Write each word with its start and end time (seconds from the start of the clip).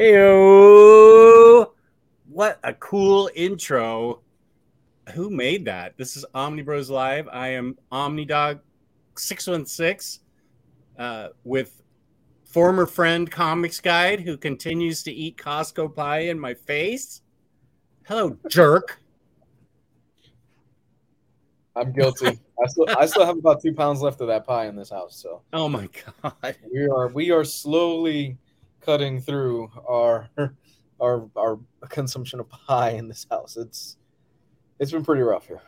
Hey, 0.00 0.14
what 2.30 2.58
a 2.64 2.72
cool 2.78 3.30
intro. 3.34 4.22
Who 5.12 5.28
made 5.28 5.66
that? 5.66 5.98
This 5.98 6.16
is 6.16 6.24
Omni 6.32 6.62
Bros 6.62 6.88
Live. 6.88 7.28
I 7.28 7.48
am 7.48 7.76
OmniDog 7.92 8.60
616 9.18 10.22
uh, 10.98 11.28
with 11.44 11.82
former 12.46 12.86
friend 12.86 13.30
Comics 13.30 13.78
Guide 13.78 14.20
who 14.20 14.38
continues 14.38 15.02
to 15.02 15.12
eat 15.12 15.36
Costco 15.36 15.94
pie 15.94 16.20
in 16.20 16.40
my 16.40 16.54
face. 16.54 17.20
Hello, 18.06 18.38
jerk. 18.48 19.02
I'm 21.76 21.92
guilty. 21.92 22.40
I 22.62 22.66
still 22.68 22.86
I 22.88 23.04
still 23.04 23.26
have 23.26 23.36
about 23.36 23.60
two 23.60 23.74
pounds 23.74 24.00
left 24.00 24.22
of 24.22 24.28
that 24.28 24.46
pie 24.46 24.64
in 24.64 24.76
this 24.76 24.88
house. 24.88 25.16
So 25.16 25.42
Oh 25.52 25.68
my 25.68 25.90
god. 26.22 26.56
we 26.72 26.86
are 26.86 27.08
we 27.08 27.30
are 27.32 27.44
slowly 27.44 28.38
cutting 28.80 29.20
through 29.20 29.70
our 29.88 30.28
our 31.00 31.28
our 31.36 31.58
consumption 31.88 32.40
of 32.40 32.48
pie 32.48 32.90
in 32.90 33.08
this 33.08 33.26
house. 33.30 33.56
It's 33.56 33.96
it's 34.78 34.92
been 34.92 35.04
pretty 35.04 35.22
rough 35.22 35.46
here. 35.46 35.60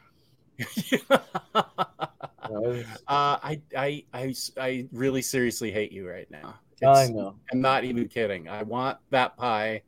It's- 0.59 1.03
uh, 1.11 2.85
I, 3.09 3.61
I, 3.77 4.05
I, 4.13 4.35
I 4.59 4.89
really 4.93 5.23
seriously 5.23 5.71
hate 5.71 5.93
you 5.93 6.09
right 6.09 6.31
now. 6.31 6.57
I 6.87 7.07
know. 7.09 7.37
I'm 7.53 7.61
not 7.61 7.85
even 7.85 8.09
kidding. 8.09 8.49
I 8.49 8.63
want 8.65 8.99
that 9.11 9.37
pie, 9.37 9.83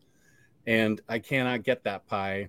and 0.67 1.01
I 1.09 1.19
cannot 1.19 1.63
get 1.65 1.85
that 1.85 2.07
pie 2.07 2.49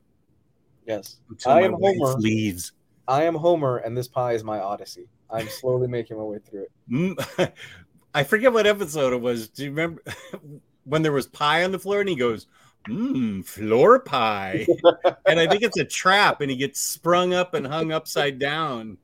Yes. 0.85 1.17
until 1.29 1.51
I 1.53 1.61
am 1.61 1.73
Homer. 1.73 2.13
leaves. 2.19 2.73
I 3.07 3.23
am 3.23 3.35
Homer 3.35 3.77
and 3.77 3.95
this 3.97 4.07
pie 4.07 4.33
is 4.33 4.43
my 4.43 4.59
Odyssey. 4.59 5.07
I'm 5.29 5.47
slowly 5.47 5.87
making 5.87 6.17
my 6.17 6.23
way 6.23 6.37
through 6.39 6.65
it. 6.89 7.53
I 8.15 8.23
forget 8.23 8.53
what 8.53 8.65
episode 8.65 9.11
it 9.13 9.19
was. 9.21 9.49
Do 9.49 9.65
you 9.65 9.69
remember 9.71 10.01
when 10.85 11.01
there 11.01 11.11
was 11.11 11.27
pie 11.27 11.63
on 11.65 11.71
the 11.71 11.79
floor 11.79 11.99
and 11.99 12.07
he 12.09 12.15
goes, 12.15 12.47
Mmm, 12.87 13.45
floor 13.45 13.99
pie. 13.99 14.65
and 15.25 15.39
I 15.39 15.47
think 15.47 15.63
it's 15.63 15.77
a 15.77 15.83
trap 15.85 16.39
and 16.41 16.49
he 16.49 16.55
gets 16.55 16.79
sprung 16.79 17.33
up 17.33 17.53
and 17.53 17.67
hung 17.67 17.91
upside 17.91 18.39
down. 18.39 18.97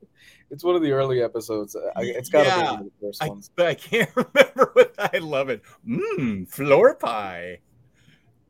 It's 0.50 0.64
one 0.64 0.76
of 0.76 0.82
the 0.82 0.92
early 0.92 1.22
episodes. 1.22 1.76
It's 1.98 2.28
got 2.30 2.42
to 2.44 2.48
Yeah. 2.48 2.56
be 2.60 2.62
one 2.64 2.78
of 2.80 2.84
the 2.84 3.06
first 3.06 3.22
I, 3.22 3.28
ones. 3.28 3.50
but 3.54 3.66
I 3.66 3.74
can't 3.74 4.10
remember 4.16 4.70
what 4.72 4.94
I 4.98 5.18
love 5.18 5.50
it. 5.50 5.62
Mmm, 5.86 6.48
floor 6.48 6.94
pie. 6.94 7.58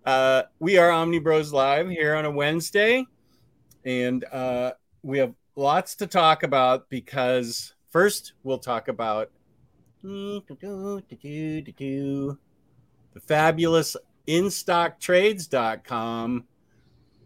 Uh, 0.04 0.42
we 0.58 0.78
are 0.78 0.91
Omni 0.91 1.19
Bros 1.20 1.52
Live 1.52 1.88
here 1.88 2.14
on 2.14 2.24
a 2.24 2.30
Wednesday, 2.30 3.06
and 3.84 4.24
uh, 4.32 4.72
we 5.02 5.19
have 5.19 5.32
lots 5.56 5.94
to 5.97 6.06
talk 6.06 6.42
about 6.42 6.88
because 6.88 7.74
first 7.91 8.32
we'll 8.42 8.58
talk 8.58 8.88
about 8.88 9.30
the 13.14 13.20
fabulous 13.20 13.97
instocktrades.com. 14.27 16.44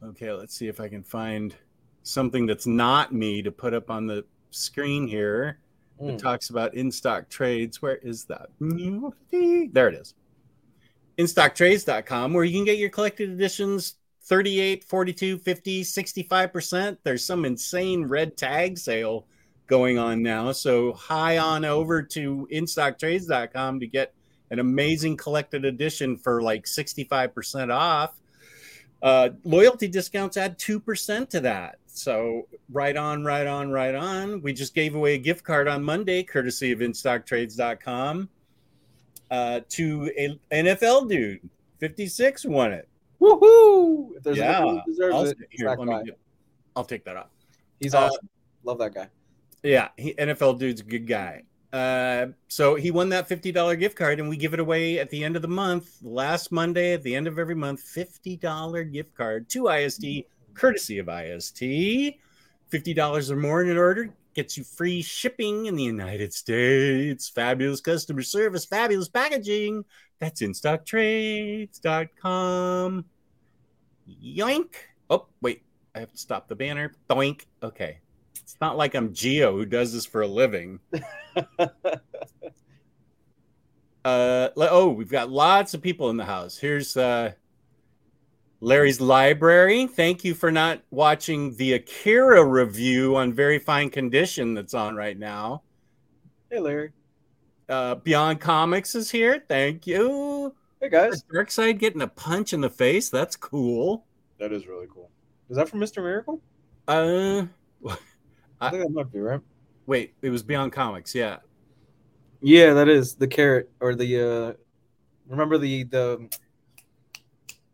Okay, 0.02 0.32
let's 0.32 0.54
see 0.54 0.68
if 0.68 0.78
I 0.80 0.88
can 0.88 1.02
find 1.02 1.54
something 2.02 2.44
that's 2.46 2.66
not 2.66 3.14
me 3.14 3.40
to 3.42 3.50
put 3.50 3.72
up 3.74 3.90
on 3.90 4.06
the 4.06 4.24
screen 4.50 5.06
here. 5.08 5.58
It 5.98 6.16
Mm. 6.16 6.18
talks 6.18 6.50
about 6.50 6.74
in 6.74 6.92
stock 6.92 7.30
trades. 7.30 7.80
Where 7.80 7.96
is 7.96 8.26
that? 8.26 8.50
There 9.72 9.88
it 9.88 9.94
is. 9.94 10.14
InStockTrades.com, 11.18 12.34
where 12.34 12.44
you 12.44 12.52
can 12.52 12.66
get 12.66 12.76
your 12.78 12.90
collected 12.90 13.30
editions 13.30 13.94
38, 14.20 14.84
42, 14.84 15.38
50, 15.38 15.82
65%. 15.82 16.98
There's 17.04 17.24
some 17.24 17.46
insane 17.46 18.04
red 18.04 18.36
tag 18.36 18.76
sale 18.76 19.26
going 19.66 19.98
on 19.98 20.22
now. 20.22 20.52
So, 20.52 20.92
high 20.92 21.38
on 21.38 21.64
over 21.64 22.02
to 22.02 22.48
InStockTrades.com 22.52 23.80
to 23.80 23.86
get 23.86 24.12
an 24.50 24.58
amazing 24.58 25.16
collected 25.16 25.64
edition 25.64 26.16
for 26.16 26.42
like 26.42 26.64
65% 26.66 27.72
off. 27.72 28.20
Uh, 29.02 29.30
loyalty 29.44 29.88
discounts 29.88 30.36
add 30.36 30.58
2% 30.58 31.28
to 31.30 31.40
that. 31.40 31.78
So, 31.86 32.46
right 32.70 32.96
on, 32.96 33.24
right 33.24 33.46
on, 33.46 33.70
right 33.70 33.94
on. 33.94 34.42
We 34.42 34.52
just 34.52 34.74
gave 34.74 34.94
away 34.94 35.14
a 35.14 35.18
gift 35.18 35.44
card 35.44 35.68
on 35.68 35.82
Monday, 35.82 36.22
courtesy 36.22 36.72
of 36.72 36.80
InStockTrades.com, 36.80 38.28
uh, 39.30 39.60
to 39.68 40.12
a 40.16 40.38
NFL 40.52 41.08
dude. 41.08 41.48
56 41.78 42.44
won 42.46 42.72
it. 42.72 42.88
Woohoo! 43.20 44.16
If 44.16 44.22
there's 44.22 44.38
Yeah. 44.38 44.80
deserves 44.86 45.14
I'll, 45.14 45.24
it, 45.26 45.38
here, 45.50 45.68
let 45.68 45.78
me 45.80 46.04
get- 46.04 46.18
I'll 46.74 46.84
take 46.84 47.04
that 47.04 47.16
off. 47.16 47.30
He's 47.80 47.94
uh, 47.94 48.00
awesome. 48.06 48.28
Love 48.64 48.78
that 48.78 48.94
guy. 48.94 49.08
Yeah, 49.66 49.88
he, 49.96 50.14
NFL 50.14 50.60
dude's 50.60 50.80
a 50.80 50.84
good 50.84 51.08
guy. 51.08 51.42
Uh, 51.72 52.26
so 52.46 52.76
he 52.76 52.92
won 52.92 53.08
that 53.08 53.28
$50 53.28 53.76
gift 53.80 53.96
card, 53.96 54.20
and 54.20 54.28
we 54.28 54.36
give 54.36 54.54
it 54.54 54.60
away 54.60 55.00
at 55.00 55.10
the 55.10 55.24
end 55.24 55.34
of 55.34 55.42
the 55.42 55.48
month, 55.48 55.98
last 56.02 56.52
Monday 56.52 56.92
at 56.92 57.02
the 57.02 57.16
end 57.16 57.26
of 57.26 57.36
every 57.36 57.56
month, 57.56 57.82
$50 57.82 58.92
gift 58.92 59.12
card 59.16 59.48
to 59.48 59.66
IST, 59.66 60.04
courtesy 60.54 60.98
of 60.98 61.08
IST. 61.08 61.60
$50 61.60 63.30
or 63.30 63.36
more 63.36 63.60
in 63.60 63.70
an 63.70 63.76
order 63.76 64.14
gets 64.34 64.56
you 64.56 64.62
free 64.62 65.02
shipping 65.02 65.66
in 65.66 65.74
the 65.74 65.82
United 65.82 66.32
States. 66.32 67.28
Fabulous 67.28 67.80
customer 67.80 68.22
service, 68.22 68.64
fabulous 68.64 69.08
packaging. 69.08 69.84
That's 70.20 70.42
instocktrades.com. 70.42 73.04
Yoink. 74.08 74.74
Oh, 75.10 75.26
wait. 75.40 75.64
I 75.92 75.98
have 75.98 76.12
to 76.12 76.18
stop 76.18 76.46
the 76.46 76.54
banner. 76.54 76.92
Doink. 77.10 77.46
Okay. 77.62 77.98
It's 78.46 78.56
not 78.60 78.76
like 78.76 78.94
I'm 78.94 79.12
Geo 79.12 79.56
who 79.56 79.66
does 79.66 79.92
this 79.92 80.06
for 80.06 80.22
a 80.22 80.28
living. 80.28 80.78
Uh, 84.04 84.50
oh, 84.56 84.88
we've 84.88 85.10
got 85.10 85.32
lots 85.32 85.74
of 85.74 85.82
people 85.82 86.10
in 86.10 86.16
the 86.16 86.24
house. 86.24 86.56
Here's 86.56 86.96
uh, 86.96 87.32
Larry's 88.60 89.00
library. 89.00 89.88
Thank 89.88 90.22
you 90.22 90.32
for 90.32 90.52
not 90.52 90.80
watching 90.92 91.56
the 91.56 91.72
Akira 91.72 92.44
review 92.44 93.16
on 93.16 93.32
very 93.32 93.58
fine 93.58 93.90
condition 93.90 94.54
that's 94.54 94.74
on 94.74 94.94
right 94.94 95.18
now. 95.18 95.64
hey, 96.52 96.60
Larry. 96.60 96.92
Uh, 97.68 97.96
Beyond 97.96 98.40
Comics 98.40 98.94
is 98.94 99.10
here. 99.10 99.44
Thank 99.48 99.88
you. 99.88 100.54
Hey, 100.80 100.88
guys. 100.88 101.24
Darkseid 101.24 101.78
getting 101.78 102.02
a 102.02 102.06
punch 102.06 102.52
in 102.52 102.60
the 102.60 102.70
face. 102.70 103.10
That's 103.10 103.34
cool. 103.34 104.06
That 104.38 104.52
is 104.52 104.68
really 104.68 104.86
cool. 104.88 105.10
Is 105.50 105.56
that 105.56 105.68
from 105.68 105.80
Mr. 105.80 106.00
Miracle? 106.00 106.40
Uh, 106.86 107.46
I 108.60 108.70
think 108.70 108.82
that 108.82 108.90
might 108.90 109.12
be 109.12 109.20
right. 109.20 109.40
wait, 109.86 110.14
it 110.22 110.30
was 110.30 110.42
Beyond 110.42 110.72
Comics. 110.72 111.14
Yeah. 111.14 111.38
Yeah, 112.40 112.74
that 112.74 112.88
is 112.88 113.14
the 113.14 113.26
carrot 113.26 113.70
or 113.80 113.94
the 113.94 114.20
uh 114.20 114.52
remember 115.28 115.58
the 115.58 115.84
the 115.84 116.28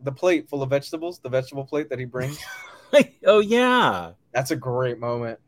the 0.01 0.13
plate 0.13 0.49
full 0.49 0.63
of 0.63 0.71
vegetables, 0.71 1.19
the 1.21 1.29
vegetable 1.29 1.65
plate 1.65 1.89
that 1.91 1.99
he 1.99 2.05
brings. 2.05 2.39
oh 3.27 3.41
yeah. 3.41 4.13
That's 4.33 4.51
a 4.51 4.57
great 4.57 4.99
moment. 4.99 5.39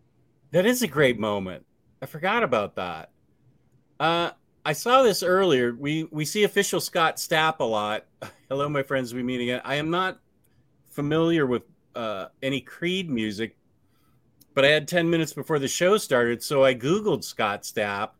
That 0.53 0.67
is 0.67 0.83
a 0.83 0.87
great 0.87 1.19
moment. 1.19 1.65
I 2.01 2.07
forgot 2.07 2.43
about 2.43 2.77
that. 2.77 3.11
Uh, 3.99 4.31
I 4.65 4.73
saw 4.73 5.03
this 5.03 5.23
earlier. 5.23 5.75
We 5.75 6.05
we 6.11 6.25
see 6.25 6.45
official 6.45 6.81
Scott 6.81 7.17
Stapp 7.17 7.59
a 7.61 7.65
lot. 7.65 8.07
Hello, 8.49 8.69
my 8.69 8.83
friends. 8.83 9.15
We 9.15 9.23
meet 9.23 9.41
again. 9.41 9.61
I 9.65 9.77
am 9.77 9.91
not 9.91 10.21
familiar 10.91 11.47
with 11.47 11.63
uh, 11.95 12.27
any 12.43 12.61
Creed 12.61 13.11
music, 13.11 13.57
but 14.55 14.65
I 14.65 14.69
had 14.69 14.89
ten 14.89 15.09
minutes 15.11 15.33
before 15.33 15.59
the 15.59 15.69
show 15.69 15.97
started, 15.99 16.43
so 16.43 16.65
I 16.65 16.75
googled 16.75 17.25
Scott 17.25 17.63
Stapp. 17.63 18.11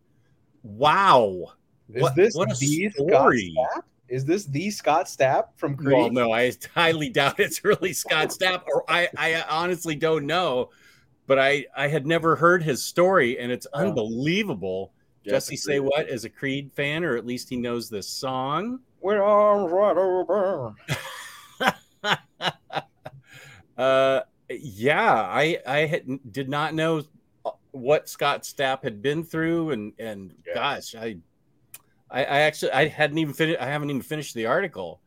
Wow, 0.63 1.53
Is 1.93 2.03
What- 2.03 2.17
this 2.17 2.35
what 2.35 2.51
a 2.53 2.59
the 2.59 2.91
story. 2.91 3.53
Scott 3.55 3.75
Stapp? 3.77 3.83
Is 4.09 4.25
this 4.25 4.45
the 4.45 4.71
Scott 4.71 5.07
Stapp 5.07 5.45
from 5.57 5.77
Creed? 5.77 5.97
Well, 5.97 6.11
no, 6.11 6.31
I 6.33 6.53
highly 6.75 7.09
doubt 7.09 7.41
it's 7.41 7.65
really 7.65 7.93
Scott 7.93 8.29
Stapp, 8.29 8.63
or 8.67 8.85
I, 8.89 9.09
I 9.17 9.43
honestly 9.49 9.95
don't 9.97 10.27
know. 10.27 10.71
But 11.27 11.39
I, 11.39 11.65
I 11.75 11.89
had 11.89 12.07
never 12.07 12.37
heard 12.37 12.63
his 12.63 12.83
story, 12.85 13.39
and 13.39 13.51
it's 13.51 13.67
unbelievable. 13.73 14.93
It's 15.25 15.33
Jesse, 15.33 15.57
say 15.57 15.81
what? 15.81 16.07
As 16.07 16.25
a 16.25 16.29
Creed 16.29 16.71
fan, 16.75 17.03
or 17.03 17.17
at 17.17 17.25
least 17.25 17.49
he 17.49 17.57
knows 17.57 17.89
this 17.89 18.07
song. 18.07 18.81
We're 19.01 19.23
all 19.23 19.67
right 19.71 19.97
over. 19.97 20.75
uh, 23.79 24.21
yeah, 24.51 25.13
I, 25.13 25.59
I 25.67 25.79
had, 25.87 26.07
did 26.31 26.49
not 26.49 26.75
know 26.75 27.03
what 27.73 28.09
Scott 28.09 28.43
Stapp 28.43 28.83
had 28.83 29.03
been 29.03 29.25
through, 29.25 29.71
and 29.71 29.93
and 29.99 30.35
Yeah. 30.47 30.55
gosh, 30.55 30.95
I, 30.95 31.17
I, 32.11 32.21
I 32.25 32.39
actually 32.41 32.73
I 32.73 32.89
hadn't 32.89 33.19
even 33.19 33.35
finished. 33.35 33.61
I 33.61 33.67
haven't 33.67 33.91
even 33.91 34.03
finished 34.03 34.35
the 34.35 34.47
article. 34.47 35.01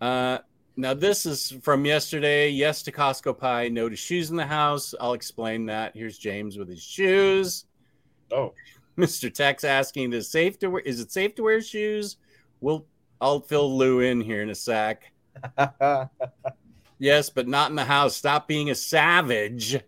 Uh, 0.00 0.38
now 0.76 0.92
this 0.92 1.24
is 1.24 1.56
from 1.62 1.84
yesterday. 1.86 2.50
Yes 2.50 2.82
to 2.82 2.92
Costco 2.92 3.38
pie. 3.38 3.68
No 3.68 3.88
to 3.88 3.96
shoes 3.96 4.30
in 4.30 4.36
the 4.36 4.46
house. 4.46 4.94
I'll 5.00 5.14
explain 5.14 5.66
that. 5.66 5.96
Here's 5.96 6.18
James 6.18 6.58
with 6.58 6.68
his 6.68 6.82
shoes. 6.82 7.64
Oh, 8.32 8.52
Mr. 8.98 9.32
Tex 9.32 9.64
asking, 9.64 10.12
"Is 10.12 10.30
safe 10.30 10.58
to 10.58 10.68
wear? 10.68 10.82
Is 10.82 11.00
it 11.00 11.10
safe 11.10 11.34
to 11.36 11.42
wear 11.42 11.62
shoes?" 11.62 12.16
We'll. 12.60 12.86
I'll 13.20 13.40
fill 13.40 13.74
Lou 13.78 14.00
in 14.00 14.20
here 14.20 14.42
in 14.42 14.50
a 14.50 14.54
sec. 14.54 15.10
Yes, 16.98 17.30
but 17.30 17.48
not 17.48 17.70
in 17.70 17.76
the 17.76 17.84
house. 17.84 18.16
Stop 18.16 18.48
being 18.48 18.70
a 18.70 18.74
savage. 18.74 19.78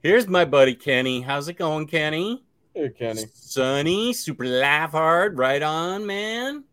Here's 0.00 0.28
my 0.28 0.44
buddy 0.44 0.74
Kenny. 0.74 1.20
How's 1.20 1.48
it 1.48 1.54
going, 1.54 1.86
Kenny? 1.86 2.44
hey 2.74 2.90
Kenny. 2.90 3.24
Sunny, 3.34 4.12
super 4.12 4.46
laugh 4.46 4.92
hard, 4.92 5.36
right 5.36 5.62
on, 5.62 6.06
man. 6.06 6.64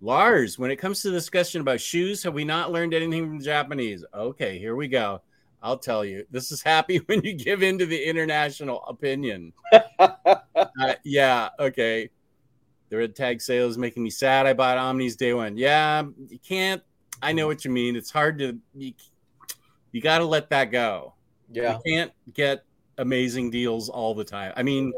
Lars, 0.00 0.58
when 0.58 0.70
it 0.70 0.76
comes 0.76 1.02
to 1.02 1.10
discussion 1.10 1.60
about 1.60 1.80
shoes, 1.80 2.22
have 2.22 2.34
we 2.34 2.44
not 2.44 2.70
learned 2.70 2.94
anything 2.94 3.26
from 3.26 3.38
the 3.38 3.44
Japanese? 3.44 4.04
Okay, 4.14 4.58
here 4.58 4.76
we 4.76 4.86
go. 4.86 5.22
I'll 5.62 5.78
tell 5.78 6.04
you, 6.04 6.26
this 6.30 6.52
is 6.52 6.62
happy 6.62 6.98
when 7.06 7.22
you 7.24 7.32
give 7.32 7.62
in 7.62 7.78
to 7.78 7.86
the 7.86 8.04
international 8.04 8.84
opinion. 8.84 9.52
uh, 9.98 10.94
yeah, 11.04 11.48
okay. 11.58 12.10
The 12.90 12.98
red 12.98 13.16
tag 13.16 13.40
sale 13.40 13.68
is 13.68 13.78
making 13.78 14.02
me 14.02 14.10
sad. 14.10 14.46
I 14.46 14.52
bought 14.52 14.76
Omnis 14.76 15.16
day 15.16 15.32
one. 15.32 15.56
Yeah, 15.56 16.04
you 16.28 16.38
can't. 16.38 16.82
I 17.22 17.32
know 17.32 17.46
what 17.46 17.64
you 17.64 17.70
mean. 17.70 17.96
It's 17.96 18.10
hard 18.10 18.38
to. 18.38 18.58
You, 18.74 18.92
you 19.92 20.00
got 20.00 20.18
to 20.18 20.24
let 20.24 20.50
that 20.50 20.70
go. 20.70 21.14
Yeah. 21.50 21.74
You 21.74 21.80
can't 21.86 22.12
get 22.32 22.64
amazing 22.98 23.50
deals 23.50 23.88
all 23.88 24.14
the 24.14 24.24
time. 24.24 24.52
I 24.56 24.62
mean, 24.62 24.92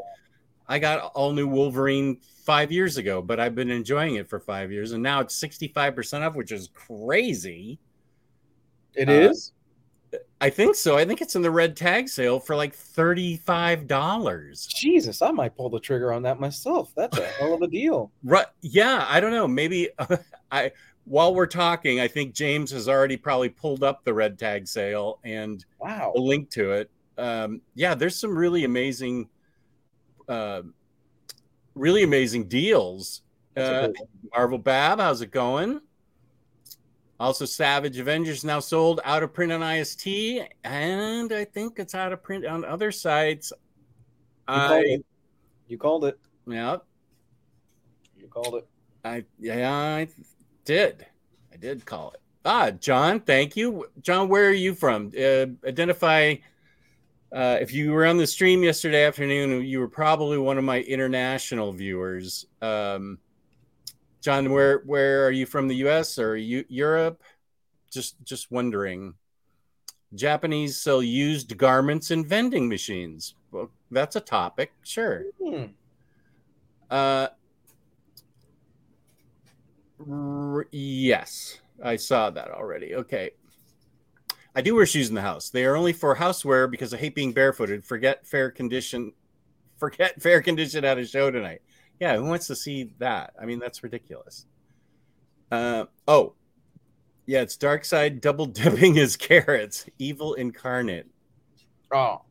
I 0.69 0.79
got 0.79 1.13
all 1.15 1.33
new 1.33 1.47
Wolverine 1.47 2.19
five 2.45 2.73
years 2.73 2.97
ago, 2.97 3.23
but 3.23 3.39
I've 3.41 3.55
been 3.55 3.71
enjoying 3.71 4.17
it 4.17 4.29
for 4.29 4.41
five 4.41 4.73
years, 4.73 4.93
and 4.93 5.03
now 5.03 5.21
it's 5.21 5.39
65% 5.41 6.27
off, 6.27 6.35
which 6.35 6.53
is 6.53 6.71
crazy. 6.75 7.79
It 8.95 9.09
uh, 9.09 9.13
is. 9.13 9.53
I 10.41 10.51
think 10.51 10.75
so. 10.77 10.97
I 10.97 11.05
think 11.05 11.21
it's 11.21 11.35
in 11.35 11.43
the 11.43 11.51
red 11.51 11.77
tag 11.77 12.09
sale 12.09 12.39
for 12.39 12.55
like 12.55 12.77
$35. 12.77 14.69
Jesus, 14.69 15.23
I 15.23 15.31
might 15.31 15.57
pull 15.57 15.71
the 15.71 15.81
trigger 15.81 16.13
on 16.13 16.23
that 16.23 16.39
myself. 16.39 16.93
That's 16.97 17.19
a 17.19 17.27
hell 17.27 17.55
of 17.55 17.63
a 17.63 17.69
deal. 17.69 18.13
Right. 18.23 18.47
Yeah, 18.61 19.07
I 19.09 19.21
don't 19.21 19.31
know. 19.33 19.49
Maybe 19.49 19.89
uh, 19.99 20.17
I 20.53 20.73
while 21.07 21.35
we're 21.35 21.47
talking, 21.47 22.01
I 22.01 22.09
think 22.09 22.35
James 22.35 22.71
has 22.73 22.89
already 22.89 23.17
probably 23.17 23.49
pulled 23.49 23.85
up 23.85 24.05
the 24.05 24.13
red 24.13 24.39
tag 24.39 24.67
sale 24.67 25.21
and 25.25 25.65
wow, 25.79 26.13
a 26.15 26.19
link 26.19 26.51
to 26.51 26.73
it. 26.73 26.91
Um, 27.17 27.63
yeah, 27.75 27.95
there's 27.95 28.17
some 28.17 28.37
really 28.37 28.65
amazing, 28.65 29.29
uh, 30.29 30.63
really 31.75 32.03
amazing 32.03 32.49
deals. 32.49 33.23
Uh, 33.57 33.89
Marvel 34.35 34.59
Bab, 34.59 34.99
how's 34.99 35.23
it 35.23 35.31
going? 35.31 35.81
Also, 37.19 37.47
Savage 37.47 37.99
Avengers 37.99 38.45
now 38.45 38.61
sold 38.61 39.01
out 39.05 39.23
of 39.23 39.33
print 39.33 39.51
on 39.51 39.63
IST, 39.63 40.07
and 40.65 41.33
I 41.33 41.45
think 41.45 41.79
it's 41.79 41.95
out 41.95 42.13
of 42.13 42.23
print 42.23 42.45
on 42.45 42.65
other 42.65 42.93
sites. 42.93 43.53
You 44.49 44.55
I 44.55 44.69
called 44.69 44.85
it. 44.85 45.07
You 45.69 45.79
called 45.79 46.05
it. 46.05 46.19
Yeah. 46.47 46.77
You 48.19 48.27
called 48.27 48.57
it. 48.57 48.67
I 49.05 49.25
yeah, 49.39 49.73
I 49.73 50.09
did. 50.67 51.07
I 51.53 51.57
did 51.57 51.87
call 51.87 52.11
it. 52.11 52.21
Ah, 52.45 52.71
John, 52.71 53.21
thank 53.21 53.57
you. 53.57 53.87
John, 54.03 54.29
where 54.29 54.49
are 54.49 54.53
you 54.53 54.75
from? 54.75 55.11
Uh, 55.19 55.47
identify. 55.67 56.35
Uh, 57.33 57.59
if 57.61 57.73
you 57.73 57.91
were 57.93 58.07
on 58.07 58.19
the 58.19 58.27
stream 58.27 58.63
yesterday 58.63 59.05
afternoon, 59.05 59.65
you 59.65 59.81
were 59.81 59.89
probably 59.89 60.39
one 60.39 60.59
of 60.59 60.65
my 60.65 60.81
international 60.83 61.73
viewers. 61.73 62.47
Um, 62.63 63.19
John, 64.21 64.51
where 64.53 64.83
where 64.87 65.27
are 65.27 65.33
you 65.33 65.47
from? 65.47 65.67
The 65.67 65.77
U.S. 65.77 66.19
or 66.19 66.37
Europe? 66.37 67.23
Just 67.91 68.17
just 68.23 68.51
wondering. 68.51 69.15
Japanese 70.15 70.81
sell 70.81 71.03
used 71.03 71.57
garments 71.59 72.11
in 72.11 72.25
vending 72.25 72.69
machines. 72.69 73.35
Well, 73.51 73.71
that's 73.91 74.17
a 74.17 74.21
topic, 74.21 74.73
sure. 74.83 75.25
Hmm. 75.43 75.65
Uh, 76.89 77.29
R- 80.11 80.67
yes, 80.73 81.61
I 81.83 81.97
saw 81.97 82.31
that 82.31 82.51
already. 82.51 82.95
Okay. 82.95 83.31
I 84.55 84.63
do 84.63 84.75
wear 84.75 84.87
shoes 84.87 85.11
in 85.11 85.15
the 85.15 85.23
house. 85.23 85.51
They 85.51 85.65
are 85.67 85.77
only 85.77 85.93
for 85.93 86.17
housewear 86.17 86.71
because 86.71 86.95
I 86.95 86.97
hate 86.97 87.15
being 87.15 87.33
barefooted. 87.33 87.85
Forget 87.85 88.27
fair 88.27 88.51
condition. 88.51 89.13
Forget 89.77 90.21
fair 90.23 90.41
condition 90.41 90.85
at 90.85 90.99
a 90.99 91.07
show 91.07 91.31
tonight. 91.31 91.61
Yeah, 92.01 92.17
who 92.17 92.25
wants 92.25 92.47
to 92.47 92.57
see 92.57 92.95
that? 92.99 93.35
I 93.41 93.45
mean, 93.45 93.59
that's 93.59 93.83
ridiculous. 93.83 94.47
Uh, 95.51 95.85
oh, 96.09 96.35
yeah, 97.27 97.43
it's 97.43 97.57
Darkseid 97.57 98.21
double 98.21 98.47
dipping 98.47 98.95
his 98.95 99.17
carrots. 99.17 99.87
Evil 99.99 100.35
incarnate. 100.35 101.07
Oh. 101.93 102.23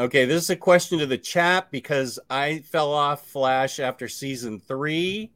Okay, 0.00 0.24
this 0.24 0.44
is 0.44 0.50
a 0.50 0.56
question 0.56 0.98
to 1.00 1.06
the 1.06 1.18
chat 1.18 1.70
because 1.70 2.18
I 2.30 2.60
fell 2.60 2.92
off 2.92 3.26
Flash 3.26 3.80
after 3.80 4.08
season 4.08 4.60
three. 4.60 5.32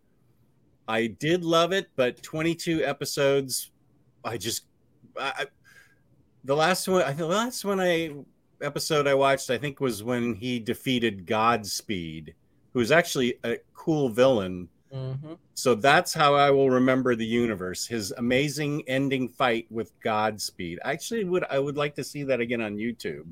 I 0.89 1.07
did 1.07 1.45
love 1.45 1.73
it, 1.73 1.89
but 1.97 2.23
22 2.23 2.85
episodes, 2.85 3.71
I 4.25 4.37
just, 4.37 4.67
I, 5.19 5.47
the 6.45 6.57
last 6.57 6.89
one, 6.89 7.03
I 7.03 7.09
think 7.09 7.19
the 7.19 7.27
last 7.27 7.65
one 7.65 7.81
I 7.81 8.11
episode 8.63 9.07
I 9.07 9.15
watched, 9.15 9.51
I 9.51 9.59
think 9.59 9.81
was 9.81 10.03
when 10.03 10.35
he 10.35 10.59
defeated 10.59 11.27
Godspeed, 11.27 12.35
who 12.73 12.81
is 12.81 12.93
actually 12.93 13.35
a 13.45 13.59
cool 13.75 14.09
villain. 14.09 14.69
Mm-hmm. 14.93 15.35
So 15.55 15.75
that's 15.75 16.13
how 16.13 16.35
I 16.35 16.51
will 16.51 16.71
remember 16.71 17.15
the 17.15 17.27
universe. 17.27 17.87
His 17.87 18.13
amazing 18.19 18.83
ending 18.87 19.29
fight 19.29 19.67
with 19.71 19.93
Godspeed. 20.01 20.79
Actually, 20.85 21.25
would 21.25 21.45
I 21.51 21.59
would 21.59 21.77
like 21.77 21.95
to 21.97 22.05
see 22.05 22.23
that 22.25 22.41
again 22.41 22.61
on 22.61 22.77
YouTube. 22.77 23.27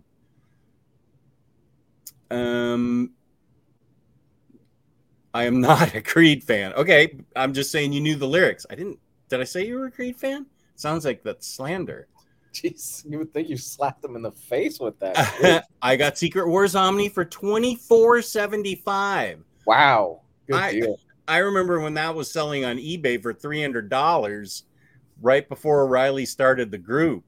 Um, 2.31 3.13
I 5.33 5.45
am 5.45 5.61
not 5.61 5.95
a 5.95 6.03
Creed 6.03 6.43
fan. 6.43 6.73
Okay, 6.75 7.19
I'm 7.37 7.53
just 7.53 7.71
saying 7.71 7.93
you 7.93 8.01
knew 8.01 8.17
the 8.17 8.27
lyrics. 8.27 8.67
I 8.71 8.75
didn't. 8.75 8.99
Did 9.29 9.41
I 9.41 9.45
say 9.45 9.67
you 9.67 9.79
were 9.79 9.87
a 9.87 9.91
Creed 9.91 10.19
fan? 10.19 10.47
Sounds 10.77 11.05
like 11.05 11.23
that's 11.23 11.47
slander. 11.47 12.09
Jeez, 12.53 13.09
you 13.09 13.19
would 13.19 13.33
think 13.33 13.49
you 13.49 13.57
slapped 13.57 14.03
them 14.03 14.17
in 14.17 14.23
the 14.23 14.33
face 14.33 14.81
with 14.81 14.99
that. 14.99 15.67
I 15.83 15.97
got 15.97 16.19
Secret 16.19 16.49
Wars 16.49 16.75
Omni 16.75 17.09
for 17.09 17.25
twenty 17.25 17.77
four 17.77 18.23
seventy 18.23 18.75
five. 18.75 19.45
Wow, 19.67 20.23
good 20.49 20.57
I, 20.57 20.73
deal. 20.73 20.99
I 21.29 21.39
remember 21.39 21.79
when 21.79 21.95
that 21.95 22.15
was 22.15 22.31
selling 22.33 22.65
on 22.65 22.79
eBay 22.79 23.23
for 23.23 23.33
three 23.33 23.63
hundred 23.63 23.89
dollars, 23.89 24.65
right 25.23 25.49
before 25.49 25.87
Riley 25.87 26.27
started 26.27 26.73
the 26.73 26.79
group. 26.79 27.25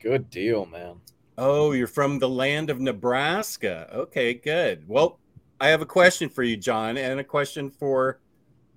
Good 0.00 0.28
deal, 0.28 0.66
man. 0.66 0.96
Oh, 1.38 1.72
you're 1.72 1.86
from 1.86 2.18
the 2.18 2.28
land 2.28 2.68
of 2.68 2.80
Nebraska. 2.80 3.88
Okay, 3.92 4.34
good. 4.34 4.88
Well, 4.88 5.18
I 5.64 5.68
have 5.68 5.80
a 5.80 5.86
question 5.86 6.28
for 6.28 6.42
you, 6.42 6.58
John, 6.58 6.98
and 6.98 7.18
a 7.18 7.24
question 7.24 7.70
for 7.70 8.20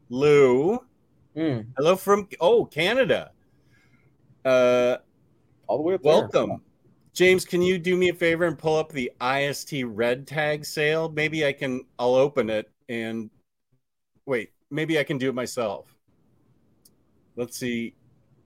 Lou. 0.07 0.79
Mm. 1.35 1.65
Hello 1.75 1.97
from 1.97 2.29
oh 2.39 2.63
Canada. 2.63 3.31
Uh, 4.45 4.95
All 5.67 5.79
the 5.79 5.83
way 5.83 5.95
up 5.95 6.03
welcome. 6.05 6.47
There. 6.47 6.59
James, 7.13 7.43
can 7.43 7.61
you 7.61 7.77
do 7.77 7.97
me 7.97 8.07
a 8.07 8.13
favor 8.13 8.45
and 8.45 8.57
pull 8.57 8.77
up 8.77 8.93
the 8.93 9.11
IST 9.21 9.83
red 9.83 10.25
tag 10.25 10.63
sale? 10.63 11.09
Maybe 11.09 11.45
I 11.45 11.51
can. 11.51 11.81
I'll 11.99 12.15
open 12.15 12.49
it 12.49 12.71
and 12.87 13.29
wait. 14.25 14.51
Maybe 14.71 14.97
I 14.97 15.03
can 15.03 15.17
do 15.17 15.27
it 15.27 15.35
myself. 15.35 15.93
Let's 17.35 17.57
see. 17.57 17.95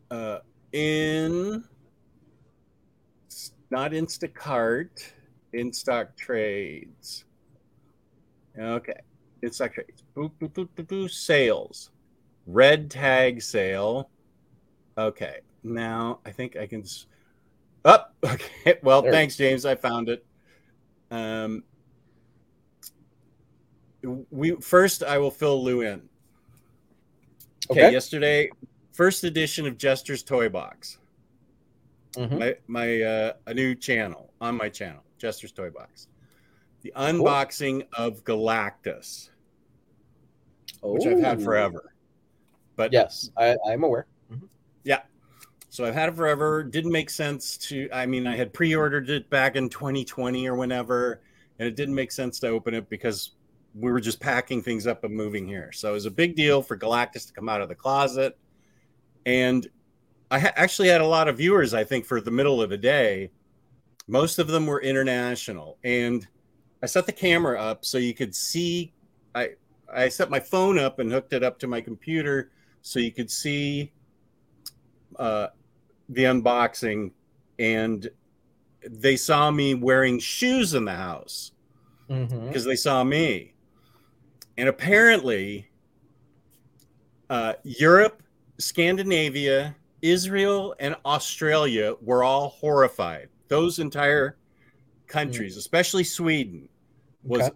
Uh, 0.09 0.39
in 0.71 1.63
not 3.69 3.91
Instacart, 3.91 5.11
in 5.53 5.71
stock 5.71 6.17
trades. 6.17 7.25
Okay. 8.57 8.99
It's 9.41 9.61
actually 9.61 9.85
boop, 10.15 10.31
boop, 10.39 10.51
boop, 10.51 10.69
boop, 10.75 10.85
boop, 10.85 11.11
sales. 11.11 11.91
Red 12.47 12.89
tag 12.89 13.41
sale. 13.41 14.09
Okay. 14.97 15.39
Now 15.63 16.19
I 16.25 16.31
think 16.31 16.57
I 16.57 16.67
can. 16.67 16.83
Up. 17.85 18.13
Oh, 18.23 18.29
okay. 18.33 18.79
Well, 18.83 19.01
there. 19.01 19.11
thanks, 19.11 19.35
James. 19.35 19.65
I 19.65 19.75
found 19.75 20.09
it. 20.09 20.25
Um, 21.09 21.63
we 24.29 24.51
first 24.55 25.03
I 25.03 25.17
will 25.17 25.31
fill 25.31 25.63
Lou 25.63 25.81
in. 25.81 26.01
Okay. 27.69 27.85
okay. 27.85 27.91
Yesterday, 27.91 28.49
first 28.91 29.23
edition 29.23 29.65
of 29.65 29.77
Jester's 29.77 30.23
Toy 30.23 30.49
Box. 30.49 30.97
Mm-hmm. 32.15 32.39
My 32.39 32.55
my 32.67 33.01
uh, 33.01 33.33
a 33.47 33.53
new 33.53 33.73
channel 33.73 34.33
on 34.41 34.55
my 34.55 34.69
channel, 34.69 35.03
Jester's 35.17 35.51
Toy 35.51 35.69
Box 35.69 36.07
the 36.81 36.93
unboxing 36.95 37.85
cool. 37.95 38.05
of 38.05 38.23
Galactus, 38.23 39.29
oh. 40.83 40.93
which 40.93 41.05
I've 41.05 41.19
had 41.19 41.41
forever. 41.41 41.93
But 42.75 42.91
yes, 42.91 43.29
I, 43.37 43.55
I'm 43.67 43.83
aware. 43.83 44.07
Mm-hmm. 44.31 44.45
Yeah. 44.83 45.01
So 45.69 45.85
I've 45.85 45.93
had 45.93 46.09
it 46.09 46.15
forever. 46.15 46.63
Didn't 46.63 46.91
make 46.91 47.09
sense 47.09 47.57
to, 47.57 47.89
I 47.93 48.05
mean, 48.05 48.27
I 48.27 48.35
had 48.35 48.53
pre 48.53 48.75
ordered 48.75 49.09
it 49.09 49.29
back 49.29 49.55
in 49.55 49.69
2020 49.69 50.47
or 50.47 50.55
whenever, 50.55 51.21
and 51.59 51.67
it 51.67 51.75
didn't 51.75 51.95
make 51.95 52.11
sense 52.11 52.39
to 52.39 52.47
open 52.47 52.73
it 52.73 52.89
because 52.89 53.31
we 53.73 53.91
were 53.91 54.01
just 54.01 54.19
packing 54.19 54.61
things 54.61 54.87
up 54.87 55.03
and 55.03 55.15
moving 55.15 55.47
here. 55.47 55.71
So 55.71 55.91
it 55.91 55.93
was 55.93 56.05
a 56.05 56.11
big 56.11 56.35
deal 56.35 56.61
for 56.61 56.77
Galactus 56.77 57.27
to 57.27 57.33
come 57.33 57.47
out 57.47 57.61
of 57.61 57.69
the 57.69 57.75
closet. 57.75 58.37
And 59.25 59.67
I 60.29 60.39
ha- 60.39 60.53
actually 60.55 60.89
had 60.89 61.01
a 61.01 61.05
lot 61.05 61.27
of 61.27 61.37
viewers, 61.37 61.73
I 61.73 61.83
think, 61.83 62.05
for 62.05 62.19
the 62.19 62.31
middle 62.31 62.61
of 62.61 62.69
the 62.69 62.77
day. 62.77 63.31
Most 64.07 64.39
of 64.39 64.47
them 64.47 64.65
were 64.65 64.81
international. 64.81 65.77
And 65.83 66.27
I 66.83 66.85
set 66.87 67.05
the 67.05 67.11
camera 67.11 67.59
up 67.61 67.85
so 67.85 67.97
you 67.97 68.13
could 68.13 68.35
see. 68.35 68.93
I 69.35 69.51
I 69.93 70.09
set 70.09 70.29
my 70.29 70.39
phone 70.39 70.79
up 70.79 70.99
and 70.99 71.11
hooked 71.11 71.33
it 71.33 71.43
up 71.43 71.59
to 71.59 71.67
my 71.67 71.81
computer 71.81 72.51
so 72.81 72.99
you 72.99 73.11
could 73.11 73.29
see 73.29 73.91
uh, 75.17 75.47
the 76.09 76.23
unboxing, 76.23 77.11
and 77.59 78.09
they 78.89 79.15
saw 79.15 79.51
me 79.51 79.75
wearing 79.75 80.17
shoes 80.19 80.73
in 80.73 80.85
the 80.85 80.95
house 80.95 81.51
because 82.07 82.31
mm-hmm. 82.31 82.69
they 82.69 82.75
saw 82.75 83.03
me, 83.03 83.53
and 84.57 84.69
apparently. 84.69 85.67
Uh, 87.29 87.53
Europe, 87.63 88.21
Scandinavia, 88.57 89.73
Israel, 90.01 90.75
and 90.79 90.97
Australia 91.05 91.95
were 92.01 92.25
all 92.25 92.49
horrified. 92.49 93.29
Those 93.47 93.79
entire 93.79 94.37
countries, 95.07 95.57
especially 95.57 96.03
Sweden, 96.03 96.67
was 97.23 97.41
Okay. 97.41 97.55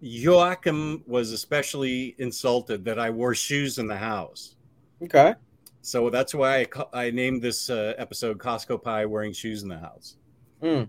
Joachim 0.00 1.02
was 1.06 1.32
especially 1.32 2.14
insulted 2.18 2.84
that 2.84 2.98
I 2.98 3.10
wore 3.10 3.34
shoes 3.34 3.78
in 3.78 3.86
the 3.86 3.96
house. 3.96 4.56
Okay. 5.02 5.34
So 5.80 6.10
that's 6.10 6.34
why 6.34 6.60
I, 6.60 6.66
I 6.92 7.10
named 7.10 7.42
this 7.42 7.70
uh, 7.70 7.94
episode 7.96 8.38
Costco 8.38 8.82
Pie 8.82 9.06
Wearing 9.06 9.32
Shoes 9.32 9.62
in 9.62 9.68
the 9.68 9.78
House. 9.78 10.16
Mm. 10.62 10.88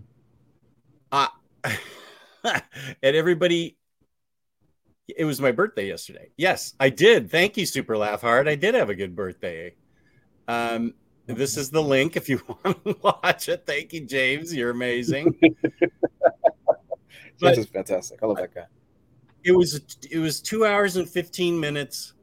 Uh, 1.12 1.28
and 2.44 2.62
everybody, 3.02 3.76
it 5.08 5.24
was 5.24 5.40
my 5.40 5.52
birthday 5.52 5.86
yesterday. 5.88 6.30
Yes, 6.36 6.74
I 6.80 6.90
did. 6.90 7.30
Thank 7.30 7.56
you, 7.56 7.66
Super 7.66 7.96
Laugh 7.96 8.20
Hard. 8.20 8.48
I 8.48 8.54
did 8.54 8.74
have 8.74 8.90
a 8.90 8.94
good 8.94 9.14
birthday. 9.14 9.74
Um, 10.48 10.94
this 11.26 11.56
is 11.56 11.70
the 11.70 11.82
link 11.82 12.16
if 12.16 12.28
you 12.28 12.40
want 12.64 12.84
to 12.84 12.96
watch 13.02 13.48
it. 13.48 13.64
Thank 13.66 13.92
you, 13.92 14.00
James. 14.00 14.54
You're 14.54 14.70
amazing. 14.70 15.38
This 17.40 17.58
is 17.58 17.66
fantastic. 17.66 18.18
I 18.22 18.26
love 18.26 18.36
that 18.38 18.54
guy. 18.54 18.64
it 19.44 19.52
was 19.52 19.80
it 20.10 20.18
was 20.18 20.40
two 20.40 20.64
hours 20.64 20.96
and 20.96 21.08
15 21.08 21.58
minutes 21.60 22.14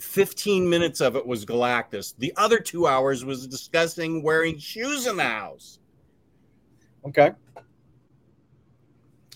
15 0.00 0.68
minutes 0.68 1.00
of 1.00 1.16
it 1.16 1.24
was 1.26 1.44
galactus 1.46 2.14
the 2.18 2.32
other 2.36 2.58
two 2.58 2.86
hours 2.86 3.24
was 3.24 3.46
discussing 3.46 4.22
wearing 4.22 4.58
shoes 4.58 5.06
in 5.06 5.16
the 5.16 5.22
house 5.24 5.78
Okay. 7.06 7.32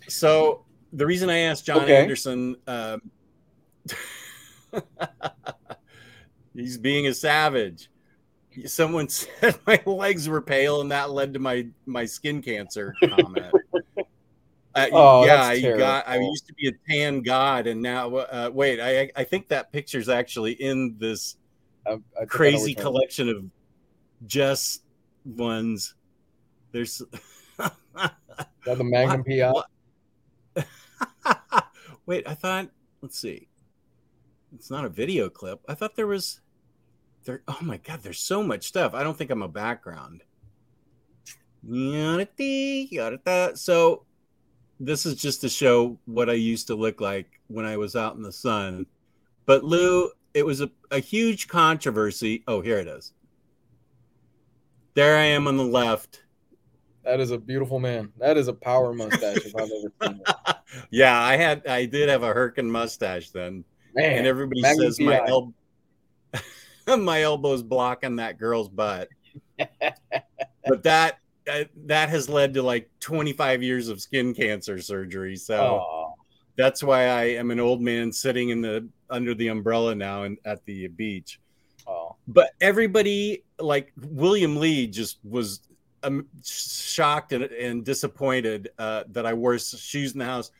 so 0.08 0.64
the 0.92 1.06
reason 1.06 1.30
i 1.30 1.38
asked 1.38 1.64
john 1.66 1.82
Okay. 1.84 2.00
anderson 2.02 2.56
um, 2.66 3.00
he's 6.54 6.78
being 6.78 7.06
a 7.06 7.14
savage 7.14 7.88
someone 8.64 9.08
said 9.10 9.56
my 9.66 9.80
legs 9.86 10.28
were 10.28 10.42
pale 10.42 10.80
and 10.80 10.90
that 10.90 11.10
led 11.10 11.32
to 11.34 11.38
my 11.38 11.66
my 11.86 12.04
skin 12.04 12.42
cancer 12.42 12.94
comment 13.08 13.54
Uh, 14.76 14.88
Oh, 14.92 15.24
yeah, 15.24 15.42
I 15.42 15.60
got. 15.60 16.06
I 16.06 16.18
used 16.18 16.46
to 16.46 16.54
be 16.54 16.68
a 16.68 16.72
tan 16.88 17.22
god, 17.22 17.66
and 17.66 17.80
now 17.80 18.14
uh, 18.14 18.50
wait. 18.52 18.78
I 18.80 19.10
I 19.16 19.24
think 19.24 19.48
that 19.48 19.72
picture's 19.72 20.08
actually 20.08 20.52
in 20.52 20.96
this 20.98 21.36
I, 21.86 21.90
I 21.90 21.94
think 21.94 22.04
I 22.16 22.20
know 22.20 22.26
crazy 22.26 22.74
collection 22.74 23.28
of 23.28 23.44
just 24.26 24.82
ones. 25.24 25.94
There's 26.72 27.02
the 27.58 28.84
Magnum 28.84 29.24
PI? 29.24 30.62
Wait. 32.06 32.28
I 32.28 32.34
thought. 32.34 32.70
Let's 33.02 33.18
see. 33.18 33.48
It's 34.54 34.70
not 34.70 34.84
a 34.84 34.88
video 34.88 35.28
clip. 35.28 35.60
I 35.68 35.74
thought 35.74 35.96
there 35.96 36.06
was. 36.06 36.40
There. 37.24 37.42
Oh 37.48 37.58
my 37.62 37.78
god. 37.78 38.00
There's 38.02 38.20
so 38.20 38.42
much 38.42 38.64
stuff. 38.64 38.94
I 38.94 39.02
don't 39.02 39.16
think 39.16 39.30
I'm 39.30 39.42
a 39.42 39.48
background. 39.48 40.22
So 43.58 44.04
this 44.78 45.06
is 45.06 45.16
just 45.16 45.40
to 45.42 45.48
show 45.48 45.98
what 46.04 46.28
I 46.28 46.34
used 46.34 46.66
to 46.68 46.74
look 46.74 47.00
like 47.00 47.40
when 47.48 47.64
I 47.64 47.76
was 47.76 47.96
out 47.96 48.16
in 48.16 48.22
the 48.22 48.32
sun. 48.32 48.86
But 49.46 49.64
Lou, 49.64 50.10
it 50.34 50.44
was 50.44 50.60
a, 50.60 50.70
a 50.90 50.98
huge 50.98 51.48
controversy. 51.48 52.42
Oh, 52.46 52.60
here 52.60 52.78
it 52.78 52.88
is. 52.88 53.12
There 54.94 55.16
I 55.16 55.24
am 55.24 55.46
on 55.46 55.56
the 55.56 55.64
left. 55.64 56.22
That 57.04 57.20
is 57.20 57.30
a 57.30 57.38
beautiful 57.38 57.78
man. 57.78 58.12
That 58.18 58.36
is 58.36 58.48
a 58.48 58.52
power 58.52 58.92
mustache 58.92 59.46
if 59.46 59.54
I've 59.54 59.62
ever 59.62 59.92
seen 60.02 60.20
it. 60.26 60.56
Yeah, 60.90 61.18
I 61.18 61.36
had 61.36 61.66
I 61.66 61.86
did 61.86 62.08
have 62.08 62.22
a 62.22 62.34
Herkin 62.34 62.68
mustache 62.68 63.30
then. 63.30 63.64
Man, 63.94 64.18
and 64.18 64.26
everybody 64.26 64.62
says 64.62 65.00
my 65.00 65.24
elbow 65.26 65.54
my 66.98 67.22
elbow's 67.22 67.62
blocking 67.62 68.16
that 68.16 68.38
girl's 68.38 68.68
butt. 68.68 69.08
but 69.58 70.82
that 70.82 71.18
that 71.86 72.08
has 72.08 72.28
led 72.28 72.54
to 72.54 72.62
like 72.62 72.90
25 73.00 73.62
years 73.62 73.88
of 73.88 74.00
skin 74.00 74.34
cancer 74.34 74.80
surgery. 74.80 75.36
So 75.36 75.56
oh, 75.56 76.14
that's 76.56 76.82
why 76.82 77.06
I 77.06 77.24
am 77.24 77.50
an 77.50 77.60
old 77.60 77.80
man 77.80 78.12
sitting 78.12 78.50
in 78.50 78.60
the 78.60 78.88
under 79.10 79.34
the 79.34 79.48
umbrella 79.48 79.94
now 79.94 80.24
and 80.24 80.38
at 80.44 80.64
the 80.64 80.88
beach. 80.88 81.40
oh. 81.86 82.16
But 82.28 82.50
everybody 82.60 83.44
like 83.58 83.92
William 83.96 84.56
Lee 84.56 84.86
just 84.86 85.18
was 85.24 85.60
um, 86.02 86.26
shocked 86.44 87.32
and, 87.32 87.44
and 87.44 87.84
disappointed 87.84 88.70
uh, 88.78 89.04
that 89.08 89.26
I 89.26 89.34
wore 89.34 89.58
shoes 89.58 90.12
in 90.12 90.18
the 90.18 90.24
house. 90.24 90.50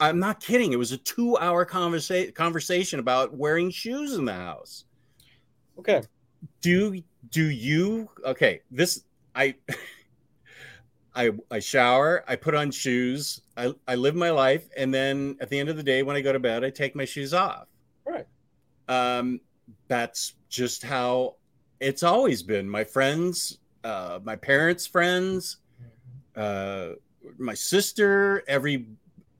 I'm 0.00 0.18
not 0.18 0.40
kidding. 0.40 0.72
It 0.72 0.76
was 0.76 0.92
a 0.92 0.98
two 0.98 1.38
hour 1.38 1.64
conversa- 1.64 2.34
conversation 2.34 2.98
about 2.98 3.34
wearing 3.34 3.70
shoes 3.70 4.14
in 4.14 4.24
the 4.24 4.34
house. 4.34 4.84
Okay. 5.78 6.02
Do 6.60 7.00
do 7.30 7.44
you 7.50 8.08
okay, 8.24 8.60
this 8.70 9.04
I 9.34 9.54
I 11.14 11.30
I 11.50 11.58
shower, 11.58 12.24
I 12.26 12.36
put 12.36 12.54
on 12.54 12.70
shoes, 12.70 13.42
I, 13.56 13.74
I 13.86 13.94
live 13.96 14.14
my 14.14 14.30
life, 14.30 14.68
and 14.76 14.92
then 14.92 15.36
at 15.40 15.50
the 15.50 15.58
end 15.58 15.68
of 15.68 15.76
the 15.76 15.82
day 15.82 16.02
when 16.02 16.16
I 16.16 16.20
go 16.20 16.32
to 16.32 16.38
bed, 16.38 16.64
I 16.64 16.70
take 16.70 16.94
my 16.96 17.04
shoes 17.04 17.34
off. 17.34 17.68
Right. 18.06 18.26
Um 18.88 19.40
that's 19.88 20.34
just 20.48 20.82
how 20.82 21.36
it's 21.80 22.02
always 22.02 22.42
been. 22.42 22.68
My 22.68 22.84
friends, 22.84 23.58
uh 23.84 24.20
my 24.22 24.36
parents' 24.36 24.86
friends, 24.86 25.58
uh 26.36 26.90
my 27.38 27.54
sister, 27.54 28.42
every 28.48 28.86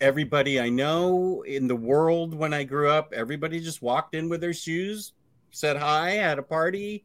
everybody 0.01 0.61
I 0.61 0.69
know 0.69 1.43
in 1.43 1.69
the 1.69 1.77
world 1.77 2.35
when 2.35 2.53
I 2.53 2.65
grew 2.65 2.91
up, 2.91 3.13
everybody 3.15 3.61
just 3.61 3.83
walked 3.83 4.15
in 4.15 4.29
with 4.29 4.41
their 4.41 4.53
shoes, 4.53 5.13
said 5.53 5.77
hi, 5.77 6.11
had 6.11 6.39
a 6.39 6.43
party, 6.43 7.05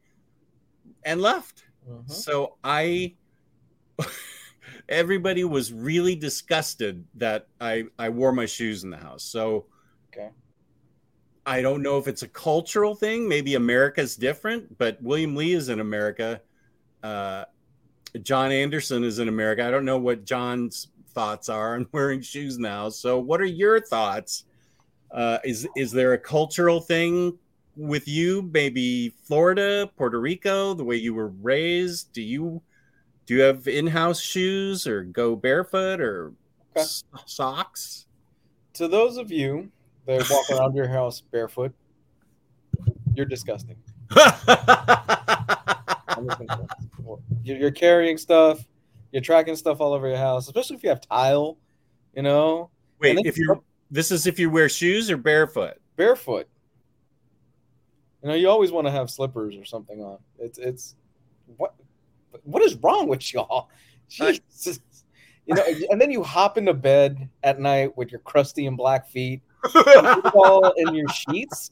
and 1.03 1.21
left. 1.21 1.63
Mhm. 1.87 2.11
So 2.11 2.57
I 2.63 3.15
everybody 4.89 5.43
was 5.43 5.73
really 5.73 6.15
disgusted 6.15 7.05
that 7.15 7.47
I 7.61 7.85
I 7.99 8.09
wore 8.09 8.31
my 8.31 8.45
shoes 8.45 8.83
in 8.83 8.89
the 8.89 8.97
house. 8.97 9.23
So 9.23 9.67
Okay. 10.13 10.29
I 11.45 11.61
don't 11.61 11.81
know 11.81 11.97
if 11.97 12.07
it's 12.07 12.23
a 12.23 12.27
cultural 12.27 12.93
thing. 12.95 13.27
Maybe 13.27 13.55
America's 13.55 14.15
different, 14.15 14.77
but 14.77 15.01
William 15.01 15.35
Lee 15.35 15.53
is 15.53 15.69
in 15.69 15.79
America. 15.79 16.41
Uh, 17.01 17.45
John 18.21 18.51
Anderson 18.51 19.03
is 19.03 19.19
in 19.19 19.27
America. 19.27 19.65
I 19.65 19.71
don't 19.71 19.85
know 19.85 19.97
what 19.99 20.25
John's 20.25 20.89
thoughts 21.09 21.49
are 21.49 21.75
on 21.75 21.87
wearing 21.93 22.21
shoes 22.21 22.57
now. 22.59 22.89
So, 22.89 23.19
what 23.19 23.41
are 23.41 23.45
your 23.45 23.79
thoughts? 23.81 24.45
Uh, 25.11 25.39
is 25.45 25.67
is 25.75 25.91
there 25.91 26.13
a 26.13 26.17
cultural 26.19 26.81
thing 26.81 27.37
with 27.75 28.07
you? 28.07 28.49
Maybe 28.53 29.09
Florida, 29.23 29.89
Puerto 29.97 30.19
Rico, 30.19 30.73
the 30.73 30.83
way 30.83 30.97
you 30.97 31.13
were 31.13 31.29
raised. 31.29 32.11
Do 32.13 32.21
you 32.21 32.61
do 33.27 33.35
you 33.35 33.41
have 33.41 33.67
in-house 33.67 34.19
shoes 34.21 34.87
or 34.87 35.03
go 35.03 35.35
barefoot 35.35 36.01
or 36.01 36.33
Okay. 36.75 36.87
socks? 37.25 38.07
To 38.73 38.87
those 38.87 39.17
of 39.17 39.31
you 39.31 39.69
that 40.05 40.27
walk 40.29 40.49
around 40.49 40.75
your 40.75 40.87
house 40.87 41.21
barefoot, 41.31 41.73
you're 43.13 43.25
disgusting. 43.25 43.75
I'm 44.11 44.25
just 46.25 46.37
gonna 46.39 46.49
say. 46.49 46.65
You're, 47.43 47.57
you're 47.57 47.71
carrying 47.71 48.17
stuff, 48.17 48.65
you're 49.11 49.21
tracking 49.21 49.55
stuff 49.55 49.81
all 49.81 49.93
over 49.93 50.07
your 50.07 50.17
house, 50.17 50.47
especially 50.47 50.77
if 50.77 50.83
you 50.83 50.89
have 50.89 51.01
tile, 51.01 51.57
you 52.15 52.21
know, 52.21 52.69
Wait, 52.99 53.17
if 53.25 53.37
you 53.37 53.63
this 53.91 54.11
is 54.11 54.25
if 54.27 54.39
you 54.39 54.49
wear 54.49 54.69
shoes 54.69 55.11
or 55.11 55.17
barefoot. 55.17 55.77
barefoot. 55.95 56.47
You 58.23 58.29
know, 58.29 58.35
you 58.35 58.49
always 58.49 58.71
want 58.71 58.87
to 58.87 58.91
have 58.91 59.09
slippers 59.09 59.55
or 59.55 59.65
something 59.65 60.01
on. 60.01 60.17
It's 60.39 60.57
it's 60.57 60.95
what 61.57 61.75
what 62.43 62.61
is 62.61 62.75
wrong 62.75 63.07
with 63.07 63.33
y'all? 63.33 63.69
Jesus. 64.09 64.79
You 65.45 65.55
know, 65.55 65.63
and 65.91 66.01
then 66.01 66.11
you 66.11 66.23
hop 66.23 66.57
into 66.57 66.73
bed 66.73 67.29
at 67.43 67.59
night 67.59 67.95
with 67.97 68.11
your 68.11 68.19
crusty 68.19 68.65
and 68.65 68.75
black 68.75 69.07
feet, 69.07 69.41
all 70.33 70.73
in 70.75 70.93
your 70.93 71.07
sheets, 71.07 71.71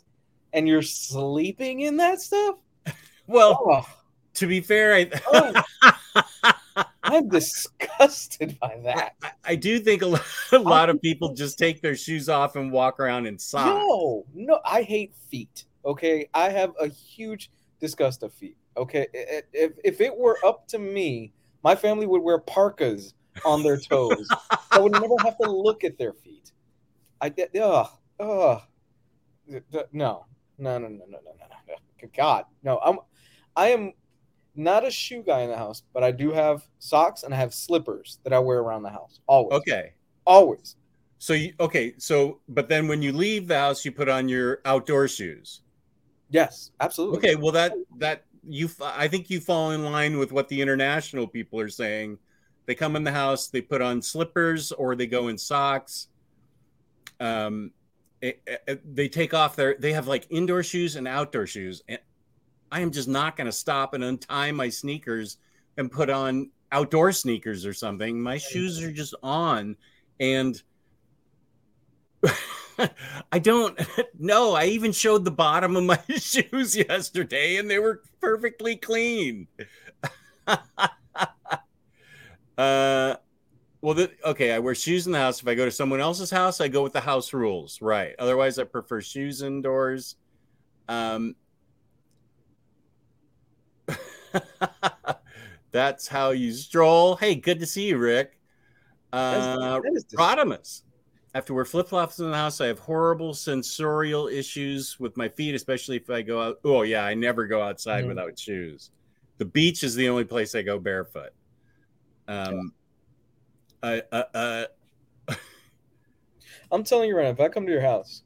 and 0.53 0.65
you're 0.65 0.81
sleeping 0.81 1.81
in 1.81 1.97
that 1.97 2.21
stuff. 2.21 2.55
well, 3.27 3.61
Oh, 3.65 3.85
to 4.35 4.47
be 4.47 4.61
fair, 4.61 4.93
I 4.95 5.11
oh, 5.27 6.83
I'm 7.03 7.27
disgusted 7.29 8.57
by 8.59 8.79
that. 8.83 9.15
I, 9.21 9.31
I 9.43 9.55
do 9.55 9.79
think 9.79 10.01
a 10.01 10.07
lot, 10.07 10.23
a 10.53 10.59
lot 10.59 10.89
of 10.89 11.01
people 11.01 11.33
just 11.33 11.57
take 11.57 11.81
their 11.81 11.95
shoes 11.95 12.29
off 12.29 12.55
and 12.55 12.71
walk 12.71 12.99
around 12.99 13.25
in 13.25 13.37
socks. 13.37 13.67
No, 13.67 14.25
no, 14.33 14.59
I 14.65 14.83
hate 14.83 15.13
feet. 15.29 15.65
Okay, 15.85 16.29
I 16.33 16.49
have 16.49 16.71
a 16.79 16.87
huge 16.87 17.51
disgust 17.79 18.23
of 18.23 18.33
feet. 18.33 18.57
Okay, 18.77 19.07
if 19.13 19.73
if 19.83 20.01
it 20.01 20.15
were 20.15 20.37
up 20.45 20.67
to 20.69 20.79
me, 20.79 21.33
my 21.63 21.75
family 21.75 22.05
would 22.05 22.21
wear 22.21 22.39
parkas 22.39 23.13
on 23.45 23.63
their 23.63 23.77
toes. 23.77 24.29
I 24.71 24.79
would 24.79 24.91
never 24.91 25.17
have 25.23 25.37
to 25.37 25.49
look 25.49 25.83
at 25.83 25.97
their 25.97 26.13
feet. 26.13 26.51
I 27.21 27.29
did. 27.29 27.55
Ugh, 27.55 27.87
ugh. 28.19 28.61
No, 29.47 30.25
no, 30.57 30.77
no, 30.77 30.77
no, 30.77 30.87
no, 30.87 31.05
no, 31.07 31.19
no, 31.23 31.45
no. 31.67 32.07
God, 32.15 32.45
no. 32.63 32.79
I'm, 32.83 32.99
I 33.55 33.67
am 33.67 33.93
not 34.55 34.85
a 34.85 34.91
shoe 34.91 35.23
guy 35.25 35.41
in 35.41 35.49
the 35.49 35.57
house, 35.57 35.83
but 35.93 36.03
I 36.03 36.11
do 36.11 36.31
have 36.31 36.67
socks 36.79 37.23
and 37.23 37.33
I 37.33 37.37
have 37.37 37.53
slippers 37.53 38.19
that 38.23 38.33
I 38.33 38.39
wear 38.39 38.59
around 38.59 38.83
the 38.83 38.89
house. 38.89 39.19
Always, 39.27 39.59
Okay. 39.59 39.93
always. 40.25 40.75
So 41.17 41.33
you 41.33 41.53
okay, 41.59 41.93
so 41.97 42.41
but 42.49 42.67
then 42.67 42.87
when 42.87 43.01
you 43.01 43.11
leave 43.11 43.47
the 43.47 43.57
house 43.57 43.85
you 43.85 43.91
put 43.91 44.09
on 44.09 44.29
your 44.29 44.59
outdoor 44.65 45.07
shoes. 45.07 45.61
Yes, 46.29 46.71
absolutely. 46.79 47.17
Okay, 47.17 47.35
well 47.35 47.51
that 47.53 47.73
that 47.97 48.25
you 48.47 48.69
I 48.81 49.07
think 49.07 49.29
you 49.29 49.39
fall 49.39 49.71
in 49.71 49.83
line 49.83 50.17
with 50.17 50.31
what 50.31 50.47
the 50.49 50.61
international 50.61 51.27
people 51.27 51.59
are 51.59 51.69
saying. 51.69 52.17
They 52.65 52.75
come 52.75 52.95
in 52.95 53.03
the 53.03 53.11
house, 53.11 53.47
they 53.47 53.61
put 53.61 53.81
on 53.81 54.01
slippers 54.01 54.71
or 54.71 54.95
they 54.95 55.07
go 55.07 55.27
in 55.27 55.37
socks. 55.37 56.07
Um, 57.19 57.71
it, 58.21 58.41
it, 58.67 58.95
they 58.95 59.07
take 59.07 59.33
off 59.33 59.55
their 59.55 59.75
they 59.77 59.93
have 59.93 60.07
like 60.07 60.25
indoor 60.29 60.63
shoes 60.63 60.95
and 60.95 61.07
outdoor 61.07 61.47
shoes, 61.47 61.83
and 61.87 61.99
I 62.71 62.81
am 62.81 62.91
just 62.91 63.07
not 63.07 63.37
going 63.37 63.45
to 63.45 63.51
stop 63.51 63.93
and 63.93 64.03
untie 64.03 64.51
my 64.51 64.69
sneakers 64.69 65.37
and 65.77 65.91
put 65.91 66.09
on 66.09 66.49
outdoor 66.71 67.11
sneakers 67.11 67.65
or 67.65 67.73
something. 67.73 68.21
My 68.21 68.37
shoes 68.37 68.81
are 68.81 68.91
just 68.91 69.13
on, 69.21 69.77
and 70.19 70.61
I 73.31 73.39
don't 73.39 73.79
know. 74.19 74.53
I 74.53 74.65
even 74.65 74.91
showed 74.91 75.25
the 75.25 75.31
bottom 75.31 75.75
of 75.75 75.83
my 75.83 75.99
shoes 76.17 76.75
yesterday 76.75 77.57
and 77.57 77.69
they 77.69 77.79
were 77.79 78.01
perfectly 78.21 78.75
clean. 78.75 79.47
uh, 80.47 80.57
well, 82.57 83.93
the, 83.93 84.11
okay, 84.25 84.51
I 84.51 84.59
wear 84.59 84.75
shoes 84.75 85.05
in 85.05 85.13
the 85.13 85.19
house. 85.19 85.41
If 85.41 85.47
I 85.47 85.55
go 85.55 85.65
to 85.65 85.71
someone 85.71 85.99
else's 85.99 86.31
house, 86.31 86.61
I 86.61 86.67
go 86.67 86.83
with 86.83 86.93
the 86.93 87.01
house 87.01 87.33
rules, 87.33 87.81
right? 87.81 88.15
Otherwise, 88.19 88.59
I 88.59 88.63
prefer 88.63 89.01
shoes 89.01 89.41
indoors. 89.41 90.15
Um, 90.87 91.35
that's 95.71 96.07
how 96.07 96.31
you 96.31 96.53
stroll. 96.53 97.15
Hey, 97.15 97.35
good 97.35 97.59
to 97.59 97.65
see 97.65 97.89
you, 97.89 97.97
Rick. 97.97 98.39
Uh, 99.11 99.79
Rodimus. 100.15 100.81
I 101.35 101.41
to 101.41 101.53
wear 101.53 101.65
flip 101.65 101.89
flops 101.89 102.19
in 102.19 102.31
the 102.31 102.37
house. 102.37 102.61
I 102.61 102.67
have 102.67 102.79
horrible 102.79 103.33
sensorial 103.33 104.29
issues 104.29 104.97
with 105.01 105.17
my 105.17 105.27
feet, 105.27 105.53
especially 105.53 105.97
if 105.97 106.09
I 106.09 106.21
go 106.21 106.41
out. 106.41 106.59
Oh, 106.63 106.83
yeah, 106.83 107.03
I 107.03 107.13
never 107.13 107.45
go 107.45 107.61
outside 107.61 107.99
mm-hmm. 107.99 108.07
without 108.07 108.39
shoes. 108.39 108.91
The 109.37 109.43
beach 109.43 109.83
is 109.83 109.95
the 109.95 110.07
only 110.07 110.23
place 110.23 110.55
I 110.55 110.61
go 110.61 110.79
barefoot. 110.79 111.31
Um, 112.29 112.71
yeah. 113.83 113.99
I, 114.11 114.15
uh, 114.15 114.23
uh, 115.27 115.35
I'm 116.71 116.85
telling 116.85 117.09
you 117.09 117.17
right 117.17 117.23
now, 117.23 117.31
if 117.31 117.41
I 117.41 117.49
come 117.49 117.65
to 117.65 117.71
your 117.71 117.81
house 117.81 118.23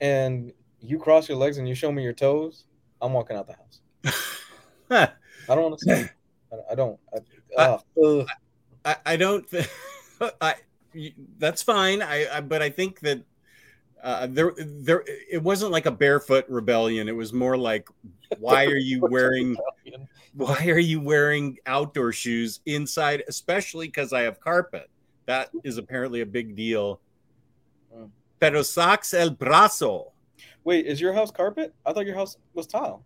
and 0.00 0.52
you 0.80 0.98
cross 0.98 1.28
your 1.28 1.38
legs 1.38 1.58
and 1.58 1.68
you 1.68 1.76
show 1.76 1.92
me 1.92 2.02
your 2.02 2.12
toes, 2.12 2.64
I'm 3.00 3.12
walking 3.12 3.36
out 3.36 3.46
the 3.46 3.54
house. 3.54 4.26
I 5.48 5.54
don't 5.54 5.62
want 5.62 5.78
to 5.78 5.96
see. 5.96 6.08
I 6.68 6.74
don't. 6.74 6.98
I, 7.14 7.62
uh, 7.62 7.78
I, 8.84 8.96
I, 9.06 9.16
don't. 9.16 9.46
I 10.40 10.54
that's 11.38 11.62
fine. 11.62 12.02
I, 12.02 12.36
I 12.36 12.40
but 12.40 12.62
I 12.62 12.70
think 12.70 13.00
that 13.00 13.22
uh, 14.02 14.26
there 14.30 14.52
there 14.56 15.04
it 15.06 15.42
wasn't 15.42 15.72
like 15.72 15.86
a 15.86 15.90
barefoot 15.90 16.46
rebellion. 16.48 17.08
It 17.08 17.16
was 17.16 17.32
more 17.32 17.56
like 17.56 17.88
why 18.38 18.66
are 18.66 18.76
you 18.76 19.00
wearing 19.10 19.56
why 20.34 20.66
are 20.66 20.78
you 20.78 21.00
wearing 21.00 21.58
outdoor 21.66 22.12
shoes 22.12 22.60
inside, 22.66 23.22
especially 23.28 23.86
because 23.86 24.12
I 24.12 24.22
have 24.22 24.40
carpet. 24.40 24.88
That 25.26 25.50
is 25.64 25.78
apparently 25.78 26.22
a 26.22 26.26
big 26.26 26.56
deal. 26.56 27.00
Pero 28.40 28.62
socks 28.62 29.12
el 29.12 29.30
brazo. 29.30 30.12
Wait, 30.64 30.86
is 30.86 31.00
your 31.00 31.12
house 31.12 31.30
carpet? 31.30 31.74
I 31.84 31.92
thought 31.92 32.06
your 32.06 32.14
house 32.14 32.36
was 32.54 32.66
tile. 32.66 33.04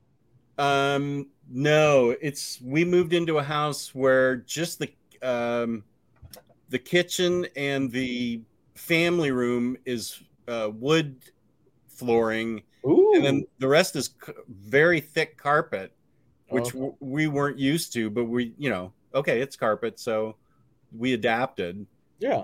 Um, 0.59 1.29
no, 1.51 2.15
it's 2.21 2.61
we 2.63 2.85
moved 2.85 3.13
into 3.13 3.39
a 3.39 3.43
house 3.43 3.95
where 3.95 4.37
just 4.37 4.79
the 4.79 4.91
um 5.23 5.83
the 6.75 6.79
kitchen 6.81 7.47
and 7.55 7.89
the 7.93 8.43
family 8.75 9.31
room 9.31 9.77
is 9.85 10.21
uh, 10.49 10.71
wood 10.75 11.23
flooring, 11.87 12.63
Ooh. 12.85 13.13
and 13.15 13.25
then 13.25 13.45
the 13.61 13.69
rest 13.69 13.95
is 13.95 14.11
c- 14.27 14.33
very 14.49 14.99
thick 14.99 15.39
carpet, 15.39 15.95
which 16.49 16.65
okay. 16.65 16.73
w- 16.73 16.97
we 16.99 17.29
weren't 17.29 17.61
used 17.61 17.93
to. 17.93 18.11
But 18.11 18.25
we, 18.25 18.55
you 18.59 18.71
know, 18.71 18.93
okay, 19.15 19.41
it's 19.41 19.55
carpet, 19.55 20.01
so 20.01 20.35
we 20.91 21.13
adapted. 21.13 21.87
Yeah. 22.19 22.43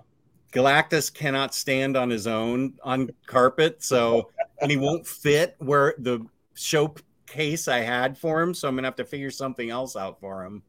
Galactus 0.53 1.13
cannot 1.13 1.53
stand 1.53 1.97
on 1.97 2.09
his 2.09 2.29
own 2.29 2.75
on 2.85 3.11
carpet, 3.27 3.83
so 3.83 4.31
and 4.63 4.71
he 4.71 4.77
won't 4.77 5.09
fit 5.09 5.57
where 5.59 5.97
the 5.99 6.25
showcase 6.55 7.67
I 7.67 7.79
had 7.79 8.17
for 8.17 8.41
him. 8.41 8.55
So 8.55 8.69
I'm 8.69 8.77
gonna 8.77 8.87
have 8.87 8.95
to 8.95 9.05
figure 9.05 9.33
something 9.33 9.71
else 9.71 9.97
out 9.97 10.21
for 10.21 10.45
him 10.45 10.63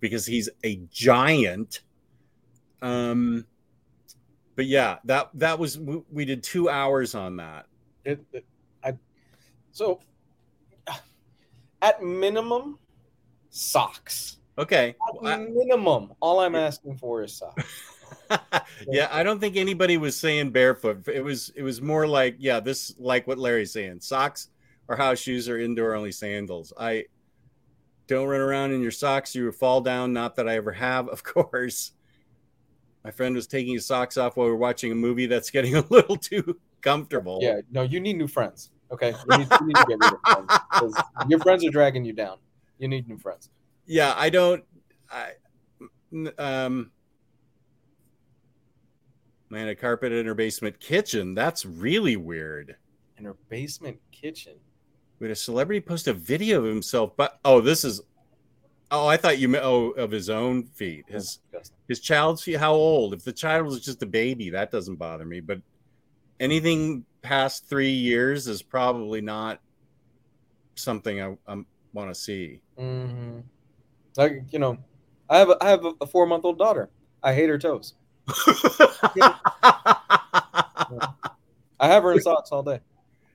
because 0.00 0.24
he's 0.24 0.48
a 0.64 0.76
giant. 0.90 1.82
Um, 2.84 3.46
but 4.56 4.66
yeah, 4.66 4.98
that 5.04 5.30
that 5.34 5.58
was 5.58 5.78
we, 5.78 6.02
we 6.12 6.24
did 6.24 6.42
two 6.42 6.68
hours 6.68 7.14
on 7.14 7.36
that. 7.36 7.66
It, 8.04 8.24
it, 8.32 8.44
I 8.84 8.94
so 9.72 10.00
at 11.82 12.02
minimum 12.02 12.78
socks. 13.50 14.36
Okay. 14.56 14.94
At 15.24 15.50
minimum, 15.50 16.10
I, 16.12 16.14
all 16.20 16.40
I'm 16.40 16.54
asking 16.54 16.98
for 16.98 17.22
is 17.22 17.34
socks. 17.34 17.64
yeah, 18.88 19.08
I 19.10 19.22
don't 19.22 19.40
think 19.40 19.56
anybody 19.56 19.96
was 19.96 20.16
saying 20.16 20.50
barefoot. 20.50 21.08
It 21.08 21.24
was 21.24 21.50
it 21.56 21.62
was 21.62 21.80
more 21.80 22.06
like 22.06 22.36
yeah, 22.38 22.60
this 22.60 22.94
like 22.98 23.26
what 23.26 23.38
Larry's 23.38 23.72
saying. 23.72 24.00
Socks 24.00 24.48
or 24.88 24.96
house 24.96 25.18
shoes 25.18 25.48
or 25.48 25.58
indoor 25.58 25.94
only 25.94 26.12
sandals. 26.12 26.72
I 26.78 27.06
don't 28.06 28.28
run 28.28 28.40
around 28.40 28.72
in 28.72 28.82
your 28.82 28.90
socks. 28.90 29.34
You 29.34 29.46
would 29.46 29.54
fall 29.54 29.80
down. 29.80 30.12
Not 30.12 30.36
that 30.36 30.48
I 30.48 30.56
ever 30.56 30.72
have, 30.72 31.08
of 31.14 31.22
course. 31.24 31.92
My 33.04 33.10
friend 33.10 33.34
was 33.34 33.46
taking 33.46 33.74
his 33.74 33.84
socks 33.84 34.16
off 34.16 34.36
while 34.36 34.46
we 34.46 34.52
were 34.52 34.58
watching 34.58 34.90
a 34.90 34.94
movie 34.94 35.26
that's 35.26 35.50
getting 35.50 35.76
a 35.76 35.84
little 35.90 36.16
too 36.16 36.58
comfortable. 36.80 37.38
Yeah, 37.42 37.60
no, 37.70 37.82
you 37.82 38.00
need 38.00 38.16
new 38.16 38.28
friends. 38.28 38.70
Okay, 38.90 39.08
you 39.30 39.38
need, 39.38 39.48
you 39.50 39.66
need 39.66 39.76
to 39.76 39.84
get 39.88 39.98
rid 40.00 40.12
of 40.12 40.20
friends 40.70 40.94
your 41.28 41.40
friends 41.40 41.64
are 41.64 41.70
dragging 41.70 42.04
you 42.04 42.12
down. 42.12 42.38
You 42.78 42.88
need 42.88 43.08
new 43.08 43.18
friends. 43.18 43.50
Yeah, 43.86 44.14
I 44.16 44.30
don't. 44.30 44.64
I 45.10 45.32
um. 46.38 46.90
Man, 49.50 49.68
a 49.68 49.74
carpet 49.74 50.10
in 50.10 50.26
her 50.26 50.34
basement 50.34 50.80
kitchen. 50.80 51.34
That's 51.34 51.64
really 51.64 52.16
weird. 52.16 52.76
In 53.18 53.24
her 53.24 53.36
basement 53.48 54.00
kitchen. 54.10 54.54
Would 55.20 55.30
a 55.30 55.36
celebrity 55.36 55.80
post 55.80 56.08
a 56.08 56.12
video 56.12 56.58
of 56.58 56.64
himself? 56.64 57.16
But 57.16 57.38
oh, 57.44 57.60
this 57.60 57.84
is 57.84 58.00
Oh, 58.90 59.06
I 59.06 59.16
thought 59.16 59.38
you 59.38 59.48
meant 59.48 59.64
oh 59.64 59.90
of 59.90 60.10
his 60.10 60.30
own 60.30 60.64
feet. 60.64 61.04
His 61.08 61.40
his 61.88 62.00
child's 62.00 62.42
feet. 62.42 62.56
How 62.56 62.74
old? 62.74 63.14
If 63.14 63.24
the 63.24 63.32
child 63.32 63.66
was 63.66 63.84
just 63.84 64.02
a 64.02 64.06
baby, 64.06 64.50
that 64.50 64.70
doesn't 64.70 64.96
bother 64.96 65.24
me. 65.24 65.40
But 65.40 65.60
anything 66.38 67.04
past 67.22 67.66
three 67.66 67.92
years 67.92 68.46
is 68.46 68.62
probably 68.62 69.20
not 69.20 69.60
something 70.76 71.20
I, 71.20 71.36
I 71.46 71.64
want 71.92 72.10
to 72.10 72.14
see. 72.14 72.60
Mm-hmm. 72.78 73.40
Like 74.16 74.44
you 74.50 74.58
know, 74.58 74.78
I 75.28 75.38
have 75.38 75.50
a, 75.50 75.56
I 75.60 75.70
have 75.70 75.84
a 76.00 76.06
four 76.06 76.26
month 76.26 76.44
old 76.44 76.58
daughter. 76.58 76.90
I 77.22 77.34
hate 77.34 77.48
her 77.48 77.58
toes. 77.58 77.94
I 81.80 81.88
have 81.88 82.02
her 82.02 82.12
in 82.12 82.20
socks 82.20 82.52
all 82.52 82.62
day. 82.62 82.80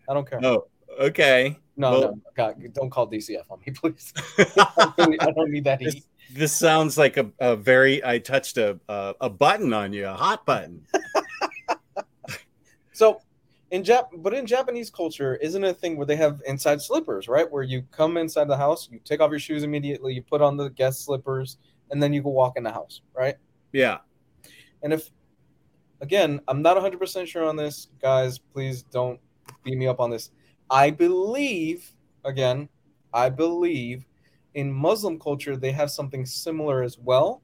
I 0.07 0.13
don't 0.13 0.29
care. 0.29 0.39
Oh, 0.43 0.67
okay. 0.99 1.57
No, 1.79 1.91
well, 1.91 2.01
no, 2.01 2.21
God, 2.35 2.55
don't 2.73 2.89
call 2.89 3.09
DCF 3.09 3.49
on 3.49 3.59
me, 3.65 3.71
please. 3.75 4.13
I, 4.37 5.31
don't 5.33 5.49
need 5.49 5.63
that 5.63 5.79
heat. 5.79 5.93
This, 5.93 6.03
this 6.33 6.53
sounds 6.53 6.97
like 6.97 7.15
a, 7.15 7.31
a, 7.39 7.55
very. 7.55 8.03
I 8.03 8.19
touched 8.19 8.57
a, 8.57 8.77
a, 8.89 9.15
a 9.21 9.29
button 9.29 9.71
on 9.71 9.93
you, 9.93 10.05
a 10.05 10.13
hot 10.13 10.45
button. 10.45 10.85
so, 12.91 13.21
in 13.71 13.83
Jap, 13.83 14.07
but 14.17 14.33
in 14.33 14.45
Japanese 14.45 14.89
culture, 14.89 15.37
isn't 15.37 15.63
it 15.63 15.69
a 15.69 15.73
thing 15.73 15.95
where 15.95 16.05
they 16.05 16.17
have 16.17 16.41
inside 16.45 16.81
slippers, 16.81 17.29
right? 17.29 17.49
Where 17.49 17.63
you 17.63 17.83
come 17.91 18.17
inside 18.17 18.49
the 18.49 18.57
house, 18.57 18.89
you 18.91 18.99
take 19.05 19.21
off 19.21 19.29
your 19.29 19.39
shoes 19.39 19.63
immediately, 19.63 20.13
you 20.13 20.21
put 20.21 20.41
on 20.41 20.57
the 20.57 20.69
guest 20.71 21.05
slippers, 21.05 21.57
and 21.91 22.03
then 22.03 22.11
you 22.11 22.21
go 22.21 22.29
walk 22.29 22.57
in 22.57 22.63
the 22.63 22.71
house, 22.73 23.01
right? 23.15 23.35
Yeah. 23.71 23.99
And 24.83 24.91
if, 24.91 25.09
again, 26.01 26.41
I'm 26.47 26.61
not 26.61 26.75
100% 26.75 27.27
sure 27.27 27.45
on 27.45 27.55
this, 27.55 27.87
guys, 28.01 28.37
please 28.37 28.83
don't 28.83 29.19
beat 29.63 29.77
me 29.77 29.87
up 29.87 29.99
on 29.99 30.09
this 30.09 30.31
I 30.69 30.91
believe, 30.91 31.91
again, 32.25 32.69
I 33.13 33.29
believe 33.29 34.05
in 34.53 34.71
Muslim 34.71 35.19
culture, 35.19 35.57
they 35.57 35.71
have 35.71 35.91
something 35.91 36.25
similar 36.25 36.83
as 36.83 36.97
well. 36.97 37.41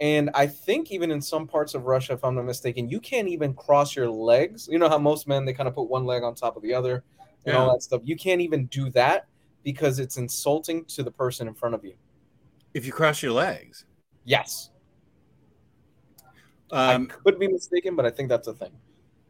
And 0.00 0.30
I 0.34 0.46
think 0.46 0.90
even 0.90 1.10
in 1.10 1.22
some 1.22 1.46
parts 1.46 1.74
of 1.74 1.84
Russia, 1.84 2.14
if 2.14 2.24
I'm 2.24 2.34
not 2.34 2.44
mistaken, 2.44 2.88
you 2.88 3.00
can't 3.00 3.28
even 3.28 3.54
cross 3.54 3.94
your 3.94 4.10
legs. 4.10 4.68
You 4.70 4.78
know 4.78 4.88
how 4.88 4.98
most 4.98 5.28
men, 5.28 5.44
they 5.44 5.52
kind 5.52 5.68
of 5.68 5.74
put 5.74 5.88
one 5.88 6.04
leg 6.04 6.22
on 6.22 6.34
top 6.34 6.56
of 6.56 6.62
the 6.62 6.74
other 6.74 7.04
and 7.46 7.54
yeah. 7.54 7.60
all 7.60 7.72
that 7.72 7.82
stuff. 7.82 8.02
You 8.04 8.16
can't 8.16 8.40
even 8.40 8.66
do 8.66 8.90
that 8.90 9.26
because 9.62 9.98
it's 9.98 10.16
insulting 10.16 10.84
to 10.86 11.02
the 11.02 11.10
person 11.10 11.48
in 11.48 11.54
front 11.54 11.74
of 11.74 11.84
you. 11.84 11.94
If 12.74 12.84
you 12.84 12.92
cross 12.92 13.22
your 13.22 13.32
legs? 13.32 13.86
Yes. 14.24 14.70
Um, 16.72 17.08
I 17.10 17.14
could 17.22 17.38
be 17.38 17.46
mistaken, 17.46 17.94
but 17.94 18.04
I 18.04 18.10
think 18.10 18.28
that's 18.28 18.48
a 18.48 18.54
thing 18.54 18.72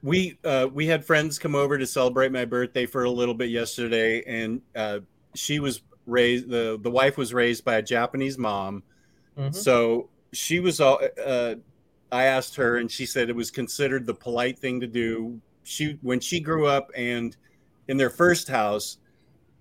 we 0.04 0.38
uh, 0.44 0.68
we 0.72 0.86
had 0.86 1.02
friends 1.02 1.38
come 1.38 1.54
over 1.54 1.78
to 1.78 1.86
celebrate 1.86 2.30
my 2.30 2.44
birthday 2.44 2.84
for 2.84 3.04
a 3.04 3.10
little 3.10 3.32
bit 3.32 3.48
yesterday, 3.48 4.22
and 4.26 4.60
uh, 4.76 4.98
she 5.34 5.60
was 5.60 5.80
raised 6.06 6.50
the 6.50 6.78
the 6.82 6.90
wife 6.90 7.16
was 7.16 7.32
raised 7.32 7.64
by 7.64 7.76
a 7.76 7.82
Japanese 7.82 8.36
mom, 8.36 8.82
mm-hmm. 9.36 9.50
so 9.52 10.10
she 10.34 10.60
was 10.60 10.78
all. 10.78 11.00
Uh, 11.24 11.54
I 12.12 12.24
asked 12.24 12.54
her, 12.56 12.76
and 12.76 12.90
she 12.90 13.06
said 13.06 13.30
it 13.30 13.34
was 13.34 13.50
considered 13.50 14.04
the 14.04 14.12
polite 14.12 14.58
thing 14.58 14.78
to 14.80 14.86
do. 14.86 15.40
She 15.62 15.98
when 16.02 16.20
she 16.20 16.38
grew 16.38 16.66
up 16.66 16.90
and 16.94 17.34
in 17.88 17.96
their 17.96 18.10
first 18.10 18.46
house, 18.46 18.98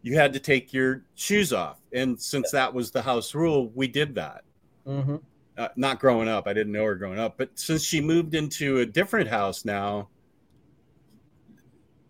you 0.02 0.16
had 0.16 0.34
to 0.34 0.40
take 0.40 0.74
your 0.74 1.06
shoes 1.16 1.54
off. 1.54 1.80
And 1.94 2.20
since 2.20 2.52
that 2.52 2.74
was 2.74 2.92
the 2.92 3.02
house 3.02 3.34
rule, 3.34 3.72
we 3.74 3.88
did 3.88 4.14
that. 4.16 4.44
Mm-hmm. 4.86 5.16
Uh, 5.58 5.68
not 5.78 6.00
growing 6.00 6.28
up, 6.28 6.48
I 6.48 6.54
didn't 6.54 6.74
know 6.74 6.84
her 6.84 6.96
growing 6.96 7.20
up, 7.20 7.38
but 7.38 7.58
since 7.58 7.84
she 7.84 8.02
moved 8.02 8.36
into 8.36 8.80
a 8.80 8.86
different 8.86 9.30
house 9.30 9.64
now, 9.64 10.10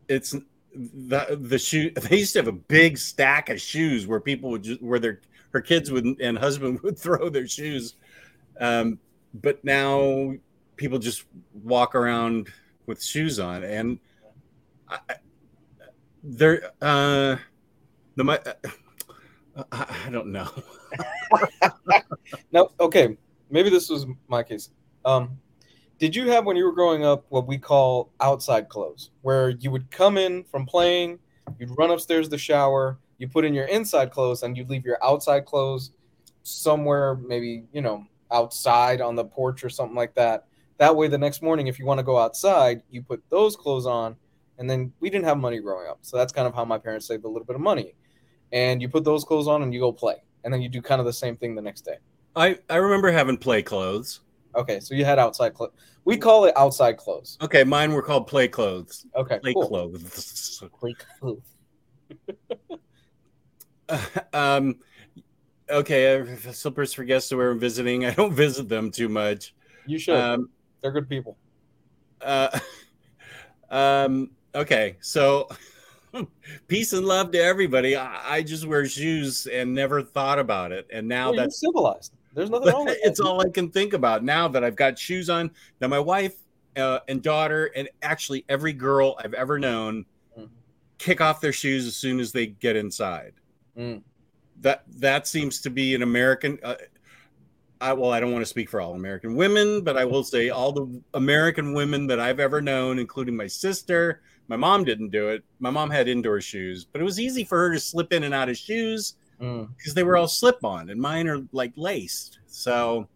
it's 0.07 0.35
the 0.73 1.37
the 1.39 1.59
shoe. 1.59 1.91
They 1.91 2.17
used 2.17 2.33
to 2.33 2.39
have 2.39 2.47
a 2.47 2.51
big 2.51 2.97
stack 2.97 3.49
of 3.49 3.61
shoes 3.61 4.07
where 4.07 4.19
people 4.19 4.49
would 4.51 4.63
just 4.63 4.81
where 4.81 4.99
their 4.99 5.21
her 5.51 5.61
kids 5.61 5.91
would 5.91 6.05
and 6.19 6.37
husband 6.37 6.79
would 6.83 6.97
throw 6.97 7.29
their 7.29 7.47
shoes. 7.47 7.95
Um, 8.59 8.99
but 9.33 9.63
now 9.63 10.33
people 10.75 10.99
just 10.99 11.25
walk 11.63 11.95
around 11.95 12.49
with 12.85 13.03
shoes 13.03 13.39
on, 13.39 13.63
and 13.63 13.99
I, 14.89 14.99
they're 16.23 16.71
uh, 16.81 17.37
the 18.15 18.23
my. 18.23 18.39
I, 19.71 19.95
I 20.07 20.09
don't 20.09 20.31
know. 20.31 20.49
no, 22.51 22.71
okay. 22.79 23.15
Maybe 23.51 23.69
this 23.69 23.89
was 23.89 24.07
my 24.27 24.41
case. 24.41 24.71
Um, 25.05 25.37
did 26.03 26.17
you 26.17 26.29
have 26.29 26.45
when 26.45 26.57
you 26.57 26.65
were 26.65 26.73
growing 26.73 27.05
up 27.05 27.23
what 27.29 27.47
we 27.47 27.57
call 27.57 28.11
outside 28.19 28.67
clothes, 28.67 29.11
where 29.21 29.51
you 29.51 29.71
would 29.71 29.89
come 29.89 30.17
in 30.17 30.43
from 30.43 30.65
playing, 30.65 31.17
you'd 31.57 31.71
run 31.77 31.91
upstairs 31.91 32.27
to 32.27 32.37
shower, 32.37 32.99
you 33.19 33.29
put 33.29 33.45
in 33.45 33.53
your 33.53 33.67
inside 33.67 34.11
clothes, 34.11 34.43
and 34.43 34.57
you'd 34.57 34.69
leave 34.69 34.83
your 34.83 35.01
outside 35.01 35.45
clothes 35.45 35.91
somewhere, 36.41 37.15
maybe 37.15 37.63
you 37.71 37.79
know, 37.79 38.05
outside 38.33 38.99
on 38.99 39.15
the 39.15 39.23
porch 39.23 39.63
or 39.63 39.69
something 39.69 39.95
like 39.95 40.13
that. 40.13 40.45
That 40.77 40.93
way, 40.93 41.07
the 41.07 41.17
next 41.17 41.41
morning, 41.41 41.67
if 41.67 41.79
you 41.79 41.85
want 41.85 41.99
to 41.99 42.03
go 42.03 42.17
outside, 42.17 42.83
you 42.91 43.01
put 43.01 43.23
those 43.29 43.55
clothes 43.55 43.85
on, 43.85 44.17
and 44.57 44.69
then 44.69 44.91
we 44.99 45.09
didn't 45.09 45.23
have 45.23 45.37
money 45.37 45.61
growing 45.61 45.87
up, 45.87 45.99
so 46.01 46.17
that's 46.17 46.33
kind 46.33 46.49
of 46.49 46.53
how 46.53 46.65
my 46.65 46.77
parents 46.77 47.07
saved 47.07 47.23
a 47.23 47.29
little 47.29 47.45
bit 47.45 47.55
of 47.55 47.61
money. 47.61 47.95
And 48.51 48.81
you 48.81 48.89
put 48.89 49.05
those 49.05 49.23
clothes 49.23 49.47
on, 49.47 49.63
and 49.63 49.73
you 49.73 49.79
go 49.79 49.93
play, 49.93 50.21
and 50.43 50.53
then 50.53 50.61
you 50.61 50.67
do 50.67 50.81
kind 50.81 50.99
of 50.99 51.05
the 51.05 51.13
same 51.13 51.37
thing 51.37 51.55
the 51.55 51.61
next 51.61 51.85
day. 51.85 51.99
I 52.35 52.59
I 52.69 52.75
remember 52.75 53.09
having 53.09 53.37
play 53.37 53.63
clothes. 53.63 54.19
Okay, 54.55 54.81
so 54.81 54.93
you 54.93 55.05
had 55.05 55.17
outside 55.17 55.53
clothes. 55.53 55.71
We 56.05 56.17
call 56.17 56.45
it 56.45 56.53
outside 56.57 56.97
clothes. 56.97 57.37
Okay, 57.41 57.63
mine 57.63 57.93
were 57.93 58.01
called 58.01 58.27
play 58.27 58.47
clothes. 58.47 59.05
Okay, 59.15 59.39
Play 59.39 59.53
cool. 59.53 59.67
clothes. 59.67 60.61
Play 60.79 60.95
clothes. 61.19 61.43
um, 64.33 64.75
okay, 65.69 66.19
uh, 66.19 66.51
slippers 66.51 66.93
for 66.93 67.03
guests 67.05 67.29
to 67.29 67.37
wear 67.37 67.49
when 67.49 67.59
visiting. 67.59 68.05
I 68.05 68.13
don't 68.13 68.33
visit 68.33 68.67
them 68.69 68.91
too 68.91 69.09
much. 69.09 69.53
You 69.85 69.97
should. 69.97 70.15
Um, 70.15 70.49
They're 70.81 70.91
good 70.91 71.07
people. 71.09 71.37
uh, 72.21 72.59
um, 73.69 74.31
okay, 74.53 74.97
so 75.01 75.47
peace 76.67 76.93
and 76.93 77.05
love 77.05 77.31
to 77.31 77.41
everybody. 77.41 77.95
I, 77.95 78.35
I 78.37 78.43
just 78.43 78.65
wear 78.67 78.85
shoes 78.85 79.47
and 79.47 79.73
never 79.73 80.01
thought 80.03 80.39
about 80.39 80.71
it, 80.71 80.87
and 80.91 81.07
now 81.07 81.29
Well, 81.31 81.37
that's 81.37 81.59
civilized. 81.59 82.13
There's 82.33 82.49
nothing 82.49 82.73
wrong 82.73 82.85
with 82.85 82.97
it's 83.03 83.19
all 83.19 83.41
I 83.41 83.49
can 83.49 83.69
think 83.69 83.93
about 83.93 84.23
now 84.23 84.47
that 84.47 84.63
I've 84.63 84.75
got 84.75 84.97
shoes 84.97 85.29
on. 85.29 85.51
Now 85.81 85.87
my 85.87 85.99
wife 85.99 86.35
uh, 86.75 86.99
and 87.07 87.21
daughter, 87.21 87.71
and 87.75 87.89
actually 88.01 88.45
every 88.49 88.73
girl 88.73 89.15
I've 89.23 89.33
ever 89.33 89.59
known, 89.59 90.05
Mhm. 90.37 90.49
kick 90.97 91.21
off 91.21 91.41
their 91.41 91.53
shoes 91.53 91.85
as 91.85 91.95
soon 91.95 92.19
as 92.19 92.31
they 92.31 92.47
get 92.47 92.75
inside. 92.75 93.33
Mm. 93.77 94.01
That 94.61 94.83
that 94.99 95.27
seems 95.27 95.61
to 95.61 95.69
be 95.69 95.93
an 95.93 96.01
American. 96.01 96.57
Uh, 96.63 96.75
I, 97.81 97.91
well, 97.93 98.11
I 98.11 98.19
don't 98.21 98.31
want 98.31 98.43
to 98.43 98.49
speak 98.49 98.69
for 98.69 98.79
all 98.79 98.93
American 98.93 99.35
women, 99.35 99.81
but 99.83 99.97
I 99.97 100.05
will 100.05 100.23
say 100.23 100.49
all 100.49 100.71
the 100.71 101.01
American 101.13 101.73
women 101.73 102.07
that 102.07 102.19
I've 102.19 102.39
ever 102.39 102.61
known, 102.61 102.97
including 102.97 103.35
my 103.35 103.47
sister. 103.47 104.21
My 104.47 104.55
mom 104.55 104.83
didn't 104.85 105.09
do 105.09 105.29
it. 105.29 105.43
My 105.59 105.69
mom 105.69 105.89
had 105.89 106.07
indoor 106.07 106.39
shoes, 106.39 106.85
but 106.85 107.01
it 107.01 107.03
was 107.03 107.19
easy 107.19 107.43
for 107.43 107.57
her 107.57 107.73
to 107.73 107.79
slip 107.79 108.13
in 108.13 108.23
and 108.23 108.33
out 108.33 108.49
of 108.49 108.57
shoes 108.57 109.15
Mm. 109.43 109.67
because 109.75 109.93
they 109.93 110.03
were 110.03 110.15
all 110.15 110.27
slip 110.27 110.63
on 110.63 110.89
and 110.89 110.99
mine 111.01 111.27
are 111.27 111.41
like 111.51 111.73
laced. 111.75 112.39
So, 112.47 113.07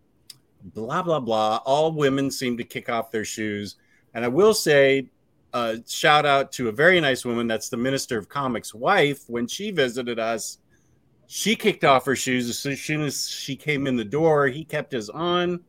blah, 0.74 1.02
blah, 1.02 1.20
blah. 1.22 1.62
All 1.66 1.92
women 1.92 2.30
seem 2.30 2.58
to 2.58 2.64
kick 2.64 2.90
off 2.90 3.12
their 3.12 3.24
shoes. 3.26 3.76
And 4.14 4.26
I 4.26 4.28
will 4.28 4.54
say, 4.54 5.10
uh, 5.54 5.78
shout 5.88 6.26
out 6.26 6.52
to 6.54 6.68
a 6.70 6.72
very 6.72 7.00
nice 7.00 7.24
woman. 7.24 7.48
That's 7.48 7.70
the 7.70 7.78
Minister 7.78 8.18
of 8.18 8.28
Comics' 8.28 8.74
wife. 8.74 9.24
When 9.28 9.48
she 9.48 9.72
visited 9.72 10.20
us, 10.20 10.58
she 11.28 11.56
kicked 11.56 11.84
off 11.84 12.06
her 12.06 12.16
shoes 12.16 12.50
as 12.50 12.58
soon 12.80 13.02
as 13.02 13.30
she 13.30 13.56
came 13.56 13.88
in 13.88 13.96
the 13.96 14.04
door. 14.06 14.48
He 14.48 14.66
kept 14.66 14.92
his 14.92 15.10
on. 15.10 15.62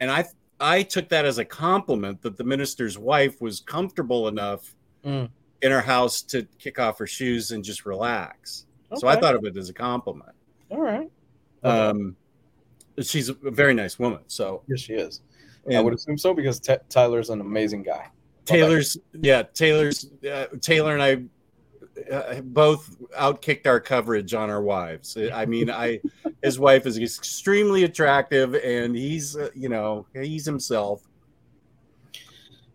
And 0.00 0.10
I, 0.10 0.24
I 0.58 0.82
took 0.82 1.08
that 1.10 1.24
as 1.24 1.38
a 1.38 1.44
compliment 1.44 2.20
that 2.22 2.36
the 2.36 2.44
minister's 2.44 2.98
wife 2.98 3.40
was 3.40 3.60
comfortable 3.60 4.28
enough 4.28 4.74
Mm. 5.04 5.28
in 5.60 5.70
her 5.70 5.82
house 5.82 6.22
to 6.22 6.44
kick 6.58 6.78
off 6.78 6.98
her 6.98 7.06
shoes 7.06 7.50
and 7.50 7.62
just 7.62 7.84
relax. 7.84 8.64
So 8.96 9.08
I 9.08 9.16
thought 9.16 9.34
of 9.34 9.44
it 9.44 9.56
as 9.56 9.68
a 9.68 9.74
compliment. 9.74 10.32
All 10.70 10.80
right. 10.80 11.10
Um, 11.62 12.16
she's 13.00 13.28
a 13.28 13.34
very 13.34 13.74
nice 13.74 13.98
woman. 13.98 14.20
So 14.26 14.62
yes, 14.68 14.80
she 14.80 14.94
is. 14.94 15.20
I 15.72 15.80
would 15.80 15.94
assume 15.94 16.18
so 16.18 16.34
because 16.34 16.60
T- 16.60 16.76
Tyler's 16.88 17.30
an 17.30 17.40
amazing 17.40 17.82
guy. 17.82 18.10
Taylor's, 18.44 18.98
yeah, 19.14 19.42
Taylor's, 19.42 20.10
uh, 20.30 20.46
Taylor 20.60 20.92
and 20.92 21.02
I 21.02 21.22
uh, 22.12 22.40
both 22.42 22.96
outkicked 23.18 23.66
our 23.66 23.80
coverage 23.80 24.34
on 24.34 24.50
our 24.50 24.60
wives. 24.60 25.16
I 25.16 25.46
mean, 25.46 25.70
I, 25.70 26.00
his 26.42 26.58
wife 26.58 26.86
is 26.86 26.98
extremely 26.98 27.84
attractive, 27.84 28.54
and 28.54 28.94
he's, 28.94 29.36
uh, 29.36 29.48
you 29.54 29.68
know, 29.68 30.06
he's 30.14 30.44
himself. 30.44 31.02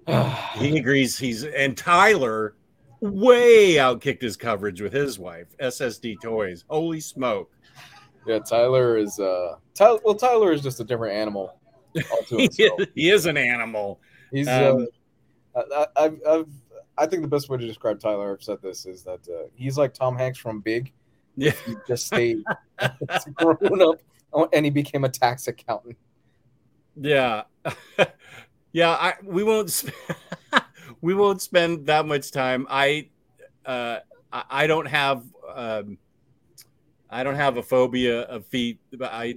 He 0.56 0.76
agrees. 0.76 1.20
He's 1.20 1.44
and 1.44 1.78
Tyler 1.78 2.56
way 3.02 3.76
outkicked 3.76 4.22
his 4.22 4.38
coverage 4.38 4.82
with 4.82 4.94
his 4.94 5.20
wife. 5.20 5.48
SSD 5.62 6.22
Toys. 6.22 6.66
Holy 6.70 7.00
smoke! 7.00 7.52
yeah, 8.28 8.40
Tyler 8.40 8.98
is. 8.98 9.20
uh 9.20 9.56
Tyler, 9.74 10.00
Well, 10.04 10.16
Tyler 10.16 10.52
is 10.52 10.62
just 10.62 10.80
a 10.80 10.84
different 10.84 11.16
animal. 11.16 11.56
He 12.28 12.44
is, 12.44 12.88
he 12.94 13.10
is 13.10 13.26
an 13.26 13.38
animal. 13.38 14.00
He's. 14.32 14.48
Um, 14.48 14.88
uh, 15.56 15.62
I, 15.76 15.80
I, 15.80 16.06
I've, 16.06 16.22
I've, 16.28 16.48
I 17.00 17.06
think 17.08 17.24
the 17.24 17.28
best 17.28 17.50
way 17.50 17.58
to 17.58 17.66
describe 17.66 18.00
Tyler, 18.00 18.32
I've 18.34 18.44
said 18.44 18.62
this, 18.62 18.86
is 18.86 19.04
that 19.04 19.28
uh, 19.28 19.48
he's 19.56 19.78
like 19.78 19.94
Tom 19.94 20.16
Hanks 20.16 20.38
from 20.38 20.60
Big. 20.60 20.94
Yeah. 21.36 21.54
He 21.66 21.76
just 21.88 22.08
stayed 22.08 22.44
grown 23.36 23.82
up, 23.82 24.02
oh, 24.34 24.50
and 24.54 24.66
he 24.66 24.70
became 24.70 25.06
a 25.06 25.10
tax 25.10 25.48
accountant. 25.48 25.98
Yeah, 26.96 27.44
yeah. 28.74 28.92
I 28.92 29.14
we 29.24 29.44
won't 29.44 29.70
sp- 29.72 29.96
we 31.02 31.14
won't 31.14 31.42
spend 31.42 31.86
that 31.88 32.06
much 32.06 32.32
time. 32.32 32.68
I 32.70 33.10
uh, 33.66 34.00
I 34.32 34.68
don't 34.68 34.88
have 34.88 35.24
um, 35.54 35.98
I 37.10 37.24
don't 37.24 37.36
have 37.36 37.58
a 37.58 37.64
phobia 37.64 38.22
of 38.22 38.46
feet. 38.46 38.80
But 38.92 39.12
I 39.14 39.36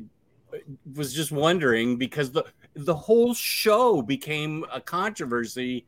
was 0.95 1.13
just 1.15 1.33
wondering 1.33 1.97
because 1.97 2.31
the 2.31 2.45
the 2.75 2.95
whole 2.95 3.35
show 3.35 4.03
became 4.03 4.65
a 4.73 4.81
controversy. 4.81 5.87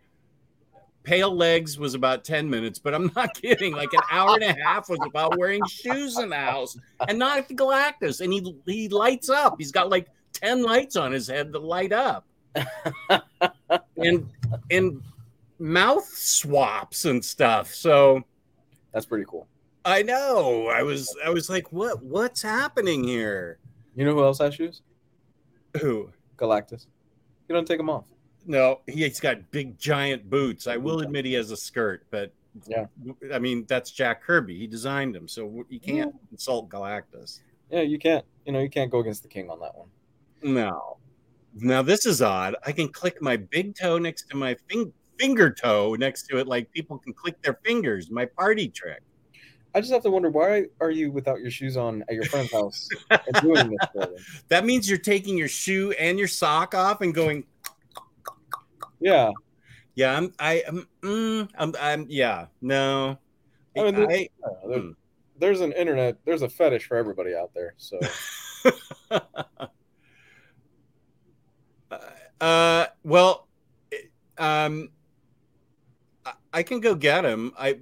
Pale 1.03 1.37
legs 1.37 1.79
was 1.79 1.95
about 1.95 2.25
ten 2.25 2.49
minutes, 2.49 2.79
but 2.79 2.95
I'm 2.95 3.11
not 3.15 3.35
kidding. 3.43 3.75
Like 3.75 3.93
an 3.93 4.01
hour 4.11 4.35
and 4.35 4.45
a 4.45 4.65
half 4.65 4.89
was 4.89 5.01
about 5.07 5.39
wearing 5.39 5.65
shoes 5.67 6.19
in 6.19 6.31
the 6.31 6.37
house, 6.37 6.79
and 7.09 7.19
not 7.19 7.39
at 7.39 7.49
the 7.49 7.55
Galactus. 7.55 8.21
And 8.21 8.33
he 8.33 8.57
he 8.67 8.89
lights 8.89 9.29
up. 9.29 9.57
He's 9.59 9.73
got 9.73 9.91
like 9.91 10.09
ten 10.33 10.63
lights 10.63 10.97
on 10.97 11.13
his 11.13 11.29
head 11.29 11.53
that 11.53 11.63
light 11.63 11.93
up, 11.93 12.27
and 13.99 14.31
and 14.71 15.03
mouth 15.59 16.05
swaps 16.07 17.05
and 17.05 17.25
stuff. 17.25 17.73
So 17.73 18.23
That's 18.93 19.07
pretty 19.07 19.25
cool. 19.29 19.47
I 19.85 20.03
know. 20.03 20.69
I 20.69 20.83
was 20.83 21.15
I 21.25 21.31
was 21.31 21.51
like, 21.51 21.73
what 21.73 22.03
what's 22.03 22.41
happening 22.43 23.05
here? 23.05 23.59
You 23.95 24.05
know 24.05 24.15
who 24.15 24.23
else 24.25 24.39
has 24.39 24.55
shoes? 24.55 24.83
Who? 25.81 26.11
Galactus. 26.37 26.87
You 27.49 27.55
don't 27.55 27.67
take 27.67 27.79
them 27.79 27.91
off. 27.91 28.05
No, 28.47 28.81
he's 28.87 29.21
got 29.21 29.51
big 29.51 29.79
giant 29.79 30.29
boots. 30.29 30.67
I 30.67 30.77
will 30.77 31.01
admit 31.01 31.25
he 31.25 31.33
has 31.35 31.51
a 31.51 31.57
skirt, 31.57 32.05
but 32.11 32.33
Yeah. 32.67 32.87
I 33.33 33.39
mean 33.39 33.65
that's 33.69 33.91
Jack 33.91 34.23
Kirby. 34.23 34.59
He 34.59 34.67
designed 34.67 35.15
him, 35.15 35.29
so 35.29 35.65
you 35.69 35.81
can't 35.81 36.15
insult 36.33 36.69
Galactus. 36.69 37.41
Yeah, 37.71 37.81
you 37.83 37.99
can't. 37.99 38.25
You 38.47 38.53
know, 38.53 38.61
you 38.61 38.71
can't 38.71 38.91
go 38.91 39.01
against 39.01 39.23
the 39.23 39.29
king 39.29 39.51
on 39.51 39.61
that 39.61 39.77
one. 39.77 39.89
No. 40.43 40.99
Now 41.55 41.83
this 41.83 42.05
is 42.07 42.21
odd. 42.23 42.57
I 42.67 42.73
can 42.73 42.89
click 42.89 43.21
my 43.23 43.37
big 43.37 43.75
toe 43.77 43.99
next 43.99 44.29
to 44.31 44.37
my 44.37 44.57
fing- 44.69 44.93
finger 45.19 45.51
toe 45.51 45.95
next 45.99 46.27
to 46.29 46.39
it, 46.39 46.47
like 46.47 46.71
people 46.73 46.99
can 46.99 47.13
click 47.13 47.41
their 47.43 47.59
fingers. 47.65 48.11
My 48.11 48.25
party 48.27 48.69
trick. 48.69 49.03
I 49.77 49.81
just 49.81 49.93
have 49.93 50.03
to 50.05 50.11
wonder 50.11 50.31
why 50.31 50.67
are 50.81 50.91
you 50.93 51.11
without 51.11 51.41
your 51.41 51.51
shoes 51.51 51.77
on 51.77 52.05
at 52.09 52.15
your 52.15 52.25
friend's 52.27 52.53
house 52.53 52.89
and 53.11 53.35
doing 53.43 53.71
this 53.71 53.89
for? 53.93 54.09
That 54.49 54.65
means 54.65 54.89
you're 54.89 54.99
taking 54.99 55.37
your 55.37 55.49
shoe 55.49 55.91
and 55.99 56.17
your 56.17 56.29
sock 56.29 56.75
off 56.77 57.01
and 57.01 57.13
going. 57.13 57.45
Yeah, 59.01 59.33
Yeah, 59.97 60.17
I'm. 60.17 60.33
I 60.39 60.63
am. 60.67 60.87
Mm, 61.03 61.49
I'm. 61.59 61.75
I'm. 61.81 62.07
Yeah. 62.09 62.47
No. 62.63 63.19
I 63.77 63.83
mean, 63.83 63.95
there's, 63.97 64.09
I- 64.09 64.13
yeah, 64.41 64.49
there- 64.69 64.79
hmm. 64.81 64.91
there's 65.39 65.61
an 65.61 65.73
internet. 65.73 66.19
There's 66.25 66.43
a 66.43 66.49
fetish 66.49 66.87
for 66.87 66.97
everybody 66.97 67.35
out 67.35 67.51
there. 67.53 67.75
So 67.77 67.99
uh. 72.41 72.87
Well. 73.03 73.49
Um. 74.39 74.91
I, 76.59 76.63
can 76.63 76.81
go 76.81 76.95
get 76.95 77.25
him. 77.25 77.53
I. 77.59 77.81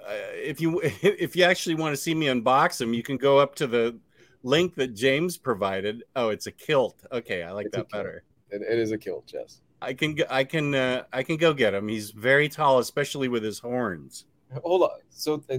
Uh, 0.00 0.14
if 0.34 0.60
you 0.60 0.80
if 1.02 1.36
you 1.36 1.44
actually 1.44 1.74
want 1.74 1.92
to 1.92 1.96
see 1.96 2.14
me 2.14 2.26
unbox 2.26 2.78
them, 2.78 2.94
you 2.94 3.02
can 3.02 3.16
go 3.16 3.38
up 3.38 3.54
to 3.56 3.66
the 3.66 3.98
link 4.42 4.74
that 4.74 4.94
James 4.94 5.36
provided. 5.36 6.04
Oh, 6.16 6.30
it's 6.30 6.46
a 6.46 6.52
kilt. 6.52 7.04
Okay, 7.12 7.42
I 7.42 7.52
like 7.52 7.66
It's 7.66 7.76
that 7.76 7.90
better. 7.90 8.24
It, 8.50 8.62
it 8.62 8.78
is 8.78 8.92
a 8.92 8.98
kilt, 8.98 9.26
Jess. 9.26 9.60
I 9.80 9.94
can 9.94 10.16
I 10.30 10.44
can 10.44 10.74
uh, 10.74 11.04
I 11.12 11.22
can 11.22 11.36
go 11.36 11.52
get 11.52 11.74
him. 11.74 11.88
He's 11.88 12.10
very 12.10 12.48
tall, 12.48 12.78
especially 12.78 13.28
with 13.28 13.42
his 13.42 13.58
horns. 13.58 14.26
Hold 14.62 14.82
on. 14.82 14.98
So 15.10 15.42
uh, 15.50 15.58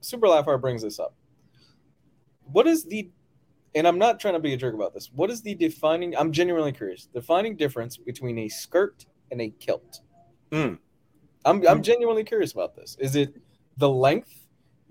Super 0.00 0.28
Laugh 0.28 0.44
Hard 0.44 0.60
brings 0.60 0.82
this 0.82 0.98
up. 0.98 1.14
What 2.44 2.66
is 2.66 2.84
the 2.84 3.10
and 3.74 3.86
I'm 3.86 3.98
not 3.98 4.18
trying 4.18 4.34
to 4.34 4.40
be 4.40 4.52
a 4.52 4.56
jerk 4.56 4.74
about 4.74 4.94
this. 4.94 5.10
What 5.14 5.30
is 5.30 5.42
the 5.42 5.54
defining 5.54 6.16
I'm 6.16 6.32
genuinely 6.32 6.72
curious. 6.72 7.06
Defining 7.06 7.56
difference 7.56 7.96
between 7.96 8.38
a 8.40 8.48
skirt 8.48 9.06
and 9.30 9.40
a 9.40 9.50
kilt. 9.50 10.00
Hmm. 10.52 10.74
I'm 11.44 11.66
I'm 11.66 11.82
genuinely 11.82 12.24
curious 12.24 12.52
about 12.52 12.76
this. 12.76 12.96
Is 12.98 13.16
it 13.16 13.34
the 13.76 13.88
length, 13.88 14.46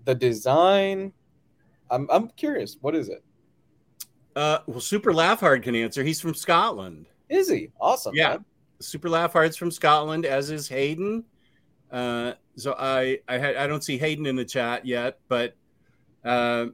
the 0.06 0.16
design? 0.16 1.14
I'm 1.90 2.08
I'm 2.10 2.30
curious. 2.30 2.78
What 2.82 2.96
is 2.96 3.10
it? 3.10 3.24
Uh, 4.36 4.60
well, 4.68 4.80
Super 4.80 5.14
Laugh 5.14 5.40
Hard 5.40 5.64
can 5.64 5.76
answer. 5.76 6.04
He's 6.04 6.22
from 6.22 6.34
Scotland. 6.34 7.08
Is 7.30 7.50
he? 7.50 7.70
Awesome. 7.82 8.16
Yeah. 8.16 8.30
man. 8.30 8.46
Super 8.80 9.10
Laugh 9.10 9.34
Hard's 9.34 9.58
from 9.58 9.72
Scotland, 9.72 10.26
as 10.26 10.52
is 10.52 10.68
Hayden. 10.70 11.24
Uh, 11.92 12.34
so 12.56 12.76
I 12.78 13.20
I 13.28 13.38
had 13.38 13.56
I 13.56 13.68
don't 13.68 13.84
see 13.84 13.98
Hayden 13.98 14.26
in 14.26 14.36
the 14.36 14.46
chat 14.46 14.86
yet, 14.86 15.20
but 15.28 15.56
uh, 16.24 16.68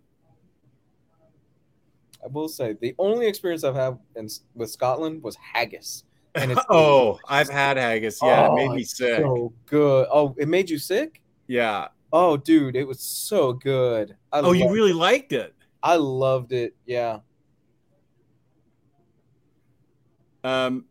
I 2.23 2.27
will 2.31 2.47
say 2.47 2.73
the 2.73 2.95
only 2.97 3.27
experience 3.27 3.63
I've 3.63 3.75
had 3.75 3.97
in, 4.15 4.27
with 4.55 4.71
Scotland 4.71 5.23
was 5.23 5.36
haggis. 5.36 6.03
And 6.35 6.51
it's 6.51 6.61
oh, 6.69 7.19
I've 7.27 7.49
had 7.49 7.77
haggis. 7.77 8.19
Yeah, 8.21 8.47
it 8.47 8.55
made 8.55 8.69
Oh, 8.69 8.75
me 8.75 8.83
sick. 8.83 9.19
so 9.19 9.53
good. 9.65 10.07
Oh, 10.11 10.35
it 10.37 10.47
made 10.47 10.69
you 10.69 10.77
sick? 10.77 11.21
Yeah. 11.47 11.87
Oh, 12.11 12.37
dude, 12.37 12.75
it 12.75 12.87
was 12.87 12.99
so 12.99 13.53
good. 13.53 14.15
I 14.31 14.39
Oh, 14.41 14.51
you 14.51 14.71
really 14.71 14.93
liked 14.93 15.33
it. 15.33 15.53
I 15.81 15.95
loved 15.95 16.51
it. 16.53 16.75
Yeah. 16.85 17.19
Um, 20.43 20.85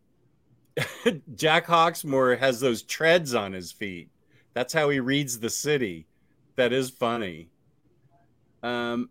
Jack 1.35 1.67
Hawksmoor 1.67 2.39
has 2.39 2.61
those 2.61 2.83
treads 2.83 3.35
on 3.35 3.53
his 3.53 3.73
feet. 3.73 4.11
That's 4.55 4.73
how 4.73 4.89
he 4.91 5.01
reads 5.01 5.39
the 5.39 5.51
city. 5.51 6.07
That 6.57 6.73
is 6.73 6.91
funny. 6.91 7.49
Um, 8.63 9.11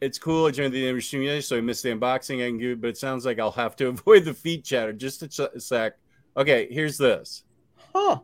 it's 0.00 0.18
cool. 0.18 0.46
I 0.46 0.50
joined 0.50 0.72
the 0.72 1.00
stream 1.00 1.22
yesterday, 1.22 1.40
so 1.40 1.56
I 1.56 1.60
missed 1.60 1.82
the 1.82 1.90
unboxing. 1.90 2.44
I 2.44 2.48
can 2.48 2.58
do, 2.58 2.76
but 2.76 2.88
it 2.90 2.96
sounds 2.98 3.24
like 3.26 3.38
I'll 3.38 3.50
have 3.52 3.76
to 3.76 3.88
avoid 3.94 4.24
the 4.24 4.34
feet 4.34 4.64
chatter. 4.64 4.92
Just 4.92 5.22
a, 5.22 5.28
ch- 5.28 5.40
a 5.54 5.60
sec. 5.60 5.94
Okay, 6.36 6.68
here's 6.70 6.96
this. 6.98 7.44
Huh. 7.94 8.20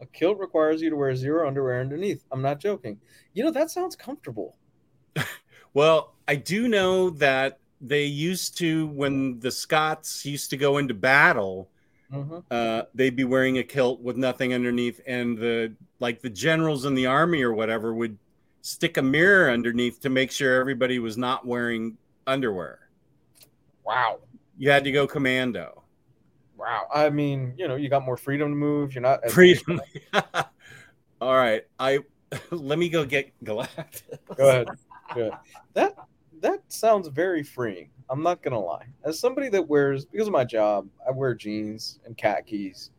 A 0.00 0.06
kilt 0.06 0.38
requires 0.38 0.82
you 0.82 0.90
to 0.90 0.96
wear 0.96 1.14
zero 1.16 1.46
underwear 1.48 1.80
underneath. 1.80 2.24
I'm 2.30 2.42
not 2.42 2.60
joking. 2.60 3.00
You 3.34 3.44
know, 3.44 3.50
that 3.50 3.70
sounds 3.70 3.96
comfortable. 3.96 4.56
Well, 5.74 6.14
I 6.26 6.36
do 6.36 6.68
know 6.68 7.10
that 7.10 7.58
they 7.82 8.04
used 8.04 8.56
to, 8.58 8.86
when 8.86 9.38
the 9.40 9.50
Scots 9.50 10.24
used 10.24 10.48
to 10.48 10.56
go 10.56 10.78
into 10.78 10.94
battle, 10.94 11.68
Mhm. 12.10 12.42
uh, 12.50 12.84
they'd 12.94 13.14
be 13.14 13.24
wearing 13.24 13.58
a 13.58 13.62
kilt 13.62 14.00
with 14.00 14.16
nothing 14.16 14.54
underneath, 14.54 15.02
and 15.06 15.36
the 15.36 15.74
like 16.00 16.22
the 16.22 16.30
generals 16.30 16.86
in 16.86 16.94
the 16.94 17.04
army 17.04 17.42
or 17.42 17.52
whatever 17.52 17.92
would 17.92 18.16
stick 18.66 18.96
a 18.96 19.02
mirror 19.02 19.48
underneath 19.48 20.00
to 20.00 20.10
make 20.10 20.32
sure 20.32 20.60
everybody 20.60 20.98
was 20.98 21.16
not 21.16 21.46
wearing 21.46 21.96
underwear. 22.26 22.80
Wow. 23.84 24.18
You 24.58 24.70
had 24.70 24.82
to 24.84 24.90
go 24.90 25.06
commando. 25.06 25.84
Wow. 26.56 26.88
I 26.92 27.10
mean, 27.10 27.54
you 27.56 27.68
know, 27.68 27.76
you 27.76 27.88
got 27.88 28.04
more 28.04 28.16
freedom 28.16 28.50
to 28.50 28.56
move. 28.56 28.92
You're 28.92 29.02
not 29.02 29.22
as 29.22 29.32
Freedom. 29.32 29.80
All 31.20 31.34
right, 31.34 31.62
I 31.78 32.00
let 32.50 32.78
me 32.78 32.88
go 32.88 33.04
get 33.04 33.32
Galactus. 33.42 34.18
Go 34.36 34.48
ahead. 34.48 34.68
Go 35.14 35.20
ahead. 35.28 35.38
That 35.72 35.94
that 36.40 36.60
sounds 36.68 37.08
very 37.08 37.42
freeing. 37.42 37.88
I'm 38.10 38.22
not 38.22 38.42
gonna 38.42 38.60
lie. 38.60 38.86
As 39.04 39.18
somebody 39.18 39.48
that 39.50 39.66
wears 39.66 40.04
because 40.04 40.26
of 40.26 40.32
my 40.32 40.44
job, 40.44 40.88
I 41.06 41.12
wear 41.12 41.34
jeans 41.34 42.00
and 42.04 42.18
khakis 42.18 42.90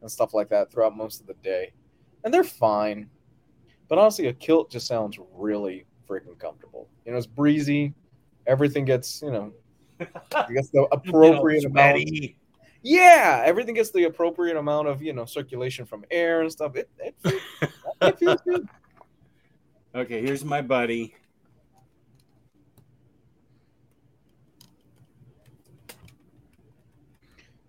and 0.00 0.10
stuff 0.10 0.32
like 0.32 0.48
that 0.48 0.70
throughout 0.70 0.96
most 0.96 1.20
of 1.20 1.26
the 1.26 1.34
day, 1.42 1.72
and 2.24 2.32
they're 2.32 2.44
fine. 2.44 3.10
But 3.88 3.98
honestly, 3.98 4.26
a 4.26 4.32
kilt 4.32 4.70
just 4.70 4.86
sounds 4.86 5.18
really 5.34 5.86
freaking 6.08 6.38
comfortable. 6.38 6.88
You 7.04 7.12
know, 7.12 7.18
it's 7.18 7.26
breezy. 7.26 7.94
Everything 8.46 8.84
gets 8.84 9.22
you 9.22 9.30
know, 9.30 9.52
I 10.00 10.52
guess 10.52 10.68
the 10.70 10.86
appropriate 10.92 11.64
amount. 11.64 12.02
Yeah, 12.82 13.42
everything 13.44 13.74
gets 13.74 13.90
the 13.90 14.04
appropriate 14.04 14.56
amount 14.56 14.88
of 14.88 15.02
you 15.02 15.12
know 15.12 15.24
circulation 15.24 15.84
from 15.84 16.04
air 16.10 16.42
and 16.42 16.52
stuff. 16.52 16.76
It 16.76 16.88
it, 16.98 17.14
feels- 17.22 17.42
it 18.02 18.18
feels 18.18 18.40
good. 18.42 18.68
Okay, 19.94 20.22
here's 20.22 20.44
my 20.44 20.60
buddy. 20.62 21.14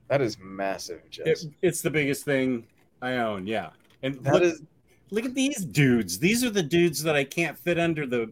That 0.07 0.21
is 0.21 0.37
massive, 0.39 1.01
It- 1.19 1.45
it's 1.61 1.81
the 1.81 1.89
biggest 1.91 2.25
thing 2.25 2.65
I 3.01 3.17
own. 3.17 3.45
Yeah, 3.45 3.69
and 4.01 4.15
That 4.23 4.33
look, 4.33 4.43
is 4.43 4.61
look 5.11 5.25
at 5.25 5.33
these 5.33 5.63
dudes. 5.65 6.19
These 6.19 6.43
are 6.43 6.49
the 6.49 6.63
dudes 6.63 7.03
that 7.03 7.15
I 7.15 7.23
can't 7.23 7.57
fit 7.57 7.79
under 7.79 8.05
the 8.05 8.31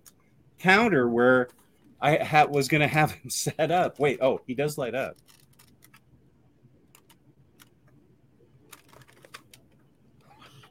counter 0.60 1.10
where 1.10 1.50
I 2.02 2.18
ha- 2.18 2.46
was 2.46 2.68
going 2.68 2.82
to 2.82 2.88
have 2.88 3.12
him 3.12 3.30
set 3.30 3.72
up. 3.72 4.00
Wait, 4.00 4.20
oh, 4.22 4.42
he 4.46 4.54
does 4.54 4.78
light 4.78 4.96
up. 4.96 5.18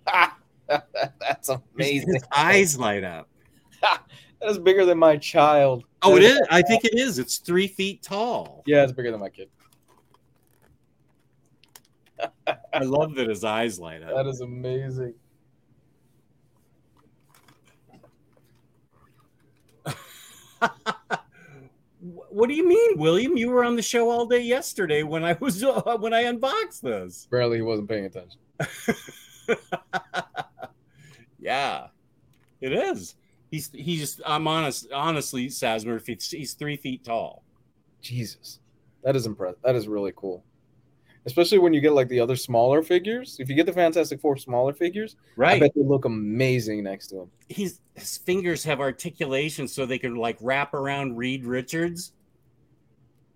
That's 0.68 1.48
amazing. 1.48 2.14
His 2.14 2.24
eyes 2.34 2.78
light 2.78 3.04
up. 3.04 3.28
That 4.38 4.50
is 4.50 4.58
bigger 4.58 4.84
than 4.84 4.98
my 4.98 5.16
child. 5.16 5.84
Oh, 6.02 6.14
it 6.14 6.22
is. 6.22 6.34
That 6.34 6.42
is. 6.42 6.48
I 6.50 6.62
think 6.62 6.84
it 6.84 6.94
is. 6.98 7.18
It's 7.18 7.38
three 7.38 7.66
feet 7.66 8.02
tall. 8.02 8.62
Yeah, 8.66 8.82
it's 8.82 8.92
bigger 8.92 9.10
than 9.10 9.18
my 9.18 9.30
kid. 9.30 9.48
I 12.46 12.80
love 12.80 13.14
that 13.14 13.30
his 13.30 13.44
eyes 13.44 13.80
light 13.80 14.02
up. 14.02 14.14
That 14.14 14.26
is 14.26 14.42
amazing. 14.42 15.14
What 22.00 22.48
do 22.48 22.54
you 22.54 22.68
mean, 22.68 22.98
William? 22.98 23.36
You 23.36 23.50
were 23.50 23.64
on 23.64 23.76
the 23.76 23.82
show 23.82 24.10
all 24.10 24.26
day 24.26 24.40
yesterday 24.40 25.02
when 25.02 25.24
I 25.24 25.36
was 25.40 25.64
when 25.98 26.12
I 26.12 26.22
unboxed 26.22 26.82
this. 26.82 27.26
Barely 27.30 27.58
he 27.58 27.62
wasn't 27.62 27.88
paying 27.88 28.04
attention. 28.04 28.38
yeah, 31.38 31.86
it 32.60 32.72
is. 32.72 33.14
He's 33.50 33.70
he's. 33.72 34.00
Just 34.00 34.20
I'm 34.26 34.46
honest. 34.46 34.92
Honestly, 34.92 35.42
he's, 35.42 36.30
he's 36.30 36.54
three 36.54 36.76
feet 36.76 37.04
tall. 37.04 37.42
Jesus. 38.00 38.60
That 39.02 39.16
is 39.16 39.26
impressive. 39.26 39.60
That 39.62 39.76
is 39.76 39.88
really 39.88 40.12
cool. 40.16 40.44
Especially 41.26 41.58
when 41.58 41.74
you 41.74 41.80
get 41.80 41.92
like 41.92 42.08
the 42.08 42.20
other 42.20 42.36
smaller 42.36 42.82
figures. 42.82 43.36
If 43.40 43.48
you 43.48 43.56
get 43.56 43.66
the 43.66 43.72
Fantastic 43.72 44.20
Four 44.20 44.36
smaller 44.36 44.72
figures, 44.72 45.16
right, 45.36 45.56
I 45.56 45.58
bet 45.58 45.72
they 45.74 45.82
look 45.82 46.04
amazing 46.04 46.84
next 46.84 47.08
to 47.08 47.22
him. 47.22 47.30
He's 47.48 47.80
his 47.94 48.16
fingers 48.18 48.62
have 48.64 48.80
articulation, 48.80 49.66
so 49.66 49.86
they 49.86 49.98
can 49.98 50.14
like 50.14 50.38
wrap 50.40 50.72
around 50.72 51.16
Reed 51.16 51.44
Richards 51.44 52.12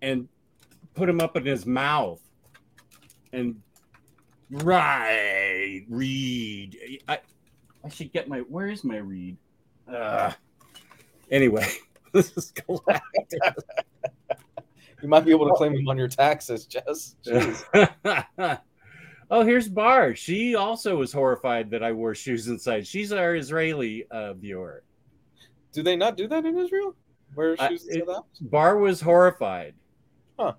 and 0.02 0.28
put 0.94 1.08
him 1.08 1.20
up 1.20 1.36
in 1.36 1.44
his 1.44 1.66
mouth. 1.66 2.20
And 3.32 3.60
right, 4.50 5.84
Reed. 5.88 7.00
I 7.08 7.18
I 7.84 7.88
should 7.88 8.12
get 8.12 8.28
my. 8.28 8.38
Where 8.40 8.68
is 8.68 8.84
my 8.84 8.98
Reed? 8.98 9.36
Uh, 9.92 10.32
anyway, 11.30 11.66
this 12.12 12.36
is 12.36 12.52
galactic. 12.52 13.40
You 15.02 15.08
might 15.08 15.24
be 15.24 15.30
able 15.30 15.46
to 15.48 15.54
claim 15.54 15.74
him 15.74 15.88
on 15.88 15.96
your 15.98 16.08
taxes, 16.08 16.66
Jess. 16.66 17.16
Oh, 19.32 19.44
here's 19.44 19.68
Bar. 19.68 20.16
She 20.16 20.56
also 20.56 20.96
was 20.96 21.12
horrified 21.12 21.70
that 21.70 21.84
I 21.84 21.92
wore 21.92 22.16
shoes 22.16 22.48
inside. 22.48 22.84
She's 22.84 23.12
our 23.12 23.36
Israeli 23.36 24.04
uh, 24.10 24.32
viewer. 24.34 24.82
Do 25.72 25.84
they 25.84 25.94
not 25.94 26.16
do 26.16 26.26
that 26.26 26.44
in 26.44 26.58
Israel? 26.58 26.96
Wear 27.36 27.54
Uh, 27.60 27.68
shoes 27.68 27.86
it- 27.86 28.04
to? 28.06 28.24
Bar 28.40 28.78
was 28.78 29.00
horrified. 29.00 29.74
Huh. 30.36 30.54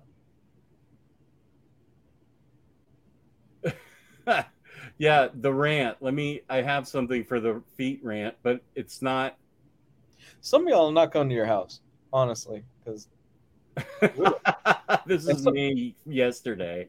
yeah, 4.98 5.28
the 5.34 5.52
rant. 5.52 5.98
Let 6.00 6.14
me. 6.14 6.40
I 6.48 6.62
have 6.62 6.88
something 6.88 7.24
for 7.24 7.40
the 7.40 7.62
feet 7.76 8.00
rant, 8.02 8.36
but 8.42 8.62
it's 8.74 9.02
not. 9.02 9.36
Some 10.40 10.62
of 10.62 10.68
y'all 10.70 10.88
are 10.88 10.92
not 10.92 11.12
coming 11.12 11.28
to 11.28 11.34
your 11.34 11.44
house, 11.44 11.80
honestly, 12.12 12.64
because 12.82 13.08
this 15.06 15.26
is 15.26 15.42
so- 15.44 15.50
me 15.50 15.94
yesterday. 16.06 16.88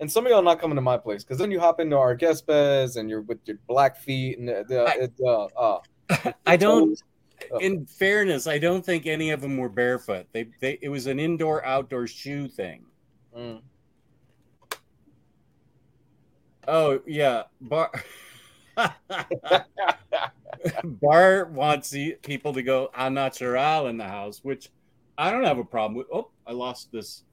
and 0.00 0.10
some 0.10 0.26
of 0.26 0.30
y'all 0.30 0.42
not 0.42 0.60
coming 0.60 0.76
to 0.76 0.82
my 0.82 0.96
place 0.96 1.22
because 1.22 1.38
then 1.38 1.50
you 1.50 1.60
hop 1.60 1.80
into 1.80 1.96
our 1.96 2.14
guest 2.14 2.46
beds 2.46 2.96
and 2.96 3.08
you're 3.08 3.22
with 3.22 3.38
your 3.46 3.58
black 3.68 3.96
feet 3.96 4.38
and 4.38 4.48
the, 4.48 4.64
the 4.68 4.82
I- 4.82 5.04
it, 5.04 5.12
uh, 5.24 5.44
uh, 5.56 6.32
I 6.46 6.56
don't. 6.56 7.00
Oh. 7.52 7.58
In 7.58 7.84
fairness, 7.84 8.46
I 8.46 8.58
don't 8.58 8.84
think 8.86 9.06
any 9.06 9.30
of 9.30 9.40
them 9.40 9.56
were 9.58 9.68
barefoot. 9.68 10.26
They, 10.32 10.46
they, 10.60 10.78
it 10.80 10.88
was 10.88 11.06
an 11.06 11.18
indoor 11.18 11.64
outdoor 11.64 12.06
shoe 12.06 12.48
thing. 12.48 12.84
Mm. 13.36 13.60
Oh 16.66 17.00
yeah, 17.06 17.42
bar. 17.60 17.90
Bart 20.84 21.50
wants 21.50 21.90
the 21.90 22.16
people 22.22 22.54
to 22.54 22.62
go 22.62 22.90
au 22.96 23.08
natural 23.08 23.86
in 23.88 23.98
the 23.98 24.08
house, 24.08 24.40
which 24.42 24.70
I 25.16 25.30
don't 25.30 25.44
have 25.44 25.58
a 25.58 25.64
problem 25.64 25.96
with. 25.96 26.06
Oh, 26.12 26.30
I 26.46 26.52
lost 26.52 26.90
this 26.92 27.24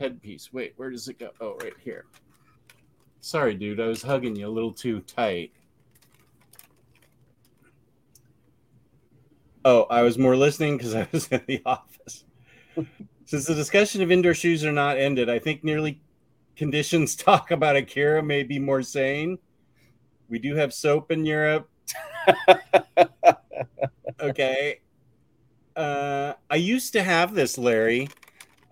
headpiece. 0.00 0.52
Wait, 0.52 0.74
where 0.76 0.90
does 0.90 1.08
it 1.08 1.18
go? 1.18 1.30
Oh, 1.40 1.56
right 1.62 1.74
here. 1.82 2.06
Sorry, 3.20 3.54
dude. 3.54 3.80
I 3.80 3.86
was 3.86 4.02
hugging 4.02 4.34
you 4.34 4.48
a 4.48 4.50
little 4.50 4.72
too 4.72 5.00
tight. 5.00 5.52
Oh, 9.64 9.82
I 9.84 10.02
was 10.02 10.18
more 10.18 10.36
listening 10.36 10.76
because 10.76 10.94
I 10.94 11.06
was 11.12 11.28
in 11.30 11.42
the 11.46 11.62
office. 11.64 12.24
Since 13.26 13.46
the 13.46 13.54
discussion 13.54 14.02
of 14.02 14.10
indoor 14.10 14.34
shoes 14.34 14.64
are 14.64 14.72
not 14.72 14.98
ended, 14.98 15.30
I 15.30 15.38
think 15.38 15.62
nearly 15.62 16.00
conditions 16.56 17.14
talk 17.16 17.50
about 17.50 17.76
Akira 17.76 18.22
may 18.22 18.42
be 18.42 18.58
more 18.58 18.82
sane. 18.82 19.38
We 20.28 20.38
do 20.38 20.56
have 20.56 20.72
soap 20.72 21.10
in 21.10 21.24
Europe. 21.24 21.68
okay. 24.20 24.80
Uh, 25.76 26.34
I 26.52 26.56
used 26.56 26.92
to 26.92 27.02
have 27.02 27.32
this, 27.32 27.56
Larry, 27.56 28.10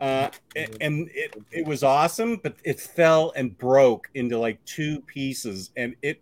uh, 0.03 0.29
and 0.55 1.09
it, 1.15 1.35
it 1.51 1.67
was 1.67 1.83
awesome, 1.83 2.37
but 2.37 2.57
it 2.63 2.79
fell 2.79 3.33
and 3.37 3.57
broke 3.57 4.11
into 4.13 4.39
like 4.39 4.63
two 4.67 5.01
pieces. 5.01 5.71
And 5.79 5.97
it, 6.03 6.21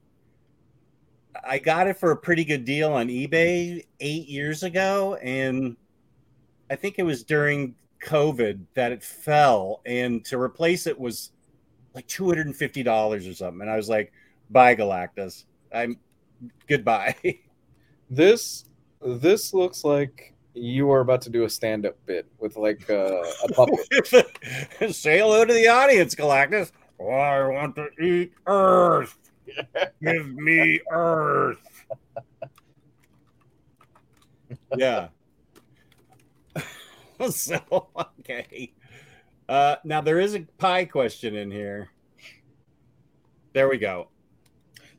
I 1.44 1.58
got 1.58 1.88
it 1.88 1.96
for 1.96 2.12
a 2.12 2.16
pretty 2.16 2.44
good 2.44 2.64
deal 2.64 2.92
on 2.92 3.08
eBay 3.08 3.84
eight 3.98 4.28
years 4.28 4.62
ago. 4.62 5.16
And 5.16 5.76
I 6.70 6.76
think 6.76 7.00
it 7.00 7.02
was 7.02 7.24
during 7.24 7.74
COVID 8.06 8.60
that 8.74 8.92
it 8.92 9.02
fell. 9.02 9.80
And 9.84 10.24
to 10.26 10.40
replace 10.40 10.86
it 10.86 10.98
was 10.98 11.32
like 11.92 12.06
$250 12.06 13.30
or 13.30 13.34
something. 13.34 13.62
And 13.62 13.70
I 13.70 13.76
was 13.76 13.88
like, 13.88 14.12
bye, 14.50 14.76
Galactus. 14.76 15.44
I'm 15.74 15.98
goodbye. 16.68 17.16
This 18.10 18.64
this 19.02 19.52
looks 19.52 19.84
like 19.84 20.32
you 20.60 20.90
are 20.90 21.00
about 21.00 21.22
to 21.22 21.30
do 21.30 21.44
a 21.44 21.50
stand-up 21.50 21.96
bit 22.06 22.26
with 22.38 22.56
like 22.56 22.88
uh, 22.90 23.22
a 23.44 23.48
puppet. 23.54 24.94
Say 24.94 25.18
hello 25.18 25.44
to 25.44 25.52
the 25.52 25.68
audience, 25.68 26.14
Galactus. 26.14 26.72
Oh, 27.00 27.08
I 27.08 27.46
want 27.46 27.76
to 27.76 27.88
eat 28.02 28.32
Earth. 28.46 29.16
Give 30.02 30.28
me 30.34 30.80
Earth. 30.90 31.86
yeah. 34.76 35.08
so 37.30 37.88
okay. 38.20 38.72
Uh, 39.48 39.76
now 39.84 40.00
there 40.00 40.20
is 40.20 40.34
a 40.34 40.40
pie 40.58 40.84
question 40.84 41.34
in 41.34 41.50
here. 41.50 41.90
There 43.54 43.68
we 43.68 43.78
go. 43.78 44.08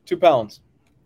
Two 0.04 0.16
pounds. 0.16 0.60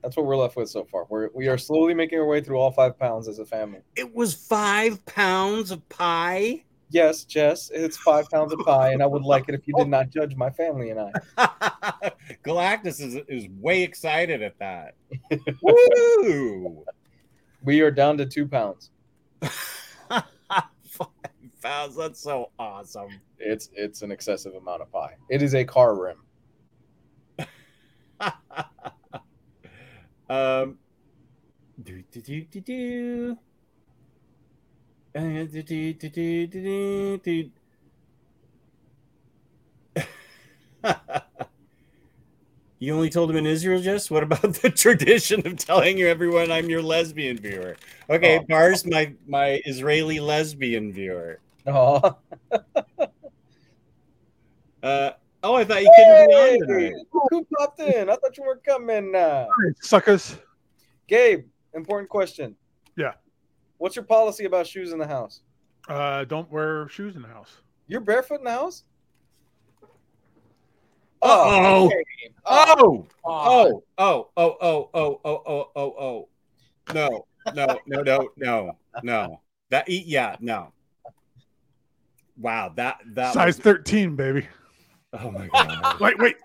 That's 0.04 0.18
what 0.18 0.26
we're 0.26 0.36
left 0.36 0.54
with 0.54 0.68
so 0.68 0.84
far. 0.84 1.06
We're 1.08 1.30
we 1.32 1.48
are 1.48 1.56
slowly 1.56 1.94
making 1.94 2.18
our 2.18 2.26
way 2.26 2.42
through 2.42 2.58
all 2.58 2.70
five 2.70 2.98
pounds 2.98 3.26
as 3.26 3.38
a 3.38 3.46
family. 3.46 3.80
It 3.96 4.14
was 4.14 4.34
five 4.34 5.02
pounds 5.06 5.70
of 5.70 5.88
pie. 5.88 6.64
Yes, 6.90 7.24
Jess, 7.24 7.70
it's 7.72 7.96
five 7.96 8.28
pounds 8.28 8.52
of 8.52 8.58
pie, 8.58 8.92
and 8.92 9.02
I 9.02 9.06
would 9.06 9.22
like 9.22 9.48
it 9.48 9.54
if 9.54 9.66
you 9.66 9.72
did 9.78 9.88
not 9.88 10.10
judge 10.10 10.36
my 10.36 10.50
family 10.50 10.90
and 10.90 11.00
I. 11.00 12.12
Galactus 12.44 13.00
is, 13.00 13.16
is 13.28 13.48
way 13.58 13.82
excited 13.82 14.42
at 14.42 14.58
that. 14.58 14.94
Woo! 15.62 16.84
We 17.62 17.80
are 17.80 17.90
down 17.90 18.18
to 18.18 18.26
two 18.26 18.46
pounds. 18.46 18.90
five 20.10 20.24
pounds. 21.62 21.96
That's 21.96 22.20
so 22.20 22.50
awesome. 22.58 23.08
It's 23.38 23.70
it's 23.72 24.02
an 24.02 24.12
excessive 24.12 24.54
amount 24.54 24.82
of 24.82 24.92
pie. 24.92 25.14
It 25.30 25.40
is 25.40 25.54
a 25.54 25.64
car 25.64 25.98
rim. 25.98 26.18
Um, 30.28 30.78
do 31.82 32.02
do 32.10 32.20
do 32.20 32.44
do 32.44 32.60
do. 32.60 33.38
Uh, 35.16 35.20
do, 35.20 35.62
do, 35.62 35.94
do, 35.94 36.08
do, 36.10 36.46
do, 36.48 37.18
do. 37.18 37.50
you 42.80 42.92
only 42.94 43.10
told 43.10 43.30
him 43.30 43.36
in 43.36 43.46
Israel, 43.46 43.80
Jess? 43.80 44.10
What 44.10 44.24
about 44.24 44.54
the 44.54 44.70
tradition 44.76 45.46
of 45.46 45.56
telling 45.56 45.98
you 45.98 46.08
everyone 46.08 46.50
I'm 46.50 46.68
your 46.68 46.82
lesbian 46.82 47.38
viewer? 47.38 47.76
Okay, 48.10 48.38
oh. 48.38 48.44
Bar's 48.48 48.84
my 48.84 49.14
my 49.26 49.62
Israeli 49.64 50.18
lesbian 50.20 50.92
viewer. 50.92 51.38
Oh. 51.66 52.16
uh, 54.82 55.10
Oh, 55.44 55.54
I 55.54 55.64
thought 55.64 55.82
you 55.82 55.92
couldn't 55.94 56.28
be 56.28 56.34
on 56.34 56.66
tonight. 56.66 56.92
Who 57.30 57.46
popped 57.56 57.78
in? 57.78 58.08
I 58.08 58.16
thought 58.16 58.34
you 58.36 58.44
weren't 58.44 58.64
coming. 58.64 59.14
Uh... 59.14 59.46
suckers. 59.80 60.38
Gabe, 61.06 61.44
important 61.74 62.08
question. 62.08 62.56
Yeah. 62.96 63.12
What's 63.76 63.94
your 63.94 64.06
policy 64.06 64.46
about 64.46 64.66
shoes 64.66 64.92
in 64.92 64.98
the 64.98 65.06
house? 65.06 65.42
Uh, 65.86 66.24
don't 66.24 66.50
wear 66.50 66.88
shoes 66.88 67.14
in 67.14 67.20
the 67.20 67.28
house. 67.28 67.58
You're 67.88 68.00
barefoot 68.00 68.38
in 68.38 68.44
the 68.44 68.52
house? 68.52 68.84
Oh. 71.20 71.90
Oh. 71.90 71.90
Oh. 72.46 73.06
Oh. 73.26 73.82
Oh. 73.98 74.26
Oh. 74.36 74.58
Oh. 74.64 74.90
Oh. 74.94 75.20
Oh. 75.24 75.42
Oh. 75.44 75.70
Oh. 75.76 75.94
Oh. 75.98 76.28
No. 76.94 77.26
No. 77.54 77.78
No. 77.86 78.02
No. 78.02 78.30
No. 78.36 78.78
No. 79.02 79.40
That. 79.68 79.88
Eat 79.90 80.06
yeah. 80.06 80.36
No. 80.40 80.72
Wow. 82.38 82.72
That. 82.76 83.00
That. 83.12 83.34
Size 83.34 83.56
was... 83.56 83.62
thirteen, 83.62 84.16
baby. 84.16 84.48
Oh 85.22 85.30
my 85.30 85.46
god! 85.46 86.00
wait, 86.00 86.18
wait. 86.18 86.36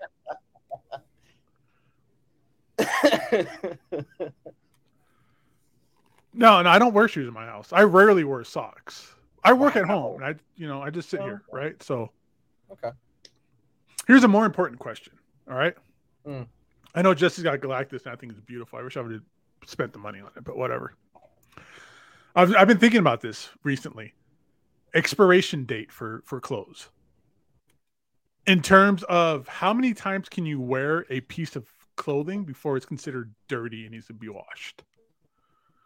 no, 6.32 6.62
no, 6.62 6.68
I 6.68 6.78
don't 6.78 6.94
wear 6.94 7.08
shoes 7.08 7.26
in 7.28 7.34
my 7.34 7.46
house. 7.46 7.72
I 7.72 7.82
rarely 7.82 8.24
wear 8.24 8.44
socks. 8.44 9.14
I 9.42 9.52
work 9.52 9.74
wow. 9.74 9.80
at 9.80 9.86
home. 9.88 10.22
I, 10.22 10.34
you 10.56 10.68
know, 10.68 10.82
I 10.82 10.90
just 10.90 11.10
sit 11.10 11.20
oh, 11.20 11.24
here, 11.24 11.42
right? 11.52 11.82
So, 11.82 12.10
okay. 12.70 12.90
Here's 14.06 14.24
a 14.24 14.28
more 14.28 14.44
important 14.44 14.78
question. 14.78 15.14
All 15.50 15.56
right. 15.56 15.74
Mm. 16.26 16.46
I 16.94 17.02
know 17.02 17.14
Jesse's 17.14 17.44
got 17.44 17.60
Galactus, 17.60 18.04
and 18.04 18.12
I 18.12 18.16
think 18.16 18.32
it's 18.32 18.40
beautiful. 18.40 18.78
I 18.78 18.82
wish 18.82 18.96
I 18.96 19.00
would 19.00 19.12
have 19.12 19.22
spent 19.66 19.92
the 19.92 19.98
money 19.98 20.20
on 20.20 20.30
it, 20.36 20.44
but 20.44 20.56
whatever. 20.56 20.94
I've 22.36 22.54
I've 22.54 22.68
been 22.68 22.78
thinking 22.78 23.00
about 23.00 23.20
this 23.20 23.48
recently. 23.64 24.14
Expiration 24.94 25.64
date 25.64 25.90
for 25.90 26.22
for 26.24 26.40
clothes 26.40 26.88
in 28.46 28.62
terms 28.62 29.02
of 29.04 29.46
how 29.48 29.72
many 29.72 29.94
times 29.94 30.28
can 30.28 30.46
you 30.46 30.60
wear 30.60 31.06
a 31.10 31.20
piece 31.20 31.56
of 31.56 31.66
clothing 31.96 32.44
before 32.44 32.76
it's 32.76 32.86
considered 32.86 33.32
dirty 33.48 33.82
and 33.82 33.92
needs 33.92 34.06
to 34.06 34.14
be 34.14 34.28
washed? 34.28 34.82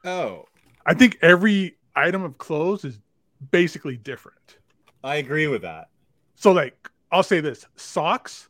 Oh, 0.04 0.44
I 0.86 0.94
think 0.94 1.18
every 1.22 1.76
item 1.96 2.22
of 2.22 2.38
clothes 2.38 2.84
is 2.84 2.98
basically 3.50 3.96
different. 3.96 4.58
I 5.02 5.16
agree 5.16 5.46
with 5.46 5.62
that. 5.62 5.88
So, 6.34 6.52
like, 6.52 6.90
I'll 7.10 7.22
say 7.22 7.40
this: 7.40 7.66
socks. 7.76 8.48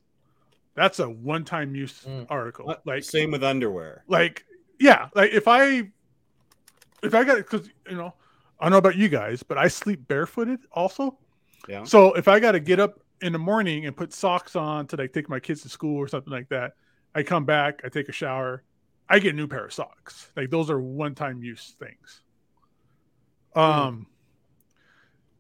That's 0.75 0.99
a 0.99 1.09
one-time 1.09 1.77
use 1.77 2.03
mm. 2.03 2.27
article. 2.29 2.71
Uh, 2.71 2.77
like, 2.85 3.05
same 3.05 3.31
with 3.31 3.45
underwear. 3.45 4.03
Like, 4.09 4.45
yeah, 4.81 5.09
like 5.15 5.31
if 5.31 5.47
I, 5.47 5.89
if 7.03 7.15
I 7.15 7.23
got 7.23 7.37
because 7.37 7.69
you 7.89 7.97
know, 7.97 8.13
I 8.59 8.65
don't 8.65 8.73
know 8.73 8.79
about 8.79 8.97
you 8.97 9.09
guys, 9.09 9.43
but 9.43 9.57
I 9.57 9.69
sleep 9.69 10.09
barefooted 10.09 10.61
also. 10.73 11.17
Yeah. 11.69 11.85
So 11.85 12.15
if 12.15 12.29
I 12.29 12.41
got 12.41 12.53
to 12.53 12.61
get 12.61 12.81
up 12.81 13.01
in 13.25 13.33
the 13.33 13.39
morning 13.39 13.87
and 13.87 13.97
put 13.97 14.13
socks 14.13 14.55
on 14.55 14.87
to 14.89 14.97
like 14.97 15.15
take 15.15 15.31
my 15.31 15.41
kids 15.41 15.63
to 15.63 15.69
school 15.71 15.97
or 15.97 16.07
something 16.07 16.33
like 16.33 16.51
that. 16.51 16.75
I 17.15 17.23
come 17.23 17.47
back, 17.47 17.81
I 17.83 17.89
take 17.89 18.11
a 18.11 18.13
shower, 18.13 18.63
I 19.09 19.19
get 19.19 19.33
a 19.33 19.37
new 19.37 19.49
pair 19.49 19.65
of 19.65 19.73
socks. 19.73 20.31
Like 20.37 20.51
those 20.51 20.69
are 20.69 20.79
one 20.79 21.15
time 21.15 21.43
use 21.43 21.75
things. 21.79 22.21
Hmm. 23.55 23.61
Um 23.61 24.07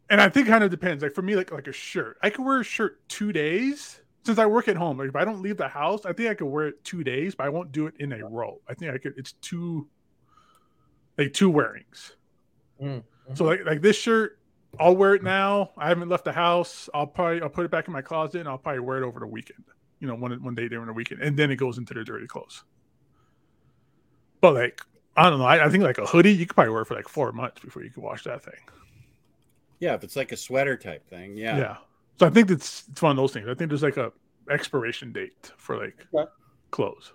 and 0.09 0.21
I 0.21 0.31
think 0.31 0.49
kind 0.49 0.65
of 0.65 0.71
depends. 0.71 1.03
Like 1.03 1.15
for 1.15 1.23
me, 1.23 1.37
like 1.37 1.53
like 1.53 1.69
a 1.69 1.73
shirt. 1.73 2.17
I 2.23 2.31
can 2.31 2.45
wear 2.45 2.61
a 2.61 2.65
shirt 2.65 3.07
two 3.09 3.33
days 3.33 4.01
since 4.25 4.39
I 4.39 4.47
work 4.47 4.69
at 4.69 4.77
home. 4.77 4.99
Like 4.99 5.09
if 5.09 5.17
I 5.17 5.25
don't 5.25 5.43
leave 5.43 5.59
the 5.59 5.69
house, 5.69 6.07
I 6.07 6.15
think 6.15 6.31
I 6.31 6.35
could 6.35 6.47
wear 6.47 6.69
it 6.69 6.85
two 6.85 7.05
days, 7.05 7.35
but 7.35 7.45
I 7.45 7.51
won't 7.51 7.71
do 7.71 7.87
it 7.87 7.95
in 7.99 8.13
a 8.13 8.27
row. 8.27 8.61
I 8.67 8.75
think 8.75 8.95
I 8.95 8.99
could 8.99 9.15
it's 9.19 9.33
two 9.43 9.89
like 11.19 11.35
two 11.35 11.51
wearings. 11.51 12.17
Mm-hmm. 12.83 13.35
So 13.35 13.45
like 13.45 13.65
like 13.67 13.83
this 13.83 13.97
shirt, 13.97 14.39
I'll 14.79 14.97
wear 14.97 15.15
it 15.15 15.23
now. 15.23 15.71
I 15.77 15.89
haven't 15.89 16.09
left 16.09 16.25
the 16.25 16.33
house. 16.33 16.89
I'll 16.95 17.07
probably 17.07 17.43
I'll 17.43 17.49
put 17.49 17.65
it 17.65 17.71
back 17.71 17.87
in 17.87 17.93
my 17.93 18.03
closet 18.03 18.41
and 18.41 18.49
I'll 18.49 18.59
probably 18.59 18.81
wear 18.81 19.03
it 19.03 19.07
over 19.07 19.21
the 19.21 19.27
weekend. 19.27 19.65
You 20.01 20.09
know, 20.09 20.15
one 20.15 20.33
one 20.43 20.55
day 20.55 20.69
during 20.69 20.87
the 20.87 20.93
weekend, 20.93 21.23
and 21.23 21.37
then 21.37 21.51
it 21.51 21.57
goes 21.57 21.79
into 21.79 21.95
the 21.95 22.05
dirty 22.05 22.27
clothes. 22.27 22.65
But 24.41 24.55
like, 24.55 24.81
I 25.17 25.31
don't 25.31 25.39
know. 25.39 25.47
I, 25.47 25.65
I 25.65 25.71
think 25.71 25.83
like 25.83 25.99
a 25.99 26.07
hoodie, 26.07 26.33
you 26.33 26.47
could 26.47 26.55
probably 26.55 26.75
wear 26.75 26.85
for 26.85 26.95
like 26.95 27.09
four 27.09 27.33
months 27.33 27.61
before 27.61 27.83
you 27.83 27.91
can 27.91 28.03
wash 28.03 28.25
that 28.25 28.45
thing. 28.45 28.61
Yeah, 29.81 29.95
if 29.95 30.05
it's 30.05 30.17
like 30.17 30.33
a 30.33 30.37
sweater 30.37 30.77
type 30.77 31.09
thing, 31.09 31.37
yeah. 31.37 31.57
Yeah. 31.57 31.77
So 32.19 32.27
I 32.27 32.31
think 32.31 32.51
it's 32.51 32.85
it's 32.91 33.03
one 33.03 33.11
of 33.13 33.17
those 33.17 33.33
things. 33.33 33.49
I 33.49 33.55
think 33.55 33.71
there's 33.71 33.83
like 33.83 33.97
a 33.97 34.13
expiration 34.51 35.13
date 35.13 35.53
for 35.57 35.79
like 35.79 36.07
okay. 36.15 36.31
clothes. 36.71 37.13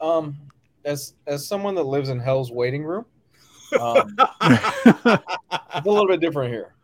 Um, 0.00 0.36
as 0.84 1.14
as 1.26 1.46
someone 1.46 1.74
that 1.76 1.84
lives 1.84 2.10
in 2.10 2.20
Hell's 2.20 2.52
waiting 2.52 2.84
room, 2.84 3.06
um, 3.80 4.14
it's 4.42 4.96
a 5.06 5.82
little 5.84 6.06
bit 6.06 6.20
different 6.20 6.52
here 6.52 6.75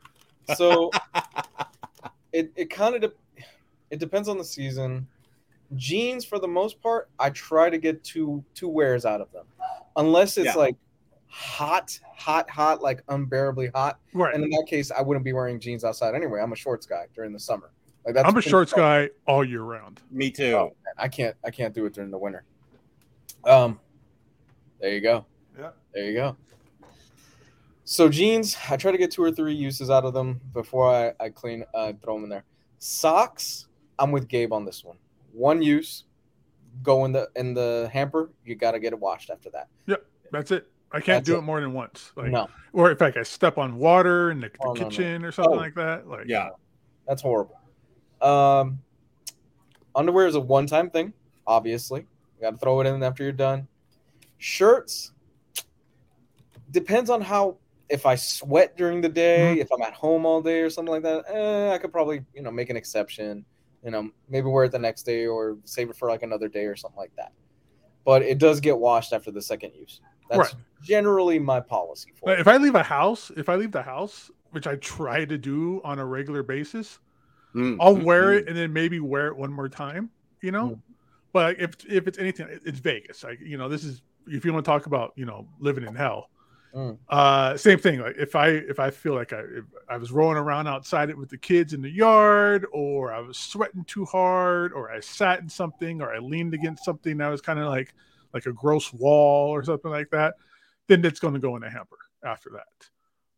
so 0.57 0.91
it, 2.33 2.53
it 2.57 2.71
kind 2.71 2.95
of 2.95 3.01
de- 3.03 3.43
it 3.91 3.99
depends 3.99 4.29
on 4.29 4.39
the 4.39 4.45
season 4.45 5.07
jeans 5.77 6.23
for 6.25 6.39
the 6.39 6.49
most 6.49 6.83
part, 6.83 7.09
I 7.19 7.31
try 7.31 7.71
to 7.71 7.79
get 7.79 8.05
two 8.05 8.45
two 8.55 8.69
wears 8.69 9.07
out 9.07 9.21
of 9.23 9.33
them, 9.33 9.47
unless 9.97 10.37
it's 10.37 10.47
Yeah. 10.47 10.55
like 10.55 10.77
hot, 11.29 11.99
hot, 12.15 12.51
hot, 12.51 12.83
like 12.83 13.03
unbearably 13.09 13.69
hot. 13.75 13.99
Right. 14.13 14.35
And 14.35 14.45
in 14.45 14.51
that 14.51 14.67
case, 14.69 14.91
I 14.91 15.01
wouldn't 15.01 15.25
be 15.25 15.33
wearing 15.33 15.59
jeans 15.59 15.83
outside 15.83 16.15
anyway. 16.15 16.41
I'm 16.43 16.53
a 16.53 16.57
shorts 16.57 16.85
guy 16.85 17.07
during 17.15 17.33
the 17.33 17.41
summer. 17.41 17.71
Like 18.05 18.15
that's 18.15 18.29
I'm 18.29 18.37
a 18.37 18.43
shorts 18.43 18.73
much- 18.73 18.79
guy 18.79 19.11
all 19.27 19.43
year 19.45 19.63
round. 19.63 20.03
Me 20.11 20.31
too. 20.31 20.55
Oh, 20.55 20.77
I 20.99 21.09
can't 21.09 21.35
I 21.45 21.51
can't 21.51 21.73
do 21.75 21.87
it 21.87 21.95
during 21.95 22.11
the 22.11 22.19
winter. 22.19 22.45
Um, 23.45 23.81
there 24.79 24.93
you 24.93 25.01
go. 25.01 25.25
Yeah. 25.59 25.71
There 25.95 26.05
you 26.05 26.15
go. 26.15 26.37
So 27.93 28.09
jeans, 28.09 28.57
I 28.71 28.79
try 28.79 28.91
to 28.91 28.97
get 28.97 29.11
two 29.11 29.23
or 29.23 29.31
three 29.31 29.53
uses 29.53 29.91
out 29.91 30.07
of 30.07 30.15
them 30.15 30.41
before 30.55 30.91
I, 30.91 31.13
I 31.23 31.29
clean 31.29 31.63
uh, 31.75 31.93
throw 32.03 32.15
them 32.15 32.25
in 32.25 32.31
there. 32.31 32.45
Socks, 32.79 33.69
I'm 33.99 34.11
with 34.11 34.29
Gabe 34.29 34.51
on 34.55 34.65
this 34.65 34.83
one. 34.83 34.97
One 35.35 35.61
use, 35.61 36.05
go 36.83 37.05
in 37.05 37.13
the 37.13 37.29
in 37.37 37.53
the 37.53 37.91
hamper. 37.93 38.31
You 38.47 38.55
got 38.55 38.71
to 38.71 38.81
get 38.81 38.95
it 38.95 38.99
washed 38.99 39.29
after 39.29 39.51
that. 39.51 39.69
Yep, 39.89 40.07
that's 40.31 40.51
it. 40.53 40.71
I 40.91 41.01
can't 41.01 41.07
That's 41.19 41.27
do 41.27 41.35
it. 41.35 41.41
it 41.41 41.43
more 41.43 41.61
than 41.61 41.75
once. 41.75 42.13
Like, 42.17 42.31
no, 42.31 42.49
or 42.73 42.91
if 42.91 43.01
like 43.03 43.19
I 43.19 43.25
step 43.25 43.59
on 43.59 43.77
water 43.77 44.31
in 44.31 44.41
the, 44.41 44.49
the 44.49 44.55
Oh, 44.63 44.73
no, 44.73 44.81
no. 44.81 44.89
kitchen 44.89 45.23
or 45.23 45.31
something 45.31 45.53
Oh. 45.53 45.57
like 45.59 45.75
that. 45.75 46.09
Like, 46.09 46.25
Yeah. 46.27 46.49
that's 47.07 47.21
horrible. 47.21 47.59
Um, 48.23 48.79
underwear 49.95 50.27
is 50.27 50.35
a 50.35 50.41
one 50.41 50.67
time 50.67 50.89
thing. 50.89 51.13
Obviously, 51.47 52.01
you 52.01 52.41
got 52.41 52.53
to 52.53 52.57
throw 52.57 52.81
it 52.81 52.87
in 52.87 53.03
after 53.03 53.23
you're 53.23 53.33
done. 53.33 53.69
Shirts 54.39 55.13
depends 56.71 57.11
on 57.11 57.21
how. 57.21 57.59
If 57.89 58.07
I 58.07 58.15
sweat 58.15 58.77
during 58.77 59.01
the 59.01 59.09
day, 59.09 59.61
if 59.61 59.69
I'm 59.71 59.83
at 59.83 59.93
home 59.93 60.25
all 60.25 60.41
day 60.41 60.61
or 60.61 60.71
something 60.71 60.93
like 60.93 61.03
that, 61.03 61.25
eh, 61.29 61.73
I 61.75 61.79
could 61.79 61.93
probably 61.93 62.25
you 62.35 62.43
know 62.43 62.51
make 62.51 62.71
an 62.71 62.77
exception. 62.77 63.45
You 63.85 63.91
know, 63.91 64.11
maybe 64.29 64.47
wear 64.47 64.65
it 64.65 64.73
the 64.73 64.79
next 64.79 65.03
day 65.03 65.27
or 65.27 65.59
save 65.65 65.91
it 65.91 65.97
for 65.97 66.09
like 66.09 66.23
another 66.23 66.49
day 66.49 66.67
or 66.67 66.77
something 66.77 66.99
like 66.99 67.15
that. 67.17 67.33
But 68.05 68.23
it 68.23 68.39
does 68.39 68.61
get 68.61 68.79
washed 68.79 69.13
after 69.13 69.31
the 69.31 69.43
second 69.43 69.73
use. 69.75 70.01
That's 70.31 70.55
Right. 70.55 70.63
generally 70.83 71.39
my 71.39 71.61
policy 71.61 72.13
for 72.15 72.27
But 72.27 72.39
it. 72.39 72.41
if 72.43 72.49
I 72.49 72.57
leave 72.57 72.77
a 72.77 72.83
house, 72.83 73.31
if 73.37 73.49
I 73.49 73.57
leave 73.57 73.73
the 73.73 73.83
house, 73.83 74.31
which 74.51 74.67
I 74.67 74.77
try 74.77 75.25
to 75.25 75.37
do 75.37 75.81
on 75.85 75.99
a 75.99 76.05
regular 76.05 76.43
basis, 76.43 76.99
Mm, 77.55 77.77
I'll 77.81 77.97
mm, 77.97 78.05
wear 78.05 78.31
mm. 78.31 78.39
it 78.39 78.49
and 78.49 78.57
then 78.57 78.73
maybe 78.73 78.99
wear 79.01 79.27
it 79.27 79.37
one 79.37 79.53
more 79.53 79.69
time. 79.69 80.11
You 80.41 80.53
know, 80.53 80.69
Mm. 80.71 80.81
but 81.33 81.61
if 81.61 81.75
if 81.87 82.07
it's 82.07 82.19
anything, 82.19 82.49
it- 82.49 82.63
it's 82.65 82.79
Vegas. 82.79 83.23
Like 83.25 83.41
you 83.41 83.59
know, 83.59 83.69
this 83.69 83.85
is 83.85 84.01
if 84.27 84.45
you 84.45 84.53
want 84.53 84.65
to 84.65 84.71
talk 84.71 84.87
about 84.87 85.13
you 85.17 85.27
know 85.27 85.49
living 85.59 85.85
in 85.85 85.95
hell. 85.95 86.31
Mm. 86.75 86.99
Uh, 87.09 87.57
same 87.57 87.79
thing. 87.79 88.01
Like 88.01 88.17
if 88.19 88.35
I 88.35 88.49
if 88.49 88.79
I 88.79 88.91
feel 88.91 89.15
like 89.15 89.33
I 89.33 89.41
if 89.41 89.65
I 89.89 89.99
was 89.99 90.11
rolling 90.11 90.39
around 90.39 90.67
outside 90.67 91.11
it 91.11 91.19
with 91.19 91.29
the 91.29 91.37
kids 91.37 91.75
in 91.75 91.83
the 91.83 91.91
yard, 91.91 92.67
or 92.73 93.13
I 93.13 93.21
was 93.21 93.37
sweating 93.37 93.85
too 93.85 94.07
hard, 94.07 94.73
or 94.73 94.91
I 94.91 95.01
sat 95.01 95.41
in 95.41 95.49
something, 95.49 96.01
or 96.01 96.15
I 96.15 96.19
leaned 96.19 96.55
against 96.55 96.85
something 96.85 97.19
that 97.19 97.29
was 97.29 97.43
kind 97.43 97.59
of 97.59 97.67
like 97.67 97.95
like 98.33 98.47
a 98.47 98.53
gross 98.53 98.93
wall 98.93 99.51
or 99.51 99.63
something 99.63 99.91
like 99.91 100.11
that, 100.11 100.35
then 100.87 101.05
it's 101.05 101.21
going 101.21 101.35
to 101.35 101.41
go 101.41 101.57
in 101.57 101.63
a 101.63 101.71
hamper 101.71 101.99
after 102.25 102.51
that. 102.55 102.89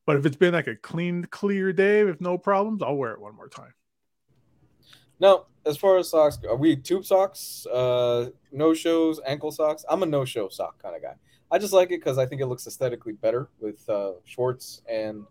But 0.07 0.17
if 0.17 0.27
it's 0.27 0.37
been 0.37 0.55
like 0.55 0.67
a 0.67 0.77
clean, 0.77 1.25
clear 1.25 1.73
day 1.73 2.05
with 2.05 2.21
no 2.21 2.39
problems, 2.39 2.83
I'll 2.83 2.97
wear 2.97 3.13
it 3.13 3.21
one 3.21 3.35
more 3.35 3.49
time. 3.49 3.75
No, 5.19 5.47
as 5.65 5.77
far 5.77 5.97
as 5.99 6.11
socks, 6.11 6.39
are 6.49 6.57
we 6.57 6.77
tube 6.77 7.05
socks, 7.05 7.67
uh, 7.67 8.31
no 8.53 8.75
shows, 8.75 9.21
ankle 9.27 9.51
socks? 9.51 9.85
I'm 9.89 10.03
a 10.03 10.07
no 10.07 10.25
show 10.25 10.49
sock 10.49 10.83
kind 10.83 10.95
of 10.95 11.03
guy. 11.03 11.15
I 11.51 11.59
just 11.59 11.73
like 11.73 11.91
it 11.91 12.01
because 12.01 12.19
I 12.19 12.27
think 12.27 12.41
it 12.41 12.47
looks 12.47 12.67
aesthetically 12.67 13.13
better 13.13 13.49
with 13.61 13.89
uh, 13.89 14.13
shorts 14.25 14.83
and 14.89 15.25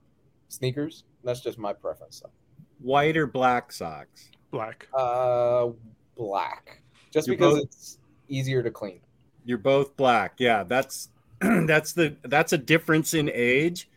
sneakers. 0.47 1.03
That's 1.23 1.41
just 1.41 1.57
my 1.57 1.73
preference. 1.73 2.21
Though. 2.21 2.31
White 2.79 3.17
or 3.17 3.27
black 3.27 3.71
socks? 3.71 4.29
Black. 4.51 4.87
Uh, 4.93 5.69
black, 6.15 6.81
just 7.11 7.27
You're 7.27 7.35
because 7.35 7.55
both- 7.55 7.63
it's 7.63 7.97
easier 8.27 8.63
to 8.63 8.71
clean. 8.71 9.01
You're 9.45 9.57
both 9.57 9.97
black. 9.97 10.35
Yeah, 10.37 10.63
that's 10.63 11.09
that's 11.41 11.93
the 11.93 12.15
that's 12.23 12.53
a 12.53 12.57
difference 12.57 13.13
in 13.13 13.29
age. 13.33 13.89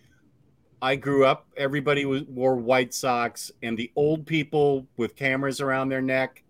I 0.83 0.97
grew 0.97 1.25
up. 1.25 1.47
Everybody 1.57 2.05
wore 2.05 2.57
white 2.57 2.93
socks, 2.93 3.51
and 3.63 3.79
the 3.79 3.91
old 3.97 4.27
people 4.27 4.87
with 4.97 5.17
cameras 5.17 5.61
around 5.61 5.89
their 5.89 6.03
neck 6.03 6.43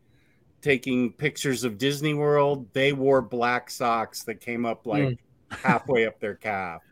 taking 0.62 1.12
pictures 1.12 1.62
of 1.62 1.78
Disney 1.78 2.12
World, 2.14 2.66
they 2.72 2.92
wore 2.92 3.22
black 3.22 3.70
socks 3.70 4.24
that 4.24 4.40
came 4.40 4.66
up 4.66 4.86
like 4.86 5.18
halfway 5.50 6.06
up 6.06 6.18
their 6.20 6.34
calf. 6.34 6.82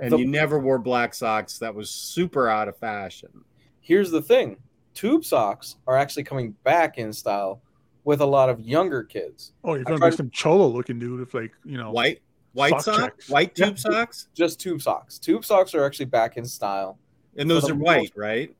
And 0.00 0.12
The- 0.12 0.18
you 0.18 0.26
never 0.26 0.58
wore 0.58 0.78
black 0.78 1.14
socks. 1.14 1.58
That 1.58 1.74
was 1.74 1.90
super 1.90 2.48
out 2.48 2.68
of 2.68 2.76
fashion. 2.76 3.44
Here's 3.80 4.10
the 4.10 4.22
thing: 4.22 4.56
tube 4.94 5.24
socks 5.24 5.76
are 5.86 5.96
actually 5.96 6.24
coming 6.24 6.52
back 6.64 6.98
in 6.98 7.12
style 7.12 7.60
with 8.04 8.20
a 8.20 8.26
lot 8.26 8.48
of 8.48 8.60
younger 8.60 9.02
kids. 9.04 9.52
Oh, 9.64 9.74
you're 9.74 9.82
I 9.82 9.84
gonna 9.84 9.98
tried- 9.98 10.10
be 10.10 10.16
some 10.16 10.30
cholo 10.30 10.66
looking 10.68 10.98
dude 10.98 11.20
with 11.20 11.34
like 11.34 11.52
you 11.64 11.76
know 11.76 11.90
White, 11.92 12.20
white 12.52 12.70
Sock 12.80 12.82
socks, 12.82 13.00
checks. 13.00 13.28
white 13.28 13.52
Yeah. 13.56 13.66
tube 13.66 13.78
socks, 13.78 14.28
Just 14.34 14.58
tube 14.60 14.80
socks. 14.82 15.18
Tube 15.18 15.44
socks 15.44 15.74
are 15.74 15.84
actually 15.84 16.06
back 16.06 16.36
in 16.36 16.44
style. 16.44 16.98
and 17.36 17.48
those 17.50 17.62
For 17.62 17.68
the 17.68 17.72
are 17.74 17.76
most- 17.76 17.86
white, 17.86 18.12
right? 18.16 18.56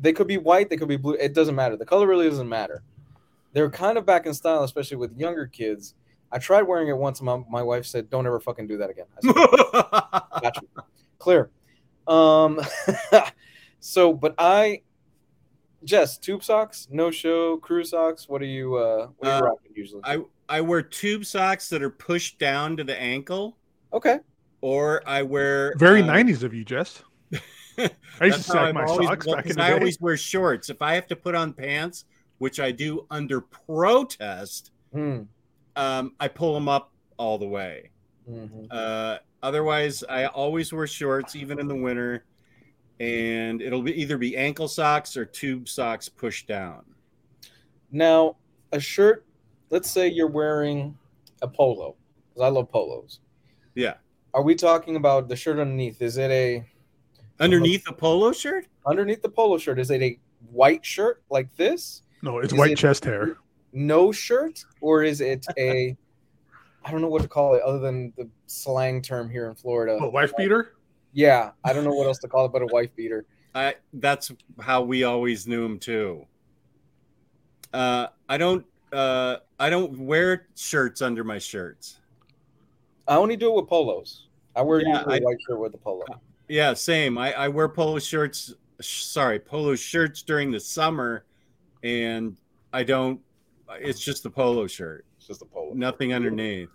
They 0.00 0.12
could 0.12 0.26
be 0.26 0.38
white, 0.38 0.70
they 0.70 0.76
could 0.76 0.88
be 0.88 0.96
blue. 0.96 1.14
It 1.14 1.34
doesn't 1.34 1.54
matter. 1.54 1.76
The 1.76 1.84
color 1.86 2.06
really 2.06 2.28
doesn't 2.28 2.48
matter. 2.48 2.82
They're 3.52 3.70
kind 3.70 3.96
of 3.98 4.04
back 4.06 4.26
in 4.26 4.34
style, 4.34 4.64
especially 4.64 4.96
with 4.96 5.16
younger 5.16 5.46
kids. 5.46 5.94
I 6.34 6.38
tried 6.38 6.62
wearing 6.62 6.88
it 6.88 6.96
once. 6.96 7.22
My, 7.22 7.40
my 7.48 7.62
wife 7.62 7.86
said, 7.86 8.10
"Don't 8.10 8.26
ever 8.26 8.40
fucking 8.40 8.66
do 8.66 8.76
that 8.78 8.90
again." 8.90 9.06
I 9.16 9.20
said, 9.26 9.34
Got 10.42 10.62
you. 10.62 10.68
Clear. 11.18 11.50
Um. 12.08 12.60
so, 13.80 14.12
but 14.12 14.34
I, 14.36 14.82
Jess, 15.84 16.18
tube 16.18 16.42
socks, 16.42 16.88
no 16.90 17.10
show, 17.10 17.56
crew 17.58 17.84
socks. 17.84 18.28
What 18.28 18.42
are 18.42 18.46
you? 18.46 18.74
Uh, 18.76 19.08
what 19.16 19.28
are 19.28 19.38
you 19.38 19.44
Uh, 19.44 19.48
rocking 19.48 19.72
usually? 19.76 20.02
I 20.04 20.18
I 20.48 20.60
wear 20.60 20.82
tube 20.82 21.24
socks 21.24 21.68
that 21.70 21.82
are 21.82 21.90
pushed 21.90 22.38
down 22.38 22.76
to 22.78 22.84
the 22.84 23.00
ankle, 23.00 23.56
okay. 23.92 24.18
or 24.60 25.02
I 25.06 25.22
wear 25.22 25.72
very 25.78 26.02
uh, 26.02 26.06
90s 26.06 26.42
of 26.42 26.52
you, 26.52 26.64
Jess. 26.64 27.02
I 27.32 27.36
used 27.80 27.90
That's 28.18 28.46
to 28.46 28.52
how 28.52 28.58
sack 28.58 28.62
I've 28.68 28.74
my 28.74 28.84
always- 28.84 29.08
socks 29.08 29.26
back 29.26 29.36
in 29.36 29.42
'cause 29.44 29.56
the 29.56 29.62
I 29.62 29.68
day. 29.68 29.74
always 29.74 30.00
wear 30.00 30.16
shorts. 30.16 30.68
If 30.68 30.82
I 30.82 30.94
have 30.94 31.06
to 31.06 31.16
put 31.16 31.34
on 31.34 31.52
pants, 31.54 32.04
which 32.38 32.58
I 32.60 32.70
do 32.72 33.06
under 33.10 33.40
protest, 33.40 34.72
Hmm. 34.92 35.22
Um, 35.76 36.14
I 36.20 36.28
pull 36.28 36.54
them 36.54 36.68
up 36.68 36.92
all 37.16 37.38
the 37.38 37.46
way. 37.48 37.90
Mhm. 38.28 38.66
Uh, 38.70 39.18
otherwise, 39.42 40.02
I 40.08 40.26
always 40.26 40.72
wear 40.72 40.86
shorts, 40.86 41.36
even 41.36 41.58
in 41.58 41.68
the 41.68 41.74
winter, 41.74 42.24
and 43.00 43.60
it'll 43.60 43.82
be 43.82 43.92
either 44.00 44.16
be 44.18 44.36
ankle 44.36 44.68
socks 44.68 45.16
or 45.16 45.24
tube 45.24 45.68
socks 45.68 46.08
pushed 46.08 46.46
down. 46.46 46.84
Now, 47.90 48.36
a 48.72 48.80
shirt. 48.80 49.24
Let's 49.70 49.90
say 49.90 50.08
you're 50.08 50.28
wearing 50.28 50.96
a 51.42 51.48
polo, 51.48 51.96
because 52.28 52.42
I 52.46 52.48
love 52.48 52.70
polos. 52.70 53.20
Yeah, 53.74 53.94
Are 54.32 54.42
we 54.42 54.54
talking 54.54 54.96
about 54.96 55.28
the 55.28 55.36
shirt 55.36 55.58
underneath? 55.58 56.00
Is 56.00 56.16
it 56.16 56.30
a 56.30 56.64
underneath 57.40 57.88
a 57.88 57.92
polo 57.92 58.30
shirt. 58.32 58.66
underneath 58.86 59.22
the 59.22 59.28
polo 59.28 59.58
shirt? 59.58 59.78
Is 59.80 59.90
it 59.90 60.00
a 60.02 60.18
white 60.50 60.84
shirt 60.84 61.22
like 61.30 61.54
this? 61.56 62.02
no, 62.22 62.38
it's 62.38 62.52
is 62.52 62.58
white 62.58 62.72
it- 62.72 62.78
chest 62.78 63.04
hair. 63.04 63.36
No 63.76 64.12
shirt, 64.12 64.64
or 64.80 65.02
is 65.02 65.20
it 65.20 65.44
a? 65.58 65.96
I 66.84 66.90
don't 66.90 67.00
know 67.02 67.08
what 67.08 67.22
to 67.22 67.28
call 67.28 67.54
it 67.54 67.62
other 67.62 67.80
than 67.80 68.12
the 68.16 68.28
slang 68.46 69.02
term 69.02 69.28
here 69.28 69.48
in 69.48 69.54
Florida. 69.56 69.98
Oh, 70.00 70.08
wife 70.10 70.32
beater? 70.36 70.74
Yeah, 71.12 71.50
I 71.64 71.72
don't 71.72 71.84
know 71.84 71.92
what 71.94 72.06
else 72.06 72.18
to 72.20 72.28
call 72.28 72.46
it 72.46 72.52
but 72.52 72.62
a 72.62 72.66
wife 72.66 72.94
beater. 72.94 73.26
I 73.54 73.74
that's 73.94 74.30
how 74.60 74.82
we 74.82 75.04
always 75.04 75.46
knew 75.46 75.64
him 75.64 75.78
too. 75.78 76.26
Uh, 77.72 78.06
I 78.28 78.36
don't 78.38 78.64
uh, 78.92 79.38
I 79.58 79.70
don't 79.70 79.98
wear 79.98 80.46
shirts 80.56 81.02
under 81.02 81.24
my 81.24 81.38
shirts. 81.38 81.98
I 83.08 83.16
only 83.16 83.36
do 83.36 83.50
it 83.50 83.56
with 83.56 83.68
polos. 83.68 84.28
I 84.56 84.62
wear 84.62 84.80
Yeah, 84.80 84.98
usually 84.98 85.14
a 85.14 85.20
I- 85.20 85.24
white 85.24 85.36
shirt 85.48 85.58
with 85.58 85.74
a 85.74 85.78
polo. 85.78 86.04
Yeah, 86.48 86.74
same. 86.74 87.16
I, 87.18 87.32
I 87.32 87.48
wear 87.48 87.68
polo 87.68 87.98
shirts. 87.98 88.54
sh- 88.80 89.02
Sorry, 89.04 89.38
polo 89.40 89.74
shirts 89.74 90.22
during 90.22 90.50
the 90.50 90.60
summer, 90.60 91.24
and 91.82 92.36
I 92.72 92.82
don't. 92.84 93.20
It's 93.80 94.00
just 94.00 94.24
a 94.26 94.30
polo 94.30 94.66
shirt, 94.66 95.04
It's 95.18 95.26
just 95.26 95.42
a 95.42 95.44
polo. 95.46 95.72
nothing 95.74 96.12
underneath. 96.12 96.68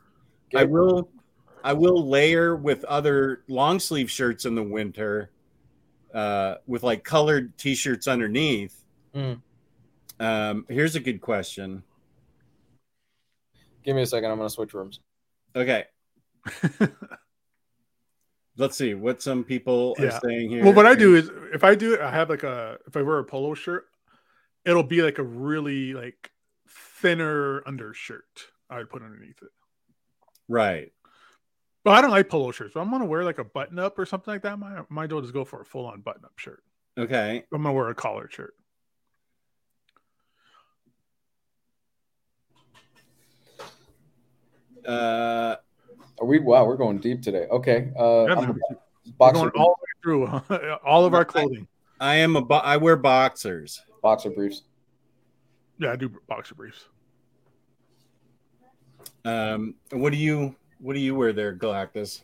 I 0.55 0.61
Good. 0.61 0.69
will, 0.71 1.09
I 1.63 1.73
will 1.73 2.07
layer 2.07 2.55
with 2.55 2.83
other 2.85 3.43
long 3.47 3.79
sleeve 3.79 4.09
shirts 4.09 4.45
in 4.45 4.55
the 4.55 4.63
winter, 4.63 5.31
uh, 6.13 6.55
with 6.67 6.83
like 6.83 7.03
colored 7.03 7.57
t-shirts 7.57 8.07
underneath. 8.07 8.83
Mm. 9.13 9.41
Um, 10.19 10.65
here's 10.69 10.95
a 10.95 10.99
good 10.99 11.21
question. 11.21 11.83
Give 13.83 13.95
me 13.95 14.01
a 14.01 14.05
second. 14.05 14.29
I'm 14.31 14.37
gonna 14.37 14.49
switch 14.49 14.73
rooms. 14.73 14.99
Okay. 15.55 15.85
Let's 18.57 18.77
see 18.77 18.93
what 18.93 19.21
some 19.21 19.43
people 19.43 19.95
Yeah. 19.99 20.07
are 20.07 20.19
saying 20.23 20.49
here. 20.49 20.63
Well, 20.65 20.73
what 20.73 20.85
I 20.85 20.95
do 20.95 21.15
is 21.15 21.31
if 21.53 21.63
I 21.63 21.75
do 21.75 21.93
it, 21.93 22.01
I 22.01 22.11
have 22.11 22.29
like 22.29 22.43
a 22.43 22.77
if 22.87 22.97
I 22.97 23.01
wear 23.01 23.19
a 23.19 23.23
polo 23.23 23.53
shirt, 23.53 23.85
it'll 24.65 24.83
be 24.83 25.01
like 25.01 25.17
a 25.17 25.23
really 25.23 25.93
like 25.93 26.29
thinner 27.01 27.63
undershirt 27.67 28.47
I 28.69 28.77
would 28.77 28.89
put 28.89 29.01
underneath 29.01 29.41
it. 29.41 29.49
right. 30.47 30.91
But 31.85 31.91
I 31.91 32.01
don't 32.01 32.11
like 32.11 32.27
polo 32.29 32.51
shirts. 32.51 32.71
If 32.71 32.77
I'm 32.77 32.91
gonna 32.91 33.05
wear 33.05 33.23
like 33.23 33.39
a 33.39 33.43
button 33.43 33.79
up 33.79 33.97
or 33.97 34.05
something 34.05 34.33
like 34.33 34.41
that, 34.43 34.59
my 34.59 34.81
my 34.89 35.07
do 35.07 35.17
is 35.19 35.31
go 35.31 35.45
for 35.45 35.61
a 35.61 35.65
full 35.65 35.85
on 35.85 36.01
button 36.01 36.25
up 36.25 36.37
shirt. 36.37 36.61
Okay. 36.97 37.43
I'm 37.53 37.61
gonna 37.63 37.73
wear 37.73 37.87
a 37.87 37.95
collared 37.95 38.33
shirt. 38.33 38.53
Uh, 44.87 45.55
Are 46.19 46.25
we? 46.25 46.39
Wow, 46.39 46.65
we're 46.65 46.77
going 46.77 46.99
deep 46.99 47.21
today. 47.21 47.45
Okay. 47.51 47.91
Uh, 47.97 48.25
Yeah, 48.25 48.35
I'm 48.35 48.41
man. 48.41 48.49
a 48.49 48.53
We're 48.53 48.77
boxer, 49.17 49.39
going 49.49 49.51
all 49.55 49.75
the 49.79 49.83
way 49.83 50.41
through 50.47 50.67
all 50.85 51.05
of 51.05 51.13
our 51.13 51.21
I- 51.21 51.25
clothing. 51.25 51.67
I 52.01 52.15
am 52.15 52.37
a 52.37 52.41
bo- 52.41 52.55
I 52.55 52.77
wear 52.77 52.95
boxers. 52.95 53.81
boxer 54.01 54.29
briefs. 54.29 54.63
Yeah, 55.79 55.93
I 55.93 55.95
do 55.95 56.09
boxer 56.27 56.55
briefs. 56.55 56.85
Um, 59.25 59.75
what 59.91 60.11
do 60.11 60.17
you 60.17 60.55
what 60.79 60.93
do 60.93 60.99
you 60.99 61.15
wear 61.15 61.33
there, 61.33 61.55
Galactus? 61.55 62.21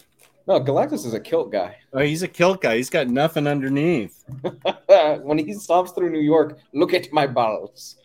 No, 0.48 0.60
Galactus 0.60 1.06
is 1.06 1.14
a 1.14 1.20
kilt 1.20 1.52
guy. 1.52 1.78
Oh, 1.94 2.00
he's 2.00 2.22
a 2.22 2.28
kilt 2.28 2.62
guy. 2.62 2.78
He's 2.78 2.90
got 2.90 3.08
nothing 3.08 3.48
underneath. 3.48 4.24
when 5.24 5.40
he 5.40 5.54
stomps 5.54 5.96
through 5.96 6.12
New 6.12 6.20
York, 6.20 6.60
look 6.72 6.94
at 6.94 7.12
my 7.12 7.26
balls. 7.26 7.98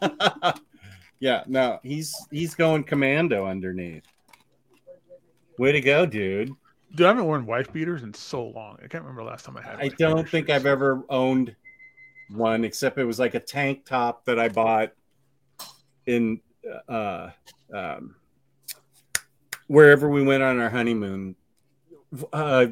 yeah, 1.20 1.44
no, 1.46 1.78
he's 1.82 2.14
he's 2.30 2.54
going 2.54 2.84
commando 2.84 3.46
underneath. 3.46 4.04
Way 5.58 5.72
to 5.72 5.80
go, 5.80 6.06
dude. 6.06 6.52
Dude, 6.94 7.06
I 7.06 7.08
haven't 7.08 7.26
worn 7.26 7.44
wife 7.44 7.72
beaters 7.72 8.02
in 8.04 8.14
so 8.14 8.46
long. 8.46 8.78
I 8.82 8.86
can't 8.86 9.04
remember 9.04 9.22
the 9.22 9.28
last 9.28 9.44
time 9.44 9.56
I 9.56 9.62
had. 9.62 9.80
I 9.80 9.88
don't 9.88 10.28
think 10.28 10.46
shirts. 10.46 10.60
I've 10.60 10.66
ever 10.66 11.04
owned 11.10 11.54
one, 12.30 12.64
except 12.64 12.98
it 12.98 13.04
was 13.04 13.18
like 13.18 13.34
a 13.34 13.40
tank 13.40 13.84
top 13.84 14.24
that 14.24 14.38
I 14.38 14.48
bought 14.48 14.92
in 16.06 16.40
uh, 16.88 17.30
um, 17.72 18.16
wherever 19.66 20.08
we 20.08 20.22
went 20.22 20.42
on 20.42 20.60
our 20.60 20.70
honeymoon. 20.70 21.36
Uh, 22.32 22.66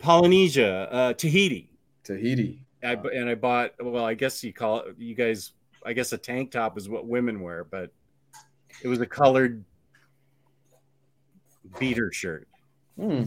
Polynesia, 0.00 0.88
uh, 0.90 1.12
Tahiti. 1.14 1.70
Tahiti. 2.02 2.66
I, 2.82 2.92
and 2.92 3.28
I 3.28 3.34
bought, 3.34 3.72
well, 3.80 4.04
I 4.04 4.14
guess 4.14 4.44
you 4.44 4.52
call 4.52 4.80
it, 4.80 4.96
you 4.98 5.14
guys, 5.14 5.52
I 5.86 5.94
guess 5.94 6.12
a 6.12 6.18
tank 6.18 6.50
top 6.50 6.76
is 6.76 6.88
what 6.88 7.06
women 7.06 7.40
wear, 7.40 7.64
but 7.64 7.90
it 8.82 8.88
was 8.88 9.00
a 9.00 9.06
colored 9.06 9.64
beater 11.78 12.12
shirt. 12.12 12.46
Hmm. 12.98 13.24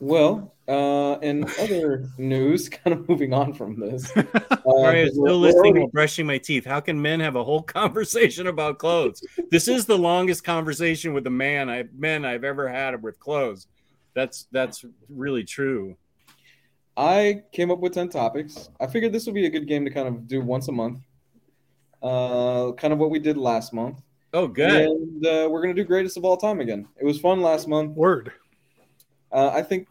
Well, 0.00 0.52
uh, 0.72 1.18
in 1.20 1.44
other 1.60 2.08
news, 2.18 2.68
kind 2.84 2.94
of 2.96 3.08
moving 3.08 3.32
on 3.32 3.52
from 3.54 3.78
this. 3.78 4.10
Uh, 4.64 4.70
Sorry, 4.82 5.02
I'm 5.02 5.10
still 5.10 5.38
listening 5.40 5.64
already- 5.64 5.80
while 5.80 5.88
brushing 5.88 6.24
my 6.24 6.38
teeth. 6.38 6.64
How 6.64 6.78
can 6.78 7.02
men 7.02 7.18
have 7.18 7.34
a 7.34 7.42
whole 7.42 7.62
conversation 7.80 8.46
about 8.46 8.78
clothes? 8.78 9.20
this 9.50 9.66
is 9.66 9.86
the 9.86 9.98
longest 9.98 10.44
conversation 10.44 11.12
with 11.14 11.26
a 11.26 11.30
man 11.30 11.68
I 11.68 11.84
men 11.92 12.24
I've 12.24 12.44
ever 12.44 12.68
had 12.68 13.02
with 13.02 13.18
clothes. 13.18 13.66
That's 14.14 14.46
that's 14.52 14.84
really 15.08 15.42
true. 15.42 15.96
I 16.96 17.42
came 17.50 17.72
up 17.72 17.80
with 17.80 17.92
10 17.94 18.10
topics. 18.10 18.70
I 18.78 18.86
figured 18.86 19.12
this 19.12 19.26
would 19.26 19.34
be 19.34 19.46
a 19.46 19.50
good 19.50 19.66
game 19.66 19.84
to 19.84 19.90
kind 19.90 20.06
of 20.06 20.28
do 20.28 20.40
once 20.42 20.68
a 20.68 20.72
month. 20.72 21.00
Uh, 22.00 22.70
kind 22.72 22.92
of 22.92 23.00
what 23.00 23.10
we 23.10 23.18
did 23.18 23.36
last 23.36 23.72
month. 23.72 24.00
Oh, 24.32 24.46
good. 24.46 24.70
And 24.70 25.26
uh, 25.26 25.48
we're 25.50 25.62
going 25.62 25.74
to 25.74 25.82
do 25.82 25.84
greatest 25.86 26.16
of 26.16 26.24
all 26.24 26.36
time 26.36 26.60
again. 26.60 26.86
It 27.00 27.04
was 27.04 27.18
fun 27.18 27.40
last 27.40 27.66
month. 27.66 27.96
Word. 27.96 28.30
Uh, 29.32 29.48
I 29.52 29.62
think 29.62 29.88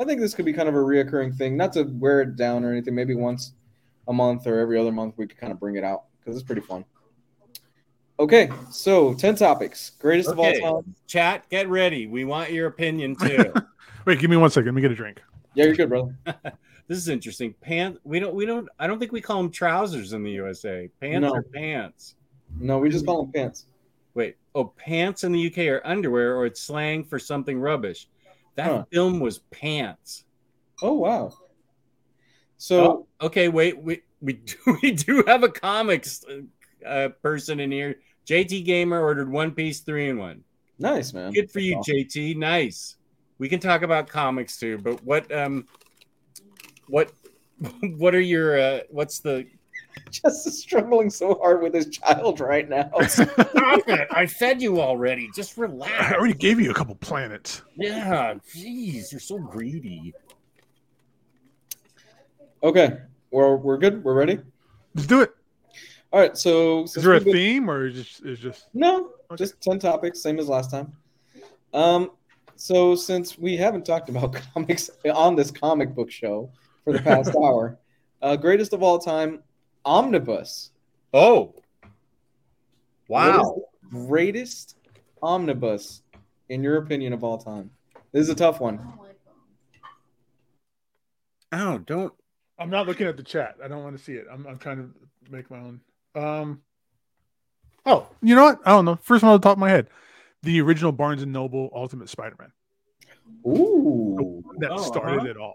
I 0.00 0.04
think 0.04 0.20
this 0.20 0.34
could 0.34 0.46
be 0.46 0.52
kind 0.54 0.68
of 0.68 0.74
a 0.74 0.78
reoccurring 0.78 1.36
thing. 1.36 1.56
Not 1.58 1.74
to 1.74 1.82
wear 1.82 2.22
it 2.22 2.36
down 2.36 2.64
or 2.64 2.72
anything. 2.72 2.94
Maybe 2.94 3.14
once 3.14 3.52
a 4.08 4.12
month 4.12 4.46
or 4.46 4.58
every 4.58 4.78
other 4.78 4.90
month 4.90 5.14
we 5.18 5.26
could 5.26 5.36
kind 5.36 5.52
of 5.52 5.60
bring 5.60 5.76
it 5.76 5.84
out 5.84 6.04
because 6.18 6.36
it's 6.36 6.46
pretty 6.46 6.62
fun. 6.62 6.84
Okay, 8.18 8.50
so 8.70 9.14
10 9.14 9.34
topics. 9.36 9.90
Greatest 9.98 10.30
Okay. 10.30 10.58
of 10.58 10.64
all 10.64 10.82
time. 10.82 10.94
Chat, 11.06 11.48
get 11.50 11.68
ready. 11.68 12.06
We 12.06 12.24
want 12.24 12.50
your 12.50 12.66
opinion 12.66 13.14
too. 13.16 13.52
Wait, 14.06 14.18
give 14.18 14.30
me 14.30 14.36
one 14.38 14.50
second. 14.50 14.66
Let 14.66 14.74
me 14.74 14.82
get 14.82 14.90
a 14.90 14.94
drink. 14.94 15.20
Yeah, 15.54 15.66
you're 15.66 15.74
good, 15.74 15.88
brother. 15.90 16.16
this 16.86 16.98
is 16.98 17.08
interesting. 17.08 17.54
Pants. 17.60 17.98
We 18.04 18.20
don't. 18.20 18.34
We 18.34 18.46
don't. 18.46 18.68
I 18.78 18.86
don't 18.86 18.98
think 18.98 19.12
we 19.12 19.20
call 19.20 19.42
them 19.42 19.50
trousers 19.50 20.12
in 20.12 20.22
the 20.22 20.30
USA. 20.32 20.88
Pants 21.00 21.22
No. 21.22 21.34
are 21.34 21.42
pants. 21.42 22.14
No, 22.58 22.78
we 22.78 22.88
just 22.88 23.04
call 23.04 23.22
them 23.24 23.32
pants. 23.32 23.66
Wait. 24.14 24.36
Oh, 24.54 24.64
pants 24.64 25.24
in 25.24 25.32
the 25.32 25.46
UK 25.46 25.58
are 25.68 25.82
underwear, 25.84 26.36
or 26.36 26.46
it's 26.46 26.60
slang 26.60 27.04
for 27.04 27.18
something 27.18 27.58
rubbish. 27.58 28.08
That 28.60 28.70
Huh. 28.72 28.84
film 28.92 29.20
was 29.20 29.38
pants. 29.38 30.24
Oh 30.82 30.92
wow. 30.92 31.32
So 32.58 33.06
Oh, 33.22 33.26
okay, 33.26 33.48
wait, 33.48 33.82
we 33.82 34.02
we 34.20 34.34
do, 34.34 34.56
we 34.82 34.90
do 34.92 35.24
have 35.26 35.42
a 35.42 35.48
comics 35.48 36.22
uh, 36.86 37.08
person 37.22 37.58
in 37.58 37.72
here. 37.72 38.00
JT 38.26 38.66
Gamer 38.66 39.00
ordered 39.00 39.32
One 39.32 39.52
Piece 39.52 39.80
three 39.80 40.10
in 40.10 40.18
one. 40.18 40.44
nice, 40.78 41.14
man. 41.14 41.32
Good 41.32 41.50
for 41.50 41.60
you, 41.60 41.76
awesome. 41.76 41.94
JT. 41.94 42.36
Nice. 42.36 42.96
We 43.38 43.48
can 43.48 43.60
talk 43.60 43.80
about 43.80 44.08
comics 44.08 44.58
too, 44.58 44.76
but 44.76 45.02
what 45.02 45.32
um, 45.34 45.66
what 46.86 47.10
what 47.96 48.14
are 48.14 48.20
your 48.20 48.60
uh, 48.60 48.80
what's 48.90 49.20
the? 49.20 49.46
Just 50.10 50.46
is 50.46 50.60
struggling 50.60 51.08
so 51.10 51.34
hard 51.36 51.62
with 51.62 51.72
his 51.74 51.86
child 51.88 52.40
right 52.40 52.68
now. 52.68 52.90
Stop 53.06 53.88
it! 53.88 54.08
I 54.10 54.26
fed 54.26 54.60
you 54.60 54.80
already. 54.80 55.30
Just 55.34 55.56
relax. 55.56 55.92
I 55.98 56.14
already 56.14 56.34
gave 56.34 56.60
you 56.60 56.70
a 56.70 56.74
couple 56.74 56.94
planets. 56.96 57.62
Yeah, 57.76 58.34
jeez, 58.54 59.12
you're 59.12 59.20
so 59.20 59.38
greedy. 59.38 60.12
okay, 62.62 62.98
we're 63.30 63.56
we're 63.56 63.78
good. 63.78 64.02
We're 64.04 64.14
ready. 64.14 64.38
Let's 64.94 65.06
do 65.06 65.22
it. 65.22 65.30
All 66.12 66.20
right. 66.20 66.36
So 66.36 66.82
Is 66.84 66.94
there 66.94 67.12
a 67.12 67.14
we've 67.16 67.24
been- 67.26 67.32
theme 67.34 67.70
or 67.70 67.86
is 67.86 67.94
just 67.94 68.24
is 68.26 68.38
just 68.38 68.66
No, 68.74 69.10
Okay. 69.30 69.36
just 69.44 69.60
10 69.60 69.78
topics, 69.78 70.20
same 70.20 70.38
as 70.40 70.48
last 70.48 70.70
time. 70.70 70.92
Um, 71.72 72.10
so 72.56 72.96
since 72.96 73.38
we 73.38 73.56
haven't 73.56 73.86
talked 73.86 74.08
about 74.08 74.32
comics 74.54 74.90
on 75.14 75.36
this 75.36 75.52
comic 75.52 75.94
book 75.94 76.10
show 76.10 76.50
for 76.84 76.92
the 76.92 76.98
past 76.98 77.30
hour, 77.36 77.78
uh, 78.22 78.34
greatest 78.34 78.72
of 78.72 78.82
all 78.82 78.98
time, 78.98 79.40
Omnibus. 79.84 80.70
Oh, 81.12 81.54
What 83.06 83.28
is 83.28 83.36
wow. 83.36 83.62
the 83.82 83.88
greatest 84.06 84.76
omnibus, 85.22 86.02
in 86.48 86.62
your 86.62 86.76
opinion, 86.76 87.12
of 87.12 87.24
all 87.24 87.38
time? 87.38 87.70
This 88.12 88.22
is 88.22 88.28
a 88.28 88.34
tough 88.34 88.60
one. 88.60 88.80
Oh, 91.52 91.78
don't. 91.78 92.12
I'm 92.58 92.70
not 92.70 92.86
looking 92.86 93.06
at 93.06 93.16
the 93.16 93.22
chat. 93.22 93.56
I 93.62 93.68
don't 93.68 93.82
want 93.82 93.96
to 93.96 94.02
see 94.02 94.12
it. 94.12 94.26
I'm 94.30 94.46
I'm 94.46 94.58
trying 94.58 94.76
to 94.78 94.90
make 95.30 95.50
my 95.50 95.58
own. 95.58 95.80
Um 96.14 96.62
Oh, 97.86 98.06
you 98.22 98.34
know 98.34 98.44
what? 98.44 98.60
I 98.64 98.70
don't 98.70 98.84
know. 98.84 98.96
First 99.02 99.22
one 99.22 99.32
on 99.32 99.40
the 99.40 99.42
top 99.42 99.56
of 99.56 99.58
my 99.58 99.70
head. 99.70 99.88
The 100.42 100.60
original 100.60 100.92
Barnes 100.92 101.22
and 101.22 101.32
Noble 101.32 101.70
Ultimate 101.74 102.08
Spider-Man. 102.10 102.52
Ooh. 103.46 104.44
That 104.58 104.72
Oh, 104.72 104.76
started 104.82 105.20
uh-huh. 105.20 105.28
it 105.28 105.36
all. 105.38 105.54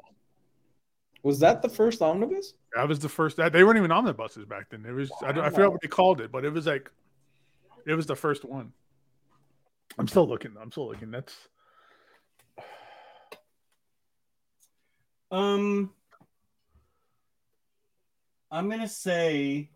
Was 1.26 1.40
that 1.40 1.64
the 1.64 1.70
first 1.70 2.04
omnibus? 2.04 2.54
That 2.76 2.88
was 2.88 3.00
the 3.00 3.10
first. 3.10 3.38
That 3.38 3.52
they 3.52 3.64
weren't 3.64 3.80
even 3.80 3.92
omnibuses 3.92 4.46
back 4.46 4.70
then. 4.70 4.86
It 4.88 4.92
was 4.92 5.12
I, 5.24 5.32
don't- 5.32 5.44
I 5.44 5.50
forgot 5.50 5.72
what 5.72 5.82
they 5.82 5.88
called 5.88 6.22
it, 6.22 6.32
but 6.32 6.46
it 6.46 6.52
was 6.52 6.68
like 6.68 6.92
it 7.88 7.96
was 7.96 8.06
the 8.06 8.16
first 8.16 8.46
one. 8.46 8.74
I'm 9.98 10.08
still 10.08 10.28
looking. 10.28 10.52
I'm 10.62 10.72
still 10.72 10.88
looking. 10.88 11.10
That's 11.10 11.36
Um, 15.32 15.92
I'm 18.52 18.70
gonna 18.70 18.88
say, 18.88 19.72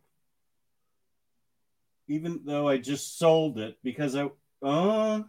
even 2.08 2.42
though 2.46 2.68
I 2.68 2.78
just 2.78 3.18
sold 3.18 3.58
it 3.58 3.80
because 3.84 4.16
I, 4.16 4.30
uh, 4.62 5.24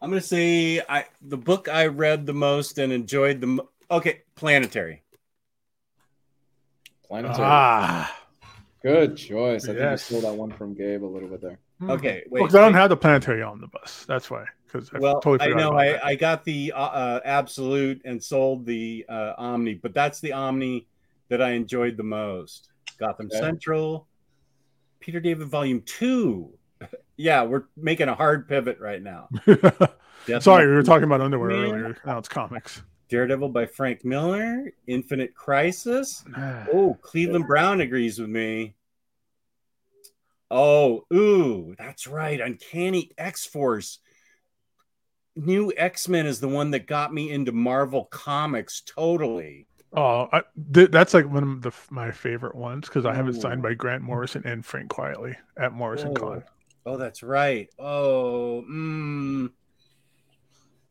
I'm 0.00 0.10
gonna 0.10 0.20
say 0.20 0.80
I 0.88 1.06
the 1.20 1.36
book 1.36 1.68
I 1.68 1.86
read 1.86 2.24
the 2.24 2.34
most 2.34 2.78
and 2.78 2.92
enjoyed 2.92 3.40
the 3.40 3.46
mo- 3.48 3.69
okay, 3.90 4.22
Planetary. 4.36 5.02
Planetary. 7.06 7.38
ah. 7.40 8.16
Good 8.82 9.16
choice. 9.16 9.64
I 9.64 9.68
think 9.68 9.78
Yes. 9.78 10.10
you 10.10 10.18
stole 10.18 10.30
that 10.32 10.38
one 10.38 10.50
from 10.52 10.74
Gabe 10.74 11.04
a 11.04 11.06
little 11.06 11.28
bit 11.28 11.42
there. 11.42 11.58
Okay, 11.82 12.22
wait. 12.30 12.40
Because 12.40 12.54
I 12.54 12.60
don't 12.60 12.74
have 12.74 12.88
the 12.88 12.96
planetary 12.96 13.42
omnibus. 13.42 14.04
That's 14.06 14.30
why. 14.30 14.44
Because 14.66 14.90
I 14.94 14.98
well, 14.98 15.20
totally 15.20 15.52
I 15.52 15.56
know 15.56 15.72
I. 15.72 15.98
I 16.02 16.14
got 16.14 16.44
the 16.44 16.72
uh, 16.72 16.78
uh, 16.78 17.20
absolute 17.24 18.00
and 18.04 18.22
sold 18.22 18.64
the 18.64 19.04
uh, 19.08 19.32
Omni, 19.36 19.74
but 19.74 19.92
that's 19.92 20.20
the 20.20 20.32
Omni 20.32 20.86
that 21.28 21.42
I 21.42 21.50
enjoyed 21.50 21.96
the 21.96 22.02
most. 22.04 22.68
Gotham 22.98 23.26
Okay. 23.26 23.38
Central, 23.38 24.06
Peter 25.00 25.20
David 25.20 25.48
Volume 25.48 25.82
Two. 25.84 26.52
yeah, 27.16 27.42
we're 27.44 27.64
making 27.76 28.08
a 28.08 28.14
hard 28.14 28.46
pivot 28.48 28.78
right 28.78 29.02
now. 29.02 29.28
Sorry, 30.40 30.66
we 30.66 30.72
were 30.74 30.82
talking 30.82 31.04
about 31.04 31.20
underwear 31.20 31.50
Man. 31.50 31.58
earlier. 31.58 31.96
Now 32.06 32.18
it's 32.18 32.28
comics. 32.28 32.82
Daredevil 33.10 33.50
by 33.50 33.66
Frank 33.66 34.04
Miller, 34.04 34.72
Infinite 34.86 35.34
Crisis. 35.34 36.24
Oh, 36.72 36.96
Cleveland 37.02 37.46
Brown 37.46 37.80
agrees 37.80 38.18
with 38.18 38.30
me. 38.30 38.74
Oh, 40.50 41.04
ooh, 41.12 41.74
that's 41.78 42.06
right. 42.06 42.40
Uncanny 42.40 43.12
X 43.18 43.44
Force. 43.44 43.98
New 45.36 45.72
X 45.76 46.08
Men 46.08 46.26
is 46.26 46.40
the 46.40 46.48
one 46.48 46.70
that 46.72 46.86
got 46.86 47.14
me 47.14 47.30
into 47.30 47.52
Marvel 47.52 48.06
Comics 48.06 48.80
totally. 48.80 49.66
Oh, 49.92 50.28
I, 50.32 50.42
th- 50.72 50.90
that's 50.90 51.14
like 51.14 51.28
one 51.28 51.42
of 51.42 51.62
the, 51.62 51.72
my 51.90 52.12
favorite 52.12 52.54
ones 52.54 52.88
because 52.88 53.04
I 53.04 53.14
have 53.14 53.28
it 53.28 53.34
signed 53.34 53.62
by 53.62 53.74
Grant 53.74 54.02
Morrison 54.02 54.42
and 54.44 54.64
Frank 54.64 54.90
Quitely 54.90 55.34
at 55.56 55.72
Morrison 55.72 56.14
Con. 56.14 56.44
Oh, 56.86 56.96
that's 56.96 57.22
right. 57.22 57.68
Oh, 57.78 58.64
mm. 58.70 59.50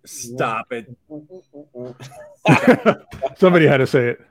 Stop 0.05 0.71
it. 0.71 0.87
Somebody 3.37 3.67
had 3.67 3.77
to 3.77 3.87
say 3.87 4.07
it. 4.09 4.21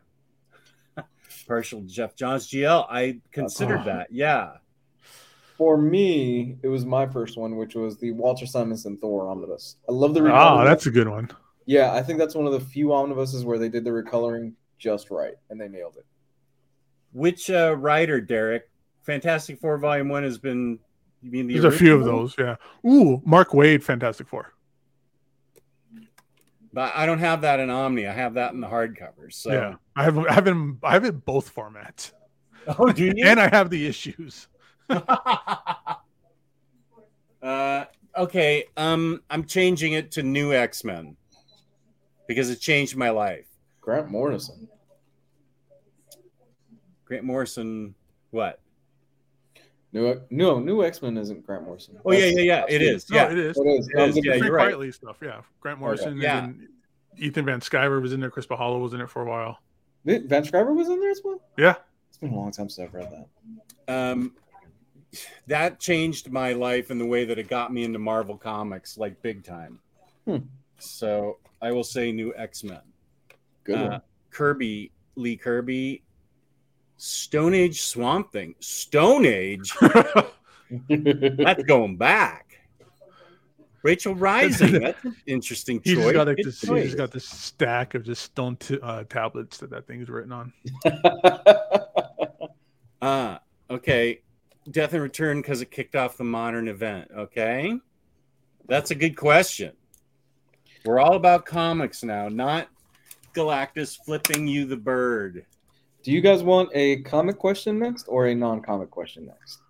Partial 1.46 1.80
Geoff 1.82 2.14
Johns 2.14 2.46
GL. 2.48 2.86
I 2.90 3.20
considered 3.32 3.80
Oh. 3.82 3.84
that. 3.84 4.08
Yeah. 4.12 4.52
For 5.56 5.76
me, 5.78 6.56
it 6.62 6.68
was 6.68 6.84
my 6.84 7.06
first 7.06 7.36
one, 7.36 7.56
which 7.56 7.74
was 7.74 7.96
the 7.98 8.12
Walter 8.12 8.46
Simonson 8.46 8.96
Thor 8.98 9.28
omnibus. 9.28 9.76
I 9.88 9.92
love 9.92 10.14
the 10.14 10.20
Ah, 10.30 10.58
recoloring. 10.58 10.64
that's 10.66 10.86
a 10.86 10.90
good 10.90 11.08
one. 11.08 11.30
yeah, 11.66 11.92
I 11.94 12.02
think 12.02 12.18
that's 12.18 12.34
one 12.34 12.46
of 12.46 12.52
the 12.52 12.60
few 12.60 12.92
omnibuses 12.92 13.44
where 13.44 13.58
they 13.58 13.68
did 13.68 13.84
the 13.84 13.90
recoloring 13.90 14.52
just 14.78 15.10
right 15.10 15.34
and 15.50 15.60
they 15.60 15.68
nailed 15.68 15.96
it. 15.96 16.06
Which 17.12 17.50
uh, 17.50 17.74
writer, 17.76 18.20
Derek? 18.20 18.70
Fantastic 19.02 19.58
Four 19.58 19.78
Volume 19.78 20.08
One 20.10 20.22
has 20.22 20.38
been. 20.38 20.78
You 21.22 21.32
mean 21.32 21.46
the 21.48 21.58
There's 21.58 21.74
a 21.74 21.76
few 21.76 21.94
of 21.96 22.04
those. 22.04 22.36
Yeah. 22.38 22.56
Ooh, 22.86 23.20
Mark 23.24 23.50
Waid, 23.50 23.82
Fantastic 23.82 24.28
Four. 24.28 24.52
But 26.72 26.92
I 26.94 27.06
don't 27.06 27.18
have 27.18 27.40
that 27.42 27.60
in 27.60 27.70
Omni. 27.70 28.06
I 28.06 28.12
have 28.12 28.34
that 28.34 28.52
in 28.52 28.60
the 28.60 28.66
hardcovers. 28.66 29.34
So. 29.34 29.52
Yeah, 29.52 29.74
I 29.96 30.04
have 30.04 30.18
I 30.18 30.32
have 30.32 30.46
it 30.46 30.50
in, 30.50 30.78
I 30.82 30.92
have 30.92 31.04
it 31.04 31.14
in 31.14 31.18
both 31.18 31.54
formats, 31.54 32.12
Oh, 32.78 32.92
do 32.92 33.04
you? 33.04 33.24
and 33.24 33.40
I 33.40 33.48
have 33.48 33.70
the 33.70 33.86
issues. 33.86 34.48
uh, 37.42 37.84
okay. 38.16 38.64
Um, 38.76 39.22
I'm 39.30 39.44
changing 39.44 39.94
it 39.94 40.12
to 40.12 40.22
New 40.22 40.52
X 40.52 40.84
Men 40.84 41.16
because 42.26 42.50
it 42.50 42.60
changed 42.60 42.96
my 42.96 43.10
life. 43.10 43.46
Grant 43.80 44.10
Morrison. 44.10 44.68
Grant 47.06 47.24
Morrison. 47.24 47.94
What? 48.30 48.60
New 49.92 50.20
no, 50.30 50.58
new 50.58 50.84
X 50.84 51.00
Men 51.00 51.16
isn't 51.16 51.46
Grant 51.46 51.64
Morrison. 51.64 51.98
Oh 52.04 52.12
yeah, 52.12 52.18
That's- 52.20 52.34
yeah, 52.36 52.42
yeah. 52.42 52.60
that's 52.60 52.72
It 52.74 52.78
the- 52.80 52.84
is. 52.94 53.10
No, 53.10 53.16
Yeah. 53.16 53.30
it 53.32 53.38
is. 53.38 53.56
It 53.58 53.66
is. 53.66 53.88
It 53.88 53.92
I'm 53.98 54.08
is, 54.08 54.14
thinking- 54.14 54.32
yeah, 54.32 54.36
you're 54.38 54.52
right. 54.52 54.64
Quietly 54.66 54.92
stuff. 54.92 55.16
Yeah, 55.22 55.40
Grant 55.60 55.78
Morrison. 55.80 56.18
Yeah. 56.20 56.44
And 56.44 56.68
Ethan 57.16 57.44
Van 57.46 57.60
Sciver 57.60 58.00
was 58.02 58.12
in 58.12 58.20
there. 58.20 58.30
Chris 58.30 58.46
Bachalo 58.46 58.80
was 58.82 58.92
in 58.92 59.00
it 59.00 59.08
for 59.08 59.22
a 59.22 59.24
while. 59.24 59.58
Van 60.04 60.26
Sciver 60.44 60.74
was 60.74 60.88
in 60.88 61.00
there 61.00 61.10
as 61.10 61.20
well. 61.24 61.40
Yeah. 61.56 61.74
It's 62.08 62.18
been 62.18 62.30
a 62.32 62.36
long 62.36 62.50
time 62.52 62.68
since 62.68 62.86
I've 62.86 62.94
read 62.94 63.10
that. 63.86 64.12
Um, 64.12 64.34
that 65.46 65.80
changed 65.80 66.30
my 66.30 66.52
life 66.52 66.90
in 66.90 66.98
the 66.98 67.06
way 67.06 67.24
that 67.24 67.38
it 67.38 67.48
got 67.48 67.72
me 67.72 67.82
into 67.84 67.98
Marvel 67.98 68.36
comics, 68.36 68.98
like 68.98 69.20
big 69.22 69.42
time. 69.42 69.80
Hmm. 70.26 70.36
So 70.78 71.38
I 71.62 71.72
will 71.72 71.82
say 71.84 72.12
New 72.12 72.34
X 72.36 72.62
Men. 72.62 72.80
Good 73.64 73.78
Uh. 73.78 74.00
Kirby, 74.30 74.92
Lee 75.16 75.36
Kirby, 75.36 76.02
Stone 76.98 77.54
Age 77.54 77.80
Swamp 77.82 78.32
Thing. 78.32 78.54
Stone 78.60 79.24
Age? 79.24 79.72
That's 80.90 81.62
going 81.62 81.96
back. 81.96 82.44
Rachel 83.84 84.14
Rising. 84.14 84.72
That's 84.82 85.04
an 85.04 85.16
interesting 85.26 85.80
He's 85.84 85.94
choice. 85.94 86.02
just 86.04 86.14
got 86.14 86.26
like 86.26 86.36
this. 86.36 86.60
He's 86.60 86.68
choice. 86.68 86.84
just 86.84 86.96
got 86.96 87.10
this 87.12 87.24
stack 87.24 87.94
of 87.94 88.02
just 88.02 88.22
stone 88.22 88.56
t- 88.56 88.78
uh, 88.82 89.04
tablets 89.04 89.58
that 89.58 89.70
that 89.70 89.86
thing 89.86 90.00
is 90.02 90.08
written 90.08 90.32
on. 90.32 90.52
Ah, 93.00 93.40
okay. 93.70 94.20
Death 94.70 94.92
and 94.92 95.02
Return 95.02 95.40
because 95.40 95.62
it 95.62 95.70
kicked 95.70 95.94
off 95.94 96.16
the 96.16 96.24
modern 96.24 96.68
event. 96.68 97.08
Okay. 97.16 97.78
That's 98.66 98.90
a 98.90 98.94
good 98.94 99.16
question. 99.16 99.72
We're 100.84 100.98
all 100.98 101.14
about 101.14 101.46
comics 101.46 102.02
now, 102.02 102.28
not 102.28 102.68
Galactus 103.34 103.96
flipping 104.04 104.46
you 104.46 104.64
the 104.66 104.76
bird. 104.76 105.46
Do 106.02 106.12
you 106.12 106.20
guys 106.20 106.42
want 106.42 106.70
a 106.74 107.02
comic 107.02 107.38
question 107.38 107.78
next 107.78 108.06
or 108.08 108.26
a 108.28 108.34
non-comic 108.34 108.90
question 108.90 109.26
next? 109.26 109.60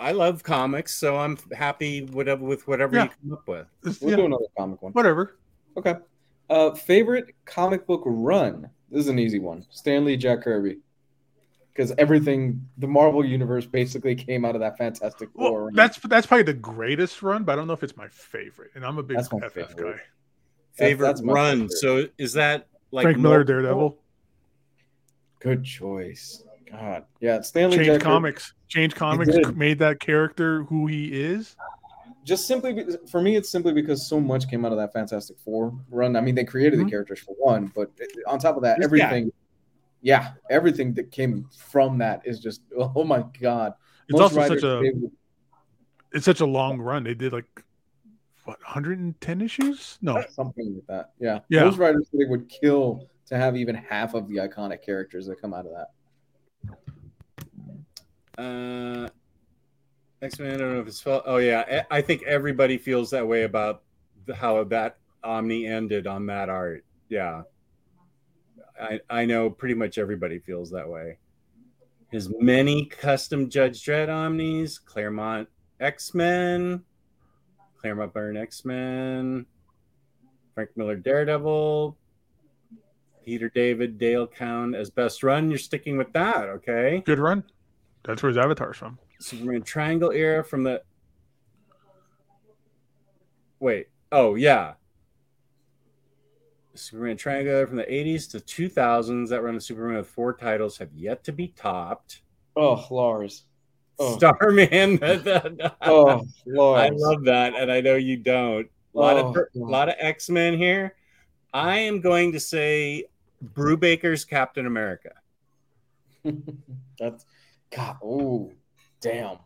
I 0.00 0.12
love 0.12 0.44
comics, 0.44 0.96
so 0.96 1.16
I'm 1.16 1.36
happy 1.52 2.04
whatever 2.04 2.44
with 2.44 2.68
whatever 2.68 2.94
Yeah. 2.96 3.04
you 3.04 3.10
come 3.22 3.32
up 3.32 3.48
with. 3.48 3.66
This- 3.82 4.00
We'll 4.00 4.10
yeah, 4.10 4.16
do 4.18 4.24
another 4.26 4.44
comic 4.56 4.80
one. 4.80 4.92
whatever. 4.92 5.38
Okay. 5.76 5.96
Uh, 6.48 6.70
favorite 6.74 7.34
comic 7.44 7.84
book 7.86 8.02
run. 8.06 8.70
This 8.90 9.00
is 9.00 9.08
an 9.08 9.18
easy 9.18 9.40
one. 9.40 9.66
Stan 9.70 10.04
Lee 10.04 10.16
Jack 10.16 10.42
Kirby. 10.42 10.78
Because 11.72 11.92
everything, 11.98 12.64
the 12.78 12.86
Marvel 12.86 13.24
universe 13.24 13.66
basically 13.66 14.14
came 14.14 14.44
out 14.44 14.54
of 14.54 14.60
that 14.60 14.78
Fantastic 14.78 15.30
Four. 15.32 15.52
Well, 15.52 15.60
run. 15.66 15.74
that's 15.74 15.98
that's 16.00 16.26
probably 16.26 16.42
the 16.44 16.54
greatest 16.54 17.20
run, 17.22 17.42
but 17.44 17.52
I 17.52 17.56
don't 17.56 17.66
know 17.66 17.72
if 17.72 17.82
it's 17.84 17.96
my 17.96 18.08
favorite. 18.08 18.70
And 18.76 18.84
I'm 18.86 18.98
a 18.98 19.02
big 19.02 19.16
That's 19.16 19.32
my 19.32 19.38
FF 19.40 19.52
favorite. 19.52 19.96
guy. 19.96 20.02
Favorite 20.74 21.06
that's 21.08 21.22
my 21.22 21.32
run. 21.32 21.52
favorite. 21.68 21.72
So 21.72 22.04
is 22.18 22.32
that 22.34 22.66
like 22.92 23.02
Frank 23.04 23.18
Miller, 23.18 23.38
multiple- 23.38 23.54
Daredevil, 23.62 23.98
good 25.40 25.64
choice. 25.64 26.42
God, 26.70 27.04
yeah, 27.20 27.40
Stan 27.40 27.70
Lee 27.70 27.76
change 27.78 27.88
Kirby- 27.88 28.02
comics, 28.04 28.52
change 28.68 28.94
comics, 28.94 29.34
made 29.54 29.78
that 29.78 30.00
character 30.00 30.64
who 30.64 30.86
he 30.86 31.06
is. 31.20 31.56
Just 32.24 32.46
simply 32.46 32.74
be- 32.74 32.96
for 33.10 33.22
me, 33.22 33.36
it's 33.36 33.48
simply 33.48 33.72
because 33.72 34.06
so 34.06 34.20
much 34.20 34.48
came 34.50 34.66
out 34.66 34.72
of 34.72 34.78
that 34.78 34.92
Fantastic 34.92 35.38
Four 35.38 35.72
run. 35.90 36.14
I 36.14 36.20
mean, 36.20 36.34
they 36.34 36.44
created 36.44 36.78
Mhm. 36.78 36.84
the 36.84 36.90
characters 36.90 37.20
for 37.20 37.34
one, 37.38 37.72
but 37.74 37.90
on 38.26 38.38
top 38.38 38.56
of 38.56 38.62
that, 38.64 38.78
Yeah. 38.78 38.84
everything, 38.84 39.32
yeah, 40.02 40.32
everything 40.50 40.92
that 40.94 41.10
came 41.10 41.48
from 41.56 41.96
that 41.98 42.20
is 42.26 42.38
just 42.38 42.60
oh 42.76 43.04
my 43.04 43.24
god. 43.40 43.72
It's 44.08 44.18
Most 44.18 44.36
also 44.36 44.48
such 44.48 44.62
a 44.62 44.80
would- 44.80 45.12
it's 46.12 46.24
such 46.26 46.40
a 46.40 46.46
long 46.46 46.78
run. 46.80 47.04
They 47.04 47.14
did 47.14 47.32
like 47.32 47.64
what 48.44 48.58
110 48.62 49.40
issues? 49.40 49.98
No, 50.02 50.22
something 50.30 50.74
like 50.74 50.86
that. 50.88 51.12
Yeah. 51.18 51.40
Yeah. 51.48 51.64
Most 51.64 51.78
writers 51.78 52.08
they 52.12 52.24
would 52.26 52.48
kill 52.48 53.08
to 53.28 53.36
have 53.36 53.56
even 53.56 53.74
half 53.74 54.14
of 54.14 54.28
the 54.28 54.36
iconic 54.36 54.82
characters 54.84 55.26
that 55.26 55.40
come 55.40 55.52
out 55.52 55.66
of 55.66 55.72
that. 55.72 55.88
Uh, 58.42 59.08
X 60.22 60.38
Men. 60.38 60.54
I 60.54 60.56
don't 60.56 60.74
know 60.74 60.80
if 60.80 60.86
it's 60.86 61.00
felt. 61.00 61.24
Oh 61.26 61.36
yeah, 61.36 61.84
I 61.90 62.00
think 62.00 62.22
everybody 62.22 62.78
feels 62.78 63.10
that 63.10 63.26
way 63.26 63.42
about 63.42 63.82
how 64.34 64.64
that 64.64 64.98
Omni 65.22 65.66
ended 65.66 66.06
on 66.06 66.26
that 66.26 66.48
art. 66.48 66.84
Yeah, 67.08 67.42
I 68.80 69.00
I 69.10 69.24
know 69.24 69.50
pretty 69.50 69.74
much 69.74 69.98
everybody 69.98 70.38
feels 70.38 70.70
that 70.70 70.88
way. 70.88 71.18
His 72.10 72.32
many 72.38 72.86
custom 72.86 73.50
Judge 73.50 73.84
Dredd 73.84 74.08
Omnis, 74.08 74.78
Claremont 74.78 75.48
X 75.78 76.14
Men, 76.14 76.84
Claremont 77.80 78.14
Byrne 78.14 78.36
X 78.36 78.64
Men, 78.64 79.46
Frank 80.54 80.70
Miller 80.76 80.96
Daredevil, 80.96 81.96
Peter 83.28 83.50
David 83.50 83.98
Dale 83.98 84.26
Keown 84.26 84.74
as 84.74 84.88
best 84.88 85.22
run. 85.22 85.50
You're 85.50 85.58
sticking 85.58 85.98
with 85.98 86.10
that, 86.14 86.48
okay? 86.48 87.02
good 87.04 87.18
run. 87.18 87.44
That's 88.04 88.22
where 88.22 88.28
his 88.28 88.38
avatar's 88.38 88.78
from. 88.78 88.98
Superman 89.20 89.60
Triangle 89.60 90.12
era 90.12 90.42
from 90.42 90.62
the. 90.62 90.80
Wait. 93.60 93.88
Oh 94.10 94.34
yeah. 94.34 94.74
Superman 96.72 97.18
Triangle 97.18 97.66
from 97.66 97.76
the 97.76 97.82
80s 97.82 98.30
to 98.30 98.40
2000s. 98.40 99.28
That 99.28 99.42
run 99.42 99.56
of 99.56 99.62
Superman 99.62 99.98
with 99.98 100.06
four 100.06 100.32
titles 100.32 100.78
have 100.78 100.94
yet 100.94 101.22
to 101.24 101.32
be 101.32 101.48
topped. 101.48 102.22
Oh, 102.56 102.82
Lars. 102.90 103.42
Oh. 103.98 104.16
Starman. 104.16 105.00
Oh, 105.82 106.24
Lars. 106.46 106.80
I 106.80 106.88
love 106.94 107.24
that, 107.24 107.52
and 107.54 107.70
I 107.70 107.82
know 107.82 107.96
you 107.96 108.16
don't. 108.16 108.66
A 108.94 108.98
lot 108.98 109.16
Oh, 109.18 109.28
of 109.28 109.36
a 109.36 109.46
lot 109.54 109.90
of 109.90 109.96
oh, 110.00 110.06
X 110.06 110.30
Men 110.30 110.56
here. 110.56 110.94
I 111.52 111.78
am 111.80 112.00
going 112.00 112.32
to 112.32 112.40
say 112.40 113.04
Brubaker's 113.44 114.24
Captain 114.24 114.66
America. 114.66 115.12
That's 116.98 117.24
God. 117.70 117.96
Oh, 118.02 118.52
damn. 119.00 119.38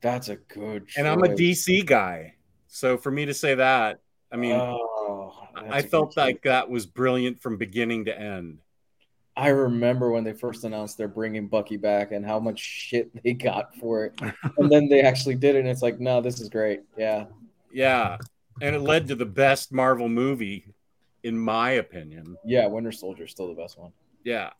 That's 0.00 0.28
a 0.28 0.36
good. 0.36 0.88
And 0.96 1.06
I'm 1.06 1.22
a. 1.22 1.28
DC 1.28 1.86
guy, 1.86 2.34
so 2.66 2.96
for 2.98 3.10
me 3.10 3.26
to 3.26 3.34
say 3.34 3.54
that, 3.54 4.00
I 4.32 4.36
mean, 4.36 4.52
Oh, 4.52 5.32
I 5.54 5.82
felt 5.82 6.10
choice. 6.10 6.16
like 6.16 6.42
that 6.42 6.68
was 6.68 6.86
brilliant 6.86 7.40
from 7.40 7.56
beginning 7.56 8.06
to 8.06 8.18
end. 8.18 8.58
I 9.36 9.48
remember 9.48 10.10
when 10.10 10.24
they 10.24 10.32
first 10.32 10.64
announced 10.64 10.98
they're 10.98 11.08
bringing 11.08 11.46
Bucky 11.48 11.76
back 11.76 12.12
and 12.12 12.24
how 12.24 12.38
much 12.40 12.58
shit 12.58 13.10
they 13.22 13.32
got 13.32 13.76
for 13.76 14.06
it, 14.06 14.14
and 14.58 14.70
then 14.70 14.88
they 14.88 15.02
actually 15.02 15.36
did 15.36 15.54
it. 15.54 15.60
And 15.60 15.68
it's 15.68 15.82
like, 15.82 16.00
no, 16.00 16.20
this 16.20 16.40
is 16.40 16.48
great. 16.48 16.80
Yeah, 16.98 17.26
Yeah, 17.70 18.16
and 18.60 18.74
it 18.74 18.80
led 18.80 19.06
to 19.08 19.14
the 19.14 19.24
best 19.26 19.72
Marvel 19.72 20.08
movie, 20.08 20.66
in 21.22 21.38
my 21.38 21.72
opinion. 21.72 22.36
yeah. 22.44 22.66
Winter 22.66 22.92
Soldier 22.92 23.24
is 23.24 23.30
still 23.30 23.48
the 23.48 23.60
best 23.60 23.78
one. 23.78 23.92
Yeah, 24.24 24.50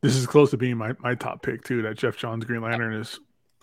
This 0.00 0.14
is 0.16 0.26
close 0.26 0.50
to 0.52 0.56
being 0.56 0.76
my, 0.76 0.92
my 1.00 1.14
top 1.14 1.42
pick 1.42 1.64
too. 1.64 1.82
That 1.82 1.96
Geoff 1.98 2.16
Johns 2.16 2.44
Green 2.44 2.62
Lantern 2.62 2.94
is. 2.94 3.18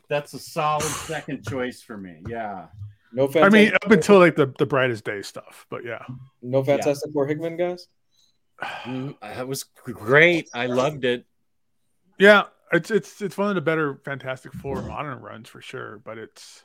that's 0.10 0.34
a 0.34 0.40
solid 0.40 0.84
second 0.84 1.48
choice 1.48 1.82
for 1.82 1.98
me. 1.98 2.22
Yeah, 2.28 2.68
No 3.14 3.26
I 3.26 3.28
Fantastic. 3.28 3.54
mean, 3.54 3.74
up 3.76 3.92
until 3.92 4.20
like 4.20 4.36
the 4.36 4.54
the 4.58 4.66
brightest 4.66 5.04
day 5.06 5.22
stuff, 5.22 5.66
but 5.70 5.86
yeah. 5.86 6.04
no 6.42 6.64
Fantastic 6.64 7.12
Four 7.14 7.28
Hickman 7.28 7.56
guys. 7.58 7.88
Mm, 8.62 9.16
that 9.22 9.48
was 9.48 9.64
great. 9.64 10.50
I 10.54 10.66
loved 10.66 11.06
it. 11.06 11.26
Yeah, 12.18 12.44
it's 12.74 12.92
it's 12.92 13.22
it's 13.22 13.38
one 13.38 13.48
of 13.50 13.56
the 13.56 13.62
better 13.62 14.02
Fantastic 14.04 14.52
Four 14.54 14.82
modern 14.82 15.22
runs 15.22 15.48
for 15.48 15.62
sure, 15.62 16.02
but 16.04 16.18
it's 16.18 16.64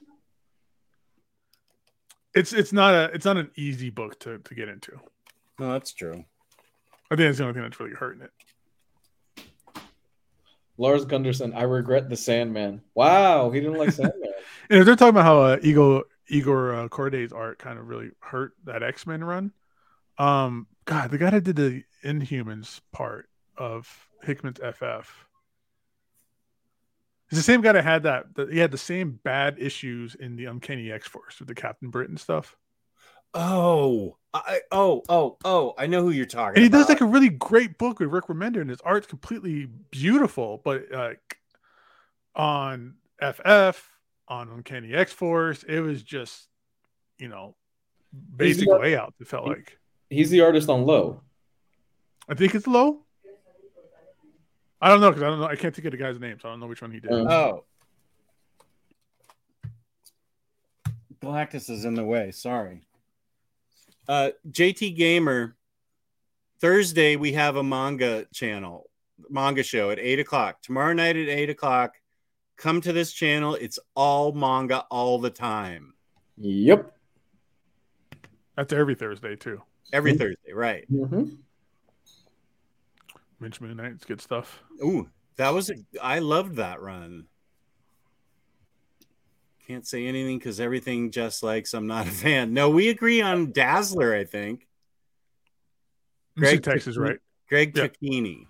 it's 2.35 2.53
it's 2.53 2.73
not 2.73 2.95
a 2.95 3.05
it's 3.15 3.25
not 3.25 3.37
an 3.37 3.51
easy 3.55 3.91
book 3.91 4.19
to 4.21 4.39
to 4.39 4.55
get 4.57 4.69
into. 4.69 4.99
No, 5.59 5.73
that's 5.73 5.93
true. 5.93 6.25
I 7.11 7.17
think 7.17 7.29
that's 7.29 7.39
the 7.39 7.45
only 7.45 7.55
thing 7.55 7.63
that's 7.63 7.79
really 7.79 7.95
hurting 7.95 8.23
it. 8.23 8.31
Lars 10.77 11.05
Gunderson. 11.05 11.53
I 11.55 11.63
regret 11.63 12.09
the 12.09 12.17
Sandman. 12.17 12.81
Wow, 12.95 13.51
he 13.51 13.61
didn't 13.61 13.79
like 13.79 13.93
Sandman. 13.93 14.21
And 14.71 14.81
if 14.81 14.87
they're 14.87 14.97
talking 14.97 15.11
about 15.11 15.27
how 15.27 15.41
uh, 15.43 15.59
Igor 15.61 16.05
Igor 16.29 16.75
uh, 16.75 16.89
Kordey's 16.89 17.35
art 17.35 17.59
kind 17.59 17.79
of 17.79 17.87
really 17.87 18.13
hurt 18.19 18.53
that 18.65 18.83
X 18.83 19.07
Men 19.07 19.23
run, 19.23 19.53
um, 20.17 20.67
God, 20.87 21.11
the 21.11 21.19
guy 21.19 21.29
that 21.29 21.45
did 21.45 21.57
the 21.57 21.85
Inhumans 22.03 22.81
part 22.91 23.29
of 23.59 24.09
Hickman's 24.23 24.59
FF, 24.59 25.27
It's 27.29 27.37
the 27.37 27.43
same 27.43 27.61
guy 27.61 27.73
that 27.73 27.85
had 27.85 28.05
that, 28.05 28.35
that. 28.37 28.51
He 28.51 28.59
had 28.59 28.71
the 28.71 28.79
same 28.79 29.21
bad 29.23 29.57
issues 29.59 30.15
in 30.15 30.37
the 30.37 30.47
Uncanny 30.47 30.91
X 30.91 31.07
Force 31.07 31.39
with 31.39 31.49
the 31.49 31.55
Captain 31.55 31.91
Britain 31.91 32.17
stuff. 32.17 32.57
Oh, 33.35 34.17
I, 34.33 34.61
oh, 34.71 35.03
oh, 35.09 35.37
oh! 35.45 35.75
I 35.79 35.87
know 35.87 36.03
who 36.03 36.11
you're 36.11 36.25
talking. 36.27 36.57
And 36.57 36.63
he 36.63 36.69
about. 36.69 36.79
does 36.79 36.89
like 36.89 37.01
a 37.01 37.05
really 37.07 37.29
great 37.31 37.79
book 37.79 37.99
with 38.01 38.11
Rick 38.11 38.27
Remender, 38.27 38.61
and 38.61 38.71
his 38.71 38.81
art's 38.83 39.07
completely 39.07 39.67
beautiful. 39.91 40.61
But 40.65 40.87
like 40.93 41.39
on 42.37 42.95
FF, 43.21 43.81
on 44.29 44.49
Uncanny 44.51 44.93
X 44.95 45.13
Force, 45.13 45.63
it 45.65 45.81
was 45.81 46.03
just, 46.03 46.49
you 47.19 47.29
know, 47.29 47.55
basic 48.37 48.67
the- 48.69 48.79
layout. 48.79 49.15
It 49.21 49.27
felt 49.29 49.45
he- 49.45 49.51
like. 49.51 49.79
He's 50.11 50.31
the 50.31 50.43
artist 50.43 50.69
on 50.69 50.85
Low. 50.85 51.23
I 52.29 52.35
think 52.35 52.55
it's 52.55 52.67
low. 52.69 53.01
I 54.81 54.89
don't 54.89 55.01
know 55.01 55.11
because 55.11 55.23
I 55.23 55.27
don't 55.27 55.41
know. 55.41 55.47
I 55.47 55.57
can't 55.57 55.75
think 55.75 55.87
of 55.87 55.91
the 55.93 55.97
guy's 55.99 56.21
name, 56.21 56.39
so 56.41 56.49
I 56.49 56.53
don't 56.53 56.61
know 56.61 56.67
which 56.67 56.83
one 56.83 56.91
he 56.93 57.01
did. 57.01 57.11
Uh, 57.11 57.17
Oh. 57.29 57.65
Galactus 61.23 61.71
is 61.71 61.85
in 61.85 61.95
the 61.95 62.05
way. 62.05 62.31
Sorry. 62.31 62.83
Uh, 64.09 64.31
JT 64.51 64.97
Gamer, 64.97 65.57
Thursday, 66.61 67.17
we 67.17 67.33
have 67.33 67.57
a 67.57 67.63
manga 67.63 68.27
channel, 68.33 68.91
manga 69.31 69.63
show 69.63 69.91
at 69.91 69.99
eight 69.99 70.19
o'clock. 70.21 70.61
Tomorrow 70.63 70.93
night 70.93 71.17
at 71.17 71.29
eight 71.29 71.51
o'clock, 71.51 71.95
come 72.57 72.81
to 72.83 72.93
this 72.93 73.13
channel. 73.13 73.55
It's 73.55 73.79
all 73.95 74.33
manga 74.33 74.81
all 74.91 75.19
the 75.19 75.31
time. 75.31 75.95
Yep. 76.39 76.93
That's 78.57 78.73
every 78.73 78.95
Thursday 78.95 79.37
too. 79.37 79.63
Every 79.93 80.13
Mhm. 80.13 80.19
Thursday, 80.19 80.53
right? 80.53 80.85
Mm-hmm. 80.91 81.25
Moench 83.43 83.61
Moon 83.61 83.77
Knight, 83.77 83.93
it's 83.93 84.05
good 84.05 84.21
stuff. 84.21 84.63
Ooh, 84.83 85.09
that 85.37 85.51
was 85.51 85.71
a, 85.71 85.75
I 86.01 86.21
loved 86.21 86.57
that 86.57 86.81
run. 86.81 87.27
Can't 89.67 89.87
say 89.87 90.07
anything 90.07 90.39
because 90.39 90.61
everything 90.61 91.11
just 91.11 91.43
likes 91.43 91.73
I'm 91.73 91.87
not 91.87 92.07
a 92.07 92.11
fan. 92.25 92.53
No, 92.53 92.69
we 92.71 92.89
agree 92.91 93.23
on 93.23 93.53
Dazzler, 93.53 94.15
I 94.15 94.25
think. 94.25 94.67
Greg 96.37 96.63
Greg 96.63 96.63
Texas, 96.63 96.97
right? 96.99 97.19
Greg 97.49 97.77
Yeah. 97.77 97.89
Tocchini. 97.89 98.47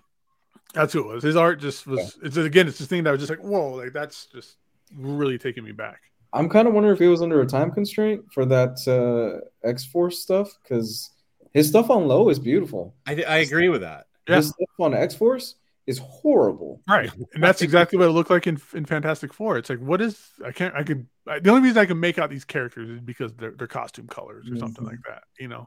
That's 0.73 0.91
who 0.91 0.99
it 1.09 1.13
was. 1.13 1.23
His 1.23 1.35
art 1.37 1.61
just 1.61 1.87
was. 1.87 2.17
It's 2.21 2.35
again, 2.35 2.67
it's 2.67 2.79
this 2.79 2.87
thing 2.87 3.03
that 3.03 3.11
was 3.11 3.19
just 3.21 3.29
like, 3.29 3.39
whoa, 3.39 3.69
like 3.75 3.93
that's 3.93 4.25
just 4.25 4.57
really 4.93 5.37
taking 5.37 5.63
me 5.63 5.71
back. 5.71 6.01
I'm 6.33 6.49
kind 6.49 6.67
of 6.67 6.73
wondering 6.73 6.93
if 6.93 6.99
he 6.99 7.07
was 7.07 7.21
under 7.21 7.39
a 7.39 7.45
time 7.45 7.71
constraint 7.71 8.25
for 8.33 8.45
that 8.47 8.79
uh, 8.85 9.45
X 9.65 9.85
Force 9.85 10.19
stuff 10.19 10.51
because 10.61 11.11
his 11.53 11.69
stuff 11.69 11.89
on 11.89 12.07
Low 12.09 12.27
is 12.27 12.39
beautiful. 12.39 12.93
I, 13.07 13.23
I 13.23 13.37
agree 13.37 13.69
with 13.69 13.81
that. 13.81 14.07
Yeah. 14.27 14.37
His 14.37 14.49
stuff 14.49 14.69
on 14.79 14.93
X 14.93 15.15
Force 15.15 15.55
is 15.87 15.99
horrible. 15.99 16.81
Right, 16.87 17.11
and 17.33 17.43
that's 17.43 17.61
exactly 17.61 17.97
what 17.99 18.07
it 18.07 18.11
looked 18.11 18.29
like 18.29 18.47
in 18.47 18.59
in 18.73 18.85
Fantastic 18.85 19.33
Four. 19.33 19.57
It's 19.57 19.69
like, 19.69 19.79
what 19.79 20.01
is? 20.01 20.19
I 20.45 20.51
can't. 20.51 20.73
I 20.75 20.83
could. 20.83 21.07
I, 21.27 21.39
the 21.39 21.49
only 21.51 21.61
reason 21.63 21.77
I 21.77 21.85
can 21.85 21.99
make 21.99 22.17
out 22.17 22.29
these 22.29 22.45
characters 22.45 22.89
is 22.89 23.01
because 23.01 23.33
they're, 23.33 23.51
they're 23.57 23.67
costume 23.67 24.07
colors 24.07 24.49
or 24.51 24.57
something 24.57 24.83
Mhm. 24.83 24.89
like 24.89 24.99
that. 25.07 25.23
You 25.39 25.47
know. 25.47 25.65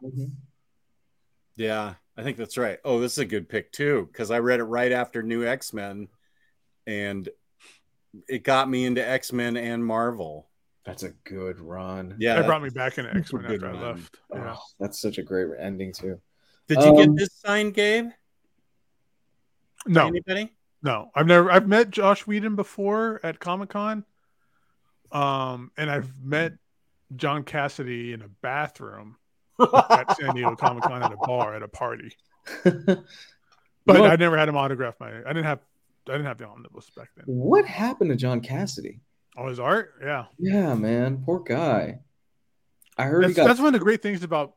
Yeah, 1.57 1.95
I 2.17 2.23
think 2.23 2.37
that's 2.37 2.57
right. 2.57 2.79
Oh, 2.85 3.01
this 3.01 3.13
is 3.13 3.19
a 3.19 3.25
good 3.27 3.49
pick 3.49 3.73
too 3.73 4.09
because 4.13 4.31
I 4.31 4.39
read 4.39 4.61
it 4.61 4.65
right 4.65 4.93
after 4.93 5.23
New 5.23 5.45
X 5.45 5.73
Men, 5.73 6.09
and 6.87 7.29
it 8.29 8.45
got 8.45 8.69
me 8.71 8.85
into 8.87 9.07
X 9.07 9.33
Men 9.33 9.57
and 9.57 9.85
Marvel. 9.85 10.49
That's 10.85 11.03
a 11.03 11.11
good 11.25 11.61
run. 11.61 12.17
Yeah, 12.19 12.35
that 12.35 12.43
that- 12.43 12.47
brought 12.47 12.63
me 12.63 12.71
back 12.71 12.97
into 12.99 13.15
X 13.15 13.33
Men 13.33 13.43
good 13.43 13.55
after 13.65 13.67
I 13.67 13.73
run. 13.73 13.83
left. 13.97 14.17
Yeah. 14.33 14.55
Oh, 14.57 14.63
that's 14.79 15.01
such 15.01 15.19
a 15.19 15.23
great 15.23 15.49
ending 15.61 15.93
too. 15.93 16.21
Did 16.69 16.79
you 16.83 16.95
get 16.97 17.09
Um, 17.09 17.15
this 17.17 17.31
sign, 17.45 17.71
Gabe? 17.73 18.11
No, 19.87 20.09
Anybody? 20.09 20.53
no, 20.83 21.11
I've 21.15 21.27
never. 21.27 21.51
I've 21.51 21.67
met 21.69 21.91
Joss 21.91 22.27
Whedon 22.27 22.57
before 22.57 23.21
at 23.23 23.39
Comic 23.41 23.71
Con, 23.71 24.05
um, 25.13 25.71
and 25.77 25.91
I've 25.91 26.11
met 26.23 26.55
John 27.17 27.45
Cassaday 27.45 28.13
in 28.13 28.23
a 28.23 28.29
bathroom 28.29 29.17
at 29.61 30.17
San 30.19 30.35
Diego 30.35 30.57
Comic 30.57 30.85
Con 30.85 31.03
at 31.03 31.13
a 31.13 31.17
bar 31.17 31.55
at 31.55 31.63
a 31.63 31.69
party. 31.69 32.13
But 33.87 34.01
What- 34.01 34.11
I 34.11 34.17
never 34.17 34.37
had 34.37 34.51
him 34.51 34.57
autograph 34.57 34.97
my. 35.01 35.09
I 35.09 35.29
didn't 35.33 35.45
have. 35.45 35.61
I 36.09 36.13
didn't 36.13 36.27
have 36.27 36.37
the 36.39 36.47
omnibus 36.47 36.91
back 36.97 37.09
then. 37.17 37.25
what 37.27 37.65
happened 37.67 38.11
to 38.11 38.17
John 38.17 38.41
Cassaday? 38.43 39.01
Oh, 39.37 39.49
his 39.49 39.59
art, 39.61 39.95
yeah. 40.03 40.25
Yeah, 40.39 40.75
man, 40.75 41.23
poor 41.25 41.41
guy. 41.41 42.01
I 42.99 43.05
heard 43.05 43.23
he 43.25 43.29
That's, 43.29 43.37
got 43.37 43.47
that's 43.47 43.61
one 43.61 43.69
of 43.69 43.73
the 43.75 43.79
great 43.79 44.03
things 44.03 44.23
about 44.25 44.55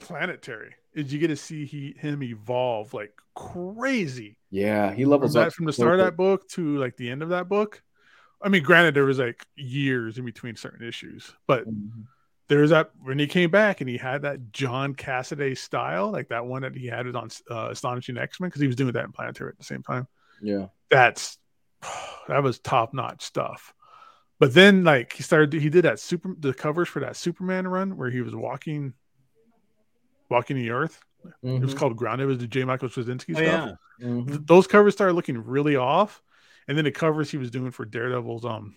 Planetary 0.00 0.74
is 0.96 1.12
you 1.12 1.18
get 1.18 1.28
to 1.28 1.36
see 1.36 1.64
he 1.66 1.94
him 1.98 2.22
evolve 2.22 2.92
like 2.94 3.12
crazy 3.34 4.36
yeah, 4.50 4.92
he 4.92 5.02
from, 5.02 5.10
levels 5.10 5.34
that, 5.34 5.48
up 5.48 5.52
from 5.52 5.66
the 5.66 5.72
start 5.72 6.00
of 6.00 6.06
that 6.06 6.16
book 6.16 6.48
to 6.50 6.78
like 6.78 6.96
the 6.96 7.10
end 7.10 7.22
of 7.22 7.28
that 7.30 7.48
book. 7.48 7.82
I 8.42 8.48
mean, 8.48 8.62
granted, 8.62 8.94
there 8.94 9.04
was 9.04 9.18
like 9.18 9.44
years 9.56 10.18
in 10.18 10.24
between 10.24 10.56
certain 10.56 10.86
issues, 10.86 11.32
but 11.46 11.66
Mhm. 11.66 12.04
there 12.48 12.60
was 12.60 12.70
that 12.70 12.90
when 13.02 13.18
he 13.18 13.26
came 13.26 13.50
back 13.50 13.80
and 13.80 13.90
he 13.90 13.96
had 13.96 14.22
that 14.22 14.52
John 14.52 14.94
Cassaday 14.94 15.56
style, 15.56 16.10
like 16.12 16.28
that 16.28 16.46
one 16.46 16.62
that 16.62 16.76
he 16.76 16.86
had 16.86 17.06
on 17.14 17.28
uh, 17.50 17.68
Astonishing 17.70 18.18
X 18.18 18.40
Men 18.40 18.48
because 18.48 18.60
he 18.60 18.66
was 18.66 18.76
doing 18.76 18.92
that 18.92 19.04
in 19.04 19.12
Planetary 19.12 19.50
at 19.50 19.58
the 19.58 19.64
same 19.64 19.82
time. 19.82 20.06
Yeah, 20.40 20.66
That's 20.90 21.38
that 22.28 22.42
was 22.42 22.58
top 22.58 22.94
notch 22.94 23.22
stuff. 23.22 23.74
But 24.38 24.52
then, 24.52 24.84
like 24.84 25.14
he 25.14 25.22
started, 25.22 25.52
he 25.54 25.70
did 25.70 25.84
that 25.86 25.98
super 25.98 26.34
the 26.38 26.52
covers 26.52 26.88
for 26.88 27.00
that 27.00 27.16
Superman 27.16 27.66
run 27.66 27.96
where 27.96 28.10
he 28.10 28.20
was 28.20 28.34
walking, 28.36 28.92
walking 30.28 30.56
the 30.56 30.70
Earth. 30.70 31.00
It 31.42 31.60
was 31.60 31.74
Mhm. 31.74 31.76
called 31.78 31.96
Ground. 31.96 32.20
It 32.20 32.26
was 32.26 32.38
the 32.38 32.46
J. 32.46 32.64
Michael 32.64 32.88
Straczynski 32.88 33.34
Oh, 33.36 33.42
stuff. 33.42 33.78
yeah. 33.98 34.06
Mhm. 34.06 34.26
Th- 34.28 34.40
those 34.44 34.66
covers 34.66 34.94
started 34.94 35.14
looking 35.14 35.44
really 35.44 35.74
off, 35.76 36.22
and 36.68 36.76
then 36.78 36.84
the 36.84 36.92
covers 36.92 37.30
he 37.30 37.36
was 37.36 37.50
doing 37.50 37.70
for 37.72 37.84
Daredevil's 37.84 38.44
um 38.44 38.76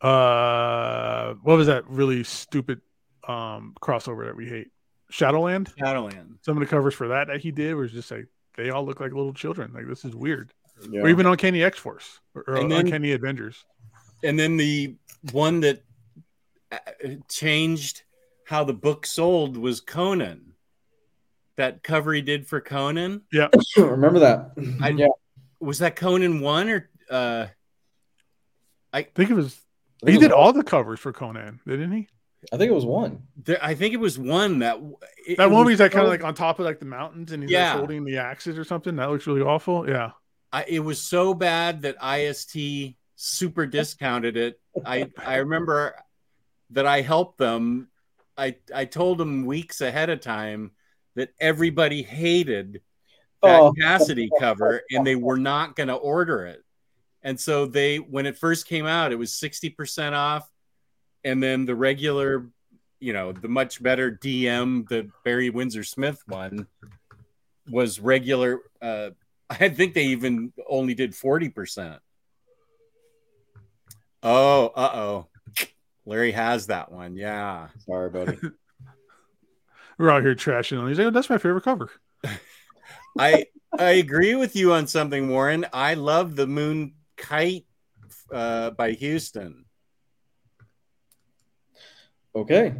uh 0.00 1.34
what 1.42 1.56
was 1.56 1.66
that 1.66 1.88
really 1.88 2.24
stupid 2.24 2.80
um 3.26 3.74
crossover 3.80 4.26
that 4.26 4.36
we 4.36 4.46
hate 4.48 4.68
Shadowland. 5.10 5.72
Shadowland. 5.78 6.38
Some 6.42 6.56
of 6.56 6.60
the 6.60 6.66
covers 6.66 6.94
for 6.94 7.08
that 7.08 7.28
that 7.28 7.40
he 7.40 7.50
did 7.50 7.74
was 7.74 7.92
just 7.92 8.10
like 8.10 8.26
they 8.56 8.70
all 8.70 8.84
look 8.84 9.00
like 9.00 9.12
little 9.12 9.32
children. 9.34 9.72
Like 9.72 9.86
this 9.86 10.04
is 10.04 10.14
weird. 10.14 10.52
yeah. 10.90 11.00
Or 11.02 11.08
even 11.08 11.26
on 11.26 11.32
Uncanny 11.32 11.62
X 11.62 11.78
Force 11.78 12.20
or, 12.34 12.44
or 12.46 12.56
And 12.56 12.70
then- 12.70 12.80
Uncanny 12.86 13.12
Avengers. 13.12 13.64
And 14.22 14.38
then 14.38 14.56
the 14.56 14.96
one 15.32 15.60
that 15.60 15.82
uh, 16.72 16.78
changed 17.28 18.02
how 18.46 18.64
the 18.64 18.74
book 18.74 19.06
sold 19.06 19.56
was 19.56 19.80
Conan. 19.80 20.52
That 21.56 21.82
cover 21.84 22.12
he 22.12 22.20
did 22.22 22.46
for 22.48 22.60
Conan. 22.60 23.22
Yeah, 23.32 23.48
remember 23.76 24.18
that. 24.20 24.50
I- 24.82 24.88
yeah, 24.90 25.06
Was 25.60 25.78
that 25.78 25.94
Conan 25.96 26.40
one 26.40 26.68
or 26.68 26.90
uh 27.10 27.46
I 28.92 29.02
think 29.02 29.30
it 29.30 29.34
was 29.34 29.54
think 30.04 30.10
he 30.10 30.16
it 30.16 30.20
did 30.20 30.30
was- 30.30 30.32
all 30.36 30.52
the 30.52 30.64
covers 30.64 31.00
for 31.00 31.12
Conan, 31.12 31.60
didn't 31.66 31.92
he? 31.92 32.08
I 32.52 32.58
think 32.58 32.70
it 32.70 32.74
was 32.74 32.84
one. 32.84 33.22
there, 33.42 33.58
I 33.62 33.74
think 33.74 33.94
it 33.94 34.00
was 34.00 34.18
one 34.18 34.58
that 34.58 34.76
it- 35.26 35.38
That 35.38 35.44
it 35.44 35.50
one 35.50 35.60
was 35.60 35.64
where 35.64 35.70
he's 35.70 35.80
like 35.80 35.92
kind 35.92 36.04
of 36.04 36.10
like 36.10 36.24
on 36.24 36.34
top 36.34 36.58
of 36.58 36.66
like 36.66 36.78
the 36.78 36.84
mountains 36.84 37.32
and 37.32 37.42
he's 37.42 37.50
Yeah. 37.52 37.70
like 37.70 37.78
holding 37.78 38.04
the 38.04 38.18
axes 38.18 38.58
or 38.58 38.64
something. 38.64 38.96
That 38.96 39.08
looks 39.10 39.26
really 39.26 39.40
awful. 39.40 39.88
Yeah. 39.88 40.10
I, 40.52 40.64
it 40.68 40.80
was 40.80 41.00
so 41.00 41.34
bad 41.34 41.82
that 41.82 41.96
IST 42.04 42.96
super 43.16 43.66
discounted 43.66 44.36
it. 44.36 44.60
I 44.84 45.10
I 45.24 45.36
remember 45.36 45.94
that 46.70 46.84
I 46.86 47.00
helped 47.00 47.38
them. 47.38 47.88
I 48.36 48.56
I 48.74 48.84
told 48.84 49.18
them 49.18 49.46
weeks 49.46 49.80
ahead 49.80 50.10
of 50.10 50.20
time 50.20 50.72
that 51.14 51.30
everybody 51.40 52.02
hated 52.02 52.80
that 53.42 53.60
Oh. 53.60 53.72
Cassaday 53.78 54.28
cover 54.38 54.82
and 54.90 55.06
they 55.06 55.16
were 55.16 55.36
not 55.36 55.76
going 55.76 55.88
to 55.88 55.94
order 55.94 56.46
it. 56.46 56.62
And 57.22 57.38
so 57.38 57.66
they 57.66 57.98
when 57.98 58.26
it 58.26 58.38
first 58.38 58.66
came 58.66 58.86
out 58.86 59.12
it 59.12 59.16
was 59.16 59.32
60% 59.32 60.12
off 60.12 60.50
and 61.24 61.42
then 61.42 61.64
the 61.64 61.74
regular 61.74 62.48
you 63.00 63.12
know, 63.12 63.32
the 63.32 63.48
much 63.48 63.82
better 63.82 64.10
DM 64.10 64.88
the 64.88 65.10
Barry 65.24 65.50
Windsor 65.50 65.84
Smith 65.84 66.22
one 66.26 66.66
was 67.68 68.00
regular 68.00 68.60
uh 68.80 69.10
I 69.50 69.68
think 69.68 69.92
they 69.94 70.06
even 70.06 70.52
only 70.68 70.94
did 70.94 71.12
40%. 71.12 71.98
Oh, 74.22 74.72
uh-oh. 74.74 75.26
Larry 76.06 76.32
has 76.32 76.66
that 76.66 76.92
one. 76.92 77.16
Yeah. 77.16 77.68
Sorry, 77.86 78.10
buddy. 78.10 78.38
We're 79.98 80.10
out 80.10 80.22
here 80.22 80.34
trashing 80.34 80.78
him. 80.78 80.88
He's 80.88 80.98
like, 80.98 81.06
oh, 81.06 81.10
that's 81.10 81.30
my 81.30 81.38
favorite 81.38 81.64
cover. 81.64 81.90
I 83.18 83.46
I 83.78 83.90
agree 83.92 84.34
with 84.34 84.56
you 84.56 84.72
on 84.72 84.86
something, 84.86 85.28
Warren. 85.28 85.66
I 85.72 85.94
love 85.94 86.36
the 86.36 86.46
Moon 86.46 86.94
Knight 87.30 87.66
uh, 88.32 88.70
by 88.70 88.92
Huston. 88.92 89.64
okay. 92.34 92.74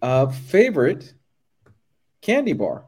Uh, 0.00 0.26
favorite 0.28 1.12
candy 2.22 2.52
bar. 2.52 2.84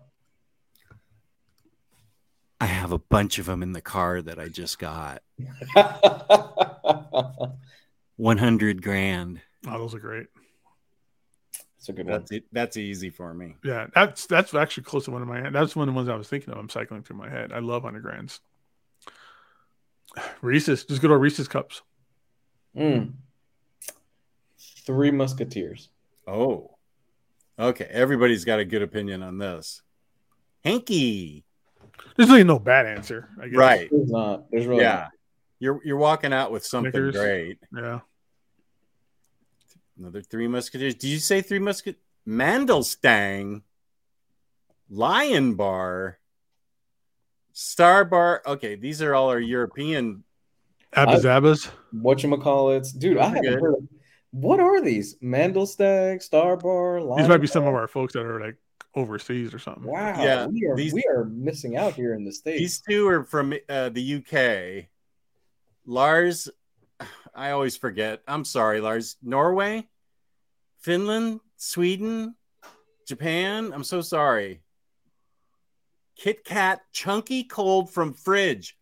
I 2.60 2.66
have 2.66 2.92
a 2.92 2.98
bunch 2.98 3.38
of 3.38 3.46
them 3.46 3.62
in 3.62 3.72
the 3.72 3.80
car 3.80 4.20
that 4.22 4.38
I 4.38 4.48
just 4.48 4.78
got. 4.78 5.22
100 8.16 8.82
grand. 8.82 9.40
Oh, 9.66 9.78
those 9.78 9.94
are 9.94 9.98
great. 10.00 10.26
It's 11.78 11.88
a 11.88 11.92
good 11.92 12.06
one. 12.06 12.24
That's. 12.28 12.44
That's 12.52 12.76
easy 12.76 13.10
for 13.10 13.32
me. 13.32 13.56
Yeah, 13.64 13.86
that's 13.94 14.26
that's 14.26 14.54
actually 14.54 14.82
close 14.84 15.06
to 15.06 15.10
one 15.10 15.22
of 15.22 15.28
my. 15.28 15.48
That's 15.50 15.74
one 15.74 15.88
of 15.88 15.94
the 15.94 15.96
ones 15.96 16.08
I 16.08 16.16
was 16.16 16.28
thinking 16.28 16.52
of. 16.52 16.58
I'm 16.58 16.68
cycling 16.68 17.02
through 17.02 17.16
my 17.16 17.28
head. 17.30 17.52
I 17.52 17.58
love 17.60 17.82
hundred 17.84 18.02
grands. 18.02 18.40
Reese's, 20.42 20.84
just 20.84 21.00
good 21.00 21.10
old 21.10 21.22
Reese's 21.22 21.48
cups. 21.48 21.82
Mm. 22.76 23.12
Three 24.86 25.10
Musketeers. 25.10 25.88
Oh, 26.26 26.76
okay. 27.58 27.86
Everybody's 27.90 28.44
got 28.44 28.58
a 28.60 28.64
good 28.64 28.82
opinion 28.82 29.22
on 29.22 29.38
this. 29.38 29.82
Hanky, 30.64 31.44
There's 32.16 32.28
really 32.28 32.44
no 32.44 32.58
bad 32.58 32.86
answer. 32.86 33.30
I 33.40 33.48
guess. 33.48 33.56
right? 33.56 33.88
There's 33.90 34.10
not. 34.10 34.50
There's 34.50 34.66
really 34.66 34.82
Yeah, 34.82 35.08
you're 35.58 35.80
you're 35.84 35.96
walking 35.96 36.32
out 36.34 36.52
with 36.52 36.64
something 36.66 36.92
Snickers. 36.92 37.16
great. 37.16 37.58
Yeah. 37.74 38.00
Another 40.00 40.22
Three 40.22 40.48
Musketeers. 40.48 40.94
Did 40.94 41.08
you 41.08 41.18
say 41.18 41.42
Three 41.42 41.58
Musket? 41.58 41.96
Mandelstang, 42.26 43.62
Lion 44.88 45.54
Bar, 45.54 46.18
Star 47.52 48.04
Bar. 48.06 48.42
Okay, 48.46 48.76
these 48.76 49.02
are 49.02 49.14
all 49.14 49.28
our 49.28 49.38
European. 49.40 50.24
Abba 50.94 51.18
Zabbas. 51.18 51.70
Whatchamacallits. 51.94 52.98
Dude, 52.98 53.18
I 53.18 53.20
Those 53.20 53.32
are 53.32 53.34
haven't 53.36 53.42
good. 53.42 53.60
heard 53.60 53.74
of 53.74 53.88
What 54.32 54.58
are 54.60 54.80
these? 54.80 55.16
Mandelstang, 55.22 56.20
Star 56.22 56.56
Bar, 56.56 57.00
These 57.00 57.28
might 57.28 57.36
be 57.38 57.40
Lion 57.42 57.46
some 57.48 57.66
of 57.66 57.74
our 57.74 57.86
folks 57.88 58.14
that 58.14 58.24
are 58.24 58.40
like 58.40 58.56
overseas 58.94 59.52
or 59.54 59.58
something. 59.58 59.84
Wow. 59.84 60.22
Yeah, 60.22 60.46
we 60.46 60.66
are 60.66 60.76
these- 60.76 60.94
we 60.94 61.04
are 61.14 61.24
missing 61.26 61.76
out 61.76 61.92
here 61.94 62.14
in 62.14 62.24
the 62.24 62.32
States. 62.32 62.58
These 62.58 62.80
two 62.88 63.06
are 63.08 63.22
from 63.24 63.52
uh, 63.68 63.90
the 63.90 64.16
UK. 64.16 64.88
Lars, 65.86 66.48
I 67.34 67.50
always 67.50 67.76
forget. 67.76 68.22
I'm 68.26 68.44
sorry, 68.44 68.80
Lars. 68.80 69.16
Norway, 69.22 69.88
Finland, 70.78 71.40
Sweden, 71.56 72.34
Japan. 73.06 73.72
I'm 73.72 73.84
so 73.84 74.00
sorry. 74.00 74.62
Kit 76.16 76.44
Kat, 76.44 76.80
chunky 76.92 77.44
cold 77.44 77.90
from 77.90 78.12
fridge. 78.12 78.76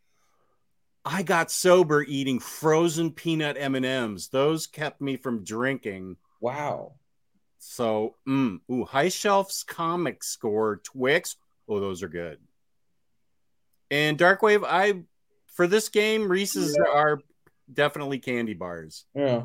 I 1.04 1.22
got 1.22 1.50
sober 1.50 2.02
eating 2.02 2.38
frozen 2.38 3.12
peanut 3.12 3.56
M&Ms. 3.58 4.28
Those 4.28 4.66
kept 4.66 5.00
me 5.00 5.16
from 5.16 5.44
drinking. 5.44 6.16
wow. 6.40 6.94
So, 7.60 8.14
mm, 8.26 8.60
ooh, 8.70 8.84
High 8.84 9.08
Shelf's 9.08 9.64
comic 9.64 10.22
score 10.22 10.80
Twix. 10.84 11.36
Oh, 11.68 11.80
those 11.80 12.02
are 12.02 12.08
good. 12.08 12.38
And 13.90 14.16
Darkwave, 14.18 14.64
I 14.66 15.02
for 15.46 15.66
this 15.66 15.88
game, 15.88 16.30
Reese's 16.30 16.76
are 16.76 17.20
definitely 17.72 18.18
candy 18.18 18.54
bars. 18.54 19.04
Yeah. 19.14 19.42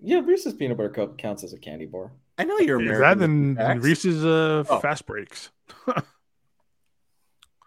Yeah, 0.00 0.20
Reese's 0.24 0.54
peanut 0.54 0.76
butter 0.76 0.88
cup 0.90 1.16
counts 1.18 1.44
as 1.44 1.52
a 1.52 1.58
candy 1.58 1.86
bar. 1.86 2.12
I 2.38 2.44
know 2.44 2.58
you're 2.58 2.80
Is 2.80 2.88
American. 2.88 3.18
that 3.18 3.24
in 3.24 3.56
Facts. 3.56 3.84
Reese's 3.84 4.24
uh, 4.24 4.64
Oh. 4.68 4.80
fast 4.80 5.06
breaks? 5.06 5.50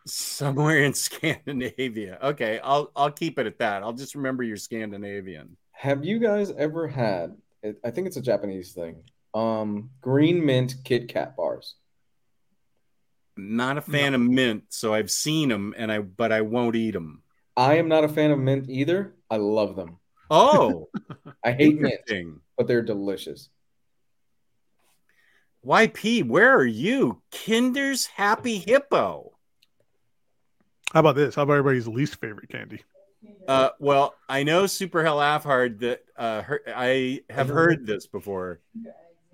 somewhere 0.06 0.84
in 0.84 0.94
Scandinavia. 0.94 2.20
Okay, 2.22 2.60
I'll 2.64 2.92
I'll 2.96 3.12
keep 3.12 3.40
it 3.40 3.48
at 3.48 3.60
that. 3.60 3.84
I'll 3.84 3.94
just 3.94 4.16
remember 4.16 4.44
you're 4.44 4.58
Scandinavian. 4.58 5.58
Have 5.72 6.04
you 6.06 6.20
guys 6.20 6.52
ever 6.52 6.88
had? 6.88 7.36
I 7.84 7.92
think 7.92 8.08
it's 8.08 8.18
a 8.18 8.22
Japanese 8.22 8.74
thing. 8.74 8.98
Um, 9.34 9.90
green 10.02 10.46
mint 10.46 10.76
Kit 10.84 11.08
Kat 11.10 11.36
bars. 11.36 11.76
Not 13.38 13.78
a 13.78 13.82
fan 13.82 14.14
of 14.14 14.22
mint, 14.22 14.64
so 14.70 14.94
I've 14.94 15.12
seen 15.12 15.50
them, 15.50 15.74
and 15.78 15.92
I 15.92 16.00
but 16.00 16.32
I 16.32 16.42
won't 16.42 16.76
eat 16.76 16.92
them. 16.92 17.22
I 17.58 17.76
am 17.76 17.88
not 17.88 18.04
a 18.04 18.10
fan 18.10 18.32
of 18.32 18.40
mint 18.40 18.70
either. 18.70 19.16
I 19.30 19.38
love 19.38 19.76
them. 19.76 19.98
Oh, 20.30 20.90
I 21.44 21.52
hate 21.52 21.80
mint, 21.80 22.42
but 22.58 22.68
they're 22.68 22.82
delicious. 22.82 23.50
YP, 25.66 26.28
where 26.28 26.56
are 26.56 26.66
you? 26.66 27.22
Kinder's 27.32 28.06
Happy 28.06 28.60
Hippo. 28.60 29.32
How 30.94 31.00
about 31.00 31.16
this? 31.16 31.36
How 31.36 31.44
about 31.44 31.54
everybody's 31.54 31.88
least 31.88 32.18
favorite 32.18 32.50
candy? 32.50 32.82
Uh, 33.48 33.70
well, 33.80 34.16
I 34.30 34.44
know 34.44 34.68
Super 34.68 35.04
Hell 35.04 35.18
Laugh 35.18 35.44
Hard 35.44 35.80
that 35.80 36.02
uh, 36.18 36.42
her, 36.44 36.62
I 36.68 37.22
have 37.30 37.50
heard 37.50 37.86
this 37.86 38.06
before. 38.06 38.60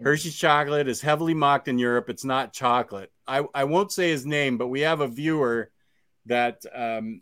Hershey's 0.01 0.35
chocolate 0.35 0.87
is 0.87 1.01
heavily 1.01 1.33
mocked 1.33 1.67
in 1.67 1.77
Europe. 1.77 2.09
It's 2.09 2.25
not 2.25 2.53
chocolate. 2.53 3.11
I, 3.27 3.43
I 3.53 3.65
won't 3.65 3.91
say 3.91 4.09
his 4.09 4.25
name, 4.25 4.57
but 4.57 4.67
we 4.67 4.81
have 4.81 5.01
a 5.01 5.07
viewer 5.07 5.71
that 6.25 6.63
um, 6.73 7.21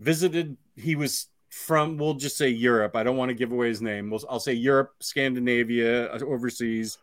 visited. 0.00 0.56
He 0.76 0.96
was 0.96 1.28
from, 1.50 1.96
we'll 1.96 2.14
just 2.14 2.36
say 2.36 2.48
Europe. 2.48 2.96
I 2.96 3.02
don't 3.02 3.16
want 3.16 3.28
to 3.28 3.34
give 3.34 3.52
away 3.52 3.68
his 3.68 3.82
name. 3.82 4.10
We'll, 4.10 4.24
I'll 4.28 4.40
say 4.40 4.54
Europe, 4.54 4.94
Scandinavia, 5.00 6.12
uh, 6.12 6.18
overseas. 6.24 6.98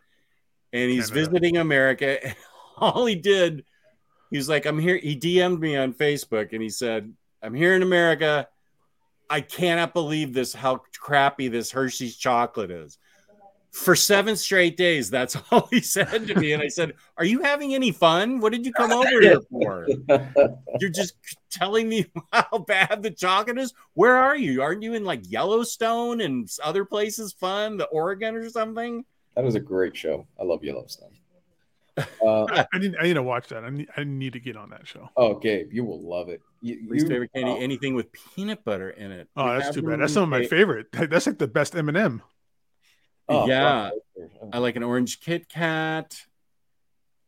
And 0.72 0.90
he's 0.90 1.08
Canada. 1.08 1.30
visiting 1.30 1.56
America. 1.56 2.24
And 2.26 2.36
all 2.76 3.06
he 3.06 3.14
did, 3.14 3.64
he 4.30 4.36
was 4.36 4.48
like, 4.48 4.66
I'm 4.66 4.78
here. 4.78 4.98
He 4.98 5.18
DM'd 5.18 5.60
me 5.60 5.76
on 5.76 5.94
Facebook 5.94 6.52
and 6.52 6.62
he 6.62 6.68
said, 6.68 7.12
I'm 7.42 7.54
here 7.54 7.74
in 7.74 7.82
America. 7.82 8.48
I 9.30 9.40
cannot 9.40 9.94
believe 9.94 10.32
this, 10.32 10.52
how 10.54 10.82
crappy 10.98 11.48
this 11.48 11.70
Hershey's 11.70 12.16
chocolate 12.16 12.70
is. 12.70 12.98
For 13.70 13.94
seven 13.94 14.34
straight 14.36 14.76
days, 14.76 15.10
that's 15.10 15.36
all 15.50 15.68
he 15.70 15.80
said 15.80 16.26
to 16.26 16.34
me. 16.34 16.52
And 16.52 16.62
I 16.62 16.68
said, 16.68 16.94
Are 17.16 17.24
you 17.24 17.42
having 17.42 17.74
any 17.74 17.92
fun? 17.92 18.40
What 18.40 18.52
did 18.52 18.64
you 18.64 18.72
come 18.72 18.90
over 18.92 19.20
here 19.20 19.40
for? 19.50 19.86
You're 20.80 20.90
just 20.90 21.14
telling 21.50 21.88
me 21.88 22.06
how 22.32 22.58
bad 22.58 23.02
the 23.02 23.10
chocolate 23.10 23.58
is? 23.58 23.74
Where 23.94 24.16
are 24.16 24.36
you? 24.36 24.62
Aren't 24.62 24.82
you 24.82 24.94
in 24.94 25.04
like 25.04 25.30
Yellowstone 25.30 26.20
and 26.22 26.48
other 26.64 26.84
places 26.84 27.32
fun, 27.32 27.76
the 27.76 27.84
Oregon 27.86 28.34
or 28.36 28.48
something? 28.48 29.04
That 29.36 29.44
was 29.44 29.54
a 29.54 29.60
great 29.60 29.96
show. 29.96 30.26
I 30.40 30.44
love 30.44 30.64
Yellowstone. 30.64 31.10
Uh, 32.24 32.64
I 32.72 32.78
need 32.78 32.94
I 32.98 33.02
need 33.04 33.14
to 33.14 33.22
watch 33.24 33.48
that. 33.48 33.64
I 33.64 33.70
need, 33.70 33.88
I 33.96 34.04
need 34.04 34.32
to 34.34 34.40
get 34.40 34.56
on 34.56 34.70
that 34.70 34.86
show. 34.86 35.10
oh, 35.16 35.34
Gabe, 35.34 35.72
you 35.72 35.84
will 35.84 36.00
love 36.00 36.28
it. 36.28 36.40
You, 36.60 36.78
Least 36.88 37.04
you- 37.04 37.08
favorite 37.10 37.32
candy, 37.34 37.50
oh, 37.50 37.56
anything 37.60 37.94
with 37.94 38.06
peanut 38.12 38.64
butter 38.64 38.90
in 38.90 39.10
it. 39.10 39.28
Oh, 39.36 39.44
We 39.44 39.50
that's 39.58 39.74
too 39.74 39.82
bad. 39.82 39.98
That's 40.00 40.12
in 40.12 40.14
some 40.14 40.22
of 40.22 40.28
my 40.28 40.46
favorite. 40.46 40.86
That's 40.92 41.26
like 41.26 41.38
the 41.38 41.48
best 41.48 41.74
M 41.74 41.88
and 41.88 41.96
M. 41.98 42.22
oh, 43.28 43.46
yeah. 43.46 43.90
oh. 44.18 44.48
I 44.52 44.58
like 44.58 44.76
an 44.76 44.82
orange 44.82 45.20
Kit 45.20 45.48
Kat. 45.48 46.16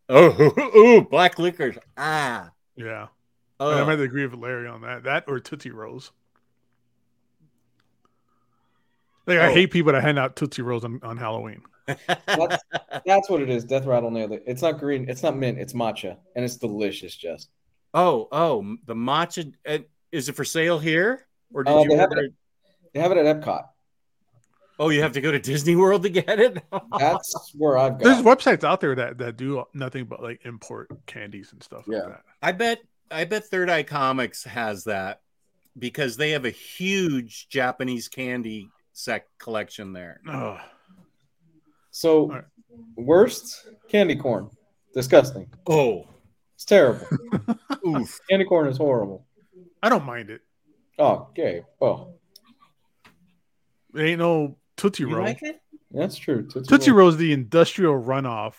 Oh, 0.09 0.53
ooh, 0.76 1.03
black 1.03 1.38
licorice. 1.38 1.78
Ah. 1.96 2.51
Yeah, 2.76 3.09
Oh. 3.59 3.70
I 3.82 3.84
might 3.84 4.01
agree 4.01 4.26
with 4.26 4.38
Larry 4.40 4.66
on 4.68 4.80
that. 4.82 5.05
That 5.05 5.24
or 5.28 5.38
Tootsie 5.38 5.70
Rolls. 5.70 6.12
Like 9.26 9.38
I 9.38 9.48
Oh. 9.51 9.55
hate 9.55 9.70
people 9.70 9.92
that 9.92 10.03
hand 10.03 10.18
out 10.18 10.36
Tootsie 10.36 10.62
Rolls 10.62 10.84
on, 10.84 10.98
on 11.03 11.16
Halloween. 11.16 11.62
That's, 12.26 12.62
that's 13.05 13.28
what 13.28 13.42
it 13.42 13.51
is. 13.51 13.64
Death 13.64 13.84
Rattle 13.84 14.12
nailed 14.12 14.30
it. 14.32 14.44
It's 14.46 14.62
not 14.62 14.78
green. 14.78 15.09
It's 15.11 15.24
not 15.24 15.36
mint. 15.36 15.59
It's 15.59 15.72
matcha, 15.72 16.16
and 16.36 16.44
it's 16.44 16.57
delicious. 16.57 17.16
Just 17.16 17.51
oh, 17.94 18.28
oh, 18.30 18.76
the 18.86 18.94
matcha. 18.94 19.53
uh, 19.66 19.78
Is 20.12 20.28
it 20.28 20.36
for 20.36 20.44
sale 20.44 20.78
here? 20.78 21.26
Or 21.53 21.64
did 21.64 21.72
Uh, 21.74 21.80
you 21.80 21.88
they 21.88 21.96
have 21.96 22.11
order 22.11 22.22
it- 22.22 22.32
they 22.94 23.01
have 23.01 23.11
it 23.11 23.18
at 23.18 23.40
Epcot. 23.40 23.64
Oh, 24.82 24.88
you 24.88 25.02
have 25.02 25.12
to 25.12 25.20
go 25.20 25.30
to 25.30 25.38
Disney 25.38 25.76
World 25.76 26.02
to 26.04 26.08
get 26.08 26.40
it? 26.40 26.62
That's 26.98 27.52
where 27.54 27.76
I've 27.76 27.98
There's 27.98 28.22
got. 28.22 28.38
websites 28.38 28.64
out 28.64 28.80
there 28.80 28.94
that, 28.94 29.18
that 29.18 29.36
do 29.36 29.62
nothing 29.74 30.06
but 30.06 30.22
like 30.22 30.40
import 30.46 30.88
candies 31.06 31.52
and 31.52 31.62
stuff 31.62 31.84
Yeah. 31.86 31.98
like 31.98 32.08
that. 32.08 32.22
I 32.42 32.52
bet 32.52 32.78
I 33.10 33.24
bet 33.24 33.44
Third 33.44 33.68
Eye 33.68 33.82
Comics 33.82 34.42
has 34.44 34.84
that 34.84 35.20
because 35.78 36.16
they 36.16 36.30
have 36.30 36.46
a 36.46 36.50
huge 36.50 37.48
Japanese 37.50 38.08
candy 38.08 38.70
sec 38.94 39.26
collection 39.38 39.92
there. 39.92 40.22
Oh, 40.26 40.58
So 41.90 42.22
Alright. 42.22 42.44
worst 42.96 43.66
candy 43.88 44.16
corn, 44.16 44.48
disgusting. 44.94 45.52
Oh, 45.68 46.06
It's 46.54 46.64
terrible. 46.64 47.06
oof. 47.86 48.18
candy 48.30 48.46
corn 48.46 48.66
is 48.68 48.78
horrible. 48.78 49.26
I 49.82 49.90
don't 49.90 50.06
mind 50.06 50.30
it. 50.30 50.40
Oh, 50.98 51.28
Gabe. 51.34 51.64
Oh, 51.82 52.14
There 53.92 54.06
ain't 54.06 54.20
no 54.20 54.56
Tootsie 54.80 55.02
You 55.04 55.14
Roll. 55.14 55.24
like 55.26 55.42
it? 55.42 55.60
that's 55.90 56.16
true. 56.16 56.42
Tootsie, 56.46 56.68
Tootsie 56.68 56.90
Roll. 56.90 56.98
Roll 57.00 57.08
is 57.10 57.16
the 57.18 57.32
industrial 57.32 58.00
runoff 58.00 58.54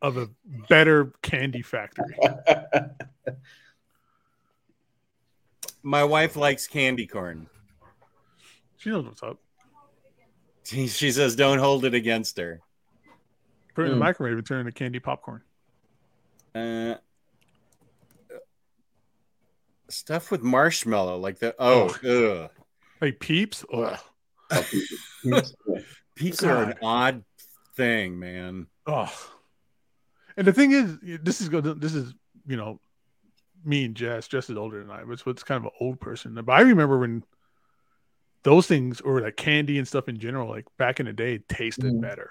of 0.00 0.16
a 0.16 0.28
better 0.68 1.12
candy 1.22 1.62
factory. 1.62 2.16
My 5.82 6.04
wife 6.04 6.36
likes 6.36 6.66
candy 6.66 7.06
corn. 7.06 7.48
She 8.76 8.90
knows 8.90 9.04
what's 9.06 9.22
up. 9.22 9.38
She, 10.64 10.86
she 10.86 11.10
says, 11.12 11.34
"Don't 11.34 11.58
hold 11.58 11.84
it 11.84 11.94
against 11.94 12.36
her." 12.38 12.60
Put 13.74 13.82
it 13.82 13.86
in 13.86 13.90
the 13.92 13.96
Mm. 13.96 14.00
microwave 14.00 14.38
and 14.38 14.46
turn 14.46 14.58
it 14.58 14.60
into 14.60 14.72
candy 14.72 14.98
popcorn. 15.00 15.42
Uh, 16.54 16.96
stuff 19.88 20.30
with 20.30 20.42
marshmallow, 20.42 21.16
like 21.18 21.38
the 21.38 21.54
oh, 21.58 21.88
ugh. 22.04 22.50
Like 23.00 23.18
Peeps. 23.20 23.64
Ugh. 23.72 23.98
Peeps 26.14 26.42
are 26.42 26.62
an 26.64 26.74
odd 26.82 27.24
thing, 27.76 28.18
man. 28.18 28.66
Oh. 28.86 29.12
And 30.36 30.46
the 30.46 30.52
thing 30.52 30.72
is, 30.72 30.98
this 31.22 31.40
is 31.40 31.48
good. 31.48 31.80
This 31.80 31.94
is 31.94 32.14
you 32.46 32.56
know, 32.56 32.80
me 33.64 33.84
and 33.84 33.94
Jess. 33.94 34.28
Jess 34.28 34.48
is 34.50 34.56
older 34.56 34.80
than 34.80 34.90
I, 34.90 35.02
but 35.04 35.20
it's 35.26 35.42
kind 35.42 35.58
of 35.58 35.64
an 35.66 35.70
old 35.80 36.00
person. 36.00 36.34
But 36.34 36.52
I 36.52 36.60
remember 36.62 36.98
when 36.98 37.24
those 38.44 38.66
things, 38.66 39.00
or 39.00 39.20
like 39.20 39.36
candy 39.36 39.78
and 39.78 39.86
stuff 39.86 40.08
in 40.08 40.18
general, 40.18 40.48
like 40.48 40.64
back 40.78 41.00
in 41.00 41.06
the 41.06 41.12
day, 41.12 41.38
tasted 41.48 41.84
Mm. 41.84 42.00
better. 42.00 42.30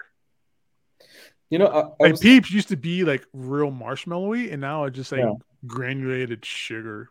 You 1.49 1.59
know, 1.59 1.67
I, 1.67 1.79
I 1.81 1.83
Like 1.99 2.11
was- 2.13 2.19
Peeps 2.21 2.51
used 2.51 2.69
to 2.69 2.77
be 2.77 3.03
like 3.03 3.25
real 3.33 3.71
marshmallowy, 3.71 4.51
and 4.51 4.59
now 4.61 4.85
it's 4.85 4.95
just 4.95 5.11
like 5.11 5.21
Yeah. 5.21 5.33
granulated 5.65 6.43
sugar. 6.45 7.09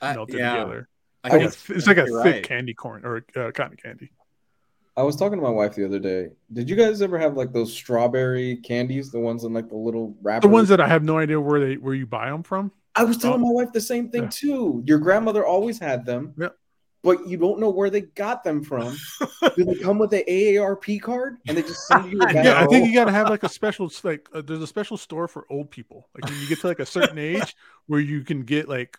I- 0.00 0.14
melted 0.14 0.38
yeah, 0.38 0.56
together. 0.56 0.88
I 1.24 1.28
Like 1.28 1.40
guess 1.42 1.64
th- 1.66 1.76
it's 1.78 1.86
like 1.86 1.98
a 1.98 2.06
thick 2.06 2.14
right. 2.14 2.42
candy 2.42 2.74
corn 2.74 3.04
or 3.04 3.24
a 3.36 3.40
uh, 3.48 3.50
cotton 3.52 3.76
candy. 3.76 4.10
I 4.96 5.02
was 5.02 5.16
talking 5.16 5.38
to 5.38 5.42
my 5.42 5.50
wife 5.50 5.74
the 5.74 5.86
other 5.86 5.98
day. 5.98 6.28
Did 6.52 6.68
you 6.68 6.76
guys 6.76 7.00
ever 7.00 7.18
have 7.18 7.34
like 7.36 7.52
those 7.52 7.72
strawberry 7.72 8.56
candies, 8.56 9.10
the 9.10 9.20
ones 9.20 9.44
in 9.44 9.52
like 9.54 9.68
the 9.70 9.76
little 9.76 10.14
wrapper? 10.22 10.42
The 10.46 10.52
ones 10.52 10.68
that 10.68 10.80
I 10.80 10.88
have 10.88 11.02
no 11.02 11.18
idea 11.18 11.40
where 11.40 11.60
they 11.60 11.76
where 11.76 11.94
you 11.94 12.06
buy 12.06 12.28
them 12.28 12.42
from. 12.42 12.72
I 12.94 13.04
was 13.04 13.16
telling 13.16 13.40
Oh. 13.40 13.46
my 13.46 13.50
wife 13.52 13.72
the 13.72 13.80
same 13.80 14.10
thing 14.10 14.24
Yeah. 14.24 14.28
too. 14.30 14.82
Your 14.86 14.98
grandmother 14.98 15.46
always 15.46 15.78
had 15.78 16.04
them. 16.04 16.34
Yeah. 16.38 16.48
But 17.02 17.26
you 17.26 17.36
don't 17.38 17.58
know 17.58 17.70
where 17.70 17.90
they 17.90 18.02
got 18.02 18.44
them 18.44 18.62
from. 18.62 18.94
Do 19.56 19.64
they 19.64 19.74
come 19.76 19.98
with 19.98 20.10
the 20.10 20.22
AARP 20.28 21.00
card 21.00 21.38
and 21.48 21.56
they 21.56 21.62
just 21.62 21.86
send 21.88 22.12
you 22.12 22.18
a 22.20 22.26
bag? 22.26 22.36
Yeah, 22.44 22.60
I 22.62 22.66
think 22.66 22.86
you 22.86 22.94
got 22.94 23.06
to 23.06 23.12
have 23.12 23.28
like 23.30 23.42
a 23.42 23.48
special 23.48 23.90
like 24.04 24.28
uh, 24.34 24.42
there's 24.42 24.62
a 24.62 24.66
special 24.66 24.96
store 24.98 25.26
for 25.26 25.46
old 25.50 25.70
people. 25.70 26.08
Like 26.14 26.30
when 26.30 26.38
you 26.40 26.46
get 26.48 26.60
to 26.60 26.66
like 26.68 26.78
a 26.80 26.86
certain 26.86 27.18
age 27.32 27.56
where 27.86 27.98
you 27.98 28.22
can 28.22 28.42
get 28.42 28.68
like 28.68 28.98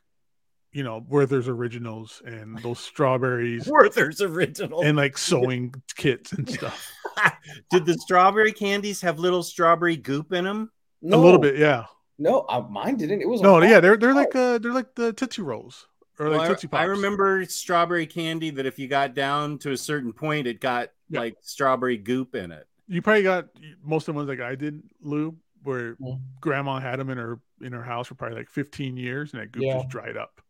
you 0.74 0.84
know 0.84 1.06
Werther's 1.08 1.48
originals 1.48 2.22
and 2.26 2.58
those 2.60 2.80
strawberries 2.80 3.68
Werther's 3.68 4.22
original. 4.22 4.82
and 4.82 4.98
like 4.98 5.18
sewing 5.30 5.74
kits 5.96 6.34
and 6.34 6.50
stuff. 6.50 6.92
Did 7.72 7.86
the 7.86 7.94
strawberry 7.96 8.52
candies 8.52 9.02
have 9.02 9.20
little 9.20 9.44
strawberry 9.44 9.96
goop 9.98 10.34
in 10.34 10.44
them? 10.46 10.72
no, 11.02 11.18
A 11.18 11.22
little 11.22 11.40
bit, 11.40 11.58
yeah. 11.58 11.86
No, 12.18 12.42
uh, 12.50 12.66
mine 12.70 12.98
didn't. 12.98 13.22
It 13.22 13.28
was 13.28 13.42
No, 13.42 13.62
yeah, 13.62 13.80
they're 13.80 13.98
they're 13.98 14.14
like 14.14 14.36
uh 14.36 14.58
they're 14.60 14.74
like 14.74 14.96
the 14.96 15.14
Tootsie 15.14 15.42
Rolls 15.42 15.88
or 16.20 16.30
like 16.30 16.40
Well, 16.42 16.50
Tootsie 16.50 16.68
Pops. 16.68 16.80
I, 16.80 16.84
I 16.84 16.86
remember 16.88 17.44
strawberry 17.46 18.06
candy 18.06 18.50
that 18.52 18.66
if 18.66 18.78
you 18.80 18.88
got 18.88 19.14
down 19.14 19.58
to 19.60 19.72
a 19.72 19.78
certain 19.78 20.14
point, 20.14 20.48
it 20.48 20.60
got 20.60 20.90
Yeah. 21.10 21.20
like 21.22 21.38
strawberry 21.42 21.98
goop 21.98 22.36
in 22.36 22.52
it. 22.52 22.68
you 22.88 23.02
probably 23.02 23.24
got 23.24 23.48
most 23.84 24.08
of 24.08 24.14
the 24.14 24.18
ones 24.18 24.30
like 24.30 24.40
I 24.42 24.56
did, 24.56 24.82
Lou, 25.02 25.36
where 25.64 25.96
Mm. 25.96 26.20
grandma 26.40 26.80
had 26.80 27.00
them 27.00 27.10
in 27.10 27.18
her 27.18 27.40
in 27.62 27.74
her 27.74 27.84
house 27.84 28.08
for 28.08 28.16
probably 28.16 28.38
like 28.38 28.50
15 28.50 28.96
years 28.98 29.34
and 29.34 29.42
that 29.42 29.52
goop 29.52 29.64
Yeah. 29.64 29.78
just 29.78 29.90
dried 29.90 30.18
up. 30.18 30.42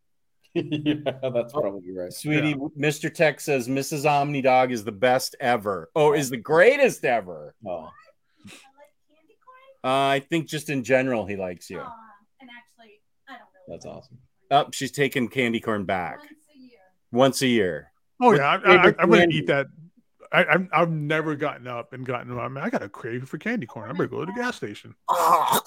yeah, 0.71 0.95
that's 1.33 1.53
probably 1.53 1.91
right. 1.91 2.13
Sweetie, 2.13 2.55
Mr. 2.77 3.13
Tex 3.13 3.45
says 3.45 3.67
Mrs. 3.67 4.09
Omni 4.09 4.41
Dog 4.41 4.71
is 4.71 4.83
the 4.83 4.91
best 4.91 5.35
ever. 5.39 5.89
Oh, 5.95 6.13
is 6.13 6.29
the 6.29 6.37
greatest 6.37 7.03
ever. 7.05 7.55
Oh, 7.65 7.71
I 7.71 7.79
like 8.45 8.91
candy 9.09 9.37
corn. 9.43 9.83
Uh, 9.83 10.07
I 10.09 10.19
think 10.19 10.47
just 10.47 10.69
in 10.69 10.83
general, 10.83 11.25
he 11.25 11.35
likes 11.35 11.69
you. 11.69 11.79
Aw, 11.79 11.93
and 12.41 12.49
actually, 12.49 13.01
I 13.27 13.33
don't 13.33 13.41
really. 13.67 13.77
that's 13.77 13.85
awesome. 13.85 14.17
Up, 14.51 14.73
she's 14.73 14.91
taking 14.91 15.27
candy 15.27 15.59
corn 15.59 15.85
back 15.85 16.19
Once 16.19 16.31
a 16.53 16.59
year. 16.59 16.79
once 17.11 17.41
a 17.41 17.47
year. 17.47 17.91
Oh 18.21 18.27
What's 18.27 18.39
yeah, 18.39 18.45
I, 18.49 18.55
your 18.57 18.67
I, 18.67 18.75
favorite 18.75 18.95
I 18.99 19.05
wouldn't 19.05 19.31
candy? 19.31 19.37
eat 19.37 19.47
that. 19.47 19.67
I, 20.31 20.45
I've, 20.45 20.67
I've 20.73 20.89
never 20.91 21.35
gotten 21.35 21.67
up 21.67 21.93
and 21.93 22.05
gotten. 22.05 22.37
I, 22.39 22.47
mean, 22.47 22.63
I 22.63 22.69
got 22.69 22.81
a 22.83 22.89
crave 22.89 23.27
for 23.27 23.37
candy 23.37 23.65
corn. 23.67 23.89
I 23.89 23.93
better 23.93 24.07
go 24.07 24.19
to 24.19 24.25
the 24.27 24.33
gas 24.39 24.55
station. 24.55 24.95
Oh, 25.09 25.59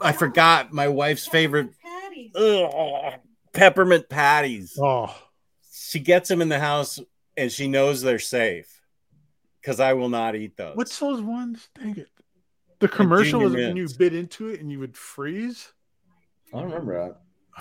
I 0.00 0.12
forgot 0.12 0.72
my 0.72 0.88
wife's 0.88 1.26
favorite 1.26 1.70
Patties. 1.82 2.32
ugh, 2.36 3.14
peppermint 3.52 4.08
patties. 4.08 4.78
Oh, 4.80 5.14
She 5.72 6.00
gets 6.00 6.28
them 6.28 6.40
in 6.42 6.48
the 6.48 6.58
house 6.60 6.98
and 7.36 7.50
she 7.50 7.68
knows 7.68 8.02
they're 8.02 8.18
safe 8.18 8.80
because 9.60 9.80
I 9.80 9.92
will 9.94 10.08
not 10.08 10.36
eat 10.36 10.56
those. 10.56 10.76
what's 10.76 10.98
those 10.98 11.20
ones? 11.22 11.68
Dang 11.78 11.96
it! 11.96 12.08
The 12.80 12.88
commercial 12.88 13.40
was 13.40 13.52
Junior 13.52 13.68
when 13.68 13.76
you 13.76 13.88
bit 13.98 14.14
into 14.14 14.48
it 14.48 14.60
and 14.60 14.70
you 14.70 14.78
would 14.80 14.96
freeze. 14.96 15.72
I 16.52 16.58
don't 16.60 16.70
remember 16.70 17.16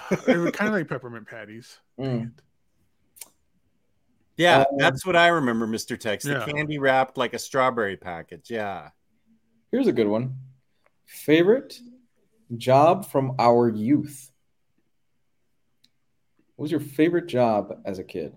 that. 0.09 0.25
they 0.25 0.37
were 0.37 0.51
kind 0.51 0.69
of 0.69 0.75
like 0.75 0.87
peppermint 0.87 1.27
patties. 1.27 1.77
Mm. 1.99 2.31
Yeah, 4.37 4.59
Um, 4.61 4.77
that's 4.77 5.05
what 5.05 5.15
I 5.17 5.27
remember, 5.27 5.67
Mr. 5.67 5.99
Tex. 5.99 6.23
The 6.23 6.31
Yeah. 6.33 6.45
candy 6.45 6.77
wrapped 6.79 7.17
like 7.17 7.33
a 7.33 7.39
strawberry 7.39 7.97
package. 7.97 8.49
Yeah. 8.49 8.91
Here's 9.71 9.87
a 9.87 9.91
good 9.91 10.07
one. 10.07 10.37
Favorite 11.05 11.79
job 12.55 13.05
from 13.05 13.35
our 13.37 13.69
youth. 13.69 14.28
What 16.59 16.63
was 16.63 16.71
your 16.71 16.81
favorite 16.81 17.27
job 17.27 17.79
as 17.85 17.99
a 17.99 18.03
kid? 18.03 18.33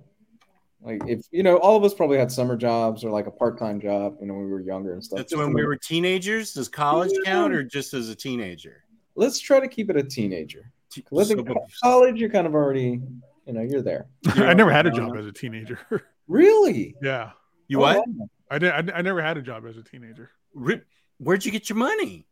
Like 0.81 1.03
if 1.09 1.27
you 1.33 1.43
know, 1.43 1.57
all 1.57 1.77
of 1.77 1.83
us 1.83 1.93
probably 1.93 2.19
had 2.19 2.31
summer 2.31 2.57
jobs 2.57 3.03
or 3.03 3.11
like 3.11 3.27
a 3.27 3.33
part-time 3.33 3.81
job, 3.81 4.19
you 4.21 4.29
know, 4.29 4.35
when 4.35 4.45
we 4.45 4.51
were 4.53 4.61
younger 4.61 4.93
and 4.93 5.03
stuff. 5.03 5.17
That's 5.17 5.33
Just 5.33 5.43
when 5.43 5.53
we 5.53 5.67
were 5.67 5.75
teenagers. 5.75 6.53
Does 6.53 6.69
college 6.69 7.11
Yeah. 7.13 7.33
count 7.33 7.53
or 7.53 7.65
just 7.65 7.95
as 7.95 8.11
a 8.11 8.15
teenager? 8.15 8.85
Let's 9.17 9.41
try 9.41 9.59
to 9.59 9.67
keep 9.67 9.91
it 9.91 9.97
a 9.97 10.05
teenager. 10.05 10.71
Te- 10.89 11.03
'Cause 11.03 11.33
I 11.33 11.35
think 11.35 11.49
so- 11.49 11.67
college, 11.83 12.21
you're 12.21 12.31
kind 12.31 12.47
of 12.47 12.55
already, 12.55 13.01
you 13.45 13.53
know, 13.55 13.61
you're 13.61 13.83
there. 13.83 14.07
I 14.37 14.55
never 14.55 14.71
had 14.71 14.87
a 14.87 14.93
job 14.93 15.17
as 15.17 15.27
a 15.27 15.33
teenager. 15.33 15.81
Really? 16.29 16.95
yeah, 17.03 17.33
you 17.67 17.79
Oh, 17.79 17.81
what? 17.81 18.07
wow. 18.07 18.29
I 18.49 18.59
did. 18.61 18.71
I, 18.71 18.99
I 18.99 19.03
never 19.03 19.21
had 19.21 19.37
a 19.37 19.43
job 19.43 19.67
as 19.67 19.77
a 19.77 19.83
teenager 19.83 20.31
Where'd 20.55 21.45
you 21.45 21.51
get 21.51 21.69
your 21.69 21.77
money? 21.77 22.25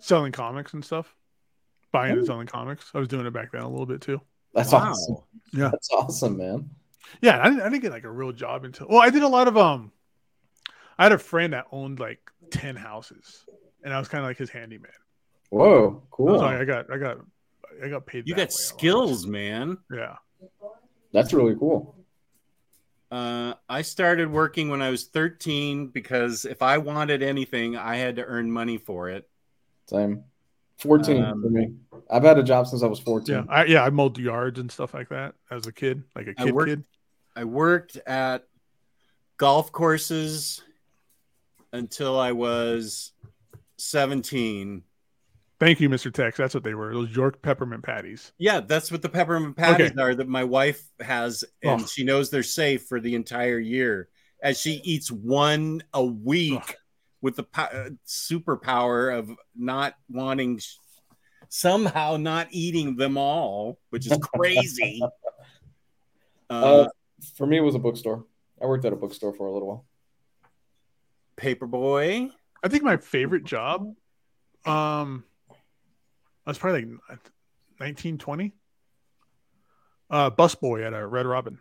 selling 0.00 0.32
comics 0.32 0.74
and 0.74 0.84
stuff, 0.84 1.14
buying 1.94 2.12
and 2.12 2.22
Oh. 2.22 2.24
selling 2.24 2.46
comics. 2.46 2.90
I 2.94 2.98
was 2.98 3.08
doing 3.08 3.24
it 3.24 3.32
back 3.32 3.52
then 3.52 3.62
a 3.62 3.68
little 3.68 3.86
bit 3.86 4.00
too. 4.02 4.20
That's 4.52 4.72
Wow. 4.72 4.90
awesome. 4.90 5.16
Yeah. 5.52 5.70
That's 5.70 5.88
awesome, 5.90 6.36
man. 6.36 6.70
Yeah, 7.22 7.40
I 7.40 7.44
didn't, 7.48 7.60
I 7.62 7.68
didn't 7.68 7.82
get 7.82 7.92
like 7.92 8.04
a 8.04 8.10
real 8.10 8.32
job 8.32 8.64
until. 8.64 8.88
Well, 8.88 9.00
I 9.00 9.10
did 9.10 9.22
a 9.22 9.28
lot 9.28 9.48
of 9.48 9.56
um. 9.56 9.92
I 10.98 11.04
had 11.04 11.12
a 11.12 11.18
friend 11.18 11.52
that 11.52 11.66
owned 11.72 11.98
like 12.00 12.20
ten 12.50 12.76
houses, 12.76 13.44
and 13.82 13.92
I 13.94 13.98
was 13.98 14.08
kind 14.08 14.22
of 14.24 14.28
like 14.28 14.36
his 14.36 14.50
handyman. 14.50 14.90
Whoa, 15.50 16.02
cool. 16.10 16.38
So 16.38 16.44
I, 16.44 16.60
I 16.60 16.64
got 16.64 16.90
I 16.92 16.98
got 16.98 17.18
I 17.82 17.88
got 17.88 18.06
paid. 18.06 18.26
You 18.28 18.34
that 18.34 18.40
got 18.40 18.48
way 18.48 18.54
skills, 18.54 19.26
man. 19.26 19.78
Yeah. 19.92 20.16
That's 21.12 21.32
really 21.32 21.54
cool. 21.56 21.96
Uh, 23.10 23.54
I 23.68 23.82
started 23.82 24.30
working 24.32 24.68
when 24.70 24.82
I 24.82 24.90
was 24.90 25.04
13 25.04 25.88
because 25.88 26.44
if 26.44 26.62
I 26.62 26.78
wanted 26.78 27.22
anything, 27.22 27.76
I 27.76 27.96
had 27.96 28.16
to 28.16 28.24
earn 28.24 28.50
money 28.50 28.78
for 28.78 29.08
it. 29.08 29.28
Same. 29.86 30.24
14 30.78 31.22
Um, 31.22 31.42
for 31.42 31.50
me. 31.50 31.72
I've 32.10 32.22
had 32.24 32.38
a 32.38 32.42
job 32.42 32.66
since 32.66 32.82
I 32.82 32.86
was 32.86 32.98
14. 33.00 33.34
Yeah, 33.34 33.44
I, 33.48 33.64
yeah, 33.64 33.82
I 33.84 33.90
mowed 33.90 34.18
yards 34.18 34.58
and 34.58 34.70
stuff 34.70 34.92
like 34.94 35.08
that 35.08 35.34
as 35.50 35.66
a 35.66 35.72
kid, 35.72 36.02
like 36.14 36.26
a 36.26 36.34
kid 36.34 36.52
worked- 36.54 36.68
kid. 36.68 36.84
I 37.36 37.44
worked 37.44 37.96
at 38.06 38.46
golf 39.38 39.72
courses 39.72 40.62
until 41.72 42.18
I 42.18 42.32
was 42.32 43.12
17. 43.78 44.82
Thank 45.60 45.80
you, 45.80 45.88
Mr. 45.88 46.12
Tex. 46.12 46.36
That's 46.36 46.52
what 46.54 46.62
they 46.64 46.74
were. 46.74 46.92
Those 46.92 47.14
York 47.14 47.40
peppermint 47.40 47.82
patties. 47.82 48.32
Yeah, 48.38 48.60
that's 48.60 48.90
what 48.92 49.02
the 49.02 49.08
peppermint 49.08 49.56
patties 49.56 49.92
are 49.98 50.14
that 50.14 50.28
my 50.28 50.44
wife 50.44 50.82
has, 51.00 51.44
and 51.62 51.80
Oh. 51.82 51.86
she 51.86 52.04
knows 52.04 52.28
they're 52.30 52.42
safe 52.42 52.86
for 52.86 53.00
the 53.00 53.14
entire 53.14 53.58
year 53.58 54.08
as 54.42 54.60
she 54.60 54.80
eats 54.84 55.10
one 55.10 55.82
a 55.94 56.04
week 56.04 56.60
Oh. 56.60 56.74
With 57.24 57.36
the 57.36 57.42
po- 57.42 57.62
uh, 57.62 57.88
superpower 58.06 59.18
of 59.18 59.30
not 59.56 59.94
wanting, 60.10 60.60
somehow 61.48 62.18
not 62.18 62.48
eating 62.50 62.96
them 62.96 63.16
all, 63.16 63.78
which 63.88 64.06
is 64.06 64.18
crazy. 64.18 65.00
uh, 66.50 66.54
Uh, 66.54 66.88
for 67.34 67.46
me, 67.46 67.56
it 67.56 67.62
was 67.62 67.74
a 67.74 67.78
bookstore. 67.78 68.26
I 68.60 68.66
worked 68.66 68.84
at 68.84 68.92
a 68.92 68.96
bookstore 68.96 69.32
for 69.32 69.46
a 69.46 69.52
little 69.52 69.68
while. 69.68 69.86
Paperboy. 71.38 72.30
I 72.62 72.68
think 72.68 72.82
my 72.82 72.98
favorite 72.98 73.44
job, 73.44 73.94
um, 74.66 75.24
I 75.50 76.50
was 76.50 76.58
probably 76.58 76.84
like 77.08 77.30
19, 77.80 78.18
20. 78.18 78.52
Uh, 80.10 80.30
busboy 80.30 80.86
at 80.86 80.92
a 80.92 81.06
Red 81.06 81.24
Robin. 81.24 81.58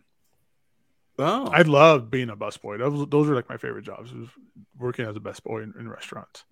Oh, 1.20 1.46
I 1.48 1.62
loved 1.62 2.10
being 2.10 2.30
a 2.30 2.36
busboy. 2.36 2.80
Those 2.80 3.08
those 3.10 3.28
were 3.28 3.36
like 3.36 3.50
my 3.50 3.58
favorite 3.58 3.86
jobs. 3.86 4.12
Was 4.14 4.30
working 4.78 5.06
as 5.06 5.16
a 5.16 5.20
busboy 5.20 5.64
in, 5.64 5.74
in 5.80 5.88
restaurants. 5.88 6.44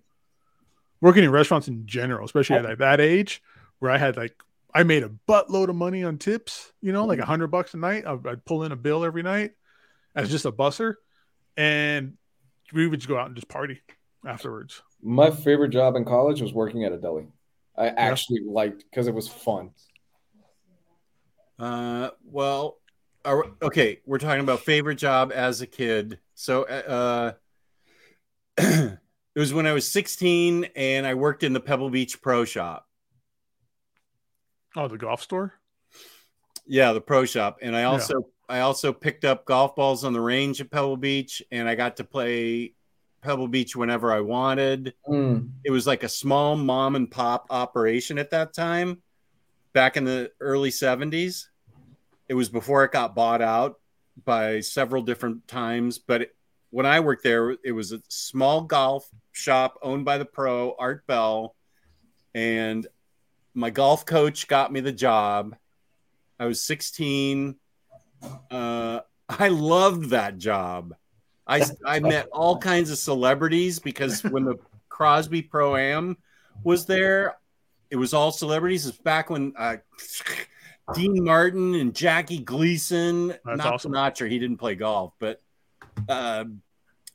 Working 1.00 1.24
in 1.24 1.30
restaurants 1.30 1.66
in 1.66 1.86
general, 1.86 2.24
especially 2.24 2.56
at 2.56 2.64
like, 2.64 2.78
that 2.78 3.00
age, 3.00 3.42
where 3.80 3.90
I 3.90 3.98
had 3.98 4.16
like 4.16 4.34
I 4.72 4.84
made 4.84 5.02
a 5.02 5.10
buttload 5.28 5.68
of 5.68 5.74
money 5.74 6.04
on 6.04 6.18
tips. 6.18 6.72
You 6.80 6.92
know, 6.92 7.04
like 7.06 7.18
a 7.18 7.24
hundred 7.24 7.48
bucks 7.48 7.74
a 7.74 7.76
night. 7.76 8.06
I'd, 8.06 8.24
I'd 8.26 8.44
pull 8.44 8.62
in 8.62 8.70
a 8.70 8.76
bill 8.76 9.04
every 9.04 9.22
night 9.22 9.52
as 10.14 10.30
just 10.30 10.44
a 10.44 10.52
busser, 10.52 10.94
and 11.56 12.16
we 12.72 12.86
would 12.86 13.00
just 13.00 13.08
go 13.08 13.18
out 13.18 13.26
and 13.26 13.34
just 13.34 13.48
party 13.48 13.80
afterwards. 14.24 14.82
My 15.02 15.30
favorite 15.30 15.70
job 15.70 15.96
in 15.96 16.04
college 16.04 16.40
was 16.40 16.52
working 16.52 16.84
at 16.84 16.92
a 16.92 16.98
deli. 16.98 17.26
I 17.76 17.88
actually 17.88 18.42
liked 18.46 18.84
because 18.88 19.08
it 19.08 19.14
was 19.14 19.26
fun. 19.26 19.70
Uh, 21.58 22.10
well, 22.24 22.78
are, 23.24 23.46
okay. 23.62 24.00
We're 24.06 24.18
talking 24.18 24.42
about 24.42 24.60
favorite 24.60 24.96
job 24.96 25.32
as 25.34 25.60
a 25.60 25.66
kid. 25.66 26.18
So, 26.34 26.64
uh, 26.64 27.32
it 28.58 28.98
was 29.34 29.54
when 29.54 29.66
I 29.66 29.72
was 29.72 29.90
16 29.90 30.68
and 30.76 31.06
I 31.06 31.14
worked 31.14 31.42
in 31.42 31.52
the 31.52 31.60
Pebble 31.60 31.90
Beach 31.90 32.20
Pro 32.20 32.44
Shop. 32.44 32.86
Oh, 34.76 34.88
the 34.88 34.98
golf 34.98 35.22
store. 35.22 35.54
Yeah, 36.66 36.92
the 36.92 37.00
Pro 37.00 37.24
Shop, 37.24 37.58
and 37.60 37.76
I 37.76 37.84
also 37.84 38.14
I 38.48 38.60
also 38.60 38.92
picked 38.92 39.24
up 39.24 39.44
golf 39.44 39.74
balls 39.74 40.04
on 40.04 40.12
the 40.12 40.20
range 40.20 40.60
at 40.60 40.70
Pebble 40.70 40.96
Beach, 40.96 41.42
and 41.50 41.68
I 41.68 41.74
got 41.74 41.96
to 41.96 42.04
play 42.04 42.74
Pebble 43.22 43.48
Beach 43.48 43.74
whenever 43.74 44.12
I 44.12 44.20
wanted. 44.20 44.94
Mm. 45.08 45.50
It 45.64 45.70
was 45.70 45.86
like 45.86 46.02
a 46.02 46.08
small 46.08 46.56
mom 46.56 46.94
and 46.96 47.10
pop 47.10 47.46
operation 47.50 48.18
at 48.18 48.30
that 48.30 48.52
time, 48.52 49.02
back 49.72 49.96
in 49.96 50.04
the 50.04 50.30
early 50.40 50.70
70s. 50.70 51.46
It 52.28 52.34
was 52.34 52.48
before 52.48 52.84
it 52.84 52.92
got 52.92 53.14
bought 53.14 53.42
out 53.42 53.80
by 54.24 54.60
several 54.60 55.02
different 55.02 55.46
times. 55.48 55.98
But 55.98 56.22
it, 56.22 56.36
when 56.70 56.86
I 56.86 57.00
worked 57.00 57.24
there, 57.24 57.56
it 57.64 57.72
was 57.72 57.92
a 57.92 58.02
small 58.08 58.62
golf 58.62 59.08
shop 59.32 59.78
owned 59.82 60.04
by 60.04 60.18
the 60.18 60.24
pro, 60.24 60.74
Art 60.78 61.06
Bell. 61.06 61.54
And 62.34 62.86
my 63.54 63.70
golf 63.70 64.06
coach 64.06 64.48
got 64.48 64.72
me 64.72 64.80
the 64.80 64.92
job. 64.92 65.56
I 66.38 66.46
was 66.46 66.64
16. 66.64 67.56
Uh, 68.50 69.00
I 69.28 69.48
loved 69.48 70.10
that 70.10 70.38
job. 70.38 70.94
I 71.46 71.64
I 71.84 72.00
met 72.00 72.28
all 72.32 72.58
kinds 72.58 72.90
of 72.90 72.98
celebrities 72.98 73.78
because 73.78 74.22
when 74.22 74.44
the 74.44 74.56
Crosby 74.88 75.42
Pro 75.42 75.76
Am 75.76 76.16
was 76.62 76.86
there, 76.86 77.36
it 77.90 77.96
was 77.96 78.14
all 78.14 78.30
celebrities. 78.30 78.86
It's 78.86 78.98
back 78.98 79.28
when 79.28 79.52
uh, 79.58 79.76
Dean 80.94 81.24
Martin 81.24 81.74
and 81.74 81.94
Jackie 81.94 82.38
Gleason, 82.40 83.28
That's 83.28 83.44
not 83.58 83.66
awesome. 83.74 83.92
Sinatra, 83.92 84.28
he 84.30 84.38
didn't 84.38 84.58
play 84.58 84.74
golf, 84.74 85.14
but 85.18 85.40
uh, 86.08 86.44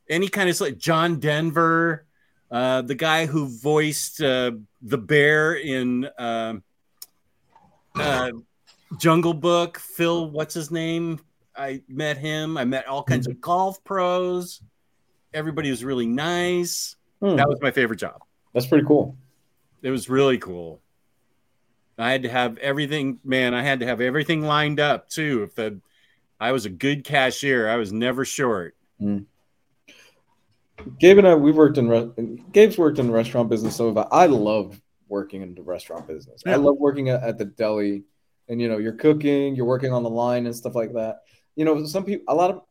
any 0.10 0.28
kind 0.28 0.50
of 0.50 0.60
like 0.62 0.78
John 0.78 1.20
Denver, 1.20 2.06
uh, 2.52 2.82
the 2.82 2.96
guy 2.96 3.26
who 3.26 3.48
voiced 3.48 4.22
uh, 4.22 4.52
the 4.82 4.98
bear 4.98 5.56
in 5.56 6.06
uh, 6.18 6.56
uh, 7.96 8.32
Jungle 8.98 9.34
Book, 9.34 9.80
Phil, 9.80 10.30
what's 10.30 10.54
his 10.54 10.72
name? 10.72 11.20
I 11.56 11.82
met 11.88 12.18
him. 12.18 12.58
I 12.58 12.66
met 12.66 12.88
all 12.88 13.04
kinds 13.04 13.28
of 13.28 13.42
golf 13.42 13.84
pros. 13.84 14.62
Everybody 15.34 15.70
was 15.72 15.84
really 15.84 16.06
nice. 16.06 16.96
Hmm, 17.20 17.36
That 17.36 17.50
was 17.50 17.60
my 17.62 17.72
favorite 17.72 17.98
job. 17.98 18.22
that's 18.54 18.68
pretty 18.68 18.86
cool. 18.86 19.18
It 19.82 19.90
was 19.92 20.10
really 20.10 20.38
cool. 20.38 20.82
I 21.98 22.12
had 22.12 22.24
to 22.24 22.30
have 22.30 22.58
everything, 22.60 23.20
man. 23.24 23.54
I 23.54 23.64
had 23.64 23.80
to 23.80 23.86
have 23.86 24.02
everything 24.02 24.42
lined 24.42 24.80
up 24.80 25.10
too. 25.10 25.44
If 25.44 25.56
the, 25.56 25.82
I 26.40 26.52
was 26.52 26.66
a 26.66 26.70
good 26.70 27.04
cashier, 27.04 27.68
I 27.68 27.78
was 27.78 27.92
never 27.92 28.24
short. 28.24 28.76
Gabe 31.00 31.18
and 31.18 31.28
I, 31.28 31.36
we've 31.36 31.56
worked 31.56 31.78
in 31.78 31.90
re- 31.90 32.12
Gabe's 32.52 32.78
worked 32.78 33.00
in 33.00 33.08
the 33.08 33.14
restaurant 33.14 33.50
business. 33.50 33.76
So 33.76 33.88
have 33.88 33.98
I. 33.98 34.08
I 34.12 34.26
love 34.28 34.80
working 35.08 35.42
in 35.42 35.56
the 35.56 35.64
restaurant 35.64 36.08
business. 36.08 36.42
I 36.46 36.56
love 36.56 36.78
working 36.78 37.10
at, 37.10 37.24
at 37.24 37.38
the 37.38 37.46
deli, 37.46 38.04
and 38.48 38.62
you 38.62 38.68
know, 38.68 38.78
you're 38.78 38.94
cooking, 38.94 39.56
you're 39.56 39.66
working 39.66 39.92
on 39.92 40.04
the 40.04 40.10
line 40.10 40.46
and 40.46 40.56
stuff 40.56 40.76
like 40.76 40.94
that. 40.94 41.22
You 41.56 41.66
know, 41.66 41.84
some 41.86 42.06
people, 42.06 42.26
a 42.28 42.36
lot 42.36 42.52
of, 42.52 42.62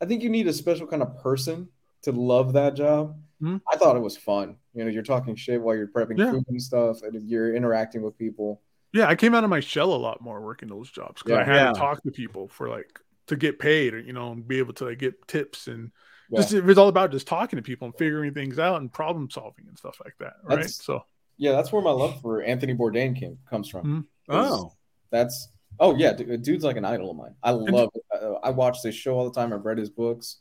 I 0.00 0.06
think 0.06 0.22
you 0.22 0.30
need 0.30 0.48
a 0.48 0.52
special 0.52 0.86
kind 0.86 1.02
of 1.02 1.18
person 1.18 1.68
to 2.02 2.12
love 2.12 2.54
that 2.54 2.74
job. 2.74 3.18
Mhm. 3.42 3.60
I 3.70 3.76
thought 3.76 3.96
it 3.96 4.00
was 4.02 4.16
fun. 4.16 4.56
You 4.74 4.84
know, 4.84 4.90
you're 4.90 5.02
talking 5.02 5.34
shit 5.36 5.60
while 5.60 5.76
you're 5.76 5.88
prepping 5.88 6.18
Yeah. 6.18 6.30
food 6.30 6.44
and 6.48 6.62
stuff, 6.62 7.02
and 7.02 7.28
you're 7.28 7.54
interacting 7.54 8.00
with 8.02 8.16
people. 8.16 8.62
Yeah, 8.92 9.06
I 9.06 9.14
came 9.14 9.34
out 9.34 9.44
of 9.44 9.50
my 9.50 9.60
shell 9.60 9.92
a 9.92 9.96
lot 9.96 10.20
more 10.20 10.40
working 10.40 10.68
those 10.68 10.90
jobs 10.90 11.22
because 11.22 11.38
I 11.38 11.44
had 11.44 11.54
Yeah. 11.56 11.72
to 11.72 11.78
talk 11.78 12.02
to 12.02 12.10
people 12.10 12.48
for 12.48 12.68
like 12.68 12.98
to 13.28 13.36
get 13.36 13.58
paid, 13.58 13.94
or, 13.94 14.00
you 14.00 14.12
know, 14.12 14.32
and 14.32 14.46
be 14.46 14.58
able 14.58 14.72
to 14.74 14.86
like, 14.86 14.98
get 14.98 15.28
tips 15.28 15.68
and 15.68 15.92
Yeah. 16.30 16.40
just 16.40 16.52
it 16.54 16.64
was 16.64 16.78
all 16.78 16.88
about 16.88 17.12
just 17.12 17.26
talking 17.28 17.56
to 17.58 17.62
people 17.62 17.86
and 17.86 17.96
figuring 17.96 18.34
things 18.34 18.58
out 18.58 18.80
and 18.80 18.92
problem 18.92 19.30
solving 19.30 19.66
and 19.68 19.78
stuff 19.78 20.00
like 20.04 20.14
that. 20.18 20.34
Right. 20.42 20.56
That's- 20.56 20.76
so 20.82 21.04
Yeah, 21.36 21.52
that's 21.52 21.72
where 21.72 21.80
my 21.82 21.90
love 21.92 22.20
for 22.20 22.42
Anthony 22.42 22.74
Bourdain 22.74 23.18
came 23.18 23.38
comes 23.48 23.68
from. 23.68 23.84
Mhm. 23.86 24.06
Oh, 24.28 24.72
That's 25.10 25.48
oh 25.78 25.96
yeah, 25.96 26.12
dude, 26.12 26.42
dude's 26.42 26.64
like 26.64 26.76
an 26.76 26.84
idol 26.84 27.10
of 27.12 27.16
mine. 27.16 27.34
I 27.42 27.52
love. 27.52 27.90
it. 27.94 28.02
Uh, 28.12 28.34
I 28.42 28.50
watch 28.50 28.82
this 28.82 28.94
show 28.94 29.16
all 29.18 29.24
the 29.30 29.34
time. 29.34 29.52
I've 29.52 29.64
read 29.64 29.78
his 29.78 29.90
books. 29.90 30.38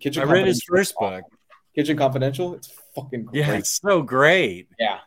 Kitchen 0.00 0.22
I 0.22 0.26
read 0.32 0.46
his 0.46 0.62
first 0.64 0.94
book. 0.98 1.24
Kitchen 1.74 1.96
Confidential. 1.96 2.54
It's 2.54 2.72
fucking 2.94 3.24
great. 3.26 3.40
Yeah, 3.40 3.54
it's 3.54 3.80
so 3.80 4.00
great. 4.02 4.68
Yeah. 4.78 4.98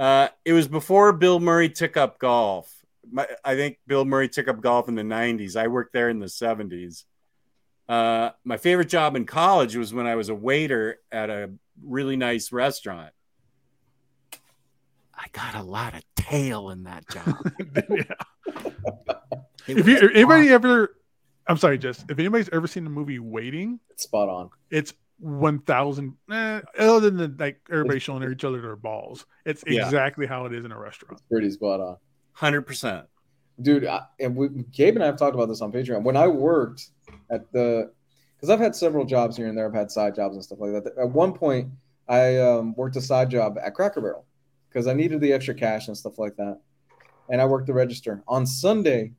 Uh, 0.00 0.28
it 0.46 0.54
was 0.54 0.66
before 0.66 1.12
Bill 1.12 1.38
Murray 1.40 1.68
took 1.68 1.98
up 1.98 2.18
golf. 2.18 2.74
My, 3.12 3.26
I 3.44 3.54
think 3.54 3.78
Bill 3.86 4.06
Murray 4.06 4.30
took 4.30 4.48
up 4.48 4.62
golf 4.62 4.88
in 4.88 4.94
the 4.94 5.02
90s. 5.02 5.56
I 5.56 5.66
worked 5.66 5.92
there 5.92 6.08
in 6.08 6.20
the 6.20 6.26
70s. 6.26 7.04
Uh, 7.86 8.30
my 8.42 8.56
favorite 8.56 8.88
job 8.88 9.14
in 9.14 9.26
college 9.26 9.76
was 9.76 9.92
when 9.92 10.06
I 10.06 10.14
was 10.14 10.30
a 10.30 10.34
waiter 10.34 11.00
at 11.12 11.28
a 11.28 11.50
really 11.84 12.16
nice 12.16 12.50
restaurant. 12.50 13.12
I 15.14 15.26
got 15.32 15.54
a 15.54 15.62
lot 15.62 15.94
of 15.94 16.02
tail 16.16 16.70
in 16.70 16.84
that 16.84 17.06
job. 17.08 17.36
If 19.66 19.86
you 19.86 20.08
anybody 20.14 20.48
ever 20.48 20.96
I'm 21.46 21.58
sorry, 21.58 21.78
Jess, 21.78 22.04
if 22.08 22.18
anybody's 22.18 22.48
ever 22.48 22.66
seen 22.66 22.84
the 22.84 22.90
movie 22.90 23.18
Waiting, 23.18 23.78
It's 23.90 24.04
spot 24.04 24.28
on. 24.28 24.50
it's 24.70 24.94
one 25.20 25.58
thousand 25.60 26.14
eh, 26.30 26.60
other 26.78 27.10
than 27.10 27.36
like 27.38 27.60
everybody 27.70 27.98
showing 27.98 28.30
each 28.30 28.44
other 28.44 28.60
their 28.60 28.76
balls. 28.76 29.26
It's 29.44 29.62
Yeah. 29.66 29.84
exactly 29.84 30.26
how 30.26 30.46
it 30.46 30.54
is 30.54 30.64
in 30.64 30.72
a 30.72 30.78
restaurant. 30.78 31.20
Pretty 31.30 31.50
spot 31.50 31.80
on. 31.80 31.96
100%. 32.38 33.04
dude 33.60 33.84
I, 33.86 34.00
and 34.18 34.34
we, 34.34 34.48
gabe 34.72 34.94
and 34.94 35.02
i 35.02 35.06
have 35.06 35.18
talked 35.18 35.34
about 35.34 35.48
this 35.48 35.60
on 35.60 35.70
patreon 35.70 36.02
when 36.02 36.16
i 36.16 36.26
worked 36.26 36.88
at 37.30 37.52
the 37.52 37.90
because 38.36 38.48
i've 38.48 38.60
had 38.60 38.74
several 38.74 39.04
jobs 39.04 39.36
here 39.36 39.48
and 39.48 39.58
there 39.58 39.66
i've 39.66 39.74
had 39.74 39.90
side 39.90 40.14
jobs 40.14 40.36
and 40.36 40.42
stuff 40.42 40.58
like 40.60 40.72
that 40.72 40.92
at 40.98 41.10
one 41.10 41.34
point 41.34 41.68
i 42.08 42.38
um, 42.38 42.74
worked 42.76 42.96
a 42.96 43.00
side 43.02 43.28
job 43.30 43.58
at 43.62 43.74
cracker 43.74 44.00
barrel 44.00 44.24
because 44.70 44.86
i 44.86 44.94
needed 44.94 45.20
the 45.20 45.30
extra 45.32 45.52
cash 45.52 45.88
and 45.88 45.96
stuff 45.98 46.18
like 46.18 46.34
that 46.36 46.58
and 47.28 47.42
i 47.42 47.44
worked 47.44 47.66
the 47.66 47.74
register 47.74 48.22
on 48.26 48.46
sunday 48.46 49.12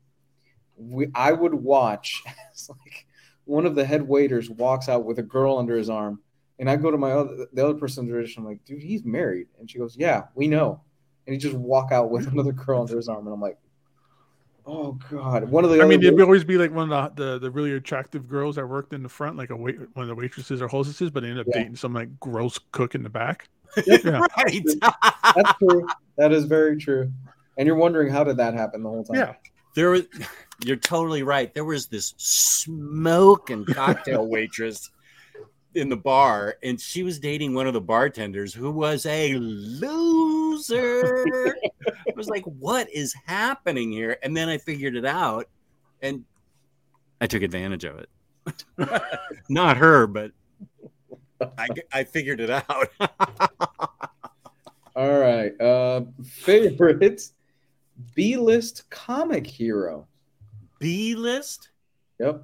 we 0.78 1.08
i 1.14 1.32
would 1.32 1.54
watch 1.54 2.24
as 2.54 2.68
like 2.70 3.06
one 3.52 3.66
of 3.66 3.76
the 3.76 3.86
head 3.86 4.02
waiters 4.08 4.50
walks 4.50 4.88
out 4.90 5.04
with 5.04 5.20
a 5.20 5.24
girl 5.24 5.58
under 5.58 5.76
his 5.76 5.90
arm 5.90 6.20
and 6.60 6.70
i 6.70 6.76
go 6.76 6.90
to 6.90 6.98
my 6.98 7.12
other 7.12 7.48
the 7.54 7.64
other 7.64 7.74
person 7.78 8.06
in 8.06 8.10
the 8.12 8.16
register 8.18 8.40
i'm 8.40 8.46
like 8.46 8.64
dude 8.66 8.82
he's 8.82 9.04
married 9.04 9.48
and 9.60 9.70
she 9.70 9.78
goes 9.78 9.96
yeah 9.98 10.24
we 10.36 10.48
know 10.48 10.80
and 11.28 11.34
he 11.34 11.38
just 11.40 11.56
walk 11.56 11.92
out 11.92 12.10
with 12.10 12.28
another 12.34 12.52
girl 12.54 12.82
under 12.82 12.96
his 12.96 13.10
arm 13.10 13.26
and 13.28 13.34
i'm 13.34 13.42
like 13.42 13.58
Oh 14.68 14.92
God! 15.10 15.50
One 15.50 15.64
of 15.64 15.72
the 15.72 15.82
I 15.82 15.86
mean, 15.88 15.98
other- 16.02 16.10
it'd 16.10 16.22
always 16.22 16.44
be 16.44 16.56
like 16.60 16.72
one 16.72 16.92
of 16.94 17.16
the, 17.16 17.24
the 17.32 17.40
the 17.40 17.52
really 17.52 17.72
attractive 17.74 18.28
girls 18.28 18.58
that 18.58 18.68
worked 18.68 18.94
in 18.94 19.02
the 19.02 19.10
front, 19.10 19.36
like 19.36 19.50
a 19.50 19.56
wait 19.56 19.80
one 19.96 20.04
of 20.04 20.08
the 20.08 20.14
waitresses 20.14 20.62
or 20.62 20.68
hostesses, 20.68 21.10
but 21.10 21.24
they 21.24 21.30
ended 21.30 21.48
up 21.48 21.52
Yeah. 21.52 21.62
dating 21.64 21.78
some 21.78 21.96
like 21.96 22.20
gross 22.20 22.60
cook 22.72 22.94
in 22.94 23.02
the 23.02 23.10
back. 23.10 23.50
Yep. 23.88 24.02
Yeah. 24.06 24.20
Right. 24.38 24.64
That's 25.36 25.54
true. 25.58 25.88
That 26.18 26.32
is 26.32 26.46
very 26.46 26.78
true. 26.78 27.12
And 27.58 27.66
you're 27.66 27.76
wondering 27.76 28.12
how 28.14 28.24
did 28.24 28.38
that 28.38 28.54
happen 28.54 28.84
the 28.84 28.90
whole 28.90 29.04
time? 29.04 29.16
Yeah, 29.18 29.34
there 29.76 29.90
was, 29.90 30.04
you're 30.64 30.76
totally 30.78 31.24
right. 31.24 31.54
There 31.54 31.66
was 31.66 31.88
this 31.88 32.14
smoke 32.18 33.50
and 33.50 33.66
cocktail 33.66 34.28
waitress 34.30 34.90
in 35.74 35.90
the 35.90 35.98
bar, 35.98 36.58
and 36.64 36.80
she 36.80 37.04
was 37.04 37.20
dating 37.20 37.54
one 37.54 37.68
of 37.68 37.74
the 37.74 37.82
bartenders 37.82 38.54
who 38.54 38.72
was 38.72 39.06
a 39.06 39.36
loser. 39.36 41.26
I 41.88 42.14
was 42.16 42.28
like, 42.30 42.44
what 42.46 42.90
is 42.90 43.16
happening 43.26 43.92
here? 43.92 44.18
And 44.24 44.36
then 44.36 44.50
I 44.50 44.58
figured 44.58 44.96
it 44.96 45.06
out, 45.06 45.48
and 46.02 46.26
I 47.22 47.28
took 47.28 47.42
advantage 47.42 47.86
of 47.86 48.00
it. 48.00 48.10
Not 49.50 49.78
her, 49.78 50.08
but 50.08 50.32
I, 51.58 51.68
I 51.94 52.04
figured 52.04 52.40
it 52.40 52.50
out. 52.50 52.88
All 54.96 55.20
right. 55.20 55.60
Uh, 55.60 56.02
favorite 56.24 57.22
B 58.14 58.38
list 58.38 58.90
comic 58.90 59.48
hero. 59.48 60.08
B 60.82 61.16
list? 61.16 61.70
Yep. 62.20 62.44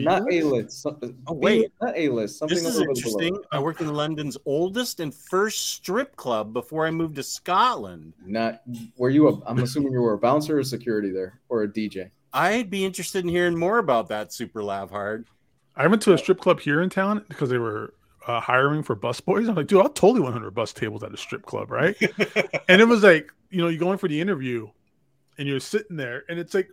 Not 0.00 0.32
A 0.32 0.42
list. 0.42 0.86
Oh, 0.86 1.34
wait. 1.34 1.72
not 1.82 1.96
A 1.96 2.08
list. 2.08 2.38
Something 2.38 2.56
This 2.56 2.64
a 2.64 2.68
is 2.68 2.78
little 2.78 2.94
bit 2.94 3.02
below. 3.04 3.18
interesting. 3.20 3.44
I 3.52 3.58
worked 3.58 3.80
in 3.80 3.92
London's 3.92 4.36
oldest 4.46 5.00
and 5.00 5.12
first 5.14 5.70
strip 5.74 6.14
club 6.16 6.52
before 6.52 6.86
I 6.86 6.90
moved 6.90 7.16
to 7.16 7.22
Scotland. 7.22 8.12
Not 8.24 8.62
were 8.96 9.10
you 9.10 9.28
a? 9.28 9.44
I'm 9.44 9.58
assuming 9.58 9.92
you 9.92 10.00
were 10.00 10.12
a 10.14 10.18
bouncer 10.18 10.58
or 10.58 10.62
security 10.64 11.10
there 11.10 11.40
or 11.48 11.64
a 11.64 11.68
DJ. 11.68 12.10
I'd 12.32 12.70
be 12.70 12.84
interested 12.84 13.24
in 13.24 13.28
hearing 13.28 13.58
more 13.58 13.78
about 13.78 14.08
that 14.08 14.32
super 14.32 14.62
laugh 14.62 14.90
hard. 14.90 15.26
I 15.74 15.86
went 15.86 16.02
to 16.02 16.12
a 16.12 16.18
strip 16.18 16.40
club 16.40 16.60
here 16.60 16.82
in 16.82 16.90
town 16.90 17.24
because 17.28 17.50
they 17.50 17.58
were 17.58 17.94
uh, 18.26 18.40
hiring 18.40 18.82
for 18.82 18.94
bus 18.94 19.20
boys. 19.20 19.48
I'm 19.48 19.54
like, 19.54 19.66
dude, 19.66 19.80
I'll 19.80 19.88
totally 19.88 20.20
100 20.20 20.50
bus 20.52 20.72
tables 20.72 21.02
at 21.02 21.12
a 21.12 21.16
strip 21.16 21.46
club, 21.46 21.70
right? 21.70 21.96
and 22.68 22.80
it 22.80 22.84
was 22.86 23.02
like, 23.02 23.32
you 23.50 23.62
know, 23.62 23.68
you 23.68 23.78
go 23.78 23.90
in 23.92 23.98
for 23.98 24.08
the 24.08 24.20
interview, 24.20 24.68
and 25.38 25.48
you're 25.48 25.60
sitting 25.60 25.96
there, 25.96 26.24
and 26.28 26.38
it's 26.38 26.54
like, 26.54 26.68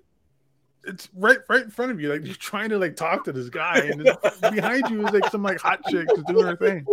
it's 0.83 1.09
right, 1.15 1.37
right 1.49 1.63
in 1.63 1.69
front 1.69 1.91
of 1.91 2.01
you, 2.01 2.11
like 2.11 2.25
you're 2.25 2.35
trying 2.35 2.69
to 2.69 2.77
like 2.77 2.95
talk 2.95 3.23
to 3.25 3.31
this 3.31 3.49
guy, 3.49 3.77
and 3.79 4.03
behind 4.53 4.89
you 4.89 5.05
is 5.05 5.13
like 5.13 5.29
some 5.31 5.43
like 5.43 5.59
hot 5.59 5.79
chick 5.89 6.07
just 6.15 6.27
doing 6.27 6.45
her 6.45 6.55
thing. 6.55 6.85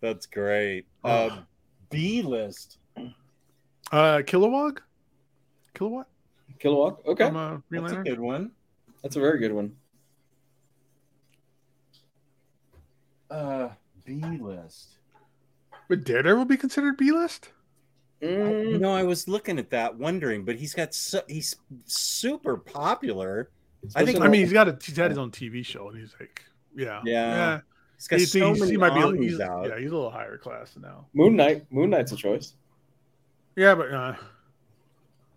That's 0.00 0.26
great. 0.26 0.86
Uh, 1.04 1.42
B 1.90 2.22
list. 2.22 2.78
Uh, 3.92 4.22
Kilowog, 4.24 4.78
Kilowatt 5.74 6.08
Kilowatt. 6.58 6.98
Okay, 7.06 7.26
from 7.26 7.36
uh, 7.36 7.56
Green 7.68 7.82
That's 7.82 7.92
a 7.94 8.02
good 8.02 8.20
one. 8.20 8.52
that's 9.02 9.16
a 9.16 9.20
very 9.20 9.38
good 9.38 9.52
one. 9.52 9.74
Uh, 13.30 13.70
B 14.04 14.20
list. 14.40 14.98
Would 15.88 16.04
Daredevil 16.04 16.44
be 16.44 16.56
considered 16.56 16.96
B 16.96 17.12
list? 17.12 17.50
You 18.22 18.28
Mm, 18.28 18.80
know, 18.80 18.94
I 18.94 19.02
was 19.02 19.26
looking 19.26 19.58
at 19.58 19.70
that, 19.70 19.96
wondering, 19.96 20.44
but 20.44 20.54
he's 20.54 20.74
got 20.74 20.94
so, 20.94 21.22
he's 21.28 21.56
super 21.86 22.56
popular. 22.56 23.50
I 23.96 24.04
think- 24.04 24.20
I 24.20 24.28
mean, 24.28 24.42
he's 24.42 24.52
got 24.52 24.68
a 24.68 24.78
he's 24.80 24.96
had 24.96 25.10
his 25.10 25.18
own 25.18 25.32
TV 25.32 25.64
show, 25.66 25.88
and 25.88 25.98
he's 25.98 26.14
like, 26.20 26.44
yeah, 26.76 27.00
Yeah. 27.04 27.60
He's 27.96 28.06
got 28.08 28.20
He, 28.20 28.26
so 28.26 28.38
he's- 28.48 28.60
many 28.60 28.70
he 28.72 28.76
might 28.76 28.94
be 29.18 29.26
he's, 29.26 29.40
out. 29.40 29.68
yeah, 29.68 29.78
he's 29.78 29.90
a 29.90 29.94
little 29.94 30.10
higher 30.10 30.38
class 30.38 30.76
now. 30.80 31.06
Moon 31.14 31.34
Knight. 31.36 31.66
Moon 31.72 31.90
Knight's 31.90 32.12
a 32.12 32.16
choice. 32.16 32.54
Yeah, 33.56 33.74
but 33.74 33.92
uh, 33.92 34.14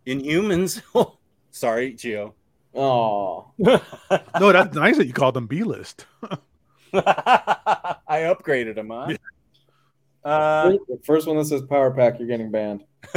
Inhumans. 0.06 0.82
Sorry, 1.52 1.94
Gio. 1.94 2.34
Oh, 2.76 3.48
no, 3.58 3.82
that's 4.52 4.76
nice 4.76 4.98
that 4.98 5.08
you 5.08 5.14
called 5.14 5.34
them 5.36 5.48
B 5.48 5.64
list. 5.64 6.06
I 6.94 7.96
upgraded 8.10 8.78
him, 8.78 8.90
huh? 8.90 9.16
Yeah. 10.26 10.32
Uh, 10.32 10.70
The 10.90 11.00
first 11.04 11.28
one 11.28 11.38
that 11.38 11.46
says 11.46 11.62
Power 11.64 11.92
Pack, 11.92 12.18
you're 12.20 12.28
getting 12.28 12.50
banned. 12.52 12.84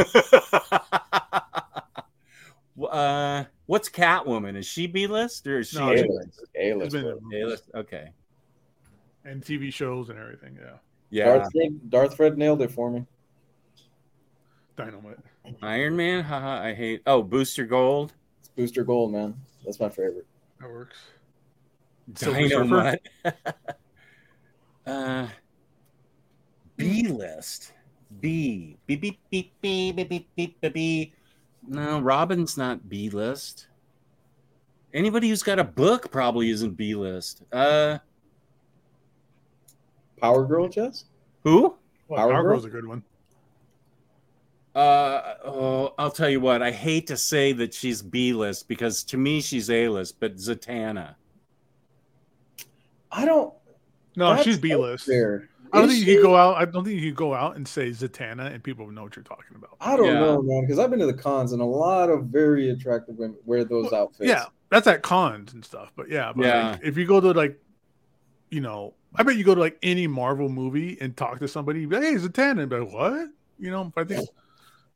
uh, 2.91 3.45
what's 3.67 3.89
Catwoman? 3.89 4.57
Is 4.57 4.67
she 4.67 4.87
B 4.87 5.07
list 5.07 5.47
or 5.47 5.61
is 5.61 5.69
she 5.71 5.79
No, 5.79 5.93
A 5.93 5.97
she- 5.99 6.09
list? 6.09 6.45
A-list. 6.55 6.97
A 6.97 7.45
list. 7.45 7.65
Okay. 7.75 8.11
and 9.25 9.43
TV 9.43 9.73
shows 9.73 10.09
and 10.11 10.19
everything. 10.19 10.59
Yeah, 10.61 10.77
Yeah. 11.11 11.25
Darth, 11.39 11.53
Fred, 11.53 11.91
Darth 11.91 12.17
Fred 12.17 12.39
nailed 12.39 12.63
it 12.63 12.71
for 12.71 12.91
me. 12.91 13.05
Dynamite. 14.77 15.19
Iron 15.63 15.97
Man. 15.97 16.23
Haha. 16.23 16.63
I 16.63 16.73
hate. 16.75 17.03
Oh, 17.07 17.23
Booster 17.23 17.65
Gold. 17.67 18.13
It's 18.41 18.49
Booster 18.51 18.85
Gold, 18.85 19.13
man. 19.13 19.35
That's 19.65 19.81
my 19.81 19.89
favorite. 19.89 20.27
That 20.61 20.71
works. 20.71 20.97
Dynamite. 22.13 23.01
uh, 24.87 25.27
B 26.79 27.09
list. 27.09 27.75
B. 28.21 28.79
B 28.87 28.97
B 28.97 29.19
B 29.31 29.53
B 29.61 29.93
B 29.93 30.05
B 30.05 30.27
B 30.35 30.57
B 30.61 30.69
B. 30.69 31.13
No, 31.67 32.01
Robin's 32.01 32.57
not 32.57 32.89
B 32.89 33.11
list. 33.11 33.67
Anybody 34.95 35.29
who's 35.29 35.43
got 35.43 35.59
a 35.59 35.65
book 35.65 36.11
probably 36.11 36.49
isn't 36.49 36.77
B 36.77 36.95
list. 36.95 37.43
Uh, 37.53 37.99
Power 40.21 40.47
Girl, 40.47 40.69
Jess? 40.69 41.05
who? 41.45 41.77
Well, 42.09 42.19
Power 42.19 42.33
Power 42.33 42.43
Girl? 42.43 42.53
Girl's 42.53 42.65
a 42.65 42.71
good 42.71 42.87
one. 42.87 43.03
Uh, 44.75 45.35
oh, 45.45 45.95
I'll 45.99 46.11
tell 46.11 46.31
you 46.31 46.41
what. 46.41 46.63
I 46.63 46.71
hate 46.71 47.09
to 47.09 47.17
say 47.17 47.53
that 47.53 47.75
she's 47.75 48.01
B 48.01 48.33
list 48.33 48.69
because 48.69 49.03
to 49.05 49.17
me 49.17 49.41
she's 49.41 49.71
A 49.71 49.89
list, 49.89 50.21
but 50.21 50.37
Zatanna. 50.37 51.17
I 53.11 53.25
don't. 53.25 53.53
No, 54.17 54.41
she's 54.43 54.59
B 54.59 54.75
list. 54.75 55.07
Fair. 55.07 55.49
I 55.73 55.79
don't 55.81 55.89
Is 55.91 55.95
think 55.97 56.07
you 56.07 56.13
she? 56.13 56.17
could 56.17 56.23
go 56.25 56.37
out. 56.37 56.57
I 56.57 56.65
don't 56.65 56.85
think 56.85 57.01
you 57.01 57.11
could 57.11 57.17
go 57.19 57.35
out 57.35 57.57
and 57.57 57.67
say 57.67 57.91
Zatanna 57.91 58.53
and 58.53 58.63
people 58.63 58.87
would 58.87 58.95
know 58.95 59.03
what 59.03 59.17
you're 59.17 59.23
talking 59.23 59.57
about. 59.57 59.77
I 59.81 59.97
don't 59.97 60.07
Yeah. 60.07 60.21
know, 60.21 60.43
man, 60.43 60.63
because 60.63 60.79
I've 60.79 60.91
been 60.91 60.99
to 61.01 61.07
the 61.07 61.15
cons 61.15 61.53
and 61.53 61.61
a 61.61 61.65
lot 61.65 62.11
of 62.11 62.25
very 62.27 62.71
attractive 62.71 63.17
women 63.17 63.37
wear 63.45 63.65
those 63.65 63.93
outfits. 63.93 64.29
Yeah, 64.29 64.45
that's 64.71 64.87
at 64.87 65.03
cons 65.03 65.53
and 65.53 65.65
stuff. 65.65 65.93
But 65.97 66.09
yeah, 66.11 66.33
but 66.35 66.45
Yeah. 66.47 66.71
like, 66.73 66.81
if 66.83 66.97
you 66.97 67.07
go 67.07 67.21
to 67.21 67.33
like, 67.33 67.61
you 68.51 68.61
know, 68.61 68.95
I 69.15 69.23
bet 69.23 69.37
you 69.37 69.45
go 69.45 69.55
to 69.55 69.61
like 69.61 69.79
any 69.83 70.07
Marvel 70.07 70.49
movie 70.49 70.99
and 71.01 71.17
talk 71.17 71.39
to 71.41 71.49
somebody, 71.49 71.81
you'd 71.81 71.91
be 71.91 71.97
like, 71.97 72.05
hey, 72.05 72.15
Zatanna, 72.15 72.61
and 72.61 72.69
be 72.71 72.77
like, 72.79 72.93
what? 72.93 73.29
You 73.59 73.71
know, 73.71 73.93
I 73.97 74.05
think, 74.05 74.29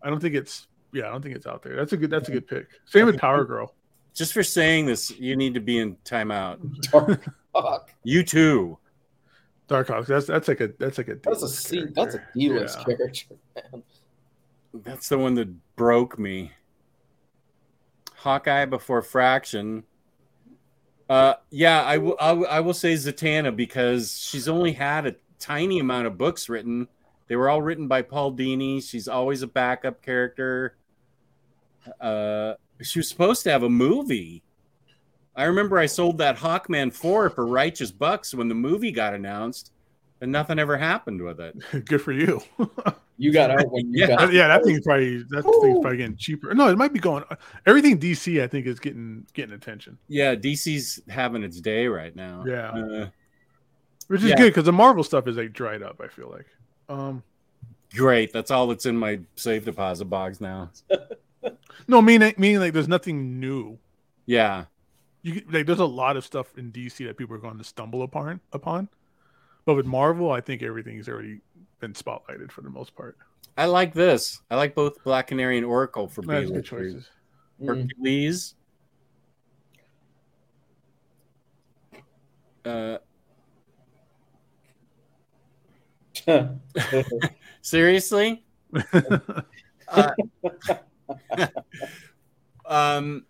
I 0.02 0.10
don't 0.10 0.20
think 0.20 0.34
it's, 0.34 0.66
yeah, 0.92 1.08
I 1.08 1.10
don't 1.10 1.22
think 1.22 1.34
it's 1.36 1.46
out 1.46 1.62
there. 1.62 1.74
That's 1.76 1.92
a 1.92 1.96
good, 1.96 2.10
that's 2.10 2.28
a 2.28 2.32
good 2.32 2.46
pick. 2.46 2.66
Same 2.86 3.06
with 3.06 3.18
Power 3.18 3.44
Girl. 3.44 3.74
Just 4.14 4.34
for 4.34 4.42
saying 4.42 4.86
this, 4.86 5.10
you 5.18 5.36
need 5.36 5.54
to 5.54 5.60
be 5.60 5.78
in 5.78 5.96
timeout. 6.04 6.58
Dark 6.92 7.24
Hawk. 7.54 7.90
You 8.04 8.22
too. 8.22 8.78
Darkhawk. 9.72 10.06
That's 10.06 10.26
that's 10.26 10.48
like 10.48 10.60
a 10.60 10.68
that's 10.78 10.98
like 10.98 11.08
a 11.08 11.14
That's 11.16 11.42
a 11.42 11.70
D-list 11.72 11.94
That's 11.94 12.14
a 12.14 12.18
character. 12.18 12.30
D-list 12.34 12.78
Yeah. 12.78 12.84
character, 12.96 13.34
man. 13.72 13.82
That's 14.74 15.08
the 15.08 15.18
one 15.18 15.34
that 15.36 15.76
broke 15.76 16.18
me. 16.18 16.52
Hawkeye 18.16 18.66
before 18.66 19.02
Fraction. 19.02 19.84
Uh, 21.08 21.34
yeah, 21.50 21.82
I 21.82 21.98
will. 21.98 22.16
I 22.20 22.32
will- 22.32 22.46
I 22.48 22.60
will 22.60 22.74
say 22.74 22.94
Zatanna 22.94 23.54
because 23.54 24.18
she's 24.18 24.48
only 24.48 24.72
had 24.72 25.06
a 25.06 25.16
tiny 25.38 25.78
amount 25.80 26.06
of 26.06 26.16
books 26.16 26.48
written. 26.48 26.88
They 27.28 27.36
were 27.36 27.48
all 27.50 27.60
written 27.62 27.88
by 27.88 28.02
Paul 28.02 28.32
Dini. 28.34 28.82
She's 28.82 29.08
always 29.08 29.42
a 29.42 29.46
backup 29.46 30.02
character. 30.02 30.76
Uh, 32.00 32.54
she 32.80 32.98
was 33.00 33.08
supposed 33.08 33.42
to 33.44 33.50
have 33.50 33.62
a 33.62 33.68
movie. 33.70 34.42
I 35.34 35.44
remember 35.44 35.78
I 35.78 35.86
sold 35.86 36.18
that 36.18 36.36
Hawkman 36.36 36.92
four 36.92 37.30
for 37.30 37.46
righteous 37.46 37.90
bucks 37.90 38.34
when 38.34 38.48
the 38.48 38.54
movie 38.54 38.92
got 38.92 39.14
announced, 39.14 39.72
and 40.20 40.30
nothing 40.30 40.58
ever 40.58 40.76
happened 40.76 41.22
with 41.22 41.40
it. 41.40 41.56
Good 41.86 42.02
for 42.02 42.12
you. 42.12 42.40
You 43.18 43.30
got 43.30 43.50
out 43.52 43.70
when 43.70 43.92
you 43.92 44.00
Yeah. 44.00 44.06
got. 44.16 44.32
yeah, 44.32 44.48
that 44.48 44.64
thing's 44.64 44.80
probably 44.80 45.18
that 45.18 45.42
thing's 45.44 45.78
probably 45.80 45.98
getting 45.98 46.16
cheaper. 46.16 46.52
No, 46.54 46.68
it 46.68 46.78
might 46.78 46.92
be 46.92 46.98
going. 46.98 47.22
Everything 47.66 47.96
DC, 48.00 48.42
I 48.42 48.48
think, 48.48 48.66
is 48.66 48.80
getting 48.80 49.24
getting 49.32 49.54
attention, 49.54 49.96
Yeah, 50.08 50.34
DC's 50.34 51.00
having 51.08 51.44
its 51.44 51.60
day 51.60 51.86
right 51.86 52.16
now. 52.16 52.42
Yeah. 52.44 52.70
Uh, 52.70 53.08
which 54.08 54.22
is 54.24 54.30
Yeah. 54.30 54.36
good 54.36 54.48
because 54.50 54.64
the 54.64 54.72
Marvel 54.72 55.04
stuff 55.04 55.28
is 55.28 55.36
like 55.36 55.52
dried 55.52 55.82
up. 55.84 56.00
I 56.02 56.08
feel 56.08 56.30
like. 56.30 56.46
Um, 56.88 57.22
great. 57.94 58.32
That's 58.32 58.50
all 58.50 58.66
that's 58.66 58.86
in 58.86 58.96
my 58.96 59.20
safe 59.36 59.64
deposit 59.66 60.06
box 60.06 60.40
now. 60.40 60.70
no, 61.86 62.02
meaning 62.02 62.34
meaning 62.38 62.58
like 62.60 62.72
there's 62.72 62.88
nothing 62.88 63.38
new. 63.38 63.78
Yeah. 64.26 64.64
You 65.22 65.42
like 65.50 65.66
there's 65.66 65.78
a 65.78 65.84
lot 65.84 66.16
of 66.16 66.24
stuff 66.24 66.56
in 66.58 66.72
DC 66.72 67.06
that 67.06 67.16
people 67.16 67.36
are 67.36 67.40
going 67.40 67.58
to 67.58 67.64
stumble 67.64 68.02
upon 68.02 68.40
upon, 68.52 68.88
but 69.64 69.74
with 69.74 69.86
Marvel, 69.86 70.32
I 70.32 70.40
think 70.40 70.62
everything's 70.62 71.08
already 71.08 71.40
been 71.78 71.92
spotlighted 71.92 72.50
for 72.50 72.62
the 72.62 72.70
most 72.70 72.94
part. 72.96 73.16
I 73.56 73.66
like 73.66 73.92
this. 73.92 74.40
I 74.50 74.56
like 74.56 74.74
both 74.74 75.02
Black 75.04 75.28
Canary 75.28 75.58
and 75.58 75.66
Oracle 75.66 76.08
for 76.08 76.22
That's 76.22 76.48
B 76.48 76.56
good 76.56 76.64
choices. 76.64 77.08
Mm. 77.62 78.54
Uh, 82.64 82.98
seriously? 87.62 88.44
Uh, 89.92 90.10
um, 92.64 93.26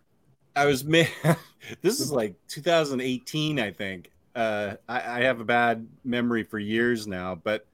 I 0.55 0.67
was 0.67 0.85
ma- 0.85 1.05
this 1.81 2.01
is 2.01 2.13
like 2.13 2.35
2018, 2.49 3.59
I 3.59 3.71
think. 3.71 4.11
Uh, 4.35 4.75
I, 4.89 5.21
I 5.21 5.23
have 5.23 5.41
a 5.41 5.45
bad 5.45 5.87
memory 6.05 6.43
for 6.45 6.59
years 6.59 7.07
now, 7.07 7.35
but 7.35 7.67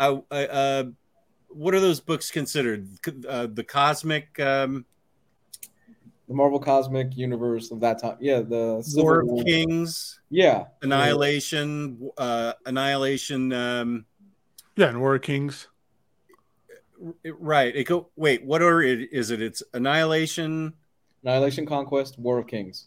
I, 0.00 0.20
I 0.30 0.46
uh, 0.46 0.84
what 1.48 1.74
are 1.74 1.80
those 1.80 2.00
books 2.00 2.30
considered? 2.30 2.88
Uh, 3.28 3.46
the 3.52 3.64
cosmic 3.64 4.40
um, 4.40 4.86
the 6.32 6.34
Marvel 6.34 6.58
Cosmic 6.58 7.16
Universe 7.16 7.70
of 7.70 7.80
that 7.80 8.00
time. 8.00 8.16
Yeah, 8.20 8.40
the 8.40 8.82
Civil 8.82 9.04
War 9.04 9.24
War. 9.24 9.40
of 9.40 9.46
Kings, 9.46 10.20
Yeah, 10.30 10.66
Annihilation, 10.80 12.10
uh, 12.16 12.54
Annihilation. 12.64 13.52
Um, 13.52 14.06
yeah, 14.76 14.88
and 14.88 15.00
War 15.00 15.16
of 15.16 15.22
Kings. 15.22 15.68
right. 17.38 17.76
It 17.76 17.84
go. 17.84 18.08
Wait, 18.16 18.44
what 18.44 18.62
order 18.62 18.82
is 18.82 19.30
it? 19.30 19.42
It's 19.42 19.62
Annihilation. 19.74 20.72
Annihilation, 21.22 21.66
Conquest, 21.66 22.18
War 22.18 22.38
of 22.38 22.46
Kings. 22.46 22.86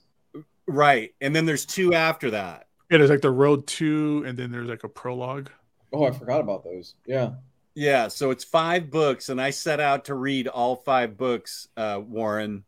Right, 0.67 1.13
and 1.21 1.35
then 1.35 1.45
there's 1.45 1.65
two 1.65 1.93
after 1.93 2.31
that. 2.31 2.67
Yeah, 2.89 2.97
there's 2.97 3.09
like 3.09 3.21
the 3.21 3.31
Road 3.31 3.65
Two, 3.67 4.23
and 4.25 4.37
then 4.37 4.51
there's 4.51 4.67
like 4.67 4.83
a 4.83 4.89
prologue. 4.89 5.49
Oh, 5.93 6.05
I 6.05 6.11
forgot 6.11 6.41
about 6.41 6.63
those. 6.63 6.95
Yeah, 7.05 7.31
Yeah, 7.73 8.07
so 8.07 8.31
it's 8.31 8.43
five 8.43 8.89
books, 8.91 9.29
and 9.29 9.39
I 9.41 9.51
set 9.51 9.79
out 9.79 10.05
to 10.05 10.15
read 10.15 10.47
all 10.47 10.75
five 10.75 11.17
books, 11.17 11.67
uh, 11.77 12.01
Warren, 12.05 12.63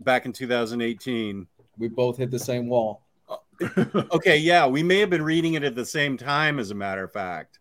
back 0.00 0.26
in 0.26 0.32
2018. 0.32 1.46
we 1.78 1.88
both 1.88 2.16
hit 2.16 2.30
the 2.30 2.38
same 2.38 2.66
wall. 2.68 3.02
Okay, 4.12 4.36
yeah, 4.38 4.66
we 4.66 4.84
may 4.84 5.00
have 5.00 5.10
been 5.10 5.22
reading 5.22 5.54
it 5.54 5.64
at 5.64 5.74
the 5.74 5.84
same 5.84 6.16
time, 6.16 6.60
as 6.60 6.70
a 6.70 6.76
matter 6.76 7.02
of 7.02 7.12
fact. 7.12 7.58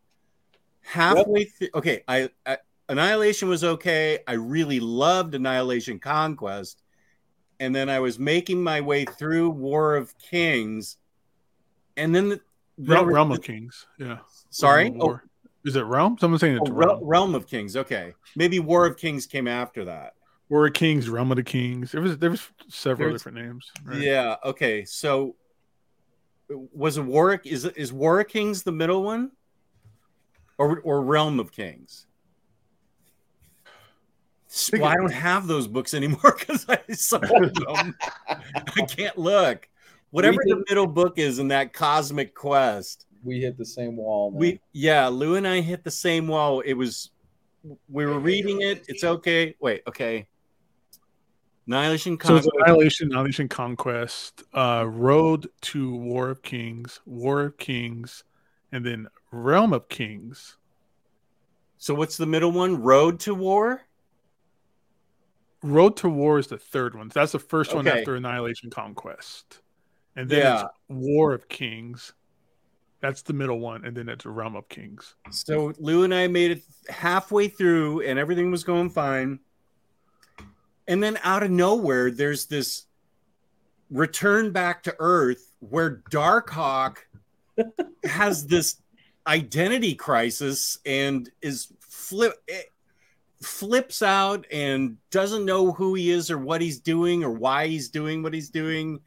Halfway 0.81 1.45
through, 1.45 1.69
okay, 1.73 2.03
I, 2.07 2.29
I 2.45 2.57
Annihilation 2.87 3.49
was 3.49 3.63
okay. 3.63 4.19
I 4.27 4.33
really 4.33 4.79
loved 4.79 5.33
Annihilation 5.33 5.99
Conquest, 5.99 6.83
and 7.59 7.75
then 7.75 7.89
I 7.89 7.99
was 7.99 8.19
making 8.19 8.61
my 8.61 8.81
way 8.81 9.05
through 9.05 9.49
War 9.49 9.95
of 9.95 10.17
Kings, 10.17 10.97
and 11.95 12.13
then 12.13 12.29
the, 12.29 12.41
Realm, 12.79 13.07
Realm 13.07 13.31
of 13.31 13.41
Kings. 13.41 13.85
Yeah. 13.97 14.19
Sorry, 14.49 14.95
oh, 14.99 15.19
is 15.65 15.75
it 15.75 15.81
Realm? 15.81 16.17
Someone's 16.19 16.41
saying 16.41 16.57
it's 16.57 16.69
oh, 16.69 16.73
Realm. 16.73 17.03
Realm 17.03 17.35
of 17.35 17.47
Kings. 17.47 17.75
Okay, 17.75 18.13
maybe 18.35 18.59
War 18.59 18.85
of 18.85 18.97
Kings 18.97 19.25
came 19.25 19.47
after 19.47 19.85
that. 19.85 20.13
War 20.49 20.67
of 20.67 20.73
Kings, 20.73 21.09
Realm 21.09 21.31
of 21.31 21.37
the 21.37 21.43
Kings. 21.43 21.91
There 21.91 22.01
was 22.01 22.17
there 22.17 22.29
was 22.31 22.49
several 22.69 23.09
There's- 23.09 23.21
different 23.21 23.45
names. 23.45 23.71
right? 23.83 23.99
Yeah. 23.99 24.35
Okay. 24.45 24.85
So 24.85 25.35
was 26.49 26.97
a 26.97 27.03
Warwick 27.03 27.45
is 27.45 27.65
is 27.65 27.91
War 27.91 28.21
of 28.21 28.27
Kings 28.27 28.63
the 28.63 28.71
middle 28.71 29.03
one, 29.03 29.31
or 30.57 30.79
or 30.81 31.01
Realm 31.01 31.39
of 31.39 31.51
Kings? 31.51 32.05
Think 34.57 34.83
Well, 34.83 34.91
I 34.91 34.95
don't 34.95 35.11
have 35.11 35.47
those 35.47 35.67
books 35.67 35.93
anymore 35.93 36.35
because 36.39 36.65
I 36.67 36.79
sold 36.93 37.55
them. 37.55 37.95
I 38.27 38.81
can't 38.87 39.17
look. 39.17 39.67
Whatever 40.11 40.37
We 40.45 40.53
the 40.53 40.63
middle 40.69 40.87
book 40.87 41.19
is 41.19 41.39
in 41.39 41.49
that 41.49 41.73
cosmic 41.73 42.33
quest, 42.33 43.05
We 43.23 43.41
hit 43.41 43.57
the 43.57 43.65
same 43.65 43.97
wall. 43.97 44.31
Man. 44.31 44.39
we 44.39 44.59
yeah, 44.73 45.07
Lou 45.07 45.35
and 45.35 45.47
I 45.47 45.61
hit 45.61 45.83
the 45.83 45.91
same 45.91 46.27
wall. 46.27 46.61
It 46.61 46.73
was 46.73 47.11
we 47.89 48.05
were 48.05 48.19
reading 48.19 48.61
it. 48.61 48.85
It's 48.87 49.03
okay. 49.03 49.55
Wait, 49.59 49.83
okay. 49.87 50.27
Annihilation 51.67 52.17
So 52.23 52.37
it's 52.37 52.47
Annihilation, 52.47 53.09
Annihilation 53.11 53.49
Conquest, 53.49 54.43
uh, 54.53 54.85
Road 54.87 55.49
to 55.61 55.93
War 55.93 56.29
of 56.29 56.41
Kings, 56.41 57.01
War 57.05 57.41
of 57.41 57.57
Kings, 57.57 58.23
and 58.71 58.85
then 58.85 59.07
Realm 59.31 59.73
of 59.73 59.89
Kings. 59.89 60.57
So 61.77 61.93
what's 61.93 62.15
the 62.15 62.25
middle 62.25 62.53
one? 62.53 62.81
Road 62.81 63.19
to 63.21 63.35
War. 63.35 63.81
Road 65.67 65.97
to 65.97 66.09
War 66.09 66.39
is 66.39 66.47
the 66.47 66.57
third 66.57 66.95
one. 66.95 67.09
That's 67.13 67.31
the 67.31 67.39
first 67.39 67.73
one 67.73 67.87
after 67.87 68.15
Annihilation 68.15 68.69
Conquest. 68.69 69.61
And 70.15 70.29
then 70.29 70.39
Yeah. 70.39 70.61
it's 70.63 70.73
War 70.89 71.33
of 71.33 71.47
Kings. 71.47 72.13
That's 72.99 73.21
the 73.21 73.33
middle 73.33 73.59
one, 73.59 73.85
and 73.85 73.95
then 73.95 74.09
it's 74.09 74.25
a 74.25 74.29
Realm 74.29 74.55
of 74.55 74.67
Kings. 74.69 75.15
So 75.29 75.73
Lou 75.77 76.03
and 76.03 76.13
I 76.13 76.27
made 76.27 76.51
it 76.51 76.63
halfway 76.89 77.47
through, 77.47 78.01
and 78.01 78.17
everything 78.17 78.49
was 78.49 78.63
going 78.63 78.89
fine. 78.89 79.39
And 80.87 81.03
then 81.03 81.19
out 81.23 81.43
of 81.43 81.51
nowhere, 81.51 82.09
there's 82.09 82.47
this 82.47 82.85
return 83.91 84.51
back 84.51 84.83
to 84.83 84.95
Earth 84.99 85.53
where 85.59 85.97
Darkhawk 86.09 86.97
has 88.03 88.47
this 88.47 88.81
identity 89.27 89.93
crisis 89.93 90.79
and 90.85 91.29
is 91.41 91.71
flip 91.81 92.33
eh, 92.47 92.61
flips 93.41 94.01
out 94.01 94.45
and 94.51 94.97
doesn't 95.11 95.45
know 95.45 95.71
who 95.71 95.93
he 95.93 96.09
is 96.09 96.31
or 96.31 96.37
what 96.37 96.61
he's 96.61 96.79
doing 96.79 97.23
or 97.23 97.29
why 97.31 97.67
he's 97.67 97.89
doing 97.89 98.23
what 98.23 98.33
he's 98.33 98.49
doing 98.49 98.99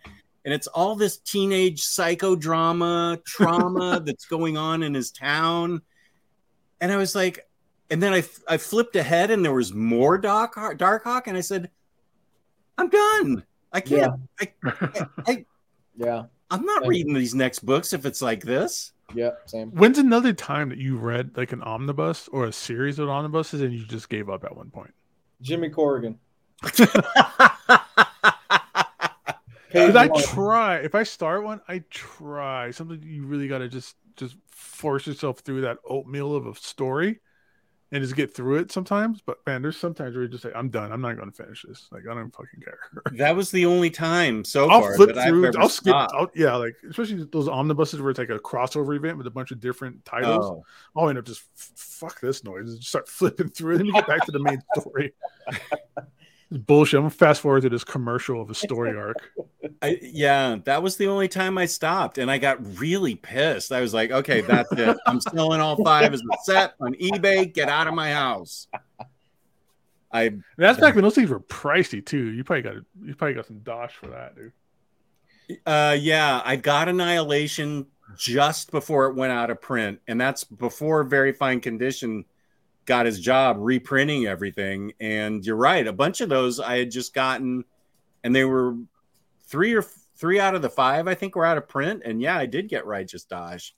and 0.45 0.55
it's 0.55 0.69
all 0.69 0.95
this 0.95 1.19
teenage 1.19 1.83
psychodrama 1.83 3.23
trauma 3.25 4.01
that's 4.05 4.27
going 4.27 4.57
on 4.57 4.83
in 4.83 4.95
his 4.95 5.11
town 5.11 5.83
and 6.81 6.93
i 6.93 6.97
was 6.97 7.15
like 7.15 7.49
and 7.91 8.03
then 8.03 8.13
i 8.13 8.23
i 8.49 8.57
flipped 8.57 8.95
ahead 8.95 9.31
and 9.31 9.45
there 9.45 9.53
was 9.53 9.75
more 9.75 10.17
dark 10.17 10.55
darkhawk 10.55 11.23
and 11.27 11.37
i 11.37 11.41
said 11.41 11.69
i'm 12.79 12.89
done 12.89 13.45
i 13.73 13.81
can't 13.81 14.13
I, 14.41 14.53
I, 14.65 15.07
I 15.27 15.45
Yeah. 15.97 16.25
i'm 16.51 16.65
not 16.65 16.83
Same. 16.83 16.89
reading 16.89 17.15
these 17.15 17.35
next 17.35 17.59
books 17.67 17.93
if 17.93 18.07
it's 18.07 18.23
like 18.23 18.43
this 18.45 18.93
Yeah. 19.15 19.31
Same. 19.47 19.71
When's 19.71 19.99
another 19.99 20.33
time 20.33 20.69
that 20.71 20.79
you 20.79 20.97
read 20.97 21.37
like 21.37 21.53
an 21.53 21.63
omnibus 21.63 22.29
or 22.29 22.45
a 22.45 22.53
series 22.53 22.99
of 22.99 23.09
omnibuses 23.09 23.61
and 23.61 23.73
you 23.73 23.85
just 23.87 24.09
gave 24.09 24.29
up 24.29 24.45
at 24.45 24.57
one 24.57 24.71
point? 24.71 24.95
Jimmy 25.41 25.71
Corrigan. 25.71 26.19
Because 29.73 29.95
I 29.95 30.09
try. 30.09 30.77
If 30.79 30.95
I 30.95 31.05
start 31.05 31.45
one, 31.45 31.61
I 31.69 31.85
try. 31.91 32.71
Something 32.73 33.03
you 33.05 33.25
really 33.25 33.49
got 33.49 33.59
to 33.59 33.69
just 33.69 33.97
just 34.17 34.37
force 34.51 35.07
yourself 35.07 35.41
through 35.41 35.63
that 35.63 35.79
oatmeal 35.89 36.35
of 36.35 36.47
a 36.47 36.55
story, 36.57 37.21
and 37.93 38.03
just 38.03 38.15
get 38.15 38.35
through 38.35 38.57
it 38.57 38.71
sometimes. 38.71 39.21
But 39.21 39.39
man, 39.47 39.63
there's 39.63 39.77
sometimes 39.77 40.15
where 40.15 40.25
you 40.25 40.29
just 40.29 40.43
say, 40.43 40.53
"I'm 40.55 40.69
done. 40.69 40.93
I'm 40.93 41.01
not 41.01 41.17
going 41.17 41.31
to 41.31 41.37
finish 41.37 41.65
this. 41.67 41.89
Like 41.91 42.05
I 42.11 42.15
don't 42.15 42.35
fucking 42.35 42.61
care." 42.61 42.79
that 43.13 43.35
was 43.35 43.51
the 43.51 43.67
only 43.67 43.91
time 43.91 44.45
so 44.45 44.69
I'll 44.69 44.81
far 44.81 44.95
flip 44.97 45.15
that 45.15 45.29
through. 45.29 45.51
I'll 45.59 45.69
skip. 45.69 45.95
I'll, 45.95 46.31
yeah, 46.35 46.55
like 46.55 46.77
especially 46.89 47.25
those 47.31 47.49
omnibuses 47.49 48.01
where 48.01 48.11
it's 48.11 48.19
like 48.19 48.31
a 48.31 48.39
crossover 48.39 48.97
event 48.97 49.19
with 49.19 49.27
a 49.27 49.31
bunch 49.31 49.51
of 49.51 49.61
different 49.61 50.05
titles. 50.05 50.47
Oh. 50.47 50.65
I'll 50.97 51.09
end 51.09 51.19
up 51.19 51.25
just 51.25 51.43
fuck 51.55 52.21
this 52.21 52.45
noise. 52.45 52.77
Just 52.77 52.89
start 52.89 53.09
flipping 53.09 53.49
through 53.49 53.77
it. 53.77 53.83
Me 53.83 53.93
get 53.93 54.07
back 54.07 54.25
to 54.27 54.33
the 54.33 54.41
main 54.41 54.63
story. 54.77 55.13
Bullshit. 56.51 56.99
I'm 56.99 57.03
gonna 57.03 57.11
fast 57.11 57.41
forward 57.41 57.63
to 57.63 57.69
this 57.69 57.85
commercial 57.85 58.43
of 58.43 58.51
a 58.51 58.55
story 58.55 58.97
arc. 58.97 59.17
I, 59.83 59.99
yeah, 60.03 60.57
that 60.65 60.83
was 60.83 60.97
the 60.97 61.07
only 61.07 61.29
time 61.29 61.57
I 61.57 61.67
stopped, 61.67 62.19
and 62.19 62.31
I 62.31 62.39
got 62.39 62.59
really 62.79 63.15
pissed. 63.15 63.71
I 63.71 63.81
was 63.81 63.95
like, 63.95 64.11
"Okay, 64.11 64.41
that's 64.41 64.71
it. 64.73 64.97
I'm 65.07 65.21
selling 65.21 65.61
all 65.61 65.83
five 65.83 66.13
as 66.13 66.21
a 66.21 66.37
set 66.45 66.75
on 66.81 66.95
eBay. 66.95 67.53
Get 67.53 67.69
out 67.69 67.87
of 67.87 67.95
my 67.95 68.13
house." 68.13 68.67
I 70.13 70.23
And 70.23 70.43
that's 70.57 70.81
back 70.81 70.95
when 70.97 71.05
those 71.05 71.15
things 71.15 71.31
were 71.31 71.41
pricey 71.41 72.05
too. 72.05 72.33
You 72.33 72.43
probably 72.43 72.63
got 72.63 72.75
you 73.03 73.15
probably 73.15 73.35
got 73.35 73.47
some 73.47 73.61
dosh 73.61 73.95
for 73.95 74.09
that, 74.09 74.35
dude. 74.35 74.53
Uh, 75.67 75.97
yeah, 75.99 76.43
I 76.45 76.57
got 76.57 76.89
Annihilation 76.89 77.87
just 78.17 78.71
before 78.71 79.07
it 79.07 79.15
went 79.15 79.33
out 79.33 79.51
of 79.51 79.61
print, 79.61 80.01
and 80.09 80.21
that's 80.21 80.45
before 80.45 81.05
Very 81.05 81.33
Fine 81.33 81.61
Condition 81.61 82.25
got 82.87 83.07
his 83.07 83.21
job 83.21 83.57
reprinting 83.59 84.27
everything. 84.27 84.93
And 85.01 85.45
you're 85.45 85.57
right, 85.57 85.87
a 85.87 85.93
bunch 85.93 86.21
of 86.21 86.29
those 86.29 86.61
I 86.61 86.79
had 86.79 86.91
just 86.91 87.15
gotten, 87.15 87.65
and 88.25 88.35
they 88.35 88.45
were 88.45 88.77
three 89.47 89.75
or 89.75 89.83
three 90.17 90.39
out 90.39 90.55
of 90.55 90.63
the 90.63 90.71
five 90.71 91.09
I 91.09 91.15
think 91.15 91.35
were 91.35 91.45
out 91.45 91.59
of 91.59 91.69
print. 91.69 92.03
And 92.05 92.21
yeah, 92.21 92.37
I 92.37 92.47
did 92.47 92.69
get 92.69 92.87
Righteous 92.87 93.25
Dosh. 93.25 93.75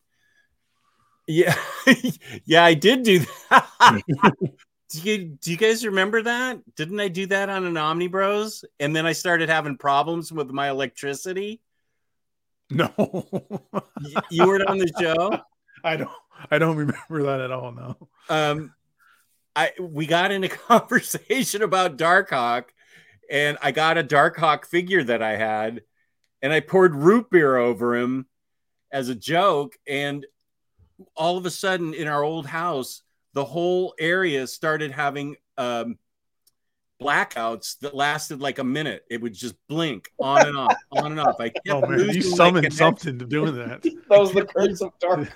Yeah, 1.27 1.55
yeah, 2.45 2.65
I 2.65 2.75
did 2.75 3.05
do 3.05 3.21
that. 3.51 4.03
do 4.91 5.01
you 5.01 5.19
do 5.41 5.51
you 5.51 5.57
guys 5.57 5.87
remember 5.87 6.23
that? 6.23 6.61
Didn't 6.75 7.01
I 7.01 7.09
do 7.09 7.27
that 7.27 7.49
on 7.49 7.65
an 7.65 7.75
Omnibros? 7.75 8.65
And 8.81 8.95
then 8.95 9.07
I 9.07 9.13
started 9.13 9.49
having 9.49 9.79
problems 9.79 10.33
with 10.33 10.51
my 10.51 10.69
electricity. 10.69 11.61
No, 12.71 12.93
Y- 12.97 14.23
you 14.31 14.47
weren't 14.47 14.67
on 14.67 14.79
the 14.79 14.91
show. 14.99 15.39
I 15.85 15.97
don't. 15.97 16.11
I 16.51 16.59
don't 16.59 16.77
remember 16.77 17.23
that 17.25 17.41
at 17.41 17.53
all. 17.53 17.73
No. 17.73 17.97
Um, 18.29 18.75
I 19.55 19.73
we 19.81 20.07
got 20.07 20.31
in 20.33 20.45
a 20.45 20.49
conversation 20.69 21.63
about 21.63 21.97
Darkhawk, 21.97 22.65
and 23.31 23.59
I 23.63 23.73
got 23.73 23.99
a 23.99 24.05
Darkhawk 24.05 24.65
figure 24.67 25.05
that 25.05 25.23
I 25.23 25.37
had, 25.37 25.83
and 26.41 26.53
I 26.53 26.61
poured 26.61 26.95
root 26.95 27.31
beer 27.31 27.57
over 27.57 27.97
him 27.97 28.27
as 28.91 29.09
a 29.09 29.15
joke, 29.15 29.77
and 29.87 30.27
all 31.17 31.37
of 31.37 31.47
a 31.47 31.51
sudden 31.51 31.95
in 31.95 32.07
our 32.09 32.23
old 32.23 32.47
house, 32.47 33.03
the 33.35 33.45
whole 33.45 33.95
area 33.99 34.47
started 34.47 34.91
having 34.93 35.37
um 35.59 35.99
blackouts 37.01 37.79
that 37.81 37.95
lasted 37.95 38.41
like 38.41 38.59
a 38.59 38.65
minute. 38.65 39.05
It 39.11 39.21
would 39.21 39.35
just 39.35 39.55
blink 39.69 40.11
on 40.21 40.47
and 40.47 40.57
off, 40.57 40.77
on 40.93 41.13
and 41.13 41.21
off. 41.21 41.37
I 41.41 41.49
kept 41.49 41.69
Oh 41.69 41.81
man, 41.81 41.99
losing 41.99 42.15
you 42.15 42.23
summoned 42.23 42.55
connection. 42.65 42.77
something 42.79 43.19
to 43.19 43.25
doing 43.27 43.55
that. 43.57 43.83
That 44.09 44.21
was 44.21 44.33
the 44.33 44.45
curse 44.45 44.81
of 44.83 44.93
dark. 45.01 45.29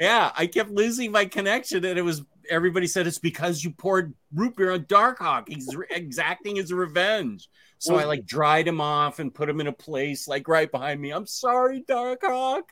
Yeah, 0.00 0.32
I 0.34 0.46
kept 0.46 0.70
losing 0.70 1.12
my 1.12 1.26
connection, 1.26 1.84
and 1.84 1.98
it 1.98 2.02
was 2.02 2.22
everybody 2.50 2.86
said 2.86 3.06
it's 3.06 3.18
because 3.18 3.64
you 3.64 3.70
poured 3.70 4.14
root 4.34 4.56
beer 4.56 4.72
on 4.72 4.84
Darkhawk. 4.84 5.48
He's 5.48 5.74
re- 5.74 5.86
exacting 5.90 6.56
his 6.56 6.72
revenge. 6.72 7.48
So 7.78 7.96
I 7.96 8.04
like 8.04 8.26
dried 8.26 8.68
him 8.68 8.80
off 8.80 9.20
and 9.20 9.32
put 9.32 9.48
him 9.48 9.58
in 9.58 9.66
a 9.66 9.72
place 9.72 10.28
like 10.28 10.48
right 10.48 10.70
behind 10.70 11.00
me. 11.00 11.12
I'm 11.12 11.26
sorry, 11.26 11.82
Darkhawk. 11.88 12.64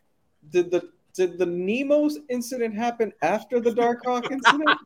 Did 0.50 0.70
the 0.70 0.90
did 1.14 1.38
the 1.38 1.46
Nemo's 1.46 2.18
incident 2.28 2.74
happen 2.74 3.12
after 3.22 3.58
the 3.58 3.70
Darkhawk 3.70 4.30
incident? 4.30 4.78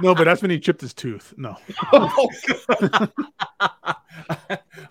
No, 0.00 0.14
but 0.14 0.24
that's 0.24 0.40
when 0.40 0.50
he 0.50 0.58
chipped 0.58 0.80
his 0.80 0.94
tooth. 0.94 1.34
No. 1.36 1.56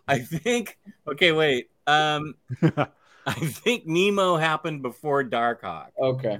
I 0.07 0.19
think. 0.19 0.77
Okay, 1.07 1.31
wait. 1.31 1.71
Um, 1.87 2.35
I 2.61 3.33
think 3.33 3.85
Nemo 3.85 4.37
happened 4.37 4.81
before 4.81 5.23
Darkhawk 5.23 5.89
okay. 5.99 6.39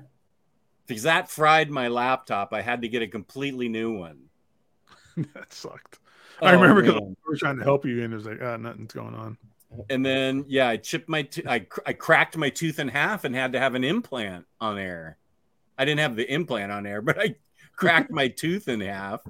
Because 0.90 1.04
that 1.04 1.30
fried 1.30 1.70
my 1.72 1.88
laptop. 1.88 2.52
I 2.54 2.62
had 2.62 2.82
to 2.82 2.90
get 2.90 3.02
a 3.02 3.08
completely 3.08 3.70
new 3.70 3.98
one. 3.98 4.24
that 5.34 5.54
sucked. 5.54 6.00
I 6.42 6.54
Oh, 6.54 6.60
remember 6.60 6.82
because 6.82 7.02
we 7.02 7.16
were 7.28 7.38
trying 7.38 7.58
to 7.58 7.64
help 7.64 7.86
you, 7.86 8.04
and 8.04 8.14
it 8.14 8.16
was 8.16 8.26
like, 8.26 8.40
ah, 8.42 8.58
nothing's 8.58 8.94
going 8.94 9.14
on. 9.16 9.38
And 9.90 10.06
then, 10.06 10.46
yeah, 10.48 10.68
I 10.68 10.78
chipped 10.78 11.08
my, 11.08 11.22
t- 11.24 11.44
I, 11.48 11.60
cr- 11.60 11.82
I 11.86 11.94
cracked 11.94 12.36
my 12.36 12.50
tooth 12.50 12.80
in 12.80 12.88
half 12.88 13.24
and 13.24 13.36
had 13.36 13.54
to 13.54 13.60
have 13.60 13.76
an 13.76 13.84
implant 13.84 14.46
on 14.60 14.78
air. 14.80 15.18
I 15.78 15.86
didn't 15.86 16.00
have 16.00 16.16
the 16.16 16.32
implant 16.32 16.72
on 16.72 16.86
air, 16.86 17.02
but 17.04 17.20
I 17.20 17.36
cracked 17.76 18.12
my 18.12 18.28
tooth 18.30 18.68
in 18.68 18.82
half. 18.82 19.22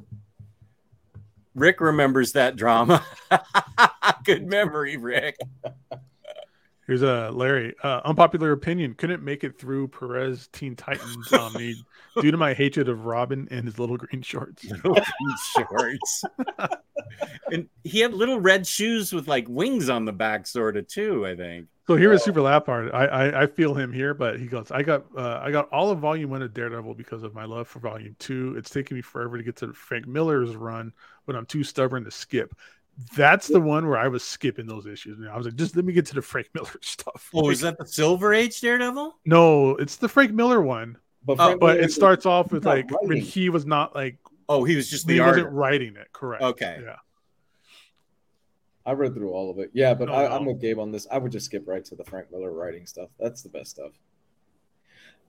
Rick 1.56 1.82
remembers 1.82 2.34
that 2.34 2.56
drama. 2.56 3.04
Good 4.24 4.48
memory, 4.48 4.98
Rick. 4.98 5.38
Here's 6.90 7.04
a 7.04 7.30
Larry. 7.32 7.76
Uh, 7.84 8.02
unpopular 8.04 8.52
opinion: 8.52 8.96
couldn't 8.96 9.22
make 9.22 9.44
it 9.44 9.60
through 9.60 9.90
Perez 9.90 10.48
Teen 10.52 10.76
Titans 10.76 11.32
Omni 11.32 11.76
due 12.20 12.32
to 12.32 12.38
my 12.38 12.56
hatred 12.56 12.90
of 12.90 13.06
Robin 13.06 13.48
and 13.52 13.66
his 13.66 13.78
little 13.78 13.96
green 13.96 14.24
shorts. 14.24 14.66
Little 14.72 14.96
green 14.96 15.38
shorts. 15.56 16.24
and 17.52 17.70
he 17.84 18.00
had 18.00 18.16
little 18.16 18.40
red 18.40 18.66
shoes 18.66 19.14
with 19.14 19.28
like 19.28 19.48
wings 19.48 19.88
on 19.88 20.06
the 20.06 20.12
back, 20.12 20.48
sort 20.48 20.78
of 20.78 20.88
too. 20.88 21.28
I 21.28 21.36
think. 21.36 21.68
So 21.86 21.96
here 21.96 22.12
is 22.12 22.24
super 22.24 22.42
laugh 22.42 22.66
hard. 22.66 22.92
I, 22.92 23.06
I 23.06 23.44
I 23.44 23.46
feel 23.46 23.76
him 23.76 23.94
here, 23.94 24.16
but 24.16 24.40
he 24.40 24.48
goes, 24.48 24.72
I 24.72 24.82
got 24.82 25.06
uh, 25.16 25.42
I 25.44 25.52
got 25.52 25.70
all 25.70 25.92
of 25.92 26.00
volume 26.00 26.32
one 26.32 26.42
of 26.42 26.56
Daredevil 26.56 26.96
because 26.96 27.22
of 27.22 27.36
my 27.36 27.46
love 27.46 27.68
for 27.68 27.78
volume 27.78 28.16
two. 28.18 28.56
It's 28.58 28.72
taken 28.72 28.96
me 28.96 29.04
forever 29.04 29.38
to 29.38 29.44
get 29.44 29.58
to 29.58 29.74
Frank 29.74 30.08
Miller's 30.08 30.56
run, 30.56 30.94
but 31.28 31.36
I'm 31.36 31.46
too 31.46 31.64
stubborn 31.64 32.04
to 32.06 32.12
skip. 32.12 32.56
That's 33.16 33.48
the 33.48 33.62
one 33.62 33.88
where 33.88 33.98
I 33.98 34.08
was 34.10 34.24
skipping 34.24 34.66
those 34.68 34.86
issues. 34.86 35.20
And 35.20 35.30
I 35.30 35.38
was 35.38 35.46
like, 35.46 35.56
just 35.56 35.76
let 35.76 35.86
me 35.86 35.94
get 35.94 36.06
to 36.08 36.16
the 36.16 36.22
Frank 36.22 36.48
Miller 36.54 36.70
stuff. 36.82 37.30
Oh, 37.34 37.40
Like, 37.40 37.54
is 37.54 37.62
that 37.62 37.78
the 37.78 37.86
Silver 37.86 38.34
Age 38.34 38.60
Daredevil? 38.62 39.18
no, 39.26 39.76
it's 39.78 39.96
the 39.96 40.10
Frank 40.10 40.32
Miller 40.34 40.62
one. 40.62 40.98
Oh, 41.28 41.36
Frank 41.36 41.60
But 41.60 41.76
Miller- 41.76 41.82
it 41.82 41.92
starts 41.94 42.26
off 42.26 42.52
with 42.52 42.64
not 42.66 42.76
like 42.76 43.02
when 43.04 43.18
he 43.18 43.50
was 43.50 43.66
not 43.66 43.96
like 43.96 44.18
Oh, 44.50 44.64
he 44.64 44.76
was 44.76 44.90
just 44.90 45.08
he 45.08 45.14
the 45.16 45.20
wasn't 45.22 45.46
artist. 45.46 45.56
writing 45.56 45.96
it, 45.96 46.08
correct. 46.12 46.42
Okay. 46.44 46.82
Yeah. 46.84 46.96
I 48.86 48.94
read 48.94 49.14
through 49.14 49.32
all 49.32 49.52
of 49.52 49.60
it. 49.60 49.70
Yeah, 49.74 49.94
but 49.94 50.08
No, 50.08 50.16
I, 50.16 50.28
no. 50.28 50.36
I'm 50.36 50.46
with 50.46 50.60
Gabe 50.60 50.80
on 50.80 50.92
this. 50.92 51.06
I 51.12 51.20
would 51.20 51.32
just 51.32 51.46
skip 51.46 51.68
right 51.68 51.86
to 51.86 51.96
the 51.96 52.04
Frank 52.04 52.32
Miller 52.32 52.52
writing 52.52 52.86
stuff. 52.88 53.10
That's 53.20 53.44
the 53.44 53.50
best 53.50 53.70
stuff. 53.72 53.92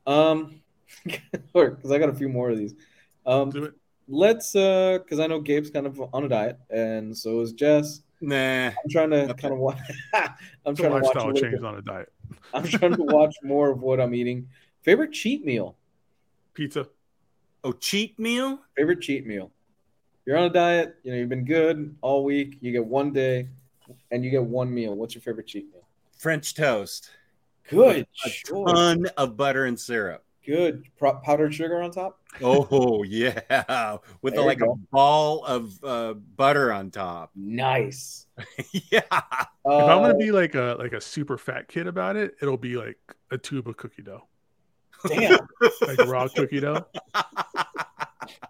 Um, 0.06 0.62
because 1.04 1.90
I 1.92 1.98
got 1.98 2.08
a 2.08 2.14
few 2.14 2.28
more 2.28 2.50
of 2.50 2.58
these. 2.58 2.74
Um, 3.26 3.50
Do 3.50 3.64
it. 3.64 3.74
Let's 4.10 4.54
uh, 4.54 4.98
because 4.98 5.20
I 5.20 5.26
know 5.26 5.40
Gabe's 5.40 5.70
kind 5.70 5.86
of 5.86 6.00
on 6.12 6.24
a 6.24 6.28
diet, 6.28 6.58
and 6.68 7.16
so 7.16 7.40
is 7.40 7.52
Jess. 7.52 8.02
Nah. 8.20 8.66
I'm 8.66 8.74
trying 8.90 9.10
to 9.10 9.32
kind 9.34 9.54
of 9.54 9.60
watch. 9.60 9.78
I'm 10.66 10.76
trying 10.76 10.90
to 10.90 10.90
watch. 10.90 11.02
A 11.02 11.06
lifestyle 11.06 11.32
little 11.32 11.50
bit- 11.50 11.64
on 11.64 11.76
a 11.76 11.82
diet. 11.82 12.12
I'm 12.54 12.64
trying 12.64 12.94
to 12.94 13.02
watch 13.02 13.34
more 13.42 13.70
of 13.70 13.80
what 13.80 14.00
I'm 14.00 14.14
eating. 14.14 14.48
Favorite 14.82 15.12
cheat 15.12 15.44
meal. 15.44 15.76
Pizza. 16.54 16.86
Oh, 17.64 17.72
cheat 17.72 18.18
meal? 18.18 18.60
Favorite 18.76 19.00
cheat 19.00 19.26
meal. 19.26 19.50
You're 20.26 20.36
on 20.36 20.44
a 20.44 20.50
diet. 20.50 20.96
You 21.02 21.12
know 21.12 21.18
you've 21.18 21.28
been 21.28 21.44
good 21.44 21.96
all 22.02 22.24
week. 22.24 22.58
You 22.60 22.72
get 22.72 22.84
one 22.84 23.12
day, 23.12 23.48
and 24.10 24.24
you 24.24 24.30
get 24.30 24.44
one 24.44 24.72
meal. 24.72 24.94
What's 24.94 25.14
your 25.14 25.22
favorite 25.22 25.46
cheat 25.46 25.70
meal? 25.72 25.86
French 26.18 26.54
toast. 26.54 27.10
Good. 27.68 28.06
a 28.24 28.28
choice. 28.30 28.72
ton 28.72 29.06
of 29.16 29.36
butter 29.36 29.64
and 29.64 29.78
syrup. 29.78 30.24
Good. 30.44 30.84
Pro- 30.98 31.20
powdered 31.20 31.54
sugar 31.54 31.80
on 31.80 31.90
top. 31.90 32.19
Oh 32.42 33.02
yeah, 33.02 33.98
with 34.22 34.34
There 34.34 34.42
you 34.44 34.46
like 34.46 34.60
a 34.60 34.74
ball 34.92 35.44
of 35.44 35.72
uh, 35.84 36.14
butter 36.14 36.72
on 36.72 36.90
top. 36.90 37.32
Nice. 37.34 38.26
yeah, 38.90 39.02
If 39.70 39.88
I'm 39.88 39.98
Uh, 39.98 40.00
gonna 40.00 40.14
be 40.14 40.30
like 40.32 40.54
a 40.54 40.76
like 40.78 40.92
a 40.92 41.00
super 41.00 41.36
fat 41.38 41.68
kid 41.68 41.86
about 41.86 42.16
it, 42.16 42.36
it'll 42.40 42.56
be 42.56 42.76
like 42.76 42.98
a 43.30 43.38
tube 43.38 43.68
of 43.68 43.76
cookie 43.76 44.02
dough, 44.02 44.28
damn. 45.06 45.38
like 45.86 45.98
raw 46.06 46.28
cookie 46.28 46.60
dough. 46.60 46.86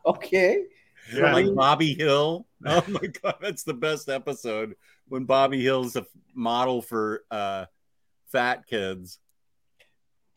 Okay. 0.06 0.64
Yeah, 1.12 1.32
like 1.32 1.54
Bobby 1.54 1.94
Hill. 1.94 2.46
Oh 2.64 2.84
my 2.88 3.06
god, 3.22 3.36
that's 3.40 3.64
the 3.64 3.74
best 3.74 4.08
episode 4.08 4.74
when 5.08 5.24
Bobby 5.24 5.62
Hill's 5.62 5.96
a 5.96 6.06
model 6.34 6.82
for 6.82 7.24
uh, 7.30 7.66
fat 8.30 8.66
kids. 8.66 9.18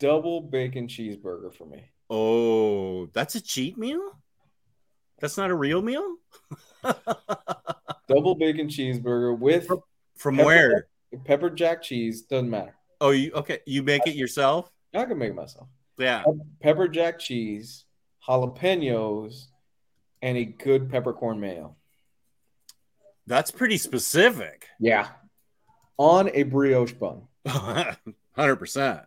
Double 0.00 0.40
bacon 0.40 0.88
cheeseburger 0.88 1.54
for 1.54 1.66
me. 1.66 1.84
Oh, 2.16 3.06
that's 3.06 3.34
a 3.34 3.40
cheat 3.40 3.76
meal. 3.76 4.00
That's 5.18 5.36
not 5.36 5.50
a 5.50 5.54
real 5.54 5.82
meal. 5.82 6.14
Double 8.08 8.36
bacon 8.36 8.68
cheeseburger 8.68 9.36
with 9.36 9.68
From 10.16 10.36
Pepper- 10.36 10.46
where? 10.46 10.86
pepper 11.24 11.50
jack 11.50 11.82
cheese. 11.82 12.22
Doesn't 12.22 12.48
matter. 12.50 12.76
Oh, 13.00 13.10
you 13.10 13.32
okay? 13.32 13.58
You 13.66 13.82
make 13.82 14.06
it 14.06 14.14
yourself? 14.14 14.70
I 14.94 15.04
can 15.06 15.18
make 15.18 15.30
it 15.30 15.34
myself. 15.34 15.66
Yeah. 15.98 16.22
Pepper 16.62 16.86
jack 16.86 17.18
cheese, 17.18 17.84
jalapenos, 18.28 19.46
and 20.22 20.38
a 20.38 20.44
good 20.44 20.88
peppercorn 20.90 21.40
mayo. 21.40 21.74
That's 23.26 23.50
pretty 23.50 23.76
specific. 23.76 24.68
Yeah. 24.78 25.08
On 25.98 26.30
a 26.32 26.44
brioche 26.44 26.92
bun. 26.92 27.22
Hundred 27.48 28.56
percent. 28.56 29.00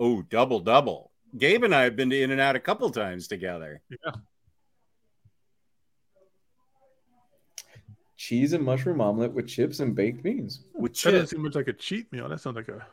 Oh, 0.00 0.22
double 0.22 0.60
double. 0.60 1.11
Gabe 1.36 1.64
and 1.64 1.74
I 1.74 1.82
have 1.82 1.96
been 1.96 2.10
to 2.10 2.20
In 2.20 2.30
and 2.30 2.40
Out 2.40 2.56
a 2.56 2.60
couple 2.60 2.90
times 2.90 3.26
together. 3.28 3.80
Yeah. 3.90 4.12
Cheese 8.16 8.52
and 8.52 8.64
mushroom 8.64 9.00
omelet 9.00 9.32
with 9.32 9.48
chips 9.48 9.80
and 9.80 9.94
baked 9.94 10.22
beans. 10.22 10.64
With 10.74 10.92
that 10.94 11.10
doesn't 11.10 11.20
chips. 11.22 11.30
seem 11.32 11.42
much 11.42 11.54
like 11.54 11.68
a 11.68 11.72
cheat 11.72 12.12
meal. 12.12 12.28
That 12.28 12.40
sounds 12.40 12.56
like 12.56 12.68
a 12.68 12.86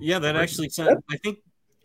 Yeah, 0.00 0.18
that 0.20 0.36
actually 0.36 0.70
sounds. 0.70 1.02
I 1.10 1.16
think 1.18 1.38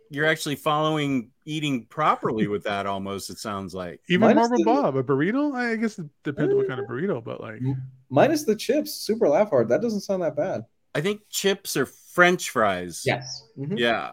you're 0.09 0.25
actually 0.25 0.55
following 0.55 1.31
eating 1.45 1.85
properly 1.85 2.47
with 2.47 2.63
that. 2.63 2.85
Almost, 2.85 3.29
it 3.29 3.39
sounds 3.39 3.73
like. 3.73 3.99
even 4.07 4.21
Minus 4.21 4.35
Marble 4.49 4.57
the- 4.57 4.63
Bob, 4.63 4.95
a 4.95 5.03
burrito. 5.03 5.53
I 5.53 5.75
guess 5.75 5.99
it 5.99 6.05
depends 6.23 6.53
what 6.53 6.67
kind 6.67 6.79
of 6.79 6.85
burrito, 6.85 7.21
but 7.23 7.41
like 7.41 7.61
Minus 8.09 8.43
the 8.43 8.55
chips. 8.55 8.93
Super 8.93 9.27
laugh 9.27 9.49
hard. 9.49 9.67
That 9.67 9.81
doesn't 9.81 10.01
sound 10.01 10.23
that 10.23 10.35
bad. 10.37 10.65
I 10.95 11.01
think 11.01 11.21
chips 11.29 11.75
are 11.75 11.85
French 11.85 12.49
fries. 12.51 13.03
Yes. 13.05 13.47
Mhm. 13.57 13.77
Yeah. 13.79 14.11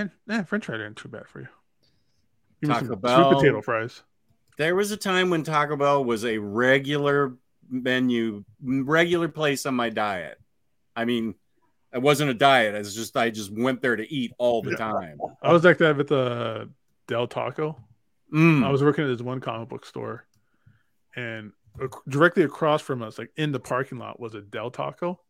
And 0.00 0.10
eh, 0.30 0.42
French 0.44 0.64
fries 0.66 0.80
aren't 0.80 0.96
too 0.96 1.08
bad 1.08 1.26
for 1.28 1.40
you. 1.40 1.48
Give 2.62 2.70
Taco 2.70 2.86
some 2.86 2.98
Bell. 3.00 3.30
sweet 3.30 3.38
potato 3.40 3.62
fries. 3.62 4.02
There 4.56 4.74
was 4.74 4.90
a 4.90 4.96
time 4.96 5.30
when 5.30 5.44
Taco 5.44 5.76
Bell 5.76 6.04
was 6.04 6.24
a 6.24 6.38
regular 6.38 7.34
menu, 7.70 8.44
regular 8.62 9.28
place 9.28 9.66
on 9.66 9.74
my 9.74 9.90
diet. 9.90 10.38
I 10.96 11.04
mean, 11.04 11.34
it 11.92 12.02
wasn't 12.02 12.30
a 12.30 12.34
diet. 12.34 12.74
It's 12.74 12.94
just 12.94 13.16
I 13.16 13.30
just 13.30 13.52
went 13.52 13.80
there 13.82 13.96
to 13.96 14.12
eat 14.12 14.32
all 14.38 14.62
the 14.62 14.70
Yeah. 14.72 14.76
time. 14.76 15.18
I 15.42 15.52
was 15.52 15.64
like 15.64 15.78
that 15.78 15.96
with 15.96 16.08
the 16.08 16.68
Del 17.06 17.26
Taco. 17.28 17.78
Mm. 18.34 18.64
I 18.64 18.70
was 18.70 18.82
working 18.82 19.04
at 19.04 19.08
this 19.08 19.22
one 19.22 19.40
comic 19.40 19.68
book 19.68 19.86
store, 19.86 20.26
and 21.16 21.52
directly 22.08 22.42
across 22.42 22.82
from 22.82 23.02
us, 23.02 23.18
like 23.18 23.30
in 23.36 23.52
the 23.52 23.60
parking 23.60 23.98
lot, 23.98 24.18
was 24.20 24.34
a 24.34 24.42
Del 24.42 24.70
Taco. 24.70 25.20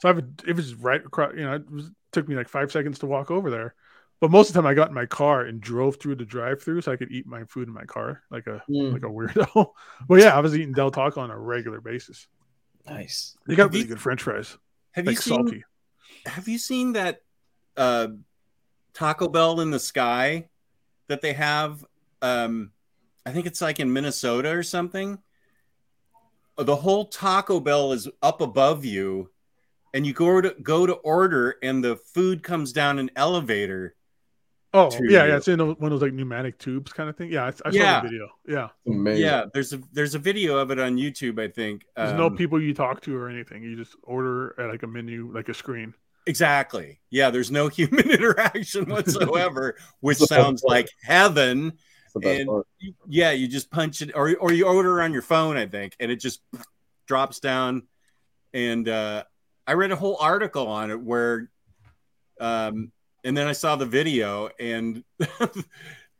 So 0.00 0.08
I 0.08 0.12
would, 0.12 0.42
it 0.46 0.56
was 0.56 0.74
right 0.74 1.04
across. 1.04 1.34
You 1.34 1.42
know, 1.42 1.54
it 1.54 1.70
was, 1.70 1.90
took 2.12 2.28
me 2.28 2.34
like 2.34 2.48
five 2.48 2.70
seconds 2.72 2.98
to 3.00 3.06
walk 3.06 3.30
over 3.30 3.50
there, 3.50 3.74
but 4.20 4.30
most 4.30 4.48
of 4.48 4.54
the 4.54 4.60
time 4.60 4.66
I 4.66 4.74
got 4.74 4.88
in 4.88 4.94
my 4.94 5.06
car 5.06 5.42
and 5.42 5.60
drove 5.60 5.96
through 5.96 6.16
the 6.16 6.24
drive-through 6.24 6.80
so 6.82 6.92
I 6.92 6.96
could 6.96 7.10
eat 7.12 7.26
my 7.26 7.44
food 7.44 7.68
in 7.68 7.74
my 7.74 7.84
car, 7.84 8.22
like 8.30 8.46
a 8.46 8.62
Mm, 8.68 8.92
like 8.92 9.02
a 9.02 9.06
weirdo. 9.06 9.72
but 10.08 10.20
yeah, 10.20 10.36
I 10.36 10.40
was 10.40 10.54
eating 10.56 10.72
Del 10.72 10.90
Taco 10.90 11.20
on 11.20 11.30
a 11.30 11.38
regular 11.38 11.80
basis. 11.80 12.26
nice. 12.86 13.36
They 13.46 13.54
got 13.54 13.64
Have 13.64 13.74
you- 13.74 13.78
really 13.80 13.88
good 13.88 14.00
French 14.00 14.22
fries, 14.22 14.56
Have 14.92 15.06
you 15.06 15.14
seen? 15.16 15.34
salty. 15.34 15.64
Have 16.26 16.48
you 16.48 16.58
seen 16.58 16.92
that 16.94 17.20
uh, 17.76 18.08
Taco 18.94 19.28
Bell 19.28 19.60
in 19.60 19.70
the 19.70 19.78
sky 19.78 20.48
that 21.08 21.20
they 21.20 21.34
have? 21.34 21.84
Um, 22.22 22.72
I 23.24 23.30
think 23.32 23.46
it's 23.46 23.60
like 23.60 23.78
in 23.78 23.92
Minnesota 23.92 24.50
or 24.50 24.62
something. 24.62 25.18
The 26.56 26.74
whole 26.76 27.04
Taco 27.04 27.60
Bell 27.60 27.92
is 27.92 28.08
up 28.20 28.40
above 28.40 28.84
you, 28.84 29.30
and 29.94 30.06
you 30.06 30.12
go 30.12 30.40
to 30.40 30.54
go 30.62 30.86
to 30.86 30.94
order, 30.94 31.56
and 31.62 31.82
the 31.82 31.96
food 31.96 32.42
comes 32.42 32.72
down 32.72 32.98
an 32.98 33.10
elevator. 33.16 33.94
Oh 34.74 34.90
to 34.90 34.96
yeah, 35.04 35.24
you. 35.24 35.30
yeah, 35.30 35.36
it's 35.38 35.48
in 35.48 35.58
one 35.60 35.76
of 35.80 35.90
those 35.90 36.02
like 36.02 36.12
pneumatic 36.12 36.58
tubes 36.58 36.92
kind 36.92 37.08
of 37.08 37.16
thing. 37.16 37.32
Yeah, 37.32 37.44
I, 37.44 37.48
I 37.48 37.52
saw 37.52 37.68
Yeah. 37.70 38.00
the 38.02 38.08
video. 38.08 38.28
Yeah, 38.46 38.68
Amazing. 38.86 39.22
Yeah, 39.24 39.44
there's 39.54 39.72
a 39.72 39.80
there's 39.92 40.14
a 40.14 40.18
video 40.18 40.58
of 40.58 40.70
it 40.70 40.78
on 40.78 40.96
YouTube. 40.96 41.40
I 41.42 41.48
think. 41.48 41.84
there's 41.96 42.12
no 42.12 42.26
Um, 42.26 42.36
people 42.36 42.60
you 42.60 42.74
talk 42.74 43.00
to 43.02 43.16
or 43.16 43.30
anything. 43.30 43.62
You 43.62 43.76
just 43.76 43.96
order 44.02 44.54
at 44.60 44.68
like 44.70 44.82
a 44.82 44.86
menu, 44.86 45.30
like 45.34 45.48
a 45.48 45.54
screen. 45.54 45.94
Exactly. 46.26 47.00
Yeah, 47.08 47.30
there's 47.30 47.50
no 47.50 47.68
human 47.78 48.10
interaction 48.10 48.84
whatsoever, 48.90 49.76
which 50.00 50.18
sounds 50.18 50.62
like 50.62 50.88
heaven. 51.02 51.72
It's 52.04 52.12
the 52.12 52.20
best 52.20 52.40
And- 52.40 52.48
part. 52.48 52.66
Yeah, 53.08 53.30
you 53.30 53.48
just 53.48 53.70
punch 53.70 54.02
it, 54.02 54.10
or 54.14 54.36
or 54.36 54.52
you 54.52 54.66
order 54.66 55.00
on 55.00 55.14
your 55.14 55.22
phone, 55.22 55.56
I 55.56 55.66
think, 55.66 55.96
and 55.98 56.10
it 56.10 56.16
just 56.20 56.42
drops 57.06 57.40
down. 57.40 57.84
And 58.52 58.86
uh, 58.86 59.24
I 59.68 59.74
read 59.74 59.92
a 59.92 59.96
whole 59.96 60.16
article 60.18 60.66
on 60.66 60.90
it 60.90 60.98
where, 60.98 61.50
um, 62.40 62.90
and 63.22 63.36
then 63.36 63.46
I 63.46 63.52
saw 63.52 63.76
the 63.76 63.84
video, 63.84 64.48
and 64.58 65.04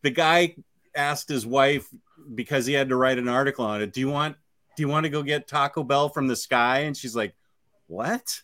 the 0.02 0.10
guy 0.10 0.54
asked 0.94 1.30
his 1.30 1.46
wife 1.46 1.88
because 2.34 2.66
he 2.66 2.74
had 2.74 2.90
to 2.90 2.96
write 2.96 3.16
an 3.18 3.26
article 3.28 3.64
on 3.64 3.80
it. 3.80 3.92
Do 3.94 4.00
you 4.00 4.10
want 4.10 4.36
do 4.76 4.82
you 4.82 4.88
want 4.88 5.04
to 5.04 5.10
go 5.10 5.22
get 5.22 5.48
Taco 5.48 5.82
Bell 5.82 6.10
from 6.10 6.26
the 6.28 6.36
sky? 6.36 6.80
And 6.80 6.94
she's 6.96 7.16
like, 7.16 7.34
what? 7.86 8.42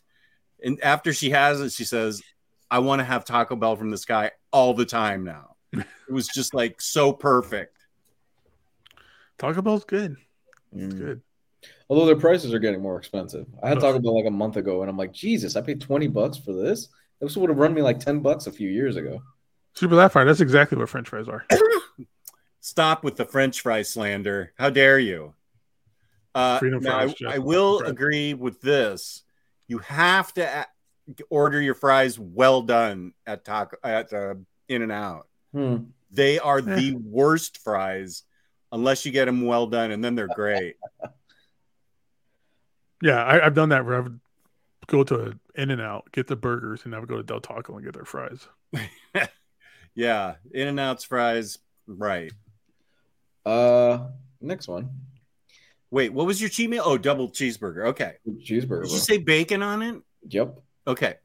And 0.65 0.83
after 0.83 1.13
she 1.13 1.31
has 1.31 1.61
it, 1.61 1.71
she 1.71 1.85
says, 1.85 2.23
I 2.71 2.79
want 2.79 3.01
to 3.01 3.05
have 3.05 3.25
Taco 3.25 3.55
Bell 3.57 3.77
from 3.77 3.91
the 3.91 3.99
sky 3.99 4.31
all 4.53 4.73
the 4.75 4.87
time 4.87 5.23
now. 5.25 5.57
it 5.73 5.85
was 6.09 6.27
just 6.29 6.55
like 6.55 6.81
so 6.81 7.13
perfect. 7.13 7.77
Taco 9.39 9.63
Bell's 9.63 9.85
good. 9.85 10.17
It's 10.73 10.95
Mm. 10.95 10.99
good. 10.99 11.23
Although 11.89 12.07
their 12.07 12.17
prices 12.17 12.55
are 12.55 12.59
getting 12.59 12.81
more 12.81 12.97
expensive. 12.99 13.47
I 13.63 13.69
had 13.69 13.79
Ugh. 13.79 13.83
Taco 13.83 13.99
Bell 14.01 14.17
like 14.17 14.27
a 14.27 14.31
month 14.31 14.57
ago, 14.57 14.81
and 14.81 14.91
I'm 14.91 14.97
like, 14.97 15.13
Jesus, 15.13 15.55
I 15.57 15.61
paid 15.61 15.81
20 15.81 16.09
bucks 16.09 16.39
for 16.39 16.53
this. 16.53 16.89
This 17.21 17.37
would 17.37 17.51
have 17.51 17.59
run 17.59 17.75
me 17.75 17.83
like 17.83 18.01
10 18.01 18.21
bucks 18.21 18.47
a 18.47 18.53
few 18.53 18.69
years 18.71 18.97
ago. 18.97 19.23
Super 19.75 19.95
laugh 19.95 20.13
fire. 20.13 20.25
That's 20.25 20.41
exactly 20.41 20.79
what 20.79 20.89
French 20.89 21.09
fries 21.09 21.29
are. 21.29 21.45
Stop 22.61 23.05
with 23.05 23.17
the 23.17 23.25
French 23.25 23.61
fry 23.61 23.83
slander. 23.83 24.53
How 24.57 24.71
dare 24.71 24.99
you? 24.99 25.35
Uh, 26.35 26.59
Freedom 26.59 26.83
now, 26.83 27.07
fries, 27.07 27.15
I, 27.27 27.35
I 27.35 27.39
will 27.39 27.79
Fries. 27.81 27.91
agree 27.91 28.35
with 28.35 28.61
this. 28.61 29.23
You 29.69 29.79
have 29.79 30.33
to 30.35 30.43
a- 30.43 30.67
order 31.29 31.61
your 31.61 31.75
fries 31.75 32.19
well 32.19 32.63
done 32.63 33.13
at 33.27 33.45
Taco 33.45 33.77
at 33.85 34.13
uh, 34.13 34.35
In 34.69 34.83
and 34.83 34.91
Out. 34.93 35.29
Hmm. 35.53 35.77
They 36.11 36.39
are 36.39 36.61
the 36.63 36.95
worst 36.95 37.59
fries 37.59 38.23
unless 38.73 39.05
you 39.07 39.13
get 39.13 39.27
them 39.27 39.45
well 39.47 39.67
done, 39.67 39.91
and 39.93 40.03
then 40.03 40.15
they're 40.15 40.29
great. 40.29 40.77
Yeah, 43.05 43.23
I, 43.23 43.45
I've 43.45 43.53
done 43.53 43.69
that 43.69 43.85
where 43.85 43.97
I 43.97 44.01
would 44.01 44.19
go 44.87 45.05
to 45.05 45.39
In 45.57 45.71
and 45.71 45.83
Out, 45.83 46.09
get 46.11 46.27
the 46.27 46.37
burgers, 46.37 46.87
and 46.87 46.95
I 46.95 46.99
would 46.99 47.09
go 47.09 47.19
to 47.19 47.23
Del 47.23 47.39
Taco 47.39 47.77
and 47.77 47.85
get 47.85 47.93
their 47.93 48.07
fries. 48.07 48.49
yeah, 49.95 50.37
In 50.53 50.69
and 50.69 50.81
Out's 50.81 51.05
fries, 51.05 51.59
right? 51.87 52.33
Uh, 53.45 54.07
next 54.41 54.69
one. 54.69 54.89
Wait, 55.91 56.15
what 56.15 56.25
was 56.25 56.41
your 56.41 56.49
cheat 56.49 56.71
meal? 56.71 56.83
Oh, 56.83 56.97
double 56.97 57.29
cheeseburger. 57.29 57.89
Okay. 57.89 58.15
Cheeseburger. 58.27 58.85
Did 58.85 58.93
you 58.93 58.99
say 58.99 59.19
bacon 59.19 59.63
on 59.63 59.83
it? 59.83 60.01
Yep. 60.31 60.59
Okay. 60.87 61.17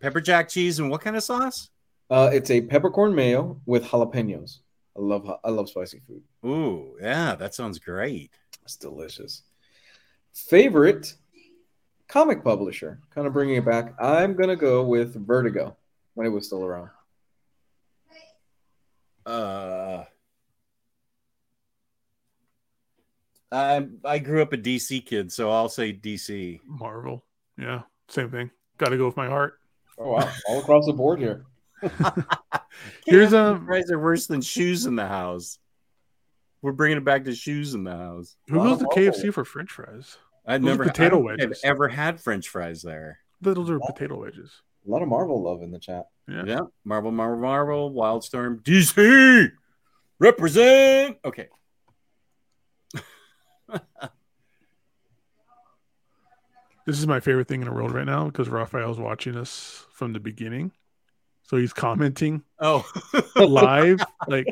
Pepper 0.00 0.20
jack 0.20 0.48
cheese 0.48 0.80
and 0.80 0.90
what 0.90 1.02
kind 1.02 1.14
of 1.14 1.22
sauce? 1.22 1.70
Uh, 2.10 2.30
it's 2.32 2.50
a 2.50 2.62
peppercorn 2.62 3.14
mayo 3.14 3.60
with 3.64 3.84
jalapenos. 3.84 4.58
I 4.96 5.00
love 5.00 5.30
I 5.44 5.50
love 5.50 5.70
spicy 5.70 6.00
food. 6.04 6.22
Ooh, 6.44 6.96
yeah, 7.00 7.36
that 7.36 7.54
sounds 7.54 7.78
great. 7.78 8.32
It's 8.64 8.74
delicious. 8.76 9.44
Favorite 10.34 11.14
comic 12.08 12.42
publisher, 12.44 13.00
kind 13.14 13.26
of 13.26 13.32
bringing 13.32 13.56
it 13.56 13.64
back. 13.64 13.94
I'm 14.00 14.34
gonna 14.34 14.56
go 14.56 14.84
with 14.84 15.14
Vertigo 15.26 15.76
when 16.14 16.26
it 16.26 16.30
was 16.30 16.46
still 16.46 16.64
around. 16.64 16.90
Uh, 19.24 20.04
I 23.52 23.86
I 24.04 24.18
grew 24.18 24.42
up 24.42 24.52
a 24.52 24.56
DC 24.58 25.04
kid, 25.04 25.30
so 25.32 25.50
I'll 25.50 25.68
say 25.68 25.92
DC. 25.92 26.60
Marvel. 26.66 27.24
Yeah, 27.58 27.82
same 28.08 28.30
thing. 28.30 28.50
Got 28.78 28.88
to 28.88 28.96
go 28.96 29.06
with 29.06 29.16
my 29.16 29.28
heart. 29.28 29.58
Oh 29.98 30.12
wow, 30.12 30.32
all 30.48 30.60
across 30.60 30.86
the 30.86 30.92
board 30.92 31.18
here. 31.20 31.44
Here's 33.06 33.32
a- 33.32 33.54
have 33.54 33.64
fries 33.64 33.90
are 33.90 33.98
worse 33.98 34.26
than 34.26 34.40
shoes 34.40 34.86
in 34.86 34.96
the 34.96 35.06
house. 35.06 35.58
We're 36.62 36.72
bringing 36.72 36.98
it 36.98 37.04
back 37.04 37.24
to 37.24 37.34
shoes 37.34 37.74
in 37.74 37.84
the 37.84 37.96
house. 37.96 38.36
Who 38.48 38.58
Wow. 38.58 38.64
goes 38.64 38.78
to 38.78 38.86
KFC 38.86 39.32
for 39.34 39.44
French 39.44 39.70
fries? 39.72 40.16
I've 40.46 40.62
Those 40.62 40.70
never 40.78 40.84
potato 40.84 41.18
I 41.18 41.22
wedges. 41.22 41.60
I've 41.64 41.70
ever 41.70 41.88
had 41.88 42.20
French 42.20 42.48
fries 42.48 42.82
there. 42.82 43.18
Those 43.40 43.68
are 43.70 43.80
potato 43.80 44.18
wedges. 44.20 44.62
A 44.86 44.90
lot 44.90 45.02
of 45.02 45.08
Marvel 45.08 45.42
love 45.42 45.62
in 45.62 45.70
the 45.72 45.78
chat. 45.78 46.06
Yeah. 46.28 46.44
Yeah, 46.46 46.60
Marvel, 46.84 47.10
Marvel, 47.10 47.40
Marvel, 47.40 47.92
Wildstorm, 47.92 48.62
DC, 48.62 49.50
represent. 50.18 51.18
Okay. 51.24 51.48
This 56.84 56.98
is 56.98 57.06
my 57.06 57.20
favorite 57.20 57.46
thing 57.46 57.62
in 57.62 57.68
the 57.68 57.72
world 57.72 57.92
right 57.92 58.04
now 58.04 58.24
because 58.26 58.48
Raphael's 58.48 58.98
watching 58.98 59.36
us 59.36 59.86
from 59.92 60.12
the 60.12 60.18
beginning. 60.18 60.72
So 61.44 61.56
he's 61.56 61.72
commenting 61.72 62.42
Oh, 62.58 62.84
live. 63.36 64.00
like, 64.26 64.46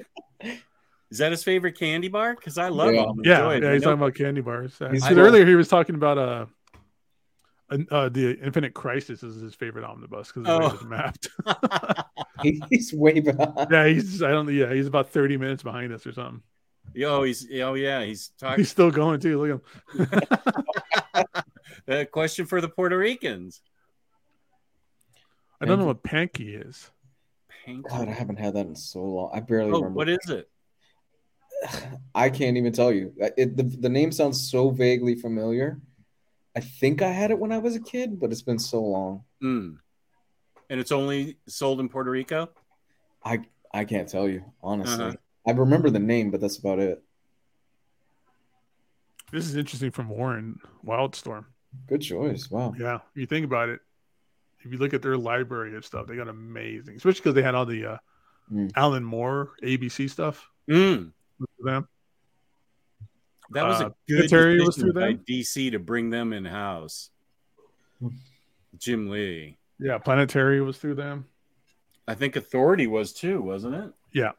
is 1.10 1.18
that 1.18 1.30
his 1.32 1.42
favorite 1.44 1.78
candy 1.78 2.08
bar? 2.08 2.34
Because 2.34 2.56
I 2.58 2.68
love 2.68 2.92
Yeah. 2.94 3.00
almond 3.00 3.26
yeah, 3.26 3.38
Joy. 3.38 3.52
yeah, 3.60 3.72
he's 3.72 3.82
know- 3.82 3.90
talking 3.90 4.02
about 4.02 4.14
candy 4.14 4.40
bars. 4.40 4.80
Uh, 4.80 4.90
He's 4.90 5.06
so 5.06 5.14
earlier 5.16 5.44
he 5.46 5.54
was 5.54 5.68
talking 5.68 5.94
about 5.96 6.18
uh, 6.18 6.46
uh, 7.90 8.08
the 8.08 8.38
Infinite 8.42 8.74
Crisis 8.74 9.22
is 9.22 9.40
his 9.40 9.54
favorite 9.54 9.84
omnibus 9.84 10.32
because 10.32 10.48
Oh. 10.48 10.74
it 10.76 10.84
mapped. 10.88 11.28
He's 12.70 12.92
way 12.92 13.20
behind. 13.20 13.68
yeah, 13.70 13.86
he's 13.86 14.22
I 14.22 14.30
don't 14.30 14.52
yeah 14.52 14.72
he's 14.72 14.86
about 14.86 15.10
thirty 15.10 15.36
minutes 15.36 15.62
behind 15.62 15.92
us 15.92 16.06
or 16.06 16.12
something. 16.12 16.42
Yo, 16.94 17.22
he's 17.22 17.46
oh 17.62 17.74
yeah, 17.74 18.02
he's 18.02 18.28
talking. 18.38 18.58
He's 18.58 18.70
still 18.70 18.90
going 18.90 19.20
too. 19.20 19.38
Look 19.40 19.62
at 20.00 20.28
him. 21.14 21.24
A 21.86 22.04
question 22.10 22.46
for 22.46 22.60
the 22.60 22.68
Puerto 22.68 22.96
Ricans. 22.98 23.60
I 25.60 25.66
don't 25.66 25.78
know 25.78 25.84
what 25.86 26.02
panky 26.02 26.54
is. 26.54 26.90
Pink. 27.66 27.86
God, 27.88 28.08
I 28.08 28.12
haven't 28.12 28.38
had 28.38 28.54
that 28.54 28.66
in 28.66 28.74
so 28.74 29.02
long. 29.02 29.30
I 29.34 29.40
barely 29.40 29.70
Oh, 29.70 29.74
remember. 29.76 29.90
what 29.90 30.08
is 30.08 30.18
it? 30.30 30.49
I 32.14 32.30
can't 32.30 32.56
even 32.56 32.72
tell 32.72 32.92
you. 32.92 33.12
It, 33.36 33.56
the, 33.56 33.62
the 33.64 33.88
name 33.88 34.12
sounds 34.12 34.50
so 34.50 34.70
vaguely 34.70 35.14
familiar. 35.14 35.80
I 36.56 36.60
think 36.60 37.02
I 37.02 37.10
had 37.10 37.30
it 37.30 37.38
when 37.38 37.52
I 37.52 37.58
was 37.58 37.76
a 37.76 37.80
kid, 37.80 38.18
but 38.18 38.32
it's 38.32 38.42
been 38.42 38.58
so 38.58 38.82
long. 38.82 39.24
Mm. 39.42 39.78
And 40.68 40.80
it's 40.80 40.92
only 40.92 41.36
sold 41.46 41.80
in 41.80 41.88
Puerto 41.88 42.10
Rico. 42.10 42.48
I 43.24 43.40
I 43.72 43.84
can't 43.84 44.08
tell 44.08 44.28
you 44.28 44.44
honestly. 44.62 45.04
Uh-huh. 45.04 45.16
I 45.46 45.52
remember 45.52 45.90
the 45.90 45.98
name, 45.98 46.30
but 46.30 46.40
that's 46.40 46.58
about 46.58 46.78
it. 46.78 47.02
This 49.32 49.46
is 49.46 49.56
interesting 49.56 49.90
from 49.90 50.08
Warren 50.08 50.58
Wildstorm. 50.84 51.44
Good 51.86 52.02
choice. 52.02 52.50
Wow. 52.50 52.74
Yeah, 52.78 52.96
if 52.96 53.20
you 53.20 53.26
think 53.26 53.44
about 53.44 53.68
it, 53.68 53.80
if 54.60 54.72
you 54.72 54.78
look 54.78 54.92
at 54.92 55.02
their 55.02 55.16
library 55.16 55.76
of 55.76 55.84
stuff, 55.84 56.06
they 56.06 56.16
got 56.16 56.28
amazing, 56.28 56.96
especially 56.96 57.20
because 57.20 57.34
they 57.34 57.42
had 57.42 57.54
all 57.54 57.66
the 57.66 57.86
uh, 57.86 57.96
Mm. 58.52 58.72
Alan 58.74 59.04
Moore 59.04 59.52
ABC 59.62 60.10
stuff 60.10 60.50
Mm. 60.68 61.12
For 61.56 61.64
them. 61.64 61.88
That 63.50 63.64
was 63.66 63.80
Uh, 63.80 63.88
a 63.90 63.94
good 64.08 64.28
Terry 64.30 64.60
was 64.60 64.76
through 64.76 64.92
by 64.92 65.12
them? 65.14 65.24
DC 65.28 65.70
to 65.72 65.78
bring 65.78 66.10
them 66.10 66.32
in 66.32 66.44
house. 66.44 67.10
Jim 68.78 69.10
Lee. 69.10 69.58
Yeah, 69.78 69.98
Planetary 69.98 70.60
was 70.60 70.78
through 70.78 70.94
them. 70.94 71.26
I 72.06 72.14
think 72.14 72.36
Authority 72.36 72.86
was 72.86 73.12
too, 73.12 73.40
wasn't 73.42 73.74
it? 73.74 73.92
Yeah, 74.12 74.32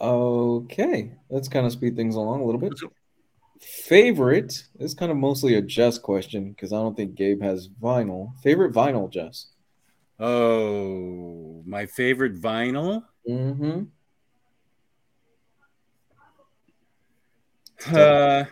Okay, 0.00 1.12
let's 1.30 1.48
kind 1.48 1.64
of 1.66 1.72
speed 1.72 1.96
things 1.96 2.16
along 2.16 2.40
a 2.40 2.44
little 2.44 2.60
bit. 2.60 2.72
Favorite 3.60 4.64
is 4.78 4.92
kind 4.92 5.10
of 5.10 5.16
mostly 5.16 5.54
a 5.54 5.62
Jess 5.62 5.98
question 5.98 6.50
because 6.50 6.72
I 6.72 6.76
don't 6.76 6.96
think 6.96 7.14
Gabe 7.14 7.40
has 7.42 7.68
vinyl. 7.68 8.36
Favorite 8.42 8.72
vinyl, 8.74 9.08
Jess. 9.10 9.46
Oh, 10.18 11.62
my 11.64 11.86
favorite 11.86 12.40
vinyl. 12.40 13.04
Mm-hmm. 13.28 13.82
Uh, 17.94 18.44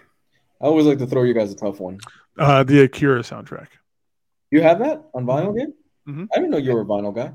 I 0.60 0.64
always 0.64 0.86
like 0.86 0.98
to 0.98 1.06
throw 1.06 1.22
you 1.22 1.34
guys 1.34 1.52
a 1.52 1.56
tough 1.56 1.80
one. 1.80 1.98
uh, 2.38 2.62
the 2.64 2.82
Akira 2.82 3.20
soundtrack. 3.20 3.68
You 4.50 4.62
have 4.62 4.78
that 4.80 5.04
on 5.14 5.24
vinyl, 5.24 5.56
Gabe? 5.56 5.70
Mhm. 6.08 6.28
I 6.32 6.36
didn't 6.36 6.50
know 6.50 6.58
you 6.58 6.72
were 6.74 6.82
a 6.82 6.84
vinyl 6.84 7.14
guy. 7.14 7.32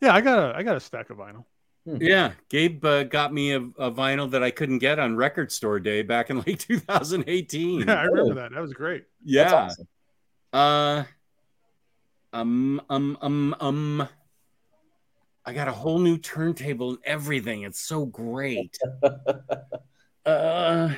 Yeah, 0.00 0.14
I 0.14 0.20
got 0.20 0.38
a 0.38 0.56
I 0.56 0.62
got 0.62 0.76
a 0.76 0.80
stack 0.80 1.10
of 1.10 1.16
vinyl. 1.18 1.44
yeah, 1.86 2.32
Gabe 2.48 2.84
uh, 2.84 3.04
got 3.04 3.32
me 3.32 3.52
a, 3.52 3.58
a 3.60 3.90
vinyl 3.90 4.30
that 4.32 4.42
I 4.42 4.50
couldn't 4.50 4.78
get 4.78 4.98
on 4.98 5.16
Record 5.16 5.50
Store 5.52 5.80
Day 5.80 6.02
back 6.02 6.28
in 6.30 6.38
like 6.38 6.58
2018. 6.58 7.80
Yeah, 7.80 7.94
I 7.94 8.02
remember 8.04 8.34
that. 8.34 8.52
That 8.52 8.60
was 8.60 8.72
great. 8.74 9.04
Yeah. 9.24 9.44
That's 9.44 9.52
awesome. 9.54 9.88
Uh, 10.52 11.04
um, 12.34 12.82
um, 12.90 13.18
um, 13.22 13.56
um. 13.60 14.08
I 15.44 15.52
got 15.52 15.68
a 15.68 15.72
whole 15.72 15.98
new 15.98 16.18
turntable 16.18 16.90
and 16.90 16.98
everything. 17.04 17.62
It's 17.62 17.80
so 17.80 18.06
great. 18.06 18.76
uh, 20.26 20.94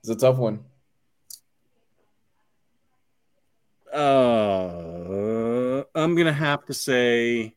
It's 0.00 0.08
a 0.08 0.16
tough 0.16 0.36
one. 0.38 0.64
uh, 3.92 5.84
I'm 5.94 6.14
gonna 6.16 6.32
have 6.32 6.64
to 6.66 6.74
say. 6.74 7.54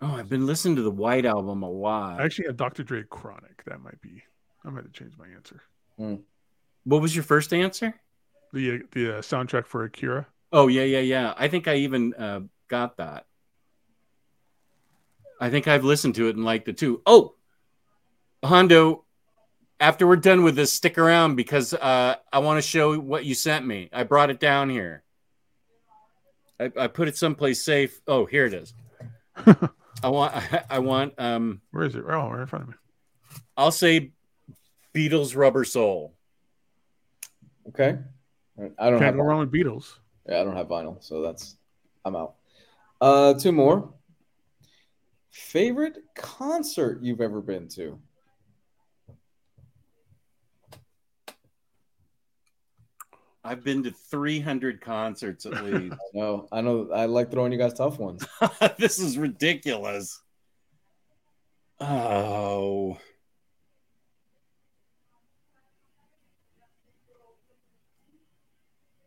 Oh, 0.00 0.12
I've 0.14 0.28
been 0.28 0.46
listening 0.46 0.76
to 0.76 0.82
the 0.82 0.90
White 0.90 1.24
Album 1.24 1.62
a 1.62 1.70
lot. 1.70 2.20
I 2.20 2.24
actually 2.24 2.46
have 2.48 2.56
Dr. 2.56 2.82
Dre 2.82 3.04
Chronic. 3.08 3.64
That 3.64 3.80
might 3.80 4.00
be. 4.00 4.22
I 4.64 4.70
might 4.70 4.84
have 4.84 4.92
changed 4.92 5.18
my 5.18 5.26
answer. 5.34 5.62
What 6.84 7.00
was 7.00 7.14
your 7.16 7.24
first 7.24 7.52
answer? 7.52 7.94
The 8.52 8.82
the 8.92 9.18
uh, 9.18 9.20
soundtrack 9.22 9.66
for 9.66 9.84
Akira. 9.84 10.26
Oh 10.52 10.68
yeah, 10.68 10.84
yeah, 10.84 11.00
yeah. 11.00 11.34
I 11.36 11.48
think 11.48 11.66
I 11.66 11.76
even 11.76 12.14
uh, 12.14 12.40
got 12.68 12.98
that. 12.98 13.26
I 15.40 15.50
think 15.50 15.68
I've 15.68 15.84
listened 15.84 16.14
to 16.16 16.28
it 16.28 16.36
and 16.36 16.44
liked 16.44 16.68
it 16.68 16.78
too. 16.78 17.02
Oh, 17.06 17.34
Hondo, 18.42 19.04
after 19.80 20.06
we're 20.06 20.16
done 20.16 20.44
with 20.44 20.56
this, 20.56 20.72
stick 20.72 20.98
around 20.98 21.36
because 21.36 21.74
uh, 21.74 22.16
I 22.32 22.38
want 22.38 22.58
to 22.58 22.68
show 22.68 22.98
what 22.98 23.24
you 23.24 23.34
sent 23.34 23.66
me. 23.66 23.88
I 23.92 24.04
brought 24.04 24.30
it 24.30 24.40
down 24.40 24.70
here. 24.70 25.02
I, 26.60 26.70
I 26.78 26.86
put 26.86 27.08
it 27.08 27.16
someplace 27.16 27.64
safe. 27.64 28.00
Oh, 28.06 28.26
here 28.26 28.46
it 28.46 28.54
is. 28.54 28.74
I 30.02 30.08
want. 30.08 30.34
I, 30.70 30.78
want. 30.78 31.14
Um, 31.18 31.60
Where 31.70 31.84
is 31.84 31.94
it? 31.94 32.04
Oh, 32.06 32.30
right 32.30 32.40
in 32.40 32.46
front 32.46 32.64
of 32.64 32.68
me. 32.70 32.74
I'll 33.56 33.72
say 33.72 34.12
Beatles 34.94 35.36
Rubber 35.36 35.64
Soul. 35.64 36.14
Okay. 37.68 37.98
I 38.58 38.90
don't 38.90 39.00
Can't 39.00 39.02
have 39.02 39.16
go 39.16 39.22
wrong 39.22 39.40
with 39.40 39.52
Beatles. 39.52 39.98
Yeah, 40.28 40.40
I 40.40 40.44
don't 40.44 40.56
have 40.56 40.68
vinyl, 40.68 41.02
so 41.02 41.22
that's 41.22 41.56
I'm 42.04 42.14
out. 42.14 42.34
Uh 43.00 43.34
two 43.34 43.52
more. 43.52 43.93
Favorite 45.34 45.98
concert 46.14 47.02
you've 47.02 47.20
ever 47.20 47.40
been 47.40 47.66
to? 47.70 47.98
I've 53.42 53.64
been 53.64 53.82
to 53.82 53.90
300 53.90 54.80
concerts 54.80 55.44
at 55.44 55.64
least. 55.64 55.96
No, 56.12 56.46
I 56.52 56.60
know 56.60 56.88
I 56.94 57.06
like 57.06 57.32
throwing 57.32 57.50
you 57.50 57.58
guys 57.58 57.74
tough 57.74 57.98
ones. 57.98 58.24
this 58.78 59.00
is 59.00 59.18
ridiculous. 59.18 60.22
Oh. 61.80 62.96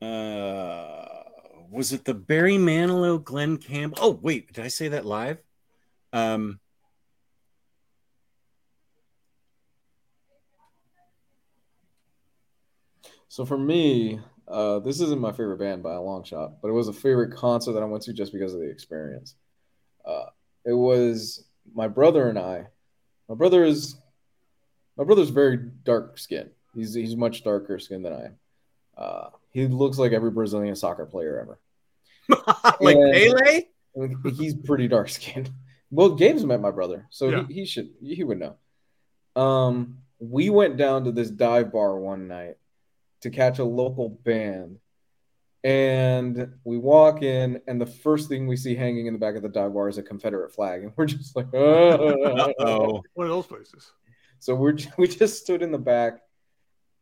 Uh, 0.02 1.24
was 1.72 1.94
it 1.94 2.04
the 2.04 2.14
Barry 2.14 2.58
Manilow, 2.58 3.24
Glen 3.24 3.56
Campbell? 3.56 4.00
Oh, 4.02 4.20
wait, 4.22 4.52
did 4.52 4.66
I 4.66 4.68
say 4.68 4.90
that 4.90 5.06
live? 5.06 5.38
Um, 6.18 6.60
So 13.30 13.46
for 13.46 13.58
me, 13.58 14.20
uh, 14.48 14.80
this 14.80 15.00
isn't 15.00 15.20
my 15.22 15.32
favorite 15.32 15.60
band 15.60 15.84
by 15.84 15.94
a 15.94 16.02
long 16.02 16.24
shot, 16.24 16.62
but 16.62 16.70
it 16.70 16.72
was 16.72 16.88
a 16.88 16.94
favorite 16.94 17.36
concert 17.36 17.74
that 17.74 17.84
I 17.84 17.86
went 17.86 18.04
to 18.04 18.14
just 18.14 18.34
because 18.34 18.54
of 18.54 18.62
the 18.62 18.70
experience. 18.70 19.36
Uh, 20.06 20.26
it 20.66 20.74
was 20.74 21.44
my 21.76 21.88
brother 21.88 22.30
and 22.30 22.40
I. 22.40 22.68
My 23.28 23.36
brother 23.36 23.64
is 23.64 23.96
my 24.98 25.04
brother's 25.04 25.30
very 25.30 25.58
dark 25.84 26.18
skinned. 26.18 26.50
He's 26.74 26.94
he's 26.94 27.16
much 27.16 27.44
darker 27.44 27.78
skinned 27.78 28.06
than 28.06 28.14
I 28.14 28.26
am. 28.26 28.36
Uh, 28.98 29.30
he 29.52 29.68
looks 29.68 29.98
like 29.98 30.14
every 30.14 30.32
Brazilian 30.32 30.76
soccer 30.76 31.06
player 31.06 31.40
ever. 31.40 31.60
like 32.82 32.98
Yeah. 32.98 33.12
Pele? 33.94 34.32
He's 34.36 34.56
pretty 34.56 34.88
dark 34.88 35.10
skinned. 35.10 35.52
Well, 35.90 36.16
Gabe's 36.16 36.46
met 36.46 36.60
my 36.62 36.72
brother, 36.72 37.08
so 37.10 37.30
Yeah. 37.30 37.46
he, 37.48 37.54
he 37.62 37.66
should 37.66 37.90
he 38.02 38.24
would 38.24 38.40
know. 38.40 38.56
Um, 39.42 40.00
we 40.20 40.50
went 40.50 40.78
down 40.78 41.04
to 41.06 41.12
this 41.12 41.30
dive 41.30 41.72
bar 41.72 41.98
one 41.98 42.28
night 42.28 42.58
to 43.22 43.30
catch 43.30 43.60
a 43.60 43.64
local 43.64 44.10
band, 44.10 44.80
and 45.64 46.54
we 46.64 46.78
walk 46.78 47.22
in, 47.24 47.62
and 47.68 47.80
the 47.80 47.86
first 47.86 48.30
thing 48.30 48.48
we 48.48 48.56
see 48.58 48.76
hanging 48.76 49.08
in 49.08 49.14
the 49.14 49.20
back 49.20 49.36
of 49.36 49.42
the 49.44 49.50
dive 49.50 49.74
bar 49.74 49.90
is 49.90 49.98
a 49.98 50.04
Confederate 50.04 50.54
flag, 50.54 50.84
and 50.84 50.92
we're 50.96 51.06
just 51.06 51.36
like, 51.36 51.48
oh. 51.54 52.54
Oh, 52.60 53.04
One 53.14 53.28
of 53.28 53.32
those 53.32 53.48
places. 53.48 53.92
So 54.40 54.54
we're 54.56 54.78
we 54.98 55.08
just 55.08 55.42
stood 55.42 55.62
in 55.62 55.72
the 55.72 55.78
back, 55.78 56.20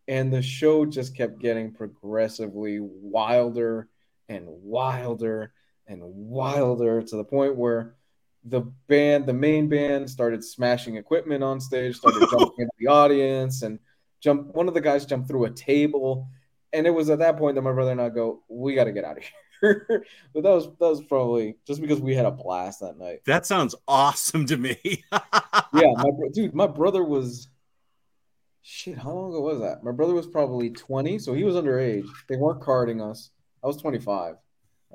and 0.07 0.31
the 0.31 0.41
show 0.41 0.85
just 0.85 1.15
kept 1.15 1.39
getting 1.39 1.73
progressively 1.73 2.79
wilder 2.81 3.89
and 4.29 4.45
wilder 4.47 5.53
and 5.87 6.01
wilder 6.01 7.01
to 7.01 7.15
the 7.15 7.23
point 7.23 7.55
where 7.55 7.95
the 8.45 8.61
band, 8.87 9.25
the 9.25 9.33
main 9.33 9.67
band, 9.67 10.09
started 10.09 10.43
smashing 10.43 10.97
equipment 10.97 11.43
on 11.43 11.59
stage, 11.59 11.97
started 11.97 12.27
jumping 12.29 12.53
into 12.59 12.71
the 12.77 12.87
audience, 12.87 13.63
and 13.63 13.79
jump. 14.21 14.53
One 14.55 14.67
of 14.67 14.73
the 14.73 14.81
guys 14.81 15.05
jumped 15.05 15.27
through 15.27 15.45
a 15.45 15.51
table, 15.51 16.29
and 16.71 16.85
it 16.85 16.91
was 16.91 17.09
at 17.09 17.19
that 17.19 17.37
point 17.37 17.55
that 17.55 17.63
my 17.63 17.71
brother 17.71 17.91
and 17.91 18.01
I 18.01 18.09
go, 18.09 18.43
we 18.47 18.75
got 18.75 18.83
to 18.85 18.91
get 18.91 19.03
out 19.03 19.17
of 19.17 19.23
here. 19.61 20.05
but 20.33 20.43
that 20.43 20.51
was 20.51 20.65
that 20.65 20.87
was 20.87 21.01
probably 21.03 21.57
just 21.65 21.81
because 21.81 21.99
we 21.99 22.13
had 22.13 22.25
a 22.25 22.31
blast 22.31 22.81
that 22.81 22.97
night. 22.97 23.21
That 23.25 23.45
sounds 23.45 23.73
awesome 23.87 24.45
to 24.45 24.57
me. 24.57 24.77
yeah, 25.11 25.93
my 25.97 26.11
dude, 26.31 26.53
my 26.53 26.67
brother 26.67 27.03
was 27.03 27.47
shit. 28.61 28.97
How 28.97 29.11
long 29.11 29.31
ago 29.31 29.41
was 29.41 29.59
that? 29.61 29.83
My 29.83 29.91
brother 29.91 30.13
was 30.13 30.27
probably 30.27 30.69
twenty, 30.69 31.17
so 31.17 31.33
he 31.33 31.43
was 31.43 31.55
underage. 31.55 32.07
They 32.29 32.37
weren't 32.37 32.61
carding 32.61 33.01
us. 33.01 33.31
I 33.63 33.67
was 33.67 33.77
twenty 33.77 33.99
five. 33.99 34.35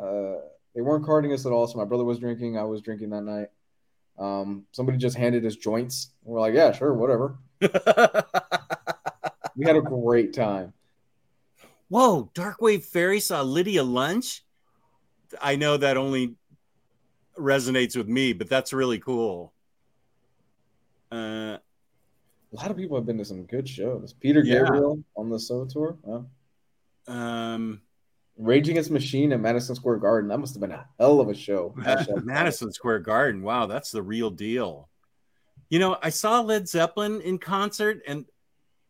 Uh, 0.00 0.36
they 0.74 0.80
weren't 0.82 1.04
carding 1.04 1.32
us 1.32 1.46
at 1.46 1.52
all. 1.52 1.66
So 1.66 1.78
my 1.78 1.84
brother 1.84 2.04
was 2.04 2.18
drinking. 2.18 2.56
I 2.58 2.64
was 2.64 2.80
drinking 2.80 3.10
that 3.10 3.22
night. 3.22 3.48
Um, 4.18 4.66
somebody 4.72 4.98
just 4.98 5.16
handed 5.16 5.44
us 5.46 5.56
joints. 5.56 6.10
We're 6.24 6.40
like, 6.40 6.54
yeah, 6.54 6.72
sure, 6.72 6.92
whatever. 6.94 7.38
We 9.56 9.66
had 9.66 9.76
a 9.76 9.82
great 9.82 10.32
time. 10.32 10.72
Whoa, 11.88 12.30
Darkwave 12.34 12.82
Fairy 12.84 13.20
saw 13.20 13.42
Lydia 13.42 13.82
Lunch. 13.82 14.42
I 15.42 15.56
know 15.56 15.76
that 15.76 15.98
only 15.98 16.36
resonates 17.38 17.94
with 17.94 18.08
me, 18.08 18.32
but 18.32 18.48
that's 18.48 18.72
really 18.72 18.98
cool. 19.00 19.52
Uh, 21.12 21.58
A 21.58 21.60
lot 22.52 22.70
of 22.70 22.76
people 22.78 22.96
have 22.96 23.04
been 23.04 23.18
to 23.18 23.24
some 23.24 23.42
good 23.42 23.68
shows. 23.68 24.14
Peter 24.14 24.42
Yeah. 24.42 24.60
Gabriel 24.60 25.02
on 25.14 25.28
the 25.28 25.38
Soul 25.38 25.66
Tour. 25.66 25.98
Um, 27.06 27.82
Rage 28.40 28.68
Against 28.70 28.90
Machine 28.90 29.32
at 29.32 29.40
Madison 29.40 29.74
Square 29.74 29.98
Garden. 29.98 30.28
That 30.30 30.38
must 30.38 30.54
have 30.54 30.60
been 30.60 30.72
a 30.72 30.86
hell 30.98 31.20
of 31.20 31.28
a 31.28 31.34
show. 31.34 31.74
Madison 32.24 32.72
Square 32.72 33.00
Garden. 33.00 33.42
Wow, 33.42 33.66
that's 33.66 33.90
the 33.90 34.02
real 34.02 34.30
deal. 34.30 34.88
You 35.68 35.78
know, 35.78 35.98
I 36.02 36.08
saw 36.08 36.40
Led 36.40 36.66
Zeppelin 36.68 37.20
in 37.20 37.38
concert, 37.38 38.00
and 38.06 38.24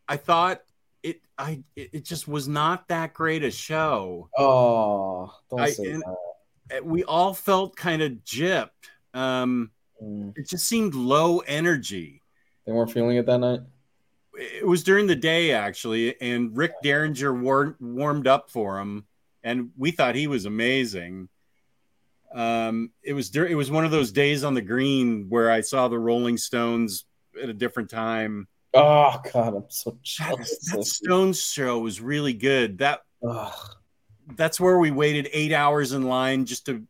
I 0.09 0.17
thought 0.17 0.63
it. 1.03 1.21
I 1.37 1.63
it 1.77 2.05
just 2.05 2.29
was 2.29 2.47
not 2.49 2.89
that 2.89 3.13
great 3.13 3.43
a 3.43 3.51
show. 3.51 4.29
Oh, 4.39 5.35
don't 5.51 5.61
I- 5.61 5.71
say 5.71 5.93
that. 5.93 6.03
Uh, 6.07 6.85
We 6.85 7.03
all 7.03 7.35
felt 7.35 7.75
kind 7.75 8.01
of 8.03 8.13
gypped. 8.25 8.71
Um, 9.13 9.73
Mm. 10.03 10.33
it 10.39 10.49
just 10.49 10.67
seemed 10.67 10.95
low 10.95 11.41
energy. 11.41 12.23
They 12.65 12.73
weren't 12.73 12.91
feeling 12.93 13.17
it 13.19 13.27
that 13.27 13.39
night. 13.39 13.61
It 14.35 14.67
was 14.67 14.83
during 14.85 15.07
the 15.09 15.17
day 15.17 15.51
actually, 15.53 16.19
and 16.23 16.57
Rick 16.57 16.73
Derringer 16.83 17.35
war- 17.35 17.77
warmed 17.81 18.27
up 18.27 18.51
for 18.51 18.79
him, 18.79 19.05
and 19.43 19.71
we 19.77 19.91
thought 19.91 20.15
he 20.15 20.27
was 20.27 20.45
amazing. 20.45 21.29
Um, 22.35 22.91
it 23.03 23.13
was 23.13 23.35
it 23.35 23.57
was 23.57 23.71
one 23.71 23.85
of 23.85 23.91
those 23.91 24.13
days 24.13 24.45
on 24.45 24.55
the 24.55 24.63
green 24.63 25.27
where 25.29 25.51
I 25.51 25.63
saw 25.63 25.89
the 25.89 25.99
Rolling 25.99 26.37
Stones 26.37 27.05
at 27.41 27.49
a 27.49 27.55
different 27.55 27.91
time. 27.91 28.47
Oh 28.73 29.21
God, 29.33 29.55
I'm 29.57 29.65
so 29.69 29.91
That, 29.91 30.03
jealous. 30.03 30.59
that 30.73 30.85
Stones 30.85 31.43
show 31.43 31.81
was 31.81 32.01
really 32.01 32.33
good. 32.33 32.79
That 32.79 33.01
Ugh. 33.27 33.53
that's 34.37 34.61
where 34.61 34.79
we 34.79 34.93
waited 34.93 35.29
eight 35.33 35.53
hours 35.53 35.93
in 35.93 36.05
line 36.05 36.45
just 36.45 36.67
to 36.67 36.85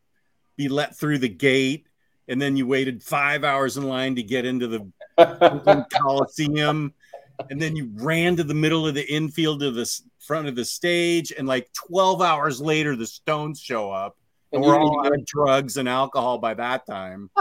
be 0.57 0.67
let 0.69 0.95
through 0.99 1.17
the 1.17 1.29
gate, 1.29 1.87
and 2.27 2.39
then 2.39 2.55
you 2.55 2.67
waited 2.67 3.01
five 3.01 3.43
hours 3.43 3.77
in 3.77 3.87
line 3.87 4.15
to 4.17 4.23
get 4.23 4.45
into 4.45 4.67
the 4.67 4.91
Coliseum, 5.91 6.93
and 7.49 7.61
then 7.61 7.75
you 7.75 7.89
ran 7.95 8.35
to 8.37 8.43
the 8.43 8.53
middle 8.53 8.87
of 8.87 8.93
the 8.95 9.09
infield 9.11 9.59
to 9.61 9.71
the 9.71 9.89
front 10.19 10.47
of 10.47 10.55
the 10.55 10.65
stage, 10.65 11.31
and 11.37 11.47
like 11.47 11.69
twelve 11.73 12.21
hours 12.21 12.61
later, 12.61 12.95
the 12.95 13.07
Stones 13.07 13.59
show 13.59 13.91
up, 13.91 14.17
and 14.51 14.63
And 14.63 14.69
we're 14.71 14.79
all 14.79 15.05
out 15.05 15.13
of 15.13 15.25
drugs 15.25 15.77
and 15.77 15.89
alcohol 15.89 16.37
by 16.37 16.53
that 16.55 16.85
time. 16.85 17.29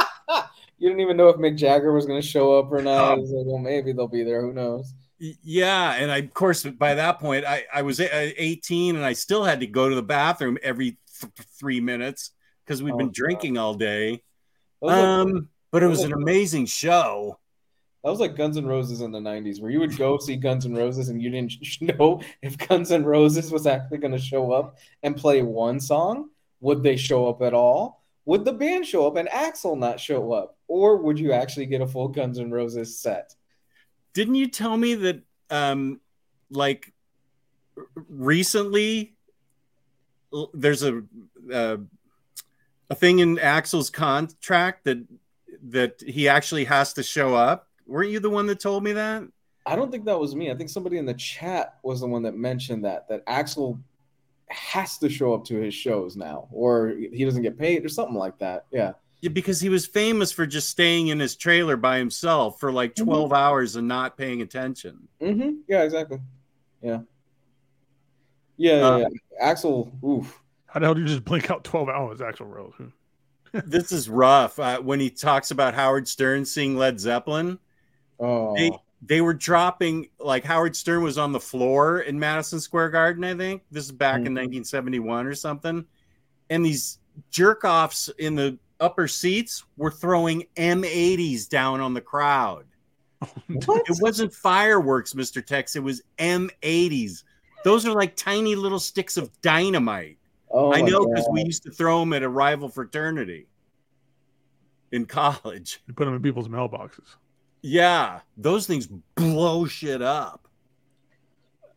You 0.82 0.88
didn't 0.88 1.02
even 1.02 1.18
know 1.18 1.28
if 1.28 1.36
Mick 1.36 1.58
Jagger 1.58 1.92
was 1.92 2.06
going 2.06 2.22
to 2.22 2.26
show 2.26 2.58
up 2.58 2.72
or 2.72 2.80
not. 2.80 3.12
Um, 3.12 3.18
like, 3.20 3.44
well, 3.44 3.58
maybe 3.58 3.92
they'll 3.92 4.08
be 4.08 4.22
there. 4.22 4.40
Who 4.40 4.54
knows? 4.54 4.94
Yeah, 5.18 5.92
and 5.92 6.10
I, 6.10 6.16
of 6.20 6.32
course, 6.32 6.62
by 6.64 6.94
that 6.94 7.20
point, 7.20 7.44
I, 7.44 7.64
I 7.70 7.82
was 7.82 8.00
18 8.00 8.96
and 8.96 9.04
I 9.04 9.12
still 9.12 9.44
had 9.44 9.60
to 9.60 9.66
go 9.66 9.90
to 9.90 9.94
the 9.94 10.02
bathroom 10.02 10.56
every 10.62 10.96
th- 11.20 11.32
three 11.58 11.82
minutes 11.82 12.30
because 12.64 12.82
we'd 12.82 12.94
Oh, 12.94 12.96
been 12.96 13.08
God. 13.08 13.14
drinking 13.14 13.58
all 13.58 13.74
day. 13.74 14.22
That 14.80 14.86
was, 14.86 14.92
like, 14.96 15.04
Um, 15.36 15.48
but 15.70 15.82
it 15.82 15.88
was 15.88 16.00
an 16.02 16.14
amazing 16.14 16.64
show. 16.64 17.38
That 18.02 18.10
was 18.10 18.20
like 18.20 18.36
Guns 18.36 18.56
N' 18.56 18.66
Roses 18.66 19.02
in 19.02 19.12
the 19.12 19.18
'90s, 19.18 19.60
where 19.60 19.70
you 19.70 19.80
would 19.80 19.96
go 19.96 20.18
see 20.18 20.36
Guns 20.36 20.64
N' 20.64 20.74
Roses 20.74 21.10
and 21.10 21.22
you 21.22 21.30
didn't 21.30 21.54
know 21.98 22.22
if 22.42 22.56
Guns 22.56 22.90
N' 22.90 23.04
Roses 23.04 23.52
was 23.52 23.66
actually 23.66 23.98
going 23.98 24.12
to 24.12 24.18
show 24.18 24.52
up 24.52 24.78
and 25.02 25.16
play 25.16 25.42
one 25.42 25.80
song. 25.80 26.30
Would 26.60 26.82
they 26.82 26.96
show 26.96 27.28
up 27.28 27.42
at 27.42 27.54
all? 27.54 28.02
Would 28.24 28.44
the 28.44 28.52
band 28.52 28.86
show 28.86 29.06
up 29.06 29.16
and 29.16 29.28
Axl 29.28 29.78
not 29.78 29.98
show 29.98 30.32
up, 30.32 30.56
or 30.68 30.96
would 30.96 31.18
you 31.18 31.32
actually 31.32 31.66
get 31.66 31.80
a 31.80 31.86
full 31.86 32.08
Guns 32.08 32.38
N' 32.38 32.50
Roses 32.50 32.98
set? 32.98 33.34
Didn't 34.12 34.34
you 34.34 34.48
tell 34.48 34.76
me 34.76 34.94
that, 34.94 35.22
um, 35.50 36.00
like 36.50 36.92
recently, 38.08 39.14
there's 40.54 40.82
a 40.82 41.02
uh, 41.52 41.78
a 42.88 42.94
thing 42.94 43.20
in 43.20 43.36
Axl's 43.36 43.90
contract 43.90 44.84
that 44.84 45.04
that 45.68 46.02
he 46.06 46.28
actually 46.28 46.64
has 46.64 46.92
to 46.94 47.02
show 47.02 47.34
up? 47.34 47.69
Weren't 47.90 48.10
you 48.10 48.20
the 48.20 48.30
one 48.30 48.46
that 48.46 48.60
told 48.60 48.84
me 48.84 48.92
that? 48.92 49.24
I 49.66 49.74
don't 49.76 49.90
think 49.90 50.04
that 50.04 50.18
was 50.18 50.34
me. 50.36 50.50
I 50.50 50.54
think 50.54 50.70
somebody 50.70 50.96
in 50.98 51.04
the 51.06 51.14
chat 51.14 51.78
was 51.82 52.00
the 52.00 52.06
one 52.06 52.22
that 52.22 52.36
mentioned 52.36 52.84
that 52.84 53.08
that 53.08 53.26
Axl 53.26 53.78
has 54.48 54.96
to 54.98 55.08
show 55.08 55.34
up 55.34 55.44
to 55.46 55.56
his 55.56 55.74
shows 55.74 56.16
now, 56.16 56.48
or 56.52 56.88
he 57.12 57.24
doesn't 57.24 57.42
get 57.42 57.58
paid, 57.58 57.84
or 57.84 57.88
something 57.88 58.14
like 58.16 58.38
that. 58.38 58.66
Yeah. 58.72 58.92
Yeah, 59.22 59.30
because 59.30 59.60
he 59.60 59.68
was 59.68 59.86
famous 59.86 60.32
for 60.32 60.46
just 60.46 60.70
staying 60.70 61.08
in 61.08 61.20
his 61.20 61.36
trailer 61.36 61.76
by 61.76 61.98
himself 61.98 62.58
for 62.58 62.72
like 62.72 62.94
Mhm. 62.94 63.04
12 63.04 63.32
hours 63.32 63.76
and 63.76 63.86
not 63.86 64.16
paying 64.16 64.40
attention. 64.40 65.08
Mm-hmm. 65.20 65.56
Yeah. 65.68 65.82
Exactly. 65.82 66.20
Yeah. 66.82 67.00
Yeah. 68.56 68.78
yeah, 68.78 68.86
Uh, 68.86 68.98
yeah. 68.98 69.52
Axl. 69.52 69.90
Oof. 70.04 70.40
How 70.66 70.80
the 70.80 70.86
hell 70.86 70.94
do 70.94 71.00
you 71.02 71.06
just 71.06 71.24
blink 71.24 71.50
out 71.50 71.64
12 71.64 71.88
hours, 71.88 72.20
Axl 72.20 72.48
Rose? 72.48 72.74
this 73.66 73.92
is 73.92 74.08
rough. 74.08 74.58
Uh, 74.58 74.80
when 74.80 75.00
he 75.00 75.10
talks 75.10 75.50
about 75.50 75.74
Howard 75.74 76.06
Stern 76.08 76.44
seeing 76.44 76.76
Led 76.76 76.98
Zeppelin, 77.00 77.58
Oh. 78.20 78.54
they 78.54 78.70
they 79.02 79.20
were 79.22 79.32
dropping 79.32 80.08
like 80.18 80.44
Howard 80.44 80.76
Stern 80.76 81.02
was 81.02 81.16
on 81.16 81.32
the 81.32 81.40
floor 81.40 82.00
in 82.00 82.18
Madison 82.18 82.60
Square 82.60 82.90
Garden, 82.90 83.24
I 83.24 83.34
think. 83.34 83.62
This 83.70 83.84
is 83.86 83.92
back 83.92 84.18
in 84.18 84.34
Mhm. 84.34 84.60
1971 84.62 85.26
or 85.26 85.34
something. 85.34 85.86
And 86.50 86.64
these 86.64 86.98
jerk 87.30 87.64
offs 87.64 88.10
in 88.18 88.34
the 88.34 88.58
upper 88.78 89.08
seats 89.08 89.64
were 89.78 89.90
throwing 89.90 90.44
M80s 90.56 91.46
down 91.48 91.80
on 91.80 91.94
the 91.94 92.00
crowd. 92.02 92.66
what? 93.66 93.88
It 93.88 93.96
wasn't 94.00 94.34
fireworks, 94.34 95.14
Mr. 95.14 95.44
Tex. 95.44 95.76
It 95.76 95.82
was 95.82 96.02
M80s. 96.18 97.24
Those 97.64 97.86
are 97.86 97.92
like 97.92 98.16
tiny 98.16 98.54
little 98.54 98.78
sticks 98.80 99.16
of 99.16 99.30
dynamite. 99.40 100.18
Oh, 100.50 100.74
I 100.74 100.80
know 100.82 101.06
because 101.06 101.28
we 101.30 101.42
used 101.44 101.62
to 101.62 101.70
throw 101.70 102.00
them 102.00 102.12
at 102.12 102.22
a 102.22 102.28
rival 102.28 102.68
fraternity 102.68 103.46
in 104.92 105.06
college. 105.06 105.80
You 105.86 105.94
put 105.94 106.06
them 106.06 106.14
in 106.14 106.22
people's 106.22 106.48
mailboxes. 106.48 107.16
Yeah, 107.62 108.20
those 108.36 108.66
things 108.66 108.88
blow 109.14 109.66
shit 109.66 110.02
up. 110.02 110.48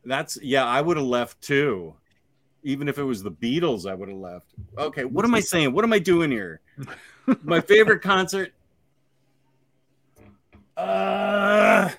That's 0.05 0.37
yeah, 0.41 0.65
I 0.65 0.81
would 0.81 0.97
have 0.97 1.05
left 1.05 1.41
too. 1.41 1.95
Even 2.63 2.87
if 2.87 2.97
it 2.97 3.03
was 3.03 3.21
the 3.21 3.31
Beatles, 3.31 3.89
I 3.89 3.93
would 3.93 4.07
have 4.07 4.17
left. 4.17 4.47
Okay, 4.77 5.03
what 5.03 5.25
am 5.25 5.35
I 5.35 5.41
saying? 5.41 5.73
What 5.73 5.83
am 5.83 5.91
I 5.91 5.99
doing 5.99 6.31
here? 6.31 6.61
My 7.43 7.59
favorite 7.59 8.01
concert. 8.01 8.53
Uh, 10.77 11.89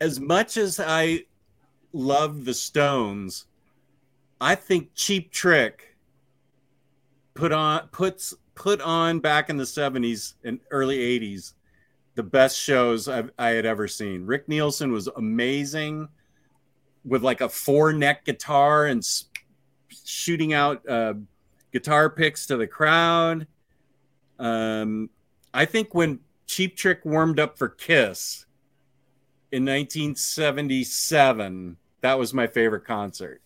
as 0.00 0.20
much 0.20 0.56
as 0.56 0.80
I 0.80 1.24
love 1.92 2.44
the 2.44 2.54
Stones, 2.54 3.46
I 4.40 4.54
think 4.54 4.90
Cheap 4.94 5.30
Trick 5.30 5.96
put 7.34 7.52
on 7.52 7.88
puts 7.88 8.34
put 8.60 8.80
on 8.82 9.20
back 9.20 9.48
in 9.48 9.56
the 9.56 9.64
70s 9.64 10.34
and 10.44 10.60
early 10.70 10.98
80s 10.98 11.54
the 12.14 12.22
best 12.22 12.58
shows 12.58 13.08
I've, 13.08 13.30
I 13.38 13.50
had 13.50 13.64
ever 13.64 13.88
seen. 13.88 14.26
Rick 14.26 14.48
Nielsen 14.48 14.92
was 14.92 15.08
amazing 15.16 16.08
with 17.02 17.22
like 17.22 17.40
a 17.40 17.48
four 17.48 17.94
neck 17.94 18.26
guitar 18.26 18.84
and 18.84 19.02
shooting 20.04 20.52
out 20.52 20.86
uh, 20.86 21.14
guitar 21.72 22.10
picks 22.10 22.44
to 22.48 22.58
the 22.58 22.66
crowd. 22.66 23.46
Um, 24.38 25.08
I 25.54 25.64
think 25.64 25.94
when 25.94 26.20
Cheap 26.46 26.76
Trick 26.76 27.02
warmed 27.06 27.40
up 27.40 27.56
for 27.56 27.70
Kiss 27.70 28.44
in 29.50 29.64
1977, 29.64 31.78
that 32.02 32.18
was 32.18 32.34
my 32.34 32.46
favorite 32.46 32.84
concert 32.84 33.40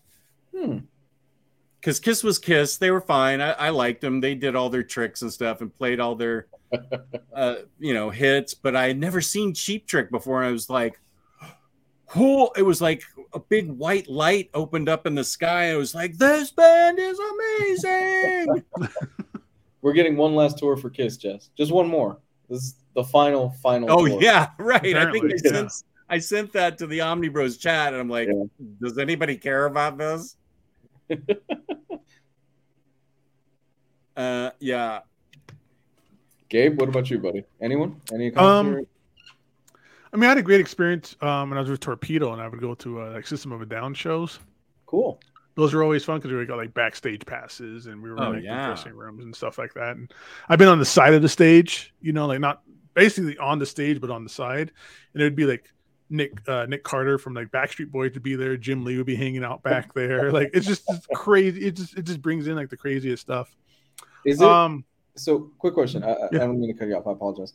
Hmm. 0.52 0.78
Because 1.84 2.00
Kiss 2.00 2.24
was 2.24 2.38
Kiss. 2.38 2.78
They 2.78 2.90
were 2.90 3.02
fine. 3.02 3.42
I, 3.42 3.50
I 3.52 3.68
liked 3.68 4.00
them. 4.00 4.18
They 4.18 4.34
did 4.34 4.56
all 4.56 4.70
their 4.70 4.82
tricks 4.82 5.20
and 5.20 5.30
stuff 5.30 5.60
and 5.60 5.76
played 5.76 6.00
all 6.00 6.14
their, 6.14 6.46
uh, 7.34 7.56
you 7.78 7.92
know, 7.92 8.08
hits. 8.08 8.54
But 8.54 8.74
I 8.74 8.86
had 8.86 8.98
never 8.98 9.20
seen 9.20 9.52
Cheap 9.52 9.86
Trick 9.86 10.10
before. 10.10 10.40
And 10.40 10.48
I 10.48 10.52
was 10.52 10.70
like, 10.70 10.98
who? 12.06 12.50
It 12.56 12.62
was 12.62 12.80
like 12.80 13.02
a 13.34 13.38
big 13.38 13.68
white 13.70 14.08
light 14.08 14.48
opened 14.54 14.88
up 14.88 15.06
in 15.06 15.14
the 15.14 15.24
sky. 15.24 15.72
I 15.72 15.76
was 15.76 15.94
like, 15.94 16.16
this 16.16 16.52
band 16.52 16.98
is 16.98 17.18
amazing. 17.18 18.64
We're 19.82 19.92
getting 19.92 20.16
one 20.16 20.34
last 20.34 20.56
tour 20.56 20.78
for 20.78 20.88
Kiss, 20.88 21.18
Jess. 21.18 21.50
Just 21.54 21.70
one 21.70 21.86
more. 21.86 22.18
This 22.48 22.62
is 22.62 22.74
the 22.94 23.04
final, 23.04 23.50
final. 23.62 23.90
oh 23.92 24.06
tour. 24.06 24.22
yeah, 24.22 24.48
right. 24.58 24.76
I 24.80 24.80
think 24.80 24.96
Apparently, 24.96 25.34
yeah. 25.44 25.50
said 25.50 25.68
I 26.08 26.18
sent 26.18 26.50
that 26.54 26.78
to 26.78 26.86
the 26.86 27.00
Omnibros 27.00 27.60
chat, 27.60 27.92
and 27.92 28.00
I'm 28.00 28.08
like, 28.08 28.28
Yeah. 28.28 28.44
does 28.80 28.96
anybody 28.96 29.36
care 29.36 29.66
about 29.66 29.98
this? 29.98 30.36
uh, 34.16 34.50
yeah. 34.60 35.00
Gabe, 36.48 36.78
what 36.78 36.88
about 36.88 37.10
you, 37.10 37.18
buddy? 37.18 37.44
Anyone? 37.60 38.00
Any 38.12 38.32
Um. 38.34 38.86
I 40.12 40.16
mean, 40.16 40.24
I 40.26 40.28
had 40.28 40.38
a 40.38 40.42
great 40.42 40.60
experience 40.60 41.16
um, 41.22 41.50
when 41.50 41.58
I 41.58 41.60
was 41.60 41.68
with 41.70 41.80
Torpedo, 41.80 42.32
and 42.32 42.40
I 42.40 42.46
would 42.46 42.60
go 42.60 42.74
to 42.76 43.02
uh, 43.02 43.10
like 43.14 43.26
System 43.26 43.50
of 43.50 43.60
a 43.62 43.66
Down 43.66 43.94
shows. 43.94 44.38
cool. 44.86 45.20
Those 45.56 45.72
are 45.72 45.84
always 45.84 46.02
fun 46.04 46.18
because 46.18 46.32
we 46.32 46.44
got 46.46 46.56
like 46.56 46.74
backstage 46.74 47.24
passes, 47.24 47.86
and 47.86 48.02
we 48.02 48.10
were 48.10 48.20
Oh, 48.20 48.26
in 48.30 48.34
like, 48.34 48.42
yeah. 48.44 48.66
dressing 48.66 48.92
rooms 48.94 49.24
and 49.24 49.34
stuff 49.34 49.56
like 49.56 49.72
that. 49.74 49.96
And 49.96 50.12
I've 50.48 50.58
been 50.58 50.66
on 50.68 50.80
the 50.80 50.84
side 50.84 51.14
of 51.14 51.22
the 51.22 51.28
stage, 51.28 51.94
you 52.00 52.12
know, 52.12 52.26
like 52.26 52.40
not 52.40 52.62
basically 52.94 53.38
on 53.38 53.60
the 53.60 53.66
stage, 53.66 54.00
but 54.00 54.10
on 54.10 54.24
the 54.24 54.30
side. 54.30 54.72
And 55.12 55.22
it 55.22 55.24
would 55.24 55.36
be 55.36 55.44
like 55.46 55.72
Nick 56.10 56.46
uh, 56.48 56.66
Nick 56.66 56.84
Carter 56.84 57.18
from 57.18 57.34
like 57.34 57.50
Backstreet 57.50 57.90
Boys 57.90 58.12
to 58.12 58.20
be 58.20 58.36
there. 58.36 58.56
Jim 58.56 58.84
Lee 58.84 58.96
would 58.98 59.06
be 59.06 59.16
hanging 59.16 59.42
out 59.44 59.62
back 59.62 59.94
there. 59.94 60.30
Like 60.32 60.50
it's 60.52 60.66
just 60.66 60.82
it's 60.88 61.06
crazy. 61.14 61.66
It 61.66 61.76
just 61.76 61.96
it 61.96 62.02
just 62.02 62.20
brings 62.22 62.46
in 62.46 62.56
like 62.56 62.68
the 62.70 62.76
craziest 62.76 63.22
stuff. 63.22 63.54
Is 64.24 64.40
it 64.40 64.46
Um, 64.46 64.84
so? 65.16 65.50
Quick 65.58 65.74
question. 65.74 66.02
I, 66.04 66.12
I- 66.12 66.28
Yeah. 66.32 66.42
I 66.42 66.46
don't 66.46 66.60
mean 66.60 66.72
to 66.72 66.78
cut 66.78 66.88
you 66.88 66.96
off. 66.96 67.06
I 67.06 67.12
apologize. 67.12 67.54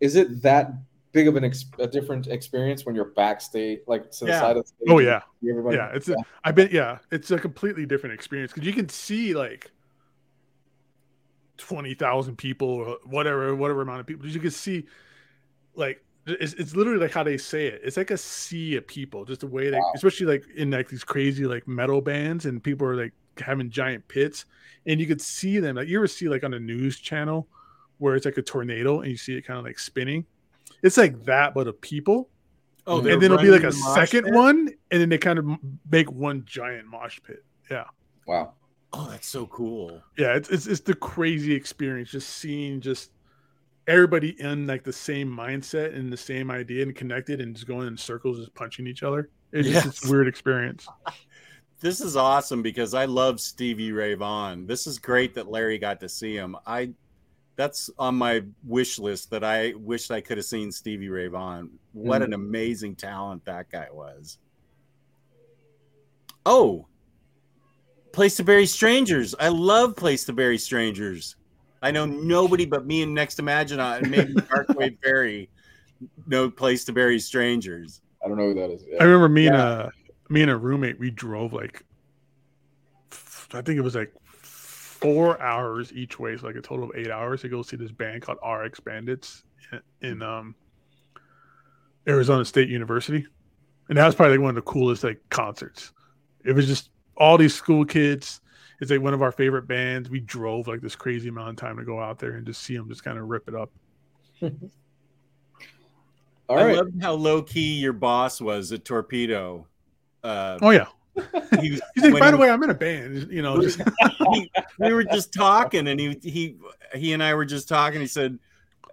Is 0.00 0.16
it 0.16 0.42
that 0.42 0.72
big 1.12 1.28
of 1.28 1.36
an 1.36 1.44
ex- 1.44 1.64
a 1.78 1.86
different 1.86 2.26
experience 2.28 2.86
when 2.86 2.94
you're 2.94 3.12
backstage, 3.16 3.80
like 3.86 4.10
to 4.12 4.24
the 4.24 4.30
Yeah. 4.30 4.40
side 4.40 4.56
of 4.56 4.64
the 4.64 4.68
stage? 4.68 4.88
oh 4.88 4.98
yeah, 4.98 5.20
everybody? 5.48 5.76
yeah. 5.76 5.90
It's 5.92 6.08
a, 6.08 6.16
I've 6.44 6.54
been 6.54 6.70
yeah. 6.72 6.98
It's 7.10 7.30
a 7.30 7.38
completely 7.38 7.84
different 7.84 8.14
experience 8.14 8.52
because 8.52 8.66
you 8.66 8.72
can 8.72 8.88
see 8.88 9.34
like 9.34 9.70
twenty 11.58 11.94
thousand 11.94 12.36
people 12.36 12.68
or 12.68 12.96
whatever 13.04 13.54
whatever 13.54 13.82
amount 13.82 14.00
of 14.00 14.06
people. 14.06 14.26
You 14.26 14.40
can 14.40 14.50
see 14.50 14.86
like 15.74 16.02
it's, 16.40 16.54
it's 16.54 16.74
literally 16.76 16.98
like 17.00 17.12
how 17.12 17.22
they 17.22 17.36
say 17.36 17.66
it. 17.66 17.80
It's 17.84 17.96
like 17.96 18.10
a 18.10 18.16
sea 18.18 18.76
of 18.76 18.86
people, 18.86 19.24
just 19.24 19.40
the 19.40 19.46
way 19.46 19.70
that, 19.70 19.78
Wow. 19.78 19.92
especially 19.94 20.26
like 20.26 20.44
in 20.56 20.70
like 20.70 20.88
these 20.88 21.04
crazy 21.04 21.46
like 21.46 21.66
metal 21.66 22.00
bands, 22.00 22.46
and 22.46 22.62
people 22.62 22.86
are 22.86 22.96
like 22.96 23.12
having 23.38 23.70
giant 23.70 24.06
pits, 24.08 24.44
and 24.86 25.00
you 25.00 25.06
could 25.06 25.20
see 25.20 25.58
them. 25.58 25.76
Like 25.76 25.88
you 25.88 25.98
ever 25.98 26.06
see 26.06 26.28
like 26.28 26.44
on 26.44 26.54
a 26.54 26.60
news 26.60 26.98
channel 26.98 27.48
where 27.98 28.14
it's 28.14 28.24
like 28.24 28.38
a 28.38 28.42
tornado 28.42 29.00
and 29.00 29.10
you 29.10 29.16
see 29.16 29.36
it 29.36 29.42
kind 29.42 29.58
of 29.58 29.64
like 29.64 29.78
spinning. 29.78 30.24
It's 30.82 30.96
like 30.96 31.24
that, 31.24 31.52
but 31.54 31.66
of 31.66 31.80
people, 31.80 32.28
Oh, 32.86 32.98
mm-hmm. 32.98 33.08
And 33.08 33.22
then 33.22 33.30
it'll 33.32 33.42
be 33.42 33.50
like 33.50 33.62
a 33.62 33.72
second 33.72 34.24
pit? 34.24 34.32
one, 34.34 34.68
and 34.90 35.00
then 35.00 35.10
they 35.10 35.18
kind 35.18 35.38
of 35.38 35.46
make 35.90 36.10
one 36.10 36.42
giant 36.46 36.86
mosh 36.86 37.20
pit. 37.22 37.44
Yeah, 37.70 37.84
Wow. 38.26 38.54
Oh, 38.92 39.06
that's 39.10 39.28
so 39.28 39.46
cool. 39.46 40.02
yeah, 40.18 40.34
it's 40.34 40.48
it's, 40.48 40.66
it's 40.66 40.80
the 40.80 40.94
crazy 40.94 41.54
experience 41.54 42.10
just 42.10 42.28
seeing 42.30 42.80
just 42.80 43.10
everybody 43.86 44.40
in 44.40 44.66
like 44.66 44.84
the 44.84 44.92
same 44.92 45.28
mindset 45.28 45.94
and 45.96 46.12
the 46.12 46.16
same 46.16 46.50
idea 46.50 46.82
and 46.82 46.94
connected 46.94 47.40
and 47.40 47.54
just 47.54 47.66
going 47.66 47.86
in 47.88 47.96
circles, 47.96 48.38
just 48.38 48.54
punching 48.54 48.86
each 48.86 49.02
other. 49.02 49.30
It's 49.52 49.68
just 49.68 49.84
Yes. 49.86 50.06
a 50.06 50.10
weird 50.10 50.28
experience. 50.28 50.86
This 51.82 52.02
is 52.02 52.14
awesome 52.14 52.60
because 52.60 52.92
I 52.92 53.06
love 53.06 53.40
Stevie 53.40 53.92
Ray 53.92 54.12
Vaughan. 54.12 54.66
This 54.66 54.86
is 54.86 54.98
great 54.98 55.34
that 55.36 55.48
Larry 55.50 55.78
got 55.78 55.98
to 56.00 56.10
see 56.10 56.36
him. 56.36 56.54
I 56.66 56.90
that's 57.56 57.88
on 57.98 58.16
my 58.16 58.42
wish 58.66 58.98
list 58.98 59.30
that 59.30 59.42
I 59.42 59.72
wished 59.78 60.10
I 60.10 60.20
could 60.20 60.36
have 60.36 60.44
seen 60.44 60.70
Stevie 60.70 61.08
Ray 61.08 61.28
Vaughan. 61.28 61.70
What 61.94 62.20
Mm. 62.20 62.24
an 62.26 62.32
amazing 62.34 62.96
talent 62.96 63.46
that 63.46 63.70
guy 63.70 63.88
was. 63.90 64.36
Oh, 66.44 66.86
Place 68.12 68.36
to 68.36 68.44
Bury 68.44 68.66
Strangers. 68.66 69.34
I 69.40 69.48
love 69.48 69.96
Place 69.96 70.24
to 70.26 70.34
Bury 70.34 70.58
Strangers. 70.58 71.36
I 71.82 71.90
know 71.90 72.04
nobody 72.04 72.66
but 72.66 72.86
me 72.86 73.02
and 73.02 73.14
Next 73.14 73.38
Imagine 73.38 73.80
and 73.80 74.10
maybe 74.10 74.34
Darkwave 74.34 74.98
Fairy 75.02 75.48
No 76.26 76.50
Place 76.50 76.84
to 76.86 76.92
Bury 76.92 77.18
Strangers. 77.18 78.02
I 78.24 78.28
don't 78.28 78.36
know 78.36 78.48
who 78.48 78.54
that 78.54 78.70
is. 78.70 78.84
I 79.00 79.04
remember 79.04 79.28
me 79.28 79.46
and 79.46 79.56
a 79.56 79.92
me 80.28 80.42
and 80.42 80.50
a 80.50 80.56
roommate. 80.56 80.98
We 80.98 81.10
drove 81.10 81.52
like 81.52 81.84
I 83.52 83.62
think 83.62 83.78
it 83.78 83.82
was 83.82 83.94
like 83.94 84.12
four 84.30 85.40
hours 85.40 85.92
each 85.92 86.18
way, 86.18 86.36
so 86.36 86.46
like 86.46 86.56
a 86.56 86.60
total 86.60 86.90
of 86.90 86.96
eight 86.96 87.10
hours 87.10 87.40
to 87.42 87.48
go 87.48 87.62
see 87.62 87.76
this 87.76 87.90
band 87.90 88.22
called 88.22 88.38
RX 88.46 88.80
Bandits 88.80 89.44
in, 89.72 90.10
in 90.10 90.22
um 90.22 90.54
Arizona 92.06 92.44
State 92.44 92.68
University, 92.68 93.26
and 93.88 93.96
that 93.96 94.06
was 94.06 94.14
probably 94.14 94.36
like 94.36 94.42
one 94.42 94.50
of 94.50 94.56
the 94.56 94.70
coolest 94.70 95.04
like 95.04 95.20
concerts. 95.30 95.92
It 96.44 96.52
was 96.52 96.66
just 96.66 96.90
all 97.16 97.38
these 97.38 97.54
school 97.54 97.84
kids. 97.84 98.40
It's 98.80 98.90
like 98.90 99.00
one 99.02 99.12
of 99.14 99.22
our 99.22 99.32
favorite 99.32 99.66
bands. 99.68 100.08
We 100.08 100.20
drove 100.20 100.66
like 100.66 100.80
this 100.80 100.96
crazy 100.96 101.28
amount 101.28 101.50
of 101.50 101.56
time 101.56 101.76
to 101.76 101.84
go 101.84 102.00
out 102.00 102.18
there 102.18 102.32
and 102.32 102.46
just 102.46 102.62
see 102.62 102.76
them 102.76 102.88
just 102.88 103.04
kind 103.04 103.18
of 103.18 103.28
rip 103.28 103.46
it 103.48 103.54
up. 103.54 103.70
All 106.48 106.58
I 106.58 106.64
right. 106.64 106.76
love 106.76 106.88
how 107.00 107.12
low 107.12 107.42
key 107.42 107.74
your 107.78 107.92
boss 107.92 108.40
was 108.40 108.72
at 108.72 108.84
Torpedo. 108.84 109.66
Uh, 110.24 110.58
Oh 110.60 110.70
yeah, 110.70 110.86
he 111.60 111.70
was, 111.72 111.80
he's 111.94 112.04
like, 112.04 112.18
by 112.18 112.26
he 112.26 112.32
the 112.32 112.36
way, 112.38 112.50
I'm 112.50 112.62
in 112.62 112.70
a 112.70 112.74
band. 112.74 113.28
You 113.30 113.42
know, 113.42 113.60
just 113.60 113.80
he- 114.32 114.50
we 114.78 114.92
were 114.92 115.04
just 115.04 115.32
talking, 115.32 115.86
and 115.86 116.00
he 116.00 116.18
he 116.22 116.56
he 116.94 117.12
and 117.12 117.22
I 117.22 117.34
were 117.34 117.44
just 117.44 117.68
talking. 117.68 118.00
He 118.00 118.06
said, 118.06 118.38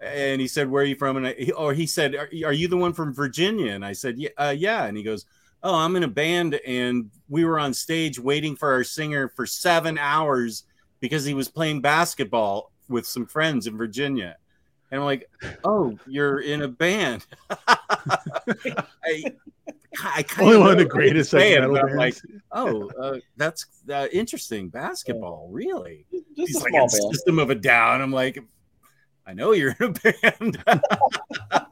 and 0.02 0.40
he 0.40 0.48
said, 0.48 0.70
"Where 0.70 0.84
are 0.84 0.86
you 0.86 0.96
from?" 0.96 1.18
And 1.18 1.28
I, 1.28 1.34
he, 1.34 1.52
or 1.52 1.74
he 1.74 1.88
said, 1.88 2.14
are, 2.14 2.30
"Are 2.46 2.54
you 2.54 2.68
the 2.68 2.78
one 2.78 2.94
from 2.94 3.14
Virginia?" 3.14 3.72
And 3.74 3.84
I 3.84 3.94
said, 3.94 4.18
"Yeah, 4.20 4.30
uh, 4.38 4.54
yeah." 4.56 4.86
And 4.86 4.96
he 4.96 5.04
goes, 5.04 5.26
"Oh, 5.64 5.76
I'm 5.76 5.96
in 5.96 6.04
a 6.04 6.08
band, 6.08 6.56
and 6.66 7.10
we 7.30 7.46
were 7.46 7.60
on 7.60 7.74
stage 7.74 8.20
waiting 8.20 8.56
for 8.56 8.72
our 8.72 8.84
singer 8.84 9.30
for 9.36 9.46
seven 9.46 9.98
hours 9.98 10.64
because 11.00 11.26
he 11.26 11.34
was 11.34 11.48
playing 11.48 11.82
basketball 11.82 12.72
with 12.90 13.06
some 13.06 13.26
friends 13.26 13.68
in 13.68 13.78
Virginia." 13.78 14.38
And 14.92 15.02
I'm 15.02 15.06
like, 15.06 15.30
"Oh, 15.64 15.98
you're 16.08 16.40
in 16.40 16.62
a 16.62 16.68
band." 16.68 17.26
I, 17.68 19.24
I 20.04 20.24
kinda 20.24 20.44
only 20.44 20.58
one 20.58 20.66
know 20.68 20.72
of 20.74 20.78
the 20.78 20.84
what 20.84 20.92
greatest 20.92 21.32
he's 21.32 21.34
like, 21.34 21.42
saying, 21.42 21.60
metal 21.62 21.76
but 21.76 21.90
I'm 21.90 21.98
like, 21.98 22.16
oh, 22.52 22.90
uh, 23.02 23.18
that's 23.36 23.66
uh, 23.92 24.08
interesting. 24.12 24.70
Basketball, 24.70 25.50
really? 25.52 26.06
Just 26.12 26.26
He's 26.36 26.56
a 26.56 26.60
like, 26.60 26.70
small 26.70 26.86
it's 26.86 27.00
band. 27.00 27.16
System 27.16 27.40
of 27.40 27.50
a 27.50 27.56
Down. 27.56 28.02
I'm 28.02 28.12
like, 28.12 28.40
I 29.26 29.34
know 29.34 29.52
you're 29.52 29.76
in 29.80 29.86
a 29.86 29.90
band. 29.90 30.60
that 30.66 31.68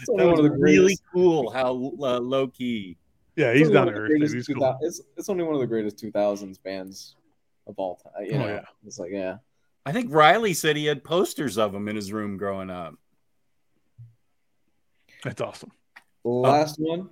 It's 0.00 0.08
only 0.08 0.26
one 0.26 0.42
was 0.42 0.60
really 0.60 0.98
cool. 1.12 1.50
How 1.50 1.70
uh, 1.70 2.18
low 2.18 2.48
key. 2.48 2.96
Yeah, 3.36 3.52
he's 3.52 3.68
only 3.68 3.74
down 3.74 3.86
one 3.86 3.94
to 3.94 4.00
earth. 4.00 4.32
He's 4.32 4.46
cool. 4.46 4.78
It's 4.80 5.00
it's 5.16 5.28
only 5.28 5.44
one 5.44 5.54
of 5.54 5.60
the 5.60 5.66
greatest 5.66 5.98
2000s 5.98 6.62
bands 6.62 7.16
of 7.66 7.74
all 7.78 7.96
time. 7.96 8.24
You 8.24 8.38
Oh, 8.38 8.46
yeah. 8.46 8.62
it's 8.86 8.98
like 8.98 9.10
yeah. 9.12 9.36
I 9.84 9.92
think 9.92 10.12
Riley 10.12 10.54
said 10.54 10.76
he 10.76 10.86
had 10.86 11.04
posters 11.04 11.58
of 11.58 11.74
him 11.74 11.86
in 11.88 11.94
his 11.96 12.12
room 12.12 12.36
growing 12.38 12.70
up. 12.70 12.94
That's 15.22 15.40
awesome. 15.40 15.70
Last 16.24 16.76
one. 16.78 17.10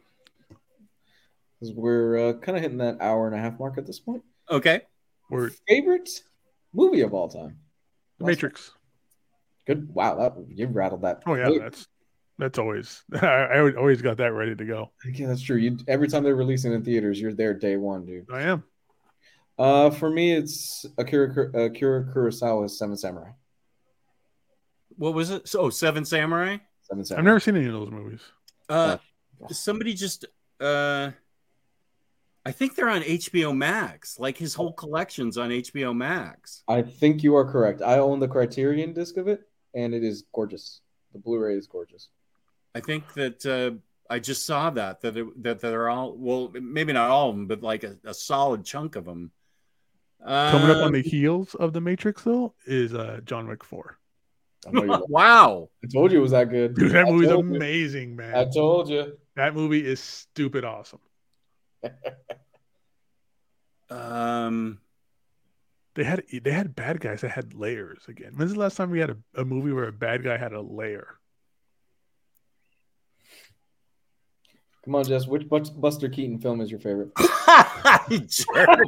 Because 1.61 1.75
we're 1.75 2.31
uh, 2.31 2.33
kind 2.35 2.57
of 2.57 2.63
hitting 2.63 2.79
that 2.79 2.99
hour 3.01 3.27
and 3.27 3.37
a 3.37 3.39
half 3.39 3.59
mark 3.59 3.79
at 3.79 3.87
this 3.87 4.01
point. 4.01 4.23
Okay. 4.51 4.83
We're 5.31 5.51
Favorite 5.69 6.11
movie 6.73 7.01
of 7.03 7.15
all 7.15 7.29
time? 7.29 7.59
the 8.19 8.25
Last 8.25 8.37
Matrix. 8.37 8.71
Good. 9.67 9.95
Wow, 9.95 10.17
that 10.17 10.35
you 10.49 10.67
rattled 10.67 11.03
that. 11.03 11.23
Oh 11.27 11.35
yeah, 11.35 11.49
Wait, 11.49 11.61
that's 11.61 11.87
that's 12.39 12.59
always 12.59 13.03
I, 13.15 13.27
I 13.27 13.59
always- 13.59 13.77
always 13.77 14.03
got 14.03 14.17
that 14.19 14.33
ready 14.33 14.55
to 14.57 14.65
go. 14.65 14.91
yeah, 15.13 15.27
that's 15.29 15.43
true. 15.43 15.57
You 15.57 15.79
every 15.89 16.09
time 16.09 16.23
they're 16.25 16.35
releasing 16.35 16.73
in 16.73 16.85
theaters, 16.85 17.21
you're 17.21 17.33
there 17.35 17.55
day 17.55 17.77
one, 17.77 18.05
dude. 18.07 18.27
I 18.33 18.43
am. 18.43 18.65
Uh, 19.59 19.91
for 19.91 20.11
me, 20.11 20.33
it's 20.33 20.85
Akira 20.99 21.33
Kur- 21.33 21.51
Akira 21.67 22.05
Kurosawa's 22.13 22.77
Seven 22.79 22.97
Samurai. 22.97 23.31
What 24.97 25.15
was 25.15 25.31
it? 25.31 25.49
So, 25.49 25.61
oh, 25.63 25.71
Seven 25.71 26.05
Samurai. 26.05 26.59
Seven 26.83 27.05
Samurai. 27.05 27.21
I've 27.21 27.25
never 27.25 27.41
seen 27.41 27.57
any 27.57 27.67
of 27.67 27.73
those 27.73 27.91
movies. 27.91 28.21
Uh, 28.69 28.97
somebody 29.51 29.95
just. 29.95 30.25
Uh, 30.61 31.11
I 32.47 32.53
think 32.53 32.75
they're 32.75 32.91
on 32.91 33.03
HBO 33.03 33.57
Max. 33.57 34.19
Like 34.19 34.37
his 34.37 34.55
whole 34.55 34.73
collection's 34.73 35.39
on 35.39 35.51
HBO 35.51 35.97
Max. 35.97 36.63
I 36.69 36.83
think 36.83 37.23
you 37.23 37.35
are 37.37 37.45
correct. 37.51 37.81
I 37.81 37.99
own 37.99 38.21
the 38.21 38.29
Criterion 38.29 38.93
disc 38.93 39.17
of 39.17 39.29
it, 39.29 39.43
and 39.75 39.95
it 39.95 40.05
is 40.05 40.25
gorgeous. 40.35 40.81
The 41.13 41.19
Blu-ray 41.21 41.55
is 41.55 41.67
gorgeous. 41.67 42.09
I 42.75 42.81
think 42.81 43.13
that 43.15 43.47
uh, 43.47 43.79
I 44.11 44.19
just 44.19 44.45
saw 44.47 44.71
that 44.71 45.01
that 45.03 45.17
it, 45.17 45.43
that 45.43 45.61
they're 45.61 45.89
all 45.89 46.15
well, 46.17 46.51
maybe 46.53 46.93
not 46.93 47.11
all 47.11 47.31
of 47.31 47.37
them, 47.37 47.47
but 47.47 47.63
like 47.63 47.85
a, 47.85 47.97
a 48.05 48.15
solid 48.15 48.65
chunk 48.65 48.97
of 48.97 49.05
them. 49.05 49.31
Coming 50.27 50.71
up 50.71 50.83
on 50.83 50.93
the 50.93 51.03
heels 51.03 51.55
of 51.55 51.73
the 51.73 51.81
Matrix 51.81 52.23
though 52.23 52.55
is 52.67 52.95
uh 52.95 53.21
John 53.25 53.47
Wick 53.47 53.63
Four. 53.63 53.99
I, 54.67 54.71
wow. 55.09 55.69
I 55.85 55.87
told 55.93 56.13
you 56.13 56.19
it 56.19 56.23
was 56.23 56.31
that 56.33 56.49
good. 56.51 56.75
Dude, 56.75 56.93
that 56.93 57.07
I 57.07 57.11
movie's 57.11 57.29
told 57.29 57.45
you. 57.51 57.57
amazing, 57.57 58.17
man. 58.17 58.35
I 58.35 58.47
told 58.47 58.89
you. 58.89 59.19
That 59.37 59.55
movie 59.55 59.85
is 59.87 60.01
stupid 60.01 60.65
awesome. 60.65 61.01
Um, 63.91 64.81
They 65.95 66.05
had 66.05 66.25
they 66.43 66.51
had 66.51 66.75
bad 66.75 67.01
guys 67.01 67.21
that 67.21 67.31
had 67.31 67.55
layers 67.55 68.05
again. 68.09 68.33
When's 68.37 68.53
the 68.53 68.59
last 68.59 68.77
time 68.77 68.91
we 68.91 68.99
had 68.99 69.11
a, 69.11 69.17
a 69.37 69.45
movie 69.45 69.73
where 69.73 69.87
a 69.89 69.93
bad 69.93 70.25
guy 70.25 70.37
had 70.37 70.53
a 70.53 70.61
layer? 70.61 71.19
Come 74.85 74.95
on, 74.97 75.05
Jess. 75.05 75.27
Which 75.27 75.49
Buster 75.49 76.09
Keaton 76.11 76.39
film 76.39 76.61
is 76.61 76.71
your 76.71 76.81
favorite? 76.81 77.11
you 78.11 78.19
jerk. 78.21 78.79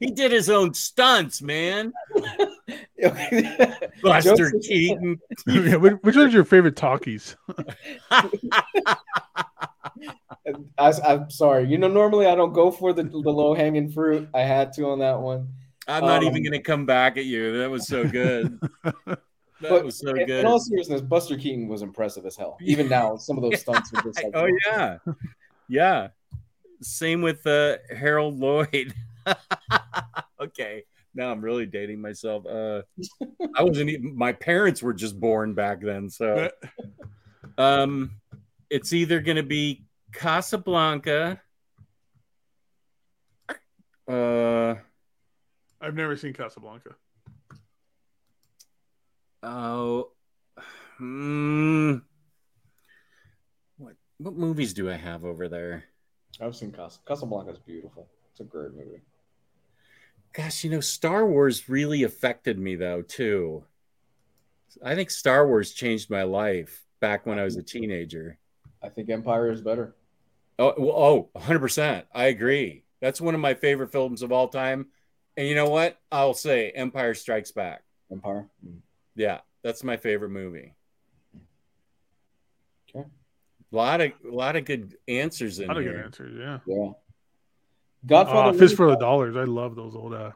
he 0.00 0.10
did 0.10 0.32
his 0.32 0.50
own 0.50 0.74
stunts, 0.74 1.40
man. 1.40 1.92
Buster 3.00 3.70
Buster 4.02 4.52
Keaton. 4.60 5.20
Yeah, 5.46 5.76
which 5.76 5.94
which 6.02 6.16
one's 6.16 6.34
your 6.34 6.44
favorite 6.44 6.74
talkies? 6.76 7.36
I, 10.78 10.92
am 11.04 11.30
sorry. 11.30 11.68
You 11.68 11.78
know, 11.78 11.88
normally 11.88 12.26
I 12.26 12.34
don't 12.34 12.52
go 12.52 12.72
for 12.72 12.92
the, 12.92 13.04
the 13.04 13.30
low 13.30 13.54
hanging 13.54 13.90
fruit. 13.90 14.28
I 14.34 14.40
had 14.40 14.72
to 14.74 14.88
on 14.88 14.98
that 14.98 15.20
one. 15.20 15.48
I'm 15.86 16.02
not 16.04 16.22
Um, 16.22 16.28
even 16.28 16.44
gonna 16.44 16.60
come 16.60 16.86
back 16.86 17.16
at 17.16 17.24
you. 17.24 17.58
That 17.58 17.70
was 17.70 17.86
so 17.86 18.04
good. 18.04 18.58
That 19.60 19.70
But 19.70 19.84
was 19.84 19.98
so 19.98 20.10
in, 20.10 20.26
good. 20.26 20.40
in 20.40 20.46
all 20.46 20.60
seriousness, 20.60 21.00
Buster 21.00 21.36
Keaton 21.36 21.66
was 21.68 21.82
impressive 21.82 22.26
as 22.26 22.36
hell. 22.36 22.58
Even 22.62 22.88
now, 22.88 23.16
some 23.16 23.38
of 23.38 23.42
those 23.42 23.60
stunts 23.60 23.90
are 23.94 24.02
just 24.02 24.16
like, 24.22 24.32
oh 24.34 24.48
yeah, 24.66 24.98
yeah. 25.68 26.08
Same 26.82 27.22
with 27.22 27.46
uh, 27.46 27.76
Harold 27.90 28.38
Lloyd. 28.38 28.92
okay, 30.40 30.84
now 31.14 31.30
I'm 31.30 31.40
really 31.40 31.64
dating 31.64 32.02
myself. 32.02 32.44
Uh, 32.44 32.82
I 33.56 33.62
wasn't 33.62 33.88
even. 33.90 34.14
My 34.14 34.32
parents 34.32 34.82
were 34.82 34.92
just 34.92 35.18
born 35.18 35.54
back 35.54 35.80
then, 35.80 36.10
so 36.10 36.50
um, 37.56 38.10
it's 38.68 38.92
either 38.92 39.20
going 39.20 39.36
to 39.36 39.42
be 39.42 39.86
Casablanca. 40.12 41.40
Uh 44.08 44.76
I've 45.80 45.94
never 45.94 46.16
seen 46.16 46.32
Casablanca. 46.32 46.94
Oh, 49.46 50.10
hmm. 50.98 51.96
What 53.78 53.94
what 54.18 54.34
movies 54.34 54.74
do 54.74 54.90
I 54.90 54.94
have 54.94 55.24
over 55.24 55.48
there? 55.48 55.84
I've 56.40 56.56
seen 56.56 56.72
Cas- 56.72 57.00
Casablanca 57.06 57.52
is 57.52 57.58
beautiful. 57.58 58.08
It's 58.30 58.40
a 58.40 58.44
great 58.44 58.74
movie. 58.74 59.02
Gosh, 60.32 60.64
you 60.64 60.70
know, 60.70 60.80
Star 60.80 61.24
Wars 61.26 61.68
really 61.68 62.02
affected 62.02 62.58
me 62.58 62.76
though 62.76 63.02
too. 63.02 63.64
I 64.84 64.94
think 64.94 65.10
Star 65.10 65.46
Wars 65.46 65.72
changed 65.72 66.10
my 66.10 66.24
life 66.24 66.82
back 67.00 67.24
when 67.24 67.38
I 67.38 67.44
was 67.44 67.56
a 67.56 67.62
teenager. 67.62 68.38
I 68.82 68.88
think 68.90 69.08
Empire 69.08 69.50
is 69.50 69.62
better. 69.62 69.94
Oh, 70.58 70.74
well, 70.76 71.30
oh, 71.34 71.40
100%. 71.40 72.04
I 72.14 72.26
agree. 72.26 72.84
That's 73.00 73.20
one 73.20 73.34
of 73.34 73.40
my 73.40 73.54
favorite 73.54 73.92
films 73.92 74.22
of 74.22 74.32
all 74.32 74.48
time. 74.48 74.86
And 75.36 75.46
you 75.46 75.54
know 75.54 75.68
what? 75.68 75.98
I'll 76.10 76.34
say 76.34 76.70
Empire 76.70 77.14
Strikes 77.14 77.52
Back. 77.52 77.84
Empire. 78.10 78.48
Mm. 78.66 78.78
Yeah, 79.16 79.40
that's 79.64 79.82
my 79.82 79.96
favorite 79.96 80.30
movie. 80.30 80.74
Okay. 82.88 83.06
A 83.72 83.76
lot 83.76 84.00
of 84.00 84.12
a 84.24 84.34
lot 84.34 84.56
of 84.56 84.64
good 84.64 84.96
answers 85.08 85.58
in 85.58 85.70
a 85.70 85.74
good 85.74 85.82
here. 85.82 86.02
answer. 86.04 86.28
Yeah. 86.28 86.58
Yeah. 86.66 86.90
Godfather. 88.06 88.38
Uh, 88.38 88.46
one 88.46 88.58
Fist 88.58 88.74
or 88.74 88.76
for 88.76 88.90
the 88.90 88.96
Dollars. 88.96 89.36
I 89.36 89.44
love 89.44 89.74
those 89.74 89.96
old 89.96 90.14
uh, 90.14 90.30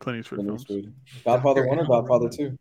Clint 0.00 0.18
Eastwood 0.18 0.40
Clint 0.40 0.48
films. 0.50 0.62
Eastwood. 0.62 0.94
Godfather 1.24 1.66
one 1.66 1.78
or 1.78 1.86
Godfather 1.86 2.28
two? 2.28 2.58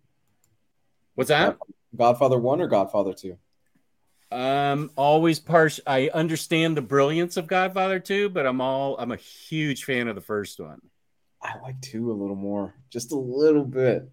What's 1.16 1.28
that? 1.30 1.58
Godfather 1.95 2.40
one 2.40 2.62
or 2.62 2.68
Godfather 2.68 3.14
two? 3.14 3.38
Um, 4.34 4.90
always 4.95 5.40
partial. 5.40 5.84
I 5.86 6.10
understand 6.12 6.76
the 6.76 6.82
brilliance 6.82 7.38
of 7.38 7.45
Godfather 7.45 8.00
2, 8.00 8.30
but 8.30 8.48
I'm 8.48 8.62
all 8.62 8.98
I'm 8.98 9.12
a 9.12 9.16
huge 9.16 9.84
fan 9.84 10.08
of 10.08 10.16
the 10.16 10.22
first 10.22 10.60
one. 10.60 10.82
I 11.40 11.60
like 11.62 11.80
two 11.82 12.12
a 12.12 12.14
little 12.14 12.36
more, 12.36 12.74
just 12.90 13.12
a 13.12 13.18
little 13.18 13.64
bit. 13.64 14.10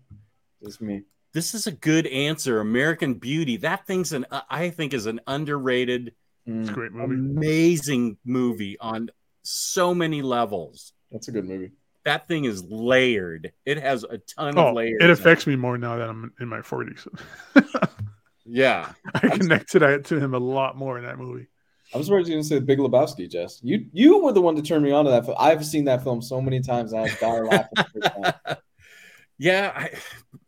Just 0.63 0.83
me. 0.83 1.05
This 1.33 1.55
is 1.55 1.67
a 1.67 1.73
good 1.73 2.07
answer. 2.09 2.61
American 2.61 3.15
Beauty. 3.15 3.57
That 3.59 3.87
thing's 3.87 4.13
an 4.13 4.27
I 4.49 4.71
think 4.71 4.95
is 4.95 5.07
an 5.07 5.21
underrated, 5.27 6.15
Mm, 6.49 6.61
It's 6.63 6.71
a 6.71 6.73
great 6.73 6.93
movie. 6.93 7.15
amazing 7.15 8.17
movie 8.25 8.79
on 8.81 9.11
so 9.43 9.95
many 9.95 10.23
levels. 10.23 10.93
that's 11.13 11.29
a 11.29 11.33
good 11.33 11.45
movie. 11.47 11.73
That 12.07 12.27
thing 12.29 12.45
is 12.47 12.65
layered. 12.65 13.53
It 13.67 13.77
has 13.79 14.05
a 14.05 14.17
ton 14.19 14.57
Oh, 14.59 14.69
of 14.69 14.75
layers. 14.75 15.03
it 15.03 15.11
affects 15.11 15.47
me 15.47 15.55
more 15.57 15.77
now 15.77 15.97
that 15.99 16.09
I'm 16.09 16.33
in 16.41 16.49
my 16.49 16.61
40s. 16.61 17.07
Yeah. 18.47 18.93
I 19.15 19.29
connected 19.29 19.79
to 19.81 20.01
to 20.03 20.19
him 20.19 20.35
a 20.35 20.39
lot 20.39 20.77
more 20.77 20.99
in 20.99 21.05
that 21.05 21.19
movie. 21.19 21.47
I'm 21.95 22.03
surprised 22.03 22.27
you 22.29 22.35
didn't 22.35 22.47
say 22.47 22.59
Big 22.59 22.79
Lebowski, 22.79 23.31
Jess. 23.31 23.61
You 23.63 23.87
you 23.93 24.19
were 24.25 24.33
the 24.33 24.41
one 24.41 24.57
to 24.57 24.63
turn 24.63 24.83
me 24.83 24.91
on 24.93 25.05
to 25.05 25.11
that. 25.11 25.25
I've 25.39 25.65
seen 25.65 25.85
that 25.85 26.03
film 26.03 26.21
so 26.23 26.41
many 26.41 26.61
times, 26.61 26.93
and 26.93 27.03
I 27.03 27.15
die 27.21 27.41
laughing. 27.41 28.59
Yeah, 29.41 29.73
I 29.75 29.91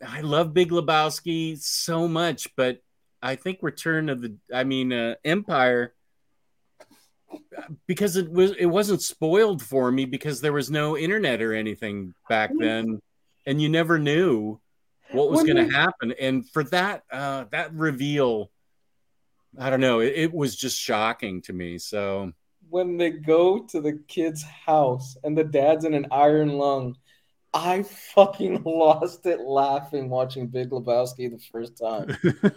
I 0.06 0.20
love 0.20 0.52
Big 0.52 0.70
Lebowski 0.70 1.58
so 1.58 2.06
much, 2.06 2.54
but 2.56 2.82
I 3.22 3.36
think 3.36 3.60
Return 3.62 4.10
of 4.10 4.20
the 4.20 4.36
I 4.52 4.64
mean 4.64 4.92
uh, 4.92 5.14
Empire 5.24 5.94
because 7.86 8.16
it 8.16 8.30
was 8.30 8.52
it 8.58 8.66
wasn't 8.66 9.00
spoiled 9.00 9.62
for 9.62 9.90
me 9.90 10.04
because 10.04 10.42
there 10.42 10.52
was 10.52 10.70
no 10.70 10.98
internet 10.98 11.40
or 11.40 11.54
anything 11.54 12.12
back 12.28 12.50
then 12.58 13.00
and 13.46 13.62
you 13.62 13.70
never 13.70 13.98
knew 13.98 14.60
what 15.12 15.30
was 15.30 15.42
going 15.42 15.56
to 15.56 15.74
happen 15.74 16.12
and 16.20 16.46
for 16.50 16.62
that 16.64 17.02
uh 17.10 17.44
that 17.50 17.72
reveal 17.72 18.50
I 19.58 19.70
don't 19.70 19.80
know, 19.80 20.00
it, 20.00 20.12
it 20.14 20.32
was 20.34 20.54
just 20.54 20.78
shocking 20.78 21.40
to 21.42 21.54
me. 21.54 21.78
So 21.78 22.32
when 22.68 22.98
they 22.98 23.10
go 23.10 23.60
to 23.60 23.80
the 23.80 24.00
kid's 24.08 24.42
house 24.42 25.16
and 25.24 25.36
the 25.36 25.44
dad's 25.44 25.84
in 25.84 25.94
an 25.94 26.06
iron 26.10 26.58
lung, 26.58 26.96
I 27.54 27.82
fucking 27.82 28.62
lost 28.64 29.26
it 29.26 29.40
laughing 29.40 30.08
watching 30.08 30.46
Big 30.48 30.70
Lebowski 30.70 31.30
the 31.30 31.38
first 31.50 31.78
time. 31.78 32.16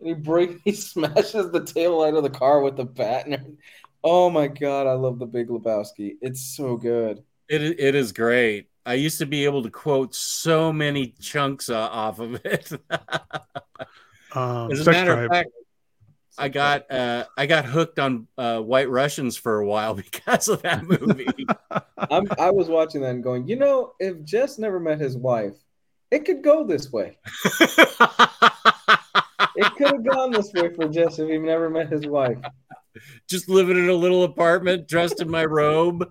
And 0.00 0.08
he 0.08 0.14
break 0.14 0.60
he 0.64 0.72
smashes 0.72 1.50
the 1.50 1.64
tail 1.64 1.98
light 1.98 2.14
of 2.14 2.22
the 2.22 2.30
car 2.30 2.62
with 2.62 2.76
the 2.76 2.84
bat 2.84 3.24
and 3.24 3.34
everything. 3.34 3.58
Oh 4.04 4.30
my 4.30 4.46
god, 4.46 4.86
I 4.86 4.92
love 4.92 5.18
the 5.18 5.26
Big 5.26 5.48
Lebowski. 5.48 6.16
It's 6.20 6.40
so 6.56 6.76
good. 6.76 7.24
it 7.48 7.80
it 7.80 7.96
is 7.96 8.12
great. 8.12 8.68
I 8.86 8.94
used 8.94 9.18
to 9.18 9.26
be 9.26 9.44
able 9.44 9.64
to 9.64 9.70
quote 9.70 10.14
so 10.14 10.72
many 10.72 11.14
chunks 11.20 11.68
uh, 11.68 11.76
off 11.76 12.20
of 12.20 12.40
it. 12.44 12.70
Um, 14.30 14.70
As 14.70 14.86
a 14.86 14.90
matter 14.90 15.24
of 15.24 15.30
fact, 15.30 15.48
I 16.38 16.48
got 16.48 16.90
uh, 16.90 17.24
I 17.36 17.46
got 17.46 17.64
hooked 17.64 17.98
on 17.98 18.28
uh, 18.36 18.60
White 18.60 18.88
Russians 18.88 19.36
for 19.36 19.58
a 19.58 19.66
while 19.66 19.94
because 19.94 20.48
of 20.48 20.62
that 20.62 20.84
movie. 20.84 21.46
I'm, 22.10 22.26
I 22.38 22.50
was 22.50 22.68
watching 22.68 23.02
that 23.02 23.10
and 23.10 23.22
going, 23.22 23.48
you 23.48 23.56
know, 23.56 23.92
if 23.98 24.22
Jess 24.24 24.58
never 24.58 24.80
met 24.80 25.00
his 25.00 25.16
wife, 25.16 25.54
it 26.10 26.24
could 26.24 26.42
go 26.42 26.64
this 26.64 26.92
way. 26.92 27.18
It 29.58 29.74
could 29.74 29.88
have 29.88 30.04
gone 30.04 30.30
this 30.30 30.52
way 30.52 30.72
for 30.72 30.88
Jess 30.88 31.18
if 31.18 31.28
he 31.28 31.36
never 31.36 31.68
met 31.68 31.88
his 31.88 32.06
wife. 32.06 32.38
Just 33.28 33.48
living 33.48 33.76
in 33.76 33.88
a 33.88 33.94
little 33.94 34.22
apartment, 34.22 34.86
dressed 34.86 35.20
in 35.20 35.28
my 35.28 35.44
robe, 35.44 36.08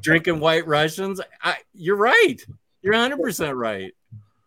drinking 0.00 0.40
White 0.40 0.66
Russians. 0.66 1.20
I, 1.40 1.56
you're 1.72 1.96
right. 1.96 2.36
You're 2.82 2.94
100 2.94 3.20
percent 3.20 3.56
right. 3.56 3.92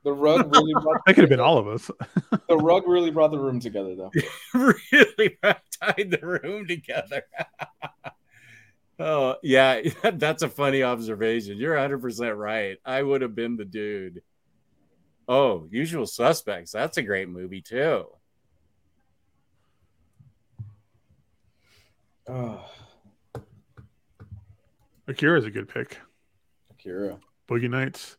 The 0.04 0.12
rug 0.14 0.52
really 0.54 0.74
brought 0.74 1.02
That 1.06 1.16
could 1.16 1.24
have 1.24 1.30
been 1.30 1.40
all 1.40 1.58
of 1.58 1.68
us. 1.68 1.90
the 2.48 2.58
rug 2.58 2.88
really 2.88 3.12
brought 3.12 3.32
the 3.32 3.40
room 3.40 3.60
together 3.60 3.96
though. 3.96 4.12
really 4.54 5.38
tied 5.42 6.12
the 6.12 6.20
room 6.22 6.68
together. 6.68 7.24
oh 9.00 9.36
yeah, 9.42 9.82
that's 10.14 10.44
a 10.44 10.50
funny 10.50 10.84
observation. 10.84 11.58
You're 11.58 11.74
100 11.74 12.02
percent 12.02 12.36
right. 12.36 12.78
I 12.86 13.02
would 13.02 13.22
have 13.22 13.36
been 13.36 13.56
the 13.56 13.66
dude. 13.66 14.22
Oh, 15.28 15.68
Usual 15.72 16.06
Suspects. 16.06 16.72
That's 16.72 16.98
a 16.98 17.02
great 17.02 17.30
movie 17.30 17.62
too. 17.62 18.08
Oh, 22.28 22.66
Akira 25.08 25.38
is 25.38 25.46
a 25.46 25.52
good 25.52 25.68
pick. 25.68 25.98
Akira. 26.72 27.20
Boogie 27.50 27.70
Nights. 27.70 28.18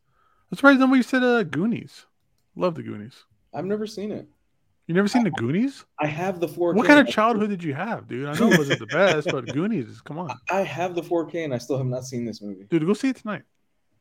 I'm 0.54 0.56
surprised 0.56 0.78
nobody 0.78 1.02
said 1.02 1.24
uh, 1.24 1.42
Goonies. 1.42 2.06
Love 2.54 2.76
the 2.76 2.84
Goonies. 2.84 3.24
I've 3.52 3.64
never 3.64 3.88
seen 3.88 4.12
it. 4.12 4.28
You 4.86 4.94
never 4.94 5.08
seen 5.08 5.24
the 5.24 5.32
Goonies? 5.32 5.84
I 5.98 6.06
have 6.06 6.38
the 6.38 6.46
4K. 6.46 6.76
What 6.76 6.86
kind 6.86 7.00
of 7.00 7.12
childhood 7.12 7.50
did 7.50 7.64
you 7.64 7.74
have, 7.74 8.06
dude? 8.06 8.28
I 8.28 8.38
know 8.38 8.52
it 8.52 8.58
wasn't 8.58 8.78
the 8.78 8.86
best, 8.86 9.26
but 9.32 9.46
Goonies 9.52 10.00
come 10.00 10.16
on, 10.16 10.30
I 10.48 10.60
have 10.60 10.94
the 10.94 11.02
4K 11.02 11.44
and 11.44 11.52
I 11.52 11.58
still 11.58 11.76
have 11.76 11.88
not 11.88 12.04
seen 12.04 12.24
this 12.24 12.40
movie. 12.40 12.66
dude. 12.70 12.86
Go 12.86 12.94
see 12.94 13.08
it 13.08 13.16
tonight. 13.16 13.42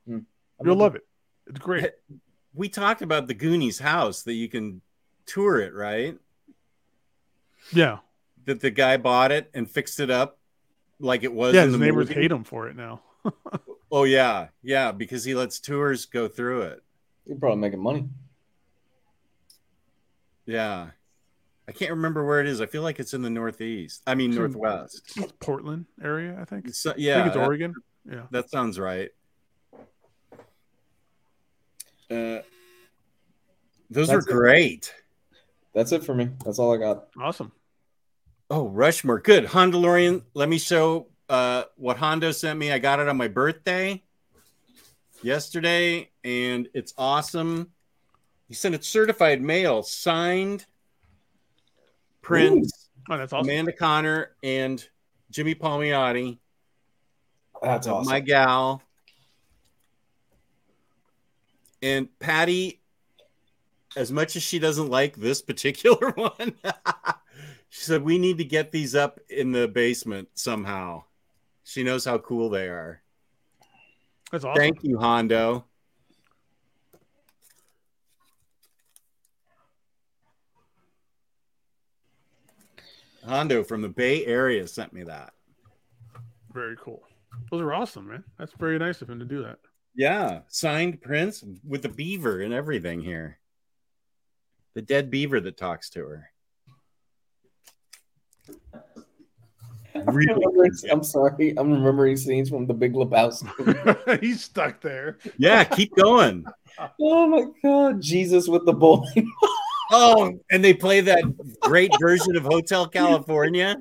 I'm 0.08 0.28
You'll 0.60 0.76
gonna- 0.76 0.76
love 0.76 0.96
it. 0.96 1.08
It's 1.48 1.58
great. 1.60 1.90
We 2.56 2.70
talked 2.70 3.02
about 3.02 3.26
the 3.26 3.34
Goonies 3.34 3.80
house 3.80 4.22
that 4.24 4.34
you 4.34 4.48
can 4.48 4.82
tour 5.26 5.60
it, 5.60 5.74
right? 5.74 6.16
Yeah, 7.72 7.98
That 8.46 8.60
the 8.60 8.70
guy 8.70 8.98
bought 8.98 9.32
it 9.32 9.50
and 9.56 9.68
fixed 9.68 10.00
it 10.00 10.12
up 10.12 10.38
like 11.00 11.24
it 11.24 11.34
was 11.34 11.56
yeah. 11.56 11.64
in 11.64 11.70
His 11.70 11.80
the 11.80 11.84
neighbors 11.84 12.10
movie. 12.10 12.22
hate 12.22 12.32
him 12.32 12.44
for 12.44 12.68
it 12.68 12.76
now. 12.76 13.02
Oh 13.96 14.06
yeah, 14.06 14.48
yeah, 14.64 14.92
because 14.92 15.24
he 15.24 15.36
lets 15.36 15.60
tours 15.60 16.06
go 16.08 16.28
through 16.28 16.64
it. 16.64 16.84
You're 17.28 17.38
probably 17.38 17.60
making 17.60 17.80
money. 17.80 18.10
Yeah. 20.48 20.88
I 21.70 21.72
can't 21.72 21.92
remember 21.92 22.26
where 22.26 22.42
it 22.42 22.48
is. 22.48 22.60
I 22.60 22.66
feel 22.66 22.82
like 22.82 23.00
it's 23.00 23.14
in 23.14 23.22
the 23.22 23.30
northeast. 23.30 24.02
I 24.08 24.16
mean 24.16 24.32
It's 24.32 24.38
in- 24.38 24.42
northwest. 24.42 25.14
It's 25.16 25.32
Portland 25.40 25.86
area, 26.04 26.36
I 26.42 26.46
think. 26.46 26.74
So, 26.74 26.90
I 26.90 26.96
yeah, 26.98 27.16
think 27.18 27.28
it's 27.28 27.36
that, 27.36 27.46
Oregon. 27.46 27.76
Yeah. 28.12 28.24
that 28.32 28.50
sounds 28.50 28.80
right. 28.80 29.12
Uh, 32.12 32.40
those 33.92 34.08
That's 34.08 34.12
were 34.12 34.20
it. 34.20 34.26
great. 34.26 34.94
That's 35.76 35.92
it 35.92 36.04
for 36.04 36.14
me. 36.16 36.30
That's 36.44 36.58
all 36.60 36.74
I 36.74 36.78
got. 36.78 37.06
Awesome. 37.18 37.52
Oh, 38.50 38.68
Rushmore, 38.68 39.20
good. 39.20 39.46
Hondalorian. 39.46 40.24
Let 40.34 40.50
me 40.50 40.58
show 40.58 41.08
uh, 41.30 41.64
what 41.76 41.98
Hondo 41.98 42.32
sent 42.32 42.60
me. 42.60 42.72
I 42.72 42.80
got 42.80 43.00
it 43.00 43.08
on 43.08 43.18
my 43.18 43.28
birthday. 43.28 44.04
yesterday, 45.22 46.10
and 46.24 46.68
it's 46.74 46.94
awesome. 46.98 47.72
He 48.48 48.54
sent 48.54 48.76
it 48.76 48.84
certified 48.84 49.42
mail, 49.42 49.84
signed 49.84 50.66
prints, 52.22 52.84
Oh, 53.10 53.18
that's 53.18 53.34
awesome. 53.34 53.50
Amanda 53.50 53.74
Conner, 53.74 54.36
and 54.44 54.86
Jimmy 55.30 55.56
Palmiotti. 55.56 56.38
That's 57.62 57.88
awesome. 57.88 58.10
My 58.10 58.20
gal. 58.20 58.82
And 61.82 62.08
Patty, 62.20 62.82
as 63.98 64.12
much 64.12 64.36
as 64.38 64.44
she 64.44 64.58
doesn't 64.58 64.90
like 64.90 65.18
this 65.18 65.42
particular 65.42 66.12
one, 66.16 66.54
she 67.70 67.84
said 67.84 68.04
we 68.04 68.18
need 68.18 68.38
to 68.38 68.46
get 68.46 68.72
these 68.72 68.96
up 68.96 69.20
in 69.30 69.52
the 69.52 69.68
basement 69.68 70.30
somehow. 70.34 71.04
She 71.64 71.84
knows 71.84 72.06
how 72.06 72.18
cool 72.18 72.50
they 72.50 72.68
are. 72.68 73.02
That's 74.32 74.44
awesome. 74.44 74.60
Thank 74.60 74.84
you, 74.84 74.98
Hondo. 74.98 75.66
Hondo 83.26 83.64
from 83.64 83.82
the 83.82 83.90
Bay 83.90 84.26
Area 84.26 84.68
sent 84.68 84.92
me 84.92 85.04
that. 85.04 85.34
Very 86.54 86.76
cool. 86.78 87.02
Those 87.50 87.62
are 87.62 87.74
awesome, 87.74 88.10
man. 88.10 88.24
That's 88.38 88.54
very 88.54 88.78
nice 88.78 89.02
of 89.02 89.10
him 89.10 89.20
to 89.20 89.26
do 89.26 89.44
that. 89.44 89.60
Yeah, 89.96 90.42
signed 90.48 91.02
prints 91.02 91.44
with 91.66 91.84
the 91.84 91.90
beaver 91.90 92.42
and 92.42 92.54
everything 92.54 93.02
here. 93.02 93.40
The 94.74 94.82
dead 94.82 95.10
beaver 95.12 95.40
that 95.40 95.58
talks 95.58 95.92
to 95.92 96.06
her. 96.06 96.30
Really? 100.12 100.70
I'm 100.92 101.04
sorry. 101.04 101.54
I'm 101.58 101.72
remembering 101.72 102.18
scenes 102.18 102.50
from 102.50 102.68
The 102.68 102.74
Big 102.74 102.94
Lebowski. 102.94 104.20
He's 104.22 104.44
stuck 104.44 104.82
there. 104.82 105.18
Yeah, 105.38 105.64
keep 105.64 105.96
going. 105.96 106.46
oh 107.02 107.28
my 107.28 107.46
god, 107.64 108.02
Jesus 108.02 108.48
with 108.48 108.66
the 108.66 108.74
bowling. 108.74 109.32
Oh, 109.92 110.40
and 110.52 110.64
they 110.64 110.74
play 110.74 111.02
that 111.02 111.24
great 111.62 111.92
version 112.02 112.36
of 112.36 112.44
Hotel 112.44 112.88
California. 112.88 113.78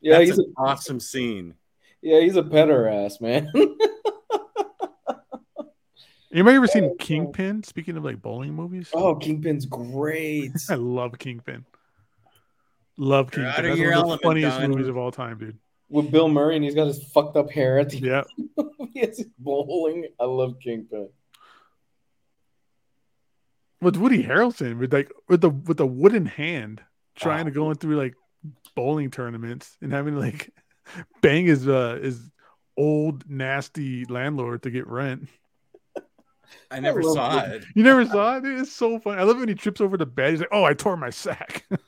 yeah, 0.00 0.18
That's 0.18 0.30
he's 0.30 0.38
a, 0.38 0.42
an 0.42 0.54
awesome 0.56 1.00
scene. 1.00 1.54
yeah, 2.02 2.20
he's 2.20 2.36
a 2.36 2.42
petter 2.42 2.88
ass 2.88 3.20
man. 3.20 3.50
Anybody 6.30 6.56
ever 6.56 6.66
seen 6.66 6.84
oh, 6.84 6.94
Kingpin? 6.98 7.62
Speaking 7.62 7.96
of 7.96 8.04
like 8.04 8.20
bowling 8.20 8.52
movies, 8.52 8.90
oh, 8.92 9.14
Kingpin's 9.14 9.64
great. 9.64 10.52
I 10.68 10.74
love 10.74 11.18
Kingpin. 11.18 11.64
Love 12.98 13.34
You're 13.34 13.46
Kingpin. 13.52 13.78
That's 13.78 13.80
one 13.80 14.10
of 14.12 14.18
the 14.18 14.18
funniest 14.18 14.58
Don. 14.58 14.70
movies 14.70 14.88
of 14.88 14.96
all 14.96 15.12
time, 15.12 15.38
dude. 15.38 15.58
With 15.88 16.10
Bill 16.10 16.28
Murray 16.28 16.56
and 16.56 16.64
he's 16.64 16.74
got 16.74 16.88
his 16.88 17.02
fucked 17.12 17.36
up 17.36 17.50
hair 17.50 17.78
at 17.78 17.90
the 17.90 17.98
Yeah. 17.98 18.24
he 18.92 19.00
has 19.00 19.16
his 19.18 19.28
bowling. 19.38 20.06
I 20.20 20.24
love 20.24 20.56
Kingpin. 20.60 21.08
With 23.80 23.96
Woody 23.96 24.24
Harrelson, 24.24 24.78
with 24.78 24.92
like 24.92 25.10
with 25.28 25.40
the 25.40 25.50
with 25.50 25.76
the 25.76 25.86
wooden 25.86 26.26
hand, 26.26 26.82
trying 27.14 27.44
to 27.44 27.52
go 27.52 27.70
in 27.70 27.76
through 27.76 27.96
like 27.96 28.14
bowling 28.74 29.10
tournaments 29.10 29.76
and 29.80 29.92
having 29.92 30.14
to 30.14 30.20
like 30.20 30.52
bang 31.22 31.46
his 31.46 31.68
uh 31.68 31.98
his 32.02 32.20
old 32.76 33.30
nasty 33.30 34.04
landlord 34.06 34.64
to 34.64 34.70
get 34.70 34.88
rent. 34.88 35.28
I 36.70 36.80
never 36.80 37.02
love 37.02 37.14
saw 37.14 37.40
it. 37.44 37.50
it. 37.56 37.64
You 37.74 37.82
never 37.82 38.04
saw 38.06 38.36
it? 38.36 38.42
Dude, 38.42 38.60
it's 38.60 38.72
so 38.72 38.98
funny. 38.98 39.20
I 39.20 39.24
love 39.24 39.38
when 39.38 39.48
he 39.48 39.54
trips 39.54 39.80
over 39.80 39.96
the 39.96 40.06
bed. 40.06 40.30
He's 40.30 40.40
like, 40.40 40.48
"Oh, 40.52 40.64
I 40.64 40.74
tore 40.74 40.96
my 40.96 41.10
sack." 41.10 41.66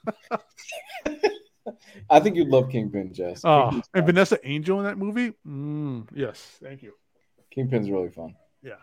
I 2.10 2.18
think 2.20 2.36
you'd 2.36 2.48
love 2.48 2.70
Kingpin, 2.70 3.12
Jess. 3.12 3.42
Oh, 3.44 3.62
Kingpin's, 3.70 3.88
and 3.94 4.00
fun. 4.02 4.06
Vanessa 4.06 4.38
Angel 4.44 4.78
in 4.78 4.84
that 4.86 4.98
movie. 4.98 5.32
Mm, 5.46 6.08
yes, 6.14 6.58
thank 6.62 6.82
you. 6.82 6.94
Kingpin's 7.50 7.90
really 7.90 8.10
fun. 8.10 8.34
Yeah. 8.62 8.74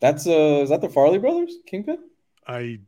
That's 0.00 0.26
uh 0.26 0.60
is 0.62 0.68
that 0.70 0.80
the 0.80 0.88
Farrelly 0.88 1.20
brothers? 1.20 1.54
Kingpin? 1.66 1.98
I 2.46 2.80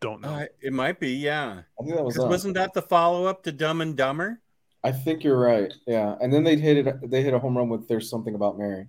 don't 0.00 0.20
know. 0.22 0.28
Uh, 0.30 0.46
it 0.60 0.72
might 0.72 0.98
be, 0.98 1.12
yeah. 1.12 1.62
I 1.78 1.82
think 1.84 1.94
that 1.96 2.04
was 2.04 2.14
'Cause 2.16 2.24
them. 2.24 2.30
wasn't 2.30 2.54
that 2.54 2.72
the 2.72 2.82
follow 2.82 3.26
up 3.26 3.42
to 3.44 3.52
Dumb 3.52 3.80
and 3.80 3.96
Dumber? 3.96 4.40
I 4.82 4.92
think 4.92 5.24
you're 5.24 5.38
right. 5.38 5.72
Yeah. 5.86 6.16
And 6.20 6.32
then 6.32 6.42
they 6.44 6.56
hit 6.56 6.86
it 6.86 7.10
they 7.10 7.22
hit 7.22 7.34
a 7.34 7.38
home 7.38 7.56
run 7.56 7.68
with 7.68 7.86
there's 7.88 8.08
something 8.10 8.34
about 8.34 8.58
Mary. 8.58 8.86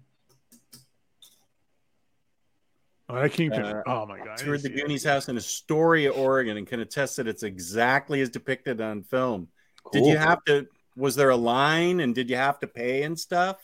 Oh, 3.10 3.22
that 3.22 3.32
Kingpin. 3.32 3.64
Uh, 3.64 3.84
oh 3.86 4.06
my 4.06 4.18
god! 4.18 4.30
I 4.30 4.36
toured 4.36 4.62
the 4.62 4.70
didn't 4.70 4.80
it. 4.80 4.84
Goonies 4.84 5.04
house 5.04 5.30
in 5.30 5.38
Astoria, 5.38 6.12
Oregon, 6.12 6.58
and 6.58 6.68
can 6.68 6.80
attest 6.80 7.18
that 7.18 7.28
it's 7.28 7.44
exactly 7.44 8.22
as 8.22 8.30
depicted 8.30 8.82
on 8.82 9.04
film. 9.04 9.48
Did 9.92 10.06
you 10.06 10.18
have 10.18 10.44
to? 10.46 10.68
Was 10.96 11.16
there 11.16 11.30
a 11.30 11.36
line, 11.36 12.00
and 12.00 12.16
did 12.16 12.30
you 12.30 12.38
have 12.38 12.60
to 12.60 12.68
pay 12.68 13.04
and 13.04 13.20
stuff? 13.20 13.58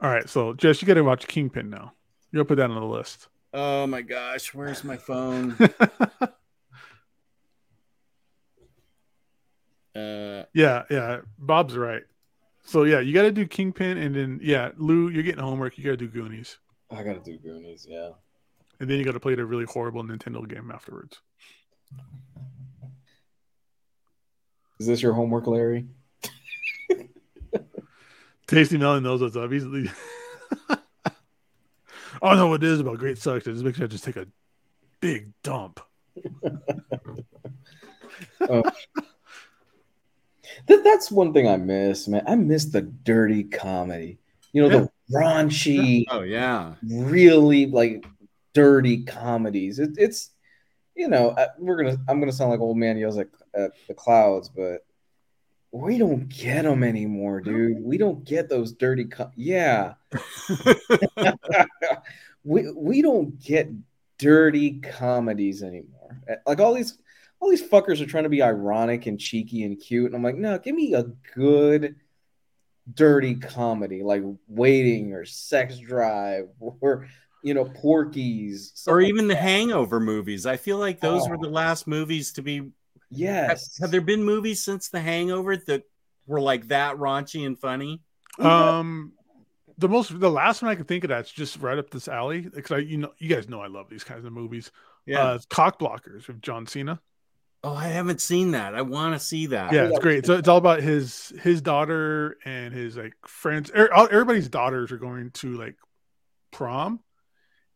All 0.00 0.10
right, 0.10 0.28
so 0.28 0.52
Jess, 0.54 0.82
you 0.82 0.88
got 0.88 0.94
to 0.94 1.02
watch 1.02 1.26
Kingpin 1.26 1.70
now. 1.70 1.92
You'll 2.32 2.44
put 2.44 2.56
that 2.56 2.68
on 2.68 2.74
the 2.74 2.84
list. 2.84 3.28
Oh 3.52 3.86
my 3.86 4.02
gosh, 4.02 4.52
where's 4.52 4.84
my 4.84 4.96
phone? 4.96 5.56
Uh, 9.94 10.42
yeah, 10.52 10.82
yeah. 10.90 11.20
Bob's 11.38 11.76
right. 11.76 12.02
So 12.64 12.84
yeah, 12.84 13.00
you 13.00 13.12
got 13.12 13.22
to 13.22 13.30
do 13.30 13.46
Kingpin, 13.46 13.98
and 13.98 14.14
then 14.14 14.40
yeah, 14.42 14.70
Lou, 14.76 15.08
you're 15.08 15.22
getting 15.22 15.42
homework. 15.42 15.76
You 15.78 15.84
got 15.84 15.90
to 15.90 15.96
do 15.96 16.08
Goonies, 16.08 16.58
I 16.90 17.02
gotta 17.02 17.20
do 17.20 17.38
Goonies, 17.38 17.86
yeah. 17.88 18.10
and 18.80 18.88
then 18.88 18.98
you 18.98 19.04
got 19.04 19.12
to 19.12 19.20
play 19.20 19.34
the 19.34 19.44
really 19.44 19.66
horrible 19.66 20.02
Nintendo 20.02 20.48
game 20.48 20.70
afterwards. 20.72 21.20
Is 24.80 24.86
this 24.86 25.02
your 25.02 25.12
homework, 25.12 25.46
Larry? 25.46 25.86
Tasty 28.46 28.76
Melon 28.76 29.02
knows 29.02 29.20
what's 29.20 29.36
up. 29.36 29.52
He's. 29.52 29.64
know 32.36 32.48
what 32.48 32.64
it 32.64 32.70
is 32.70 32.80
about 32.80 32.98
great 32.98 33.18
sucks. 33.18 33.46
It 33.46 33.52
just 33.52 33.64
makes 33.64 33.78
you 33.78 33.86
just 33.86 34.04
take 34.04 34.16
a 34.16 34.26
big 35.00 35.32
dump. 35.42 35.80
Oh. 38.40 38.62
That, 40.66 40.84
that's 40.84 41.10
one 41.10 41.32
thing 41.32 41.48
I 41.48 41.56
miss, 41.56 42.08
man. 42.08 42.22
I 42.26 42.34
miss 42.36 42.66
the 42.66 42.82
dirty 42.82 43.44
comedy. 43.44 44.18
You 44.52 44.62
know, 44.62 44.68
the 44.68 44.90
raunchy, 45.12 46.04
oh 46.10 46.22
yeah, 46.22 46.74
really 46.82 47.66
like 47.66 48.04
dirty 48.52 49.04
comedies. 49.04 49.78
It, 49.78 49.90
it's 49.96 50.30
you 50.94 51.08
know, 51.08 51.36
we're 51.58 51.76
gonna. 51.76 51.98
I'm 52.08 52.20
gonna 52.20 52.32
sound 52.32 52.50
like 52.50 52.60
old 52.60 52.76
man 52.76 52.96
yells 52.96 53.18
at, 53.18 53.28
at 53.54 53.72
the 53.88 53.94
clouds, 53.94 54.48
but 54.48 54.84
we 55.72 55.98
don't 55.98 56.28
get 56.28 56.62
them 56.62 56.84
anymore, 56.84 57.40
dude. 57.40 57.82
We 57.82 57.98
don't 57.98 58.24
get 58.24 58.48
those 58.48 58.72
dirty. 58.72 59.06
Co- 59.06 59.32
yeah, 59.34 59.94
we 62.44 62.70
we 62.70 63.02
don't 63.02 63.40
get 63.42 63.70
dirty 64.18 64.80
comedies 64.80 65.62
anymore. 65.62 66.20
Uh, 66.30 66.36
Like 66.46 66.60
all 66.60 66.74
these 66.74 66.96
all 67.44 67.50
these 67.50 67.62
fuckers 67.68 68.00
are 68.00 68.06
trying 68.06 68.24
to 68.24 68.30
be 68.30 68.42
ironic 68.42 69.04
and 69.06 69.20
cheeky 69.20 69.64
and 69.64 69.78
cute, 69.78 70.06
and 70.06 70.14
I'm 70.16 70.22
like, 70.22 70.36
no, 70.36 70.58
give 70.58 70.74
me 70.74 70.94
a 70.94 71.02
good 71.34 71.96
dirty 72.92 73.34
comedy 73.34 74.02
like 74.02 74.22
Waiting 74.48 75.12
or 75.12 75.24
Sex 75.24 75.78
Drive 75.78 76.48
or 76.58 77.06
you 77.42 77.54
know 77.54 77.64
Porky's 77.66 78.84
or 78.86 79.00
even 79.00 79.26
the 79.28 79.34
like 79.34 79.42
that. 79.42 79.48
Hangover 79.48 80.00
movies. 80.00 80.46
I 80.46 80.56
feel 80.56 80.78
like 80.78 81.00
those 81.00 81.28
were 81.28 81.36
Oh. 81.36 81.42
the 81.42 81.48
last 81.50 81.86
movies 81.86 82.32
to 82.32 82.42
be. 82.42 82.56
Have, 82.58 82.66
Yes, 83.10 83.78
have 83.78 83.90
there 83.92 84.00
been 84.00 84.24
movies 84.24 84.64
since 84.64 84.88
The 84.88 85.00
Hangover 85.00 85.56
that 85.56 85.84
were 86.26 86.40
like 86.40 86.68
that 86.68 86.96
raunchy 86.96 87.46
and 87.46 87.56
funny? 87.58 88.00
Um, 88.40 89.12
the 89.78 89.88
most, 89.88 90.18
the 90.18 90.30
last 90.30 90.62
one 90.62 90.70
I 90.72 90.74
can 90.74 90.84
think 90.86 91.04
of 91.04 91.08
that's 91.10 91.30
just 91.30 91.58
right 91.60 91.78
up 91.78 91.90
this 91.90 92.08
alley 92.08 92.40
because 92.40 92.72
I, 92.72 92.78
you 92.78 92.96
know, 92.96 93.12
you 93.18 93.28
guys 93.28 93.48
know 93.48 93.60
I 93.60 93.68
love 93.68 93.88
these 93.88 94.02
kinds 94.02 94.24
of 94.24 94.32
movies. 94.32 94.72
Yeah. 95.06 95.22
Uh, 95.22 95.38
Cock 95.48 95.78
Blockers 95.78 96.26
with 96.26 96.42
John 96.42 96.66
Cena. 96.66 97.00
Oh, 97.64 97.74
I 97.74 97.88
haven't 97.88 98.20
seen 98.20 98.52
that. 98.52 98.74
I 98.74 98.82
want 98.82 99.14
to 99.14 99.18
see 99.18 99.46
that. 99.46 99.72
yeah, 99.72 99.88
it's 99.88 99.98
great. 99.98 100.26
So 100.26 100.34
it's 100.34 100.48
all 100.48 100.58
about 100.58 100.80
his 100.80 101.32
his 101.42 101.62
daughter 101.62 102.36
and 102.44 102.72
his 102.72 102.96
like 102.96 103.14
friends. 103.26 103.70
er- 103.74 103.92
Everybody's 103.92 104.48
daughters 104.48 104.92
are 104.92 104.98
going 104.98 105.30
to 105.32 105.54
like 105.54 105.76
prom, 106.52 107.00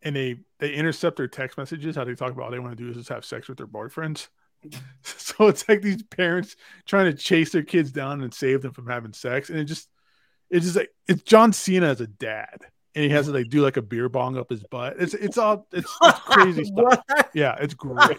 and 0.02 0.14
they 0.14 0.40
they 0.60 0.72
intercept 0.72 1.16
their 1.16 1.28
text 1.28 1.58
messages. 1.58 1.96
How 1.96 2.04
they 2.04 2.14
talk 2.14 2.32
about 2.32 2.44
all 2.44 2.50
they 2.50 2.58
want 2.58 2.76
to 2.76 2.82
do 2.84 2.90
is 2.90 2.96
just 2.96 3.08
have 3.08 3.24
sex 3.24 3.48
with 3.48 3.58
their 3.58 3.66
boyfriends. 3.66 4.28
so 5.02 5.48
it's 5.48 5.68
like 5.68 5.82
these 5.82 6.02
parents 6.02 6.56
trying 6.86 7.10
to 7.10 7.16
chase 7.16 7.50
their 7.52 7.62
kids 7.62 7.90
down 7.90 8.22
and 8.22 8.34
save 8.34 8.62
them 8.62 8.72
from 8.72 8.86
having 8.86 9.12
sex, 9.12 9.50
and 9.50 9.58
it 9.58 9.64
just 9.64 9.88
it's 10.50 10.64
just 10.66 10.76
like 10.76 10.90
it's 11.08 11.22
John 11.22 11.52
Cena 11.52 11.86
as 11.86 12.00
a 12.00 12.06
dad. 12.06 12.60
And 12.94 13.04
he 13.04 13.10
has 13.10 13.26
to 13.26 13.32
like 13.32 13.48
do 13.48 13.62
like 13.62 13.76
a 13.76 13.82
beer 13.82 14.08
bong 14.08 14.36
up 14.36 14.50
his 14.50 14.62
butt. 14.64 14.96
It's 14.98 15.14
it's 15.14 15.38
all 15.38 15.66
it's, 15.72 15.96
it's 16.02 16.18
crazy 16.20 16.64
stuff. 16.64 17.02
Yeah, 17.34 17.56
it's 17.60 17.74
great 17.74 18.18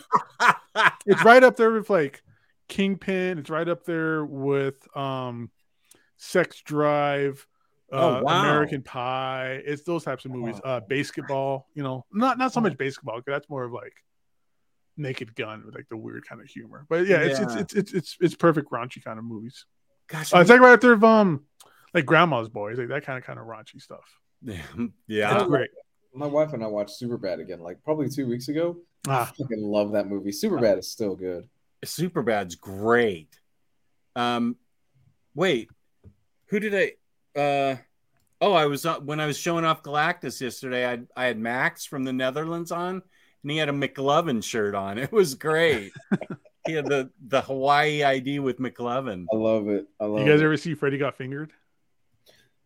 it's 1.05 1.23
right 1.23 1.43
up 1.43 1.55
there 1.55 1.71
with 1.71 1.89
like 1.89 2.21
Kingpin. 2.67 3.39
It's 3.39 3.49
right 3.49 3.67
up 3.67 3.83
there 3.85 4.23
with 4.23 4.75
um 4.95 5.49
Sex 6.17 6.61
Drive, 6.61 7.45
uh, 7.91 7.95
Oh, 8.19 8.23
wow. 8.23 8.41
American 8.41 8.83
Pie. 8.83 9.61
It's 9.65 9.83
those 9.83 10.03
types 10.03 10.25
of 10.25 10.31
movies. 10.31 10.59
Uh, 10.63 10.81
BASEketball. 10.81 11.63
You 11.73 11.83
know, 11.83 12.05
not 12.11 12.37
not 12.37 12.53
so 12.53 12.61
much 12.61 12.77
BASEketball 12.77 13.17
because 13.17 13.23
that's 13.27 13.49
more 13.49 13.63
of 13.63 13.71
like 13.71 13.93
Naked 14.97 15.35
Gun 15.35 15.63
with 15.65 15.75
like 15.75 15.87
the 15.89 15.97
weird 15.97 16.27
kind 16.27 16.41
of 16.41 16.47
humor. 16.47 16.85
But 16.89 17.07
yeah, 17.07 17.17
it's 17.21 17.39
it's 17.39 17.55
it's 17.55 17.73
it's 17.73 17.93
it's, 17.93 18.17
it's 18.21 18.35
perfect 18.35 18.69
raunchy 18.71 19.03
kind 19.03 19.17
of 19.17 19.25
movies. 19.25 19.65
Gosh, 20.07 20.33
Uh, 20.33 20.39
it's 20.39 20.49
like 20.49 20.59
right 20.59 20.73
after 20.73 20.93
um 21.05 21.45
like 21.93 22.05
Grandma's 22.05 22.49
Boys, 22.49 22.77
like 22.77 22.89
that 22.89 23.03
kind 23.05 23.17
of 23.17 23.23
kind 23.25 23.39
of 23.39 23.45
raunchy 23.45 23.81
stuff. 23.81 24.19
yeah. 25.07 25.35
It's 25.37 25.43
great. 25.47 25.69
My 26.13 26.27
wife 26.27 26.53
and 26.53 26.63
I 26.63 26.67
watched 26.67 26.99
Superbad 27.01 27.39
again, 27.39 27.59
like 27.61 27.83
probably 27.83 28.09
two 28.09 28.27
weeks 28.27 28.47
ago. 28.47 28.77
I 29.07 29.11
Ah, 29.13 29.31
fucking 29.37 29.61
love 29.61 29.91
that 29.93 30.07
movie. 30.07 30.31
Superbad 30.31 30.77
is 30.79 30.89
still 30.91 31.15
good. 31.15 31.47
Superbad's 31.85 32.55
great. 32.55 33.39
Um, 34.15 34.57
wait, 35.35 35.69
who 36.47 36.59
did 36.59 36.75
I? 36.75 37.39
Uh, 37.39 37.75
oh, 38.41 38.53
I 38.53 38.65
was 38.65 38.85
uh, 38.85 38.99
when 38.99 39.19
I 39.19 39.25
was 39.27 39.37
showing 39.37 39.63
off 39.65 39.83
Galactus 39.83 40.41
yesterday. 40.41 40.85
I 40.89 40.99
I 41.15 41.25
had 41.25 41.37
Max 41.39 41.85
from 41.85 42.03
the 42.03 42.11
Netherlands 42.11 42.71
on, 42.71 43.01
and 43.43 43.51
he 43.51 43.57
had 43.57 43.69
a 43.69 43.73
McLovin 43.73 44.43
shirt 44.43 44.75
on. 44.75 44.97
It 44.97 45.11
was 45.11 45.35
great. 45.35 45.91
he 46.65 46.73
had 46.73 46.85
the 46.87 47.09
the 47.27 47.41
Hawaii 47.41 48.03
ID 48.03 48.39
with 48.39 48.59
McLovin. 48.59 49.25
I 49.31 49.35
love 49.37 49.69
it. 49.69 49.85
I 50.01 50.05
love 50.05 50.19
you 50.21 50.25
guys 50.31 50.41
it. 50.41 50.45
ever 50.45 50.57
see 50.57 50.73
Freddy 50.73 50.97
Got 50.97 51.15
Fingered? 51.17 51.53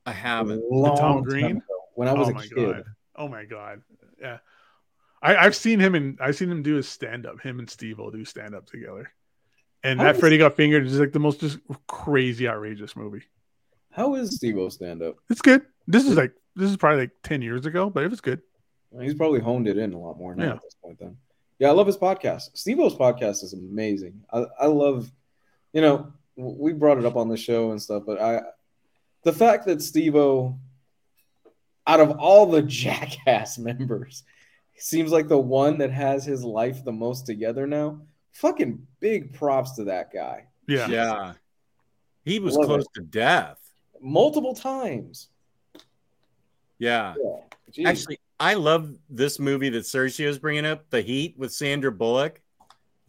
I 0.06 0.12
haven't. 0.12 0.64
Long 0.72 0.98
Tom 0.98 1.24
Green? 1.24 1.46
ago, 1.58 1.62
when 1.96 2.08
I 2.08 2.12
oh 2.12 2.16
was 2.16 2.28
oh 2.28 2.32
a 2.32 2.34
my 2.34 2.42
kid. 2.48 2.56
god! 2.56 2.84
Oh 3.16 3.28
my 3.28 3.46
god! 3.46 3.82
Yeah, 4.22 4.40
I, 5.22 5.36
I've 5.38 5.56
seen 5.56 5.80
him 5.80 5.96
and 5.96 6.18
I've 6.22 6.36
seen 6.36 6.52
him 6.52 6.64
do 6.64 6.76
his 6.76 6.88
stand 6.88 7.26
up. 7.26 7.40
Him 7.42 7.60
and 7.60 7.70
Steve 7.70 8.00
will 8.00 8.12
do 8.12 8.26
stand 8.26 8.56
up 8.56 8.66
together, 8.66 9.12
and 9.84 10.00
How 10.00 10.06
that 10.06 10.16
is- 10.16 10.20
Freddy 10.20 10.38
Got 10.38 10.56
Fingered 10.56 10.86
is 10.86 11.00
like 11.00 11.12
the 11.14 11.20
most 11.20 11.40
just 11.40 11.60
crazy, 11.88 12.48
outrageous 12.48 12.96
movie. 12.96 13.24
How 13.92 14.16
is 14.16 14.36
Steve-O 14.36 14.70
stand 14.70 15.04
up? 15.04 15.18
It's 15.30 15.42
good. 15.44 15.62
This 15.88 16.06
is 16.08 16.18
like 16.18 16.34
this 16.56 16.70
is 16.70 16.78
probably 16.78 17.02
like 17.02 17.12
ten 17.22 17.42
years 17.44 17.66
ago, 17.68 17.90
but 17.92 18.04
it 18.04 18.10
was 18.10 18.22
good. 18.22 18.42
He's 19.00 19.14
probably 19.14 19.40
honed 19.40 19.68
it 19.68 19.78
in 19.78 19.94
a 19.94 20.00
lot 20.00 20.18
more 20.18 20.36
now 20.36 20.44
Yeah. 20.46 20.54
at 20.54 20.62
this 20.64 20.76
point. 20.84 21.00
Then, 21.00 21.18
yeah, 21.60 21.70
I 21.70 21.72
love 21.72 21.88
his 21.88 21.98
podcast. 21.98 22.50
Steve-O's 22.56 22.96
podcast 22.96 23.44
is 23.44 23.54
amazing. 23.54 24.22
I, 24.32 24.46
I 24.60 24.66
love, 24.66 25.12
you 25.74 25.82
know, 25.82 26.12
we 26.36 26.74
brought 26.74 26.98
it 26.98 27.06
up 27.06 27.16
on 27.16 27.28
the 27.30 27.38
show 27.38 27.72
and 27.72 27.82
stuff, 27.82 28.04
but 28.06 28.20
I, 28.22 28.42
the 29.24 29.34
fact 29.34 29.66
that 29.68 29.82
Steve-O, 29.82 30.58
out 31.88 32.00
of 32.00 32.12
all 32.20 32.46
the 32.46 32.62
Jackass 32.82 33.58
members, 33.58 34.24
seems 34.78 35.12
like 35.12 35.28
the 35.28 35.38
one 35.38 35.78
that 35.80 35.92
has 35.92 36.26
his 36.26 36.44
life 36.44 36.84
the 36.84 36.92
most 36.92 37.26
together 37.26 37.66
now. 37.68 38.02
Fucking 38.34 38.86
big 39.00 39.34
props 39.34 39.74
to 39.74 39.84
that 39.86 40.12
guy. 40.12 40.46
Yeah, 40.68 40.88
Yeah, 40.88 41.34
he 42.26 42.40
was 42.40 42.56
Love 42.56 42.66
close 42.66 42.84
it. 42.84 42.94
to 42.96 43.02
death. 43.02 43.60
Multiple 44.02 44.54
times. 44.56 45.30
Yeah. 46.80 47.14
Yeah. 47.74 47.90
Actually, 47.90 48.20
I 48.40 48.56
love 48.56 48.98
this 49.10 49.40
movie 49.40 49.70
that 49.70 49.84
Sergio's 49.84 50.40
bringing 50.40 50.66
up, 50.66 50.90
The 50.90 51.02
Heat 51.02 51.36
with 51.38 51.54
Sandra 51.54 51.92
Bullock. 51.92 52.42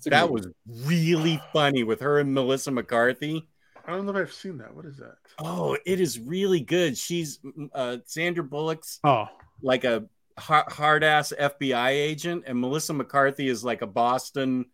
That 0.04 0.22
good- 0.28 0.30
was 0.32 0.48
really 0.86 1.40
funny 1.52 1.82
with 1.82 2.00
her 2.00 2.18
and 2.20 2.32
Melissa 2.34 2.70
McCarthy. 2.70 3.48
I 3.86 3.92
don't 3.92 4.06
know 4.06 4.12
if 4.12 4.28
I've 4.28 4.32
seen 4.32 4.58
that. 4.58 4.74
What 4.74 4.86
is 4.86 4.96
that? 4.98 5.16
Oh, 5.38 5.76
it 5.84 6.00
is 6.00 6.18
really 6.18 6.60
good. 6.60 6.96
She's 6.96 7.38
uh, 7.74 7.98
Sandra 8.06 8.42
Bullock's 8.44 8.98
Oh, 9.04 9.26
like 9.62 9.84
a 9.84 10.04
hard 10.38 11.04
ass 11.04 11.32
FBI 11.38 11.90
agent, 11.90 12.44
and 12.46 12.58
Melissa 12.60 12.92
McCarthy 12.94 13.48
is 13.48 13.62
like 13.64 13.82
a 13.82 13.86
Boston 13.86 14.66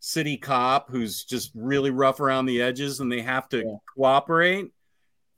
city 0.00 0.36
cop 0.36 0.90
who's 0.90 1.24
just 1.24 1.50
really 1.54 1.90
rough 1.90 2.20
around 2.20 2.46
the 2.46 2.60
edges, 2.60 3.00
and 3.00 3.10
they 3.10 3.22
have 3.22 3.48
to 3.50 3.58
Yeah. 3.58 3.76
cooperate. 3.96 4.72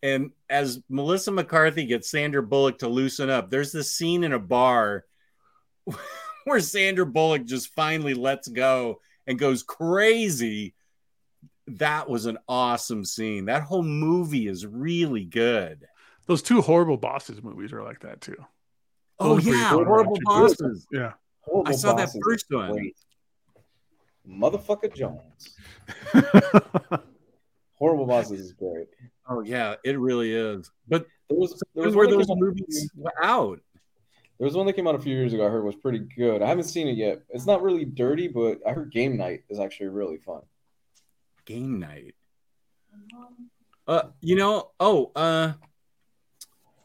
And 0.03 0.31
as 0.49 0.81
Melissa 0.89 1.31
McCarthy 1.33 1.85
gets 1.85 2.11
Sandra 2.11 2.43
Bullock 2.43 2.79
to 2.79 2.89
loosen 2.89 3.31
up, 3.31 3.51
there's 3.51 3.73
this 3.73 3.91
scene 3.91 4.25
in 4.25 4.33
a 4.33 4.39
bar 4.39 5.05
where 6.45 6.61
Sandra 6.61 7.05
Bullock 7.07 7.45
just 7.45 7.75
finally 7.75 8.15
lets 8.15 8.49
go 8.49 9.01
and 9.27 9.39
goes 9.39 9.63
crazy. 9.63 10.75
That 11.77 12.09
was 12.09 12.27
an 12.27 12.39
awesome 12.49 13.05
scene. 13.05 13.45
That 13.47 13.63
whole 13.63 13.83
movie 13.83 14.49
is 14.49 14.67
really 14.67 15.25
good. 15.25 15.87
those 16.27 16.43
two 16.43 16.61
horrible 16.63 16.97
bosses 16.97 17.43
movies 17.43 17.73
are 17.73 17.83
like 17.83 18.01
that 18.01 18.21
too. 18.21 18.37
Oh 19.19 19.35
Those 19.37 19.47
yeah, 19.47 19.69
horrible 19.71 20.17
bosses. 20.25 20.87
Yeah, 20.93 21.13
Horrible 21.43 21.69
I 21.73 21.75
saw 21.77 21.95
that 21.95 22.11
first 22.23 22.47
one. 22.51 22.73
great. 22.73 22.97
Motherfucker 24.29 24.95
Jones. 24.95 25.57
Horrible 27.79 28.07
Bosses 28.07 28.41
is 28.41 28.53
great. 28.53 28.89
Oh 29.29 29.41
yeah, 29.43 29.75
it 29.85 29.99
really 29.99 30.33
is. 30.35 30.71
But 30.89 31.07
There 31.31 31.39
was, 31.39 31.63
there 31.75 31.85
was 31.87 31.95
when 31.95 31.97
were 31.97 32.05
one 32.05 32.11
that 32.11 32.17
those 32.19 32.27
came 32.27 32.37
out- 32.37 32.41
movies 32.41 32.91
out? 33.23 33.61
There 34.39 34.45
was 34.45 34.55
one 34.55 34.67
that 34.67 34.75
came 34.75 34.87
out 34.87 34.95
a 34.95 35.01
few 35.01 35.15
years 35.17 35.33
ago. 35.33 35.47
I 35.47 35.51
heard 35.51 35.65
was 35.65 35.77
pretty 35.77 36.01
good. 36.17 36.43
I 36.43 36.47
haven't 36.47 36.65
seen 36.65 36.87
it 36.89 36.97
yet. 36.97 37.23
It's 37.31 37.47
not 37.47 37.63
really 37.63 37.85
dirty, 37.85 38.29
but 38.29 38.59
I 38.67 38.73
heard 38.73 38.93
Game 38.93 39.17
Night 39.17 39.43
is 39.49 39.59
actually 39.59 39.89
really 39.89 40.19
fun. 40.19 40.43
Game 41.49 41.79
night. 41.79 42.15
Uh, 43.87 44.03
you 44.21 44.37
know, 44.37 44.73
oh, 44.79 45.11
uh, 45.17 45.55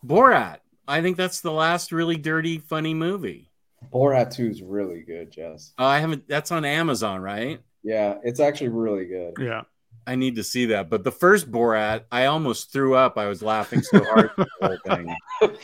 Borat. 0.05 0.59
I 0.87 1.01
think 1.01 1.17
that's 1.17 1.41
the 1.41 1.51
last 1.51 1.91
really 1.91 2.15
dirty, 2.15 2.59
funny 2.59 2.93
movie. 2.93 3.51
Borat 3.91 4.33
2 4.33 4.45
is 4.47 4.61
really 4.61 5.01
good, 5.01 5.31
Jess. 5.31 5.73
Oh, 5.77 5.83
I 5.85 5.99
haven't. 5.99 6.29
That's 6.29 6.49
on 6.53 6.63
Amazon, 6.63 7.21
right? 7.21 7.59
Yeah, 7.83 8.19
it's 8.23 8.39
actually 8.39 8.69
really 8.69 9.05
good. 9.05 9.33
yeah. 9.37 9.63
I 10.07 10.15
need 10.15 10.35
to 10.37 10.43
see 10.45 10.67
that. 10.67 10.89
But 10.89 11.03
the 11.03 11.11
first 11.11 11.51
Borat, 11.51 12.05
I 12.09 12.27
almost 12.27 12.71
threw 12.71 12.95
up. 12.95 13.17
I 13.17 13.25
was 13.25 13.43
laughing 13.43 13.81
so 13.81 14.01
hard 14.01 14.31
the 14.37 14.47
whole 14.61 14.77
thing. 14.85 15.13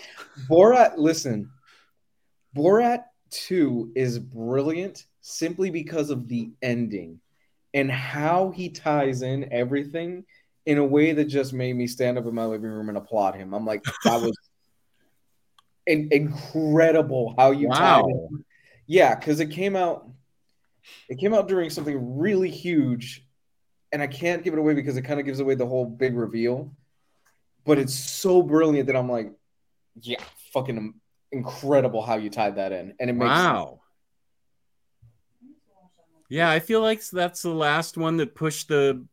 Borat, 0.49 0.97
listen, 0.97 1.49
Borat 2.53 3.05
2 3.29 3.93
is 3.95 4.19
brilliant 4.19 5.05
simply 5.21 5.69
because 5.69 6.09
of 6.09 6.27
the 6.27 6.51
ending 6.61 7.21
and 7.73 7.91
how 7.91 8.49
he 8.51 8.69
ties 8.69 9.21
in 9.21 9.51
everything 9.51 10.25
in 10.65 10.77
a 10.77 10.85
way 10.85 11.13
that 11.13 11.25
just 11.25 11.53
made 11.53 11.73
me 11.73 11.87
stand 11.87 12.17
up 12.17 12.25
in 12.25 12.35
my 12.35 12.45
living 12.45 12.69
room 12.69 12.89
and 12.89 12.97
applaud 12.97 13.35
him. 13.35 13.53
I'm 13.53 13.65
like, 13.65 13.83
that 14.03 14.21
was 14.21 14.37
in- 15.87 16.09
incredible 16.11 17.35
how 17.37 17.51
you 17.51 17.67
tied 17.69 18.01
Wow. 18.01 18.07
in. 18.07 18.45
Yeah, 18.87 19.15
because 19.15 19.39
it 19.39 19.51
came 19.51 19.75
out, 19.75 20.09
it 21.09 21.19
came 21.19 21.33
out 21.33 21.47
during 21.47 21.69
something 21.69 22.17
really 22.17 22.49
huge, 22.49 23.25
and 23.91 24.01
I 24.01 24.07
can't 24.07 24.43
give 24.43 24.53
it 24.53 24.59
away 24.59 24.73
because 24.73 24.97
it 24.97 25.03
kind 25.03 25.19
of 25.19 25.25
gives 25.25 25.39
away 25.39 25.55
the 25.55 25.67
whole 25.67 25.85
big 25.85 26.15
reveal. 26.15 26.71
But 27.65 27.77
it's 27.77 27.93
so 27.93 28.41
brilliant 28.41 28.87
that 28.87 28.95
I'm 28.95 29.09
like, 29.09 29.31
yeah, 30.01 30.21
fucking 30.53 30.95
incredible 31.31 32.01
how 32.01 32.15
you 32.15 32.29
tied 32.31 32.55
that 32.55 32.71
in, 32.71 32.95
and 32.99 33.09
it 33.09 33.13
makes 33.13 33.29
Wow. 33.29 33.78
Yeah, 36.29 36.49
I 36.49 36.59
feel 36.59 36.81
like 36.81 37.03
that's 37.07 37.41
the 37.41 37.49
last 37.49 37.97
one 37.97 38.17
that 38.17 38.35
pushed 38.35 38.67
the 38.67 39.03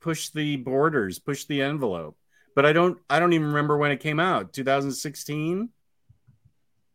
pushed 0.00 0.32
the 0.34 0.56
borders, 0.56 1.18
pushed 1.18 1.48
the 1.48 1.60
envelope. 1.62 2.16
But 2.54 2.64
I 2.64 2.72
don't 2.72 2.98
I 3.10 3.18
don't 3.18 3.32
even 3.32 3.48
remember 3.48 3.76
when 3.76 3.90
it 3.90 3.98
came 4.00 4.20
out. 4.20 4.52
2016? 4.52 5.68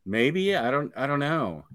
Maybe? 0.06 0.56
I 0.56 0.72
don't 0.72 0.92
I 0.96 1.06
don't 1.08 1.20
know. 1.20 1.66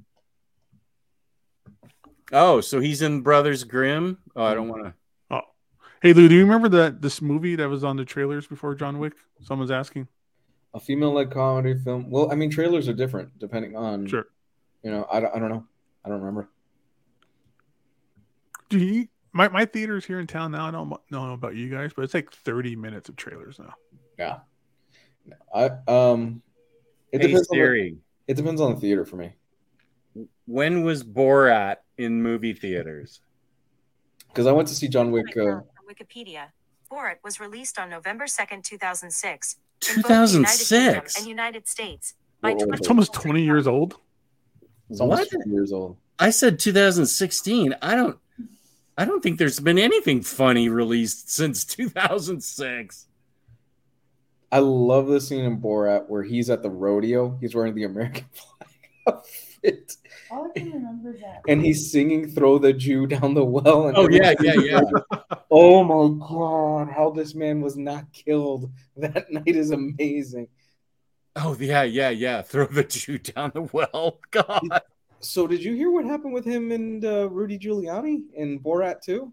Oh, 2.33 2.61
so 2.61 2.81
he's 2.81 3.03
in 3.03 3.21
Brothers 3.21 3.63
Grimm? 3.65 4.19
Oh, 4.35 4.43
I 4.45 4.55
don't 4.55 4.69
want 4.69 4.85
to 4.85 4.95
Oh. 5.31 5.43
Hey 6.03 6.13
Lou, 6.13 6.29
do 6.29 6.35
you 6.35 6.43
remember 6.43 6.69
that 6.71 7.01
this 7.03 7.23
movie 7.23 7.57
that 7.57 7.69
was 7.69 7.85
on 7.85 7.97
the 7.97 8.05
trailers 8.05 8.47
before 8.47 8.75
John 8.75 8.99
Wick? 8.99 9.13
Someone's 9.43 9.71
asking. 9.71 10.09
a 10.75 10.81
female-led 10.81 11.31
comedy 11.31 11.75
film. 11.79 12.11
Well, 12.11 12.31
I 12.33 12.35
mean, 12.35 12.51
trailers 12.51 12.89
are 12.89 12.93
different 12.95 13.39
depending 13.39 13.77
on, 13.77 14.07
Sure. 14.07 14.27
you 14.83 14.91
know, 14.91 15.07
I 15.11 15.21
don't, 15.21 15.35
I 15.35 15.39
don't 15.39 15.49
know, 15.51 15.65
I 16.05 16.09
don't 16.09 16.19
remember. 16.21 16.49
Do 18.69 18.79
you? 18.79 19.09
My 19.33 19.49
my 19.49 19.65
theater's 19.67 20.05
here 20.05 20.19
in 20.21 20.27
town 20.27 20.53
now. 20.53 20.67
I 20.67 20.71
don't 20.71 20.93
know 21.11 21.33
about 21.33 21.55
you 21.57 21.69
guys, 21.69 21.93
but 21.95 22.03
it's 22.03 22.15
like 22.15 22.33
30 22.33 22.75
minutes 22.77 23.09
of 23.09 23.17
trailers 23.17 23.59
now. 23.59 23.75
Yeah, 24.19 24.39
I 25.55 25.71
um, 25.89 26.43
it 27.13 27.21
Hey 27.21 27.29
depends. 27.29 27.49
On 27.51 27.59
the, 27.59 27.97
it 28.29 28.35
depends 28.35 28.61
on 28.61 28.75
the 28.75 28.81
theater 28.81 29.05
for 29.05 29.17
me 29.17 29.33
When 30.47 30.83
was 30.85 31.05
Borat 31.05 31.77
in 31.99 32.23
movie 32.23 32.55
theaters? 32.55 33.21
because 34.29 34.47
I 34.47 34.53
went 34.53 34.69
to 34.69 34.75
see 34.75 34.89
John 34.89 35.11
Wick. 35.13 35.37
Uh, 35.37 35.61
Wikipedia. 35.89 36.47
Borat 36.91 37.17
was 37.25 37.41
released 37.41 37.79
on 37.79 37.89
November 37.91 38.25
2nd, 38.27 38.63
2006. 38.65 39.57
in 39.97 40.03
both 40.03 40.07
the 40.07 40.13
United 40.13 40.29
Kingdom 40.29 40.45
2006. 40.45 41.19
And 41.19 41.27
United 41.27 41.69
States. 41.69 42.15
By 42.41 42.53
What 42.55 42.79
It's 42.79 42.89
almost 42.89 43.13
20 43.13 43.43
years 43.43 43.67
old. 43.67 43.97
it's 44.91 45.01
almost 45.01 45.33
What? 45.35 45.47
years 45.47 45.73
old. 45.73 45.97
I 46.19 46.31
said 46.31 46.59
2016. 46.59 47.75
I 47.83 47.95
don't 47.95 48.19
I 48.99 49.05
don't 49.05 49.23
think 49.23 49.39
there's 49.39 49.61
been 49.61 49.79
anything 49.79 50.23
funny 50.23 50.69
released 50.69 51.31
since 51.31 51.65
2006. 51.77 53.07
I 54.53 54.59
love 54.61 55.09
the 55.09 55.21
scene 55.21 55.45
in 55.45 55.61
Borat 55.61 56.09
where 56.09 56.23
he's 56.23 56.49
at 56.51 56.63
the 56.63 56.71
rodeo. 56.71 57.37
He's 57.41 57.55
wearing 57.55 57.75
the 57.75 57.85
American 57.85 58.25
flag 58.33 58.71
outfit, 59.09 59.97
All 60.31 60.51
I 60.55 60.59
can 60.59 60.73
remember 60.73 61.13
that. 61.19 61.43
and 61.49 61.65
he's 61.65 61.91
singing 61.93 62.29
"Throw 62.29 62.59
the 62.59 62.73
Jew 62.73 63.07
Down 63.07 63.35
the 63.35 63.45
Well." 63.45 63.89
And 63.89 63.97
Oh 63.99 64.09
yeah, 64.09 64.35
yeah, 64.41 64.55
yeah. 64.55 64.81
Oh 65.51 65.83
my 65.85 66.27
god, 66.27 66.93
how 66.93 67.11
this 67.11 67.35
man 67.35 67.61
was 67.61 67.77
not 67.77 68.11
killed 68.13 68.71
that 68.97 69.31
night 69.31 69.47
is 69.49 69.71
amazing. 69.73 70.49
Oh 71.35 71.57
yeah, 71.61 71.83
yeah, 71.83 72.11
yeah. 72.11 72.43
Throw 72.43 72.67
the 72.67 72.85
Jew 72.85 73.19
down 73.19 73.51
the 73.53 73.63
well. 73.63 74.21
God. 74.31 74.81
So 75.21 75.47
did 75.47 75.63
you 75.63 75.75
hear 75.75 75.91
what 75.91 76.05
happened 76.05 76.35
with 76.35 76.45
him 76.45 76.73
and 76.73 77.05
uh, 77.05 77.29
Rudy 77.31 77.59
Giuliani 77.59 78.23
in 78.35 78.61
Borat 78.61 79.01
2? 79.03 79.33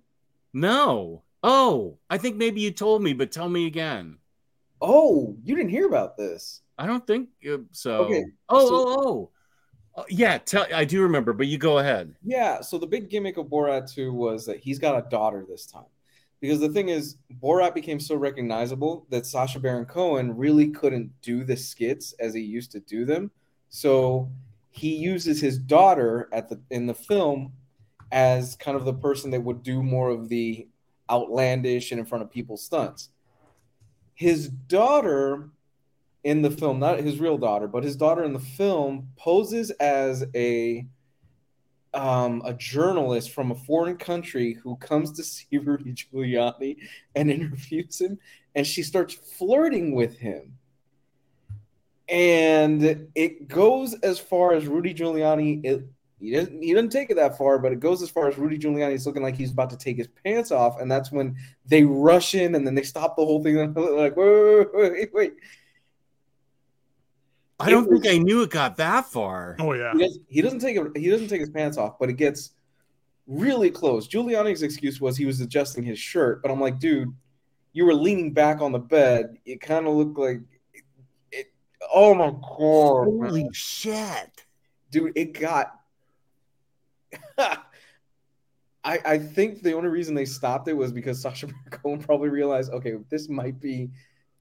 No. 0.53 1.23
Oh, 1.43 1.97
I 2.10 2.18
think 2.18 2.38
maybe 2.38 2.61
you 2.61 2.72
told 2.72 3.03
me, 3.03 3.14
but 3.14 3.31
tell 3.31 3.49
me 3.49 3.68
again. 3.68 4.18
Oh, 4.81 5.35
you 5.43 5.55
didn't 5.55 5.72
hear 5.72 5.88
about 5.88 6.18
this. 6.18 6.61
I 6.77 6.88
don't 6.88 7.05
think 7.05 7.30
uh, 7.51 7.57
so. 7.72 8.05
Okay, 8.05 8.26
Oh, 8.49 8.68
so- 8.68 8.76
oh, 8.76 9.03
oh. 9.07 9.30
Uh, 9.95 10.03
yeah, 10.10 10.39
tell 10.39 10.65
I 10.73 10.85
do 10.85 11.03
remember, 11.03 11.34
but 11.34 11.45
you 11.45 11.60
go 11.60 11.77
ahead. 11.77 12.15
Yeah, 12.23 12.61
so 12.61 12.80
the 12.80 12.88
big 12.88 13.11
gimmick 13.11 13.38
of 13.38 13.45
Borat 13.45 13.93
2 13.93 14.11
was 14.11 14.43
that 14.47 14.57
he's 14.57 14.80
got 14.80 14.97
a 15.05 15.07
daughter 15.07 15.45
this 15.47 15.68
time. 15.68 15.85
Because 16.41 16.60
the 16.60 16.69
thing 16.69 16.89
is, 16.89 17.18
Borat 17.43 17.76
became 17.76 17.99
so 17.99 18.15
recognizable 18.15 19.05
that 19.11 19.27
Sacha 19.27 19.60
Baron 19.60 19.85
Cohen 19.85 20.35
really 20.35 20.69
couldn't 20.69 21.11
do 21.22 21.43
the 21.43 21.55
skits 21.55 22.14
as 22.14 22.34
he 22.34 22.41
used 22.41 22.72
to 22.72 22.80
do 22.80 23.05
them. 23.05 23.30
So 23.69 24.31
he 24.73 24.95
uses 24.95 25.39
his 25.39 25.59
daughter 25.59 26.27
at 26.33 26.49
the 26.49 26.59
in 26.71 26.87
the 26.87 26.95
film 26.95 27.53
as 28.11 28.55
kind 28.55 28.75
of 28.75 28.85
the 28.85 28.93
person 28.93 29.29
that 29.29 29.43
would 29.43 29.61
do 29.61 29.83
more 29.83 30.09
of 30.09 30.29
the 30.29 30.67
outlandish 31.11 31.91
and 31.91 31.99
in 31.99 32.05
front 32.05 32.23
of 32.23 32.31
people 32.31 32.57
stunts. 32.57 33.09
His 34.15 34.47
daughter 34.49 35.51
in 36.23 36.41
the 36.41 36.49
film, 36.49 36.79
not 36.79 36.99
his 36.99 37.19
real 37.19 37.37
daughter, 37.37 37.67
but 37.67 37.83
his 37.83 37.95
daughter 37.95 38.23
in 38.23 38.33
the 38.33 38.39
film 38.39 39.09
poses 39.15 39.69
as 39.71 40.25
a 40.33 40.87
um, 41.93 42.41
a 42.43 42.55
journalist 42.55 43.29
from 43.29 43.51
a 43.51 43.55
foreign 43.55 43.97
country 43.97 44.53
who 44.53 44.75
comes 44.77 45.11
to 45.11 45.23
see 45.23 45.59
Rudy 45.59 45.93
Giuliani 45.93 46.77
and 47.13 47.29
interviews 47.29 48.01
him, 48.01 48.17
and 48.55 48.65
she 48.65 48.81
starts 48.81 49.13
flirting 49.13 49.93
with 49.93 50.17
him. 50.17 50.57
And 52.09 53.07
it 53.15 53.47
goes 53.47 53.93
as 53.95 54.19
far 54.19 54.53
as 54.53 54.67
Rudy 54.67 54.93
Giuliani. 54.93 55.63
It, 55.63 55.85
he 56.19 56.31
doesn't, 56.31 56.61
he 56.61 56.73
doesn't 56.73 56.89
take 56.91 57.09
it 57.09 57.15
that 57.15 57.38
far, 57.38 57.59
but 57.59 57.71
it 57.71 57.80
goes 57.80 58.01
as 58.01 58.09
far 58.09 58.27
as 58.27 58.38
Rudy 58.38 58.57
Giuliani 58.57 58.93
is 58.93 59.05
looking 59.05 59.23
like 59.23 59.35
he's 59.35 59.51
about 59.51 59.69
to 59.71 59.77
take 59.77 59.97
his 59.97 60.07
pants 60.23 60.51
off, 60.51 60.80
and 60.80 60.89
that's 60.91 61.11
when 61.11 61.35
they 61.65 61.84
rush 61.84 62.34
in 62.35 62.55
and 62.55 62.65
then 62.65 62.75
they 62.75 62.84
stop 62.84 63.15
the 63.15 63.25
whole 63.25 63.43
thing. 63.43 63.57
And 63.59 63.75
they're 63.75 63.91
like, 63.91 64.15
wait, 64.15 64.27
wait, 64.31 64.67
wait, 64.73 64.91
wait, 64.93 65.13
wait. 65.13 65.34
I 67.59 67.69
don't 67.69 67.84
It 67.85 67.89
think 67.91 68.03
was- 68.05 68.13
I 68.13 68.17
knew 68.17 68.41
it 68.41 68.49
got 68.49 68.77
that 68.77 69.05
far. 69.05 69.55
Oh 69.59 69.73
yeah. 69.73 69.93
He, 69.93 69.99
does, 69.99 70.19
he 70.27 70.41
doesn't 70.41 70.59
take 70.59 70.75
it. 70.77 70.97
He 70.97 71.09
doesn't 71.09 71.27
take 71.27 71.39
his 71.39 71.49
pants 71.49 71.77
off, 71.77 71.97
but 71.99 72.09
it 72.09 72.13
gets 72.13 72.51
really 73.27 73.69
close. 73.69 74.07
Giuliani's 74.07 74.63
excuse 74.63 74.99
was 74.99 75.15
he 75.15 75.25
was 75.25 75.39
adjusting 75.39 75.84
his 75.84 75.99
shirt, 75.99 76.41
but 76.41 76.51
I'm 76.51 76.59
like, 76.59 76.80
dude, 76.80 77.13
you 77.71 77.85
were 77.85 77.93
leaning 77.93 78.34
back 78.34 78.59
on 78.61 78.71
the 78.71 78.80
bed. 78.80 79.38
It 79.45 79.61
kind 79.61 79.88
of 79.88 79.93
looked 79.93 80.17
like 80.17 80.38
it, 80.38 80.43
it. 80.43 80.52
Oh 81.93 82.14
my 82.14 82.31
god, 82.31 83.14
man. 83.19 83.30
Holy 83.30 83.49
shit. 83.53 84.45
dude! 84.91 85.14
It 85.15 85.39
got. 85.39 85.80
I 87.38 88.99
I 89.05 89.18
think 89.18 89.61
the 89.61 89.73
only 89.73 89.89
reason 89.89 90.15
they 90.15 90.26
stopped 90.26 90.68
it 90.68 90.73
was 90.73 90.91
because 90.91 91.22
Sacha 91.22 91.47
Baron 91.47 91.64
Cohen 91.69 91.99
probably 91.99 92.30
realized, 92.30 92.72
okay, 92.72 92.95
this 93.10 93.30
might 93.30 93.60
be 93.60 93.89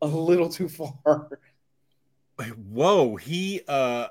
a 0.00 0.06
little 0.06 0.48
too 0.48 0.68
far. 0.68 1.28
Whoa, 2.70 3.16
he 3.16 3.60
uh 3.68 4.08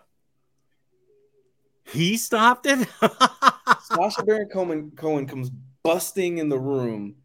he 1.86 2.16
stopped 2.18 2.66
it? 2.66 2.88
Sacha 3.84 4.24
Baron 4.24 4.48
Cohen 4.50 4.92
Cohen 4.96 5.28
comes 5.28 5.52
busting 5.84 6.38
in 6.38 6.48
the 6.48 6.60
room, 6.60 7.16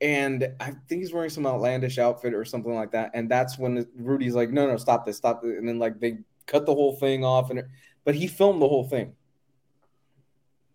and 0.00 0.48
I 0.60 0.72
think 0.88 1.00
he's 1.02 1.12
wearing 1.12 1.30
some 1.30 1.46
outlandish 1.46 1.98
outfit 1.98 2.34
or 2.34 2.44
something 2.44 2.74
like 2.74 2.92
that. 2.92 3.10
And 3.14 3.30
that's 3.30 3.58
when 3.58 3.86
Rudy's 3.96 4.34
like, 4.34 4.50
"No, 4.50 4.66
no, 4.66 4.76
stop 4.76 5.04
this, 5.06 5.16
stop 5.16 5.42
this!" 5.42 5.56
And 5.58 5.68
then 5.68 5.78
like 5.78 5.98
they 6.00 6.18
cut 6.46 6.66
the 6.66 6.74
whole 6.74 6.96
thing 6.96 7.24
off, 7.24 7.50
and 7.50 7.60
it, 7.60 7.66
but 8.04 8.14
he 8.14 8.26
filmed 8.26 8.62
the 8.62 8.68
whole 8.68 8.84
thing. 8.88 9.14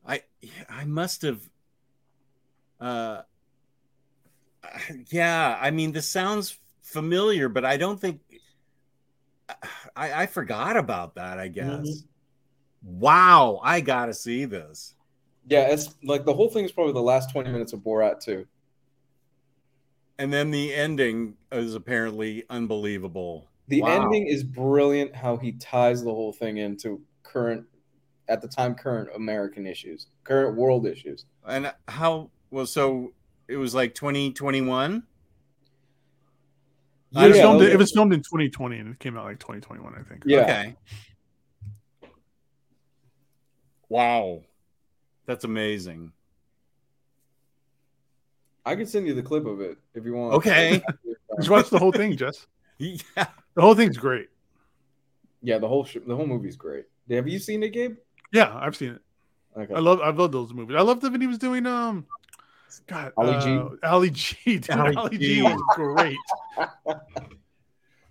I 0.05 0.21
I 0.69 0.85
must 0.85 1.21
have 1.21 1.41
uh 2.79 3.21
yeah, 5.09 5.57
I 5.61 5.71
mean 5.71 5.91
this 5.91 6.09
sounds 6.09 6.57
familiar, 6.81 7.49
but 7.49 7.65
I 7.65 7.77
don't 7.77 7.99
think 7.99 8.21
I, 9.95 10.23
I 10.23 10.25
forgot 10.25 10.77
about 10.77 11.15
that, 11.15 11.39
I 11.39 11.47
guess. 11.47 11.67
Mhm. 11.67 12.03
Wow, 12.83 13.61
I 13.63 13.81
gotta 13.81 14.13
see 14.13 14.45
this. 14.45 14.95
Yeah, 15.47 15.67
it's 15.69 15.95
like 16.03 16.25
the 16.25 16.33
whole 16.33 16.49
thing 16.49 16.65
is 16.65 16.71
probably 16.71 16.93
the 16.93 17.01
last 17.01 17.31
twenty 17.31 17.51
minutes 17.51 17.73
of 17.73 17.81
Borat 17.81 18.19
too. 18.19 18.45
And 20.23 20.31
then 20.31 20.51
the 20.51 20.73
ending 20.73 21.35
is 21.51 21.75
apparently 21.75 22.45
unbelievable. 22.49 23.49
The 23.67 23.81
Wow. 23.81 23.89
ending 23.89 24.25
is 24.25 24.41
brilliant. 24.41 25.13
How 25.13 25.35
he 25.35 25.51
ties 25.51 26.01
the 26.01 26.11
whole 26.11 26.31
thing 26.31 26.55
into 26.55 27.01
current, 27.23 27.65
at 28.29 28.41
the 28.41 28.47
time, 28.47 28.73
current 28.73 29.09
American 29.13 29.67
issues, 29.67 30.07
current 30.23 30.55
world 30.55 30.87
issues. 30.87 31.25
And 31.45 31.73
how 31.89 32.31
well 32.51 32.65
so 32.65 33.11
it 33.49 33.57
was 33.57 33.75
like 33.75 33.95
2021? 33.95 35.03
it, 37.13 37.27
was 37.27 37.37
filmed, 37.37 37.59
those 37.59 37.73
it 37.73 37.77
was 37.77 37.91
filmed 37.91 38.13
in 38.13 38.21
2020 38.21 38.77
and 38.77 38.89
it 38.93 38.99
came 38.99 39.17
out 39.17 39.25
like 39.25 39.39
2021, 39.39 39.93
I 39.93 40.03
think. 40.03 40.23
Yeah. 40.25 40.43
Okay. 40.43 40.75
Wow. 43.89 44.43
That's 45.25 45.43
amazing. 45.43 46.13
I 48.65 48.75
can 48.75 48.85
send 48.85 49.07
you 49.07 49.13
the 49.13 49.23
clip 49.23 49.45
of 49.45 49.59
it 49.61 49.77
if 49.93 50.05
you 50.05 50.13
want. 50.13 50.33
Okay. 50.35 50.81
Just 51.37 51.49
watch 51.49 51.69
the 51.69 51.79
whole 51.79 51.91
thing, 51.91 52.15
Jess. 52.15 52.47
Yeah. 52.77 52.97
The 53.55 53.61
whole 53.61 53.75
thing's 53.75 53.97
great. 53.97 54.29
Yeah, 55.41 55.57
the 55.57 55.67
whole 55.67 55.83
sh- 55.83 55.97
the 56.05 56.15
whole 56.15 56.25
movie's 56.25 56.55
great. 56.55 56.85
Have 57.09 57.27
you 57.27 57.39
seen 57.39 57.63
it, 57.63 57.69
Gabe? 57.69 57.97
Yeah, 58.31 58.55
I've 58.55 58.75
seen 58.75 58.93
it. 58.93 59.01
Okay. 59.59 59.73
I 59.73 59.79
love 59.79 59.99
I 60.01 60.09
love 60.09 60.31
those 60.31 60.53
movies. 60.53 60.75
I 60.77 60.81
loved 60.81 61.03
it 61.03 61.11
when 61.11 61.21
he 61.21 61.27
was 61.27 61.37
doing 61.37 61.65
um 61.65 62.05
God, 62.87 63.13
Ali 63.17 63.37
G? 63.39 63.57
uh, 63.57 63.69
Ali 63.83 64.09
G. 64.09 64.37
Dude, 64.45 64.69
Ali 64.71 64.95
Ali, 64.95 65.17
G. 65.17 65.35
G. 65.35 65.41
was 65.43 65.61
great. 65.75 66.17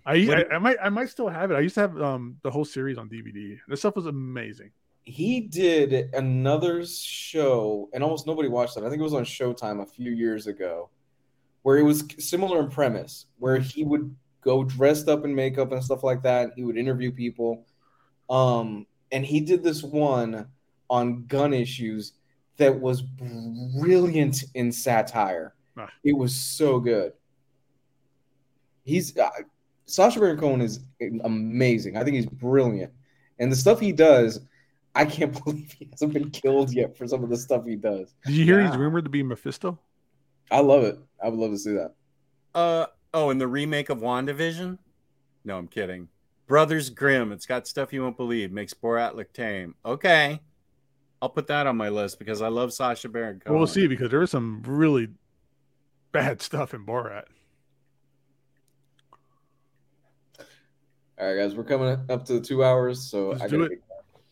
I, 0.05 0.13
I 0.15 0.45
I 0.55 0.57
might 0.59 0.77
I 0.81 0.89
might 0.89 1.09
still 1.09 1.27
have 1.29 1.51
it. 1.51 1.55
I 1.55 1.59
used 1.61 1.75
to 1.75 1.81
have 1.81 2.01
um 2.01 2.37
the 2.43 2.51
whole 2.51 2.65
series 2.65 2.97
on 2.97 3.09
DVD. 3.09 3.57
This 3.67 3.79
stuff 3.79 3.95
was 3.95 4.05
amazing. 4.05 4.71
He 5.05 5.41
did 5.41 6.13
another 6.13 6.85
show, 6.85 7.89
and 7.93 8.03
almost 8.03 8.25
nobody 8.25 8.47
watched 8.47 8.77
it. 8.77 8.83
I 8.83 8.89
think 8.89 8.99
it 8.99 9.03
was 9.03 9.13
on 9.13 9.25
Showtime 9.25 9.81
a 9.81 9.85
few 9.85 10.11
years 10.11 10.47
ago, 10.47 10.89
where 11.63 11.77
it 11.77 11.83
was 11.83 12.05
similar 12.19 12.61
in 12.61 12.69
premise, 12.69 13.25
where 13.37 13.59
he 13.59 13.83
would 13.83 14.15
go 14.41 14.63
dressed 14.63 15.09
up 15.09 15.25
in 15.25 15.35
makeup 15.35 15.71
and 15.71 15.83
stuff 15.83 16.03
like 16.03 16.23
that. 16.23 16.51
He 16.55 16.63
would 16.63 16.77
interview 16.77 17.11
people, 17.11 17.65
um, 18.29 18.87
and 19.11 19.25
he 19.25 19.41
did 19.41 19.61
this 19.61 19.83
one 19.83 20.47
on 20.89 21.25
gun 21.25 21.53
issues 21.53 22.13
that 22.57 22.79
was 22.79 23.01
brilliant 23.01 24.43
in 24.53 24.71
satire. 24.71 25.53
Ah. 25.77 25.89
It 26.03 26.13
was 26.13 26.33
so 26.33 26.79
good. 26.79 27.13
He's 28.83 29.17
uh, 29.17 29.29
Sacha 29.85 30.19
Baron 30.19 30.37
Cohen 30.37 30.61
is 30.61 30.79
amazing. 31.23 31.97
I 31.97 32.03
think 32.03 32.15
he's 32.15 32.25
brilliant, 32.25 32.93
and 33.39 33.51
the 33.51 33.55
stuff 33.55 33.81
he 33.81 33.91
does. 33.91 34.39
I 34.95 35.05
can't 35.05 35.33
believe 35.43 35.71
he 35.71 35.87
hasn't 35.91 36.13
been 36.13 36.29
killed 36.29 36.71
yet 36.71 36.97
for 36.97 37.07
some 37.07 37.23
of 37.23 37.29
the 37.29 37.37
stuff 37.37 37.65
he 37.65 37.75
does. 37.75 38.13
Did 38.25 38.35
you 38.35 38.45
hear 38.45 38.61
he's 38.65 38.77
rumored 38.77 39.05
to 39.05 39.09
be 39.09 39.23
Mephisto? 39.23 39.79
I 40.51 40.59
love 40.59 40.83
it. 40.83 40.99
I 41.23 41.29
would 41.29 41.39
love 41.39 41.51
to 41.51 41.57
see 41.57 41.73
that. 41.73 41.93
Uh 42.53 42.85
oh, 43.13 43.29
and 43.29 43.41
the 43.41 43.47
remake 43.47 43.89
of 43.89 43.99
WandaVision? 43.99 44.77
No, 45.45 45.57
I'm 45.57 45.67
kidding. 45.67 46.09
Brothers 46.47 46.89
Grimm. 46.89 47.31
It's 47.31 47.45
got 47.45 47.67
stuff 47.67 47.91
you 47.93 48.03
won't 48.03 48.17
believe. 48.17 48.51
Makes 48.51 48.73
Borat 48.73 49.15
look 49.15 49.33
tame. 49.33 49.75
Okay. 49.85 50.39
I'll 51.21 51.29
put 51.29 51.47
that 51.47 51.67
on 51.67 51.77
my 51.77 51.89
list 51.89 52.19
because 52.19 52.41
I 52.41 52.49
love 52.49 52.73
Sacha 52.73 53.07
Baron 53.09 53.39
Cohen. 53.39 53.53
Well, 53.53 53.59
we'll 53.61 53.67
see 53.67 53.87
because 53.87 54.11
there 54.11 54.19
was 54.19 54.31
some 54.31 54.61
really 54.67 55.07
bad 56.11 56.41
stuff 56.41 56.73
in 56.73 56.85
Borat. 56.85 57.23
All 61.17 61.27
right, 61.27 61.37
guys, 61.37 61.55
we're 61.55 61.63
coming 61.63 61.97
up 62.09 62.25
to 62.25 62.33
the 62.33 62.41
two 62.41 62.63
hours, 62.63 63.01
so 63.01 63.29
Let's 63.29 63.43
I 63.43 63.47
do 63.47 63.59
gotta 63.59 63.73
it. 63.73 63.83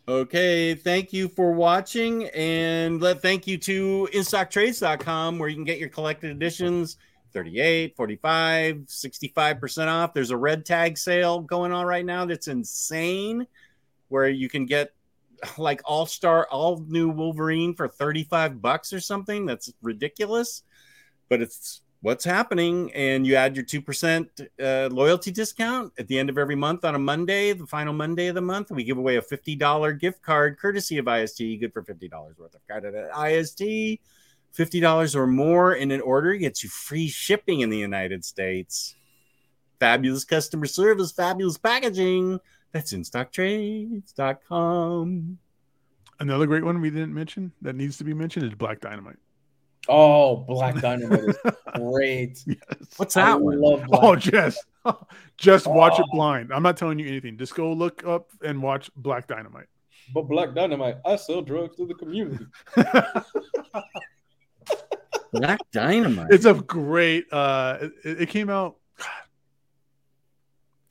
Okay, 0.08 0.74
thank 0.74 1.14
you 1.14 1.28
for 1.28 1.52
watching, 1.54 2.26
and 2.30 3.00
let 3.00 3.22
thank 3.22 3.46
you 3.46 3.58
to 3.60 4.10
InStockTrades.com 4.12 5.38
where 5.38 5.48
you 5.48 5.56
can 5.56 5.64
get 5.64 5.78
your 5.78 5.90
collected 5.90 6.32
editions 6.32 6.98
38, 7.34 7.96
45, 7.96 8.78
65% 8.78 9.88
off. 9.88 10.14
There's 10.14 10.32
a 10.32 10.38
red 10.38 10.66
tag 10.66 10.98
sale 10.98 11.40
going 11.40 11.72
on 11.72 11.86
right 11.86 12.04
now 12.04 12.26
that's 12.26 12.48
insane 12.48 13.46
where 14.10 14.28
you 14.28 14.50
can 14.50 14.66
get 14.66 14.92
like 15.58 15.82
all 15.86 16.08
star, 16.08 16.48
all 16.50 16.84
new 16.88 17.10
Wolverine 17.10 17.76
for 17.76 17.88
35 17.88 18.60
bucks 18.60 18.94
or 18.94 19.00
something. 19.00 19.46
That's 19.46 19.72
ridiculous, 19.84 20.64
but 21.30 21.42
it's 21.42 21.82
what's 22.02 22.26
happening. 22.26 22.92
And 22.94 23.26
you 23.26 23.36
add 23.36 23.56
your 23.56 23.66
2% 23.66 24.28
uh, 24.62 24.90
loyalty 24.94 25.32
discount 25.32 25.94
at 25.98 26.08
the 26.08 26.20
end 26.20 26.30
of 26.30 26.38
every 26.38 26.56
month 26.56 26.86
on 26.86 26.94
a 26.96 27.00
Monday, 27.00 27.54
the 27.54 27.66
final 27.66 27.94
Monday 27.94 28.28
of 28.28 28.36
the 28.36 28.42
month. 28.42 28.70
We 28.72 28.84
give 28.84 28.98
away 28.98 29.16
a 29.16 29.22
$50 29.22 29.98
gift 30.00 30.22
card 30.22 30.60
courtesy 30.60 30.98
of 30.98 31.08
IST, 31.08 31.38
good 31.60 31.72
for 31.74 31.84
$50 31.84 32.38
worth 32.38 32.56
of 32.56 32.68
credit 32.68 32.94
at 32.94 33.32
IST. 33.32 33.62
$50 34.58 35.16
or 35.16 35.28
more 35.28 35.74
in 35.74 35.92
an 35.92 36.02
order 36.02 36.36
gets 36.36 36.62
you 36.64 36.70
free 36.70 37.08
shipping 37.08 37.62
in 37.62 37.70
the 37.70 37.78
United 37.78 38.26
States. 38.26 38.96
Fabulous 39.80 40.26
customer 40.26 40.66
service, 40.66 41.14
fabulous 41.14 41.58
packaging. 41.58 42.38
That's 42.74 42.92
InStockTrades.com 42.94 45.40
Another 46.22 46.46
great 46.46 46.64
one 46.64 46.80
we 46.82 46.92
didn't 46.92 47.16
mention 47.16 47.52
that 47.64 47.76
needs 47.76 47.98
to 47.98 48.04
be 48.04 48.14
mentioned 48.14 48.46
is 48.46 48.54
Black 48.54 48.80
Dynamite. 48.80 49.18
Oh, 49.90 50.38
Black 50.38 50.76
Dynamite 50.82 51.20
is 51.30 51.36
great. 51.76 52.44
Yes. 52.46 52.58
What's 52.98 53.18
I 53.18 53.26
that 53.26 53.42
one? 53.42 53.60
love 53.60 53.84
Black 53.86 54.04
Oh, 54.04 54.16
Jess. 54.16 54.58
Just 55.38 55.66
watch 55.68 56.00
it 56.00 56.06
Oh. 56.08 56.16
blind. 56.16 56.52
I'm 56.54 56.64
not 56.64 56.78
telling 56.78 57.00
you 57.00 57.08
anything. 57.08 57.38
Just 57.38 57.56
go 57.56 57.72
look 57.74 58.06
up 58.06 58.30
and 58.44 58.62
watch 58.62 58.90
Black 58.96 59.28
Dynamite. 59.28 59.68
But 60.14 60.24
Black 60.24 60.54
Dynamite, 60.54 60.98
I 61.06 61.16
sell 61.16 61.42
drugs 61.42 61.76
to 61.78 61.86
the 61.88 61.94
community. 61.96 62.46
Black 65.34 65.60
Dynamite. 65.72 66.28
it's 66.32 66.46
a 66.46 66.54
great 66.54 67.26
uh 67.32 67.78
it, 68.04 68.22
it 68.24 68.30
came 68.30 68.50
out 68.50 68.76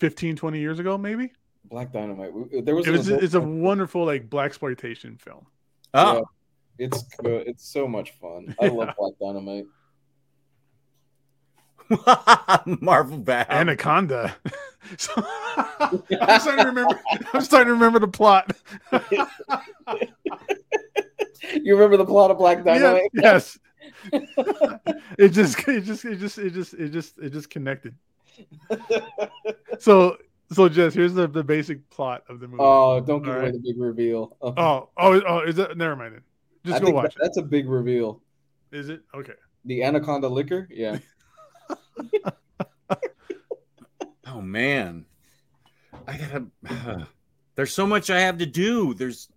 15 0.01 0.37
20 0.37 0.59
years 0.59 0.79
ago 0.79 0.97
maybe 0.97 1.31
Black 1.67 1.93
Dynamite. 1.93 2.31
There 2.65 2.75
was, 2.75 2.87
it 2.87 2.91
was 2.91 3.07
adult- 3.09 3.23
it's 3.23 3.35
a 3.35 3.41
wonderful 3.41 4.05
like 4.07 4.29
blaxploitation 4.31 5.21
film 5.21 5.47
oh, 5.95 6.25
It's 6.81 7.03
good. 7.17 7.47
It's 7.47 7.69
so 7.69 7.87
much 7.87 8.13
fun. 8.21 8.55
I 8.61 8.69
love 8.69 8.95
Black 8.99 9.13
Dynamite. 9.21 9.67
Marvel 12.81 13.19
Bat. 13.19 13.49
anaconda 13.51 14.37
so, 14.97 15.11
i'm 15.57 16.41
starting 16.41 16.59
to 16.63 16.67
remember 16.67 17.01
i'm 17.35 17.41
starting 17.43 17.67
to 17.67 17.73
remember 17.73 17.99
the 17.99 18.07
plot 18.09 18.57
You 21.55 21.75
remember 21.75 21.97
the 21.97 22.05
plot 22.07 22.31
of 22.31 22.39
Black 22.39 22.59
yes, 22.65 22.81
Dynamite? 22.81 23.11
yes. 23.15 23.59
it 25.19 25.31
just 25.31 25.59
it 25.69 25.81
just 25.81 26.05
it 26.05 26.17
just 26.19 26.39
it 26.39 26.51
just 26.53 26.75
it 26.75 26.89
just 26.91 27.19
it 27.19 27.31
just 27.33 27.51
connected 27.51 27.95
so 29.81 30.17
so 30.53 30.69
jess 30.69 30.95
here's 30.95 31.15
the, 31.15 31.27
the 31.27 31.43
basic 31.43 31.89
plot 31.91 32.23
of 32.29 32.39
the 32.39 32.47
movie 32.47 32.63
Oh, 32.63 33.01
don't 33.01 33.23
give 33.23 33.31
All 33.33 33.37
away 33.41 33.45
right. 33.47 33.53
the 33.53 33.59
big 33.59 33.81
reveal. 33.81 34.37
oh 34.43 34.91
oh 34.97 35.21
oh 35.27 35.41
is 35.41 35.57
that 35.57 35.77
never 35.77 35.97
mind 35.97 36.21
then 36.65 36.73
I 36.73 36.77
just 36.77 36.81
go 36.83 36.87
think 36.87 36.97
watch 36.97 37.15
that- 37.15 37.21
that's 37.23 37.37
a 37.39 37.43
big 37.43 37.69
reveal. 37.69 38.21
Is 38.73 38.89
it 38.89 39.03
okay 39.15 39.33
The 39.65 39.83
Anaconda 39.83 40.29
liquor? 40.29 40.69
Yeah. 40.71 40.99
oh 44.27 44.41
man, 44.41 45.05
I 46.07 46.17
gotta. 46.17 47.07
there's 47.57 47.73
so 47.73 47.87
much 47.87 48.11
I 48.11 48.21
have 48.21 48.39
to 48.39 48.47
do. 48.47 48.95
There's 48.95 49.29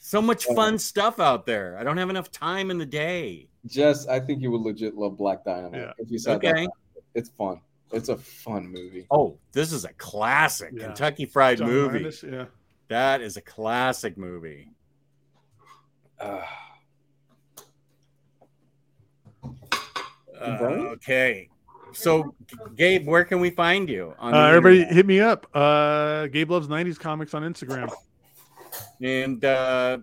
so 0.00 0.20
much 0.20 0.44
fun 0.46 0.78
stuff 0.78 1.20
out 1.20 1.46
there. 1.46 1.76
I 1.78 1.84
don't 1.84 1.96
have 1.96 2.10
enough 2.10 2.30
time 2.30 2.70
in 2.70 2.78
the 2.78 2.86
day. 2.86 3.48
Jess, 3.66 4.06
I 4.08 4.18
think 4.20 4.42
you 4.42 4.50
would 4.50 4.62
legit 4.62 4.96
love 4.96 5.16
Black 5.16 5.44
Dynamite 5.44 5.80
Yeah. 5.80 5.92
if 5.98 6.10
you 6.10 6.18
saw 6.18 6.32
Okay. 6.32 6.52
that. 6.66 6.70
It's 7.14 7.30
fun. 7.30 7.60
It's 7.92 8.08
a 8.08 8.16
fun 8.16 8.66
movie. 8.68 9.06
Oh, 9.10 9.38
this 9.52 9.72
is 9.72 9.84
a 9.84 9.92
classic 9.94 10.72
Yeah. 10.74 10.86
Kentucky 10.86 11.26
Fried 11.26 11.58
John 11.58 11.68
movie. 11.68 11.94
Landis, 12.00 12.22
yeah 12.22 12.46
That 12.88 13.20
is 13.20 13.36
a 13.36 13.42
classic 13.42 14.16
movie. 14.18 14.71
Uh, 16.22 16.42
okay. 20.40 21.48
So, 21.92 22.34
Gabe, 22.76 23.06
where 23.06 23.24
can 23.24 23.40
we 23.40 23.50
find 23.50 23.88
you? 23.88 24.14
On 24.18 24.32
Uh, 24.34 24.46
everybody 24.46 24.76
internet? 24.78 24.94
hit 24.96 25.06
me 25.06 25.20
up. 25.20 25.46
Uh, 25.54 26.26
Gabe 26.28 26.50
loves 26.50 26.68
'90s 26.68 26.98
comics 26.98 27.34
on 27.34 27.42
Instagram. 27.42 27.90
and 29.00 29.44
uh, 29.44 29.98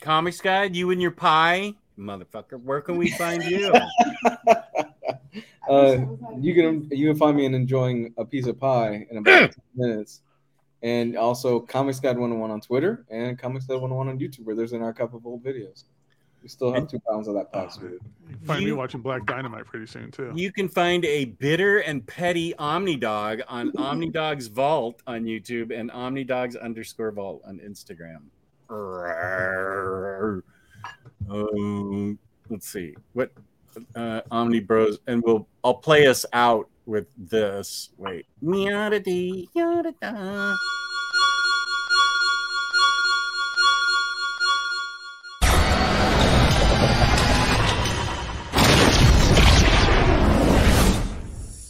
Comics 0.00 0.40
Guide, 0.40 0.76
you 0.76 0.90
and 0.90 1.02
your 1.02 1.10
pie, 1.10 1.74
motherfucker. 1.98 2.60
Where 2.62 2.80
can 2.80 2.96
we 2.96 3.10
find 3.10 3.42
you? 3.42 3.72
uh, 5.68 5.96
you 6.38 6.54
can 6.54 6.88
you 6.92 7.08
can 7.08 7.16
find 7.16 7.36
me 7.36 7.44
in 7.46 7.54
enjoying 7.54 8.14
a 8.18 8.24
piece 8.24 8.46
of 8.46 8.58
pie 8.60 9.04
in 9.10 9.18
about 9.18 9.50
10 9.52 9.52
minutes. 9.74 10.20
And 10.82 11.16
also 11.16 11.60
Comics 11.60 12.00
Guide 12.00 12.18
101 12.18 12.50
on 12.50 12.60
Twitter 12.60 13.04
and 13.10 13.38
Comics 13.38 13.66
Guide 13.66 13.80
101 13.80 14.08
on 14.08 14.18
YouTube, 14.18 14.44
where 14.44 14.54
there's 14.54 14.72
an 14.72 14.82
archive 14.82 15.14
of 15.14 15.26
old 15.26 15.42
videos. 15.42 15.84
We 16.46 16.50
still 16.50 16.72
have 16.72 16.86
two 16.86 17.00
pounds 17.00 17.26
of 17.26 17.34
that 17.34 17.52
pie 17.52 17.66
sweet. 17.68 17.98
You 18.60 18.66
me 18.66 18.70
watching 18.70 19.00
Black 19.00 19.26
Dynamite 19.26 19.66
pretty 19.66 19.86
soon 19.86 20.12
too. 20.12 20.30
You 20.32 20.52
can 20.52 20.68
find 20.68 21.04
a 21.04 21.24
bitter 21.24 21.78
and 21.78 22.06
petty 22.06 22.54
Omnidog 22.54 23.42
on 23.48 23.72
Omnidog's 23.76 24.46
Vault 24.46 25.02
on 25.08 25.24
YouTube 25.24 25.76
and 25.76 25.90
Omnidogs 25.90 26.60
underscore 26.60 27.10
Vault 27.10 27.42
on 27.44 27.58
Instagram. 27.58 28.22
Um, 31.28 32.18
let's 32.48 32.68
see 32.68 32.94
what 33.14 33.32
uh, 33.96 34.20
Omni 34.30 34.60
Bros, 34.60 34.98
and 35.08 35.22
we'll 35.24 35.48
I'll 35.64 35.74
play 35.74 36.06
us 36.06 36.24
out 36.32 36.68
with 36.86 37.06
this. 37.18 37.90
Wait, 37.98 38.26
Meow-da-dee, 38.40 39.50
meow-da-da. 39.54 40.54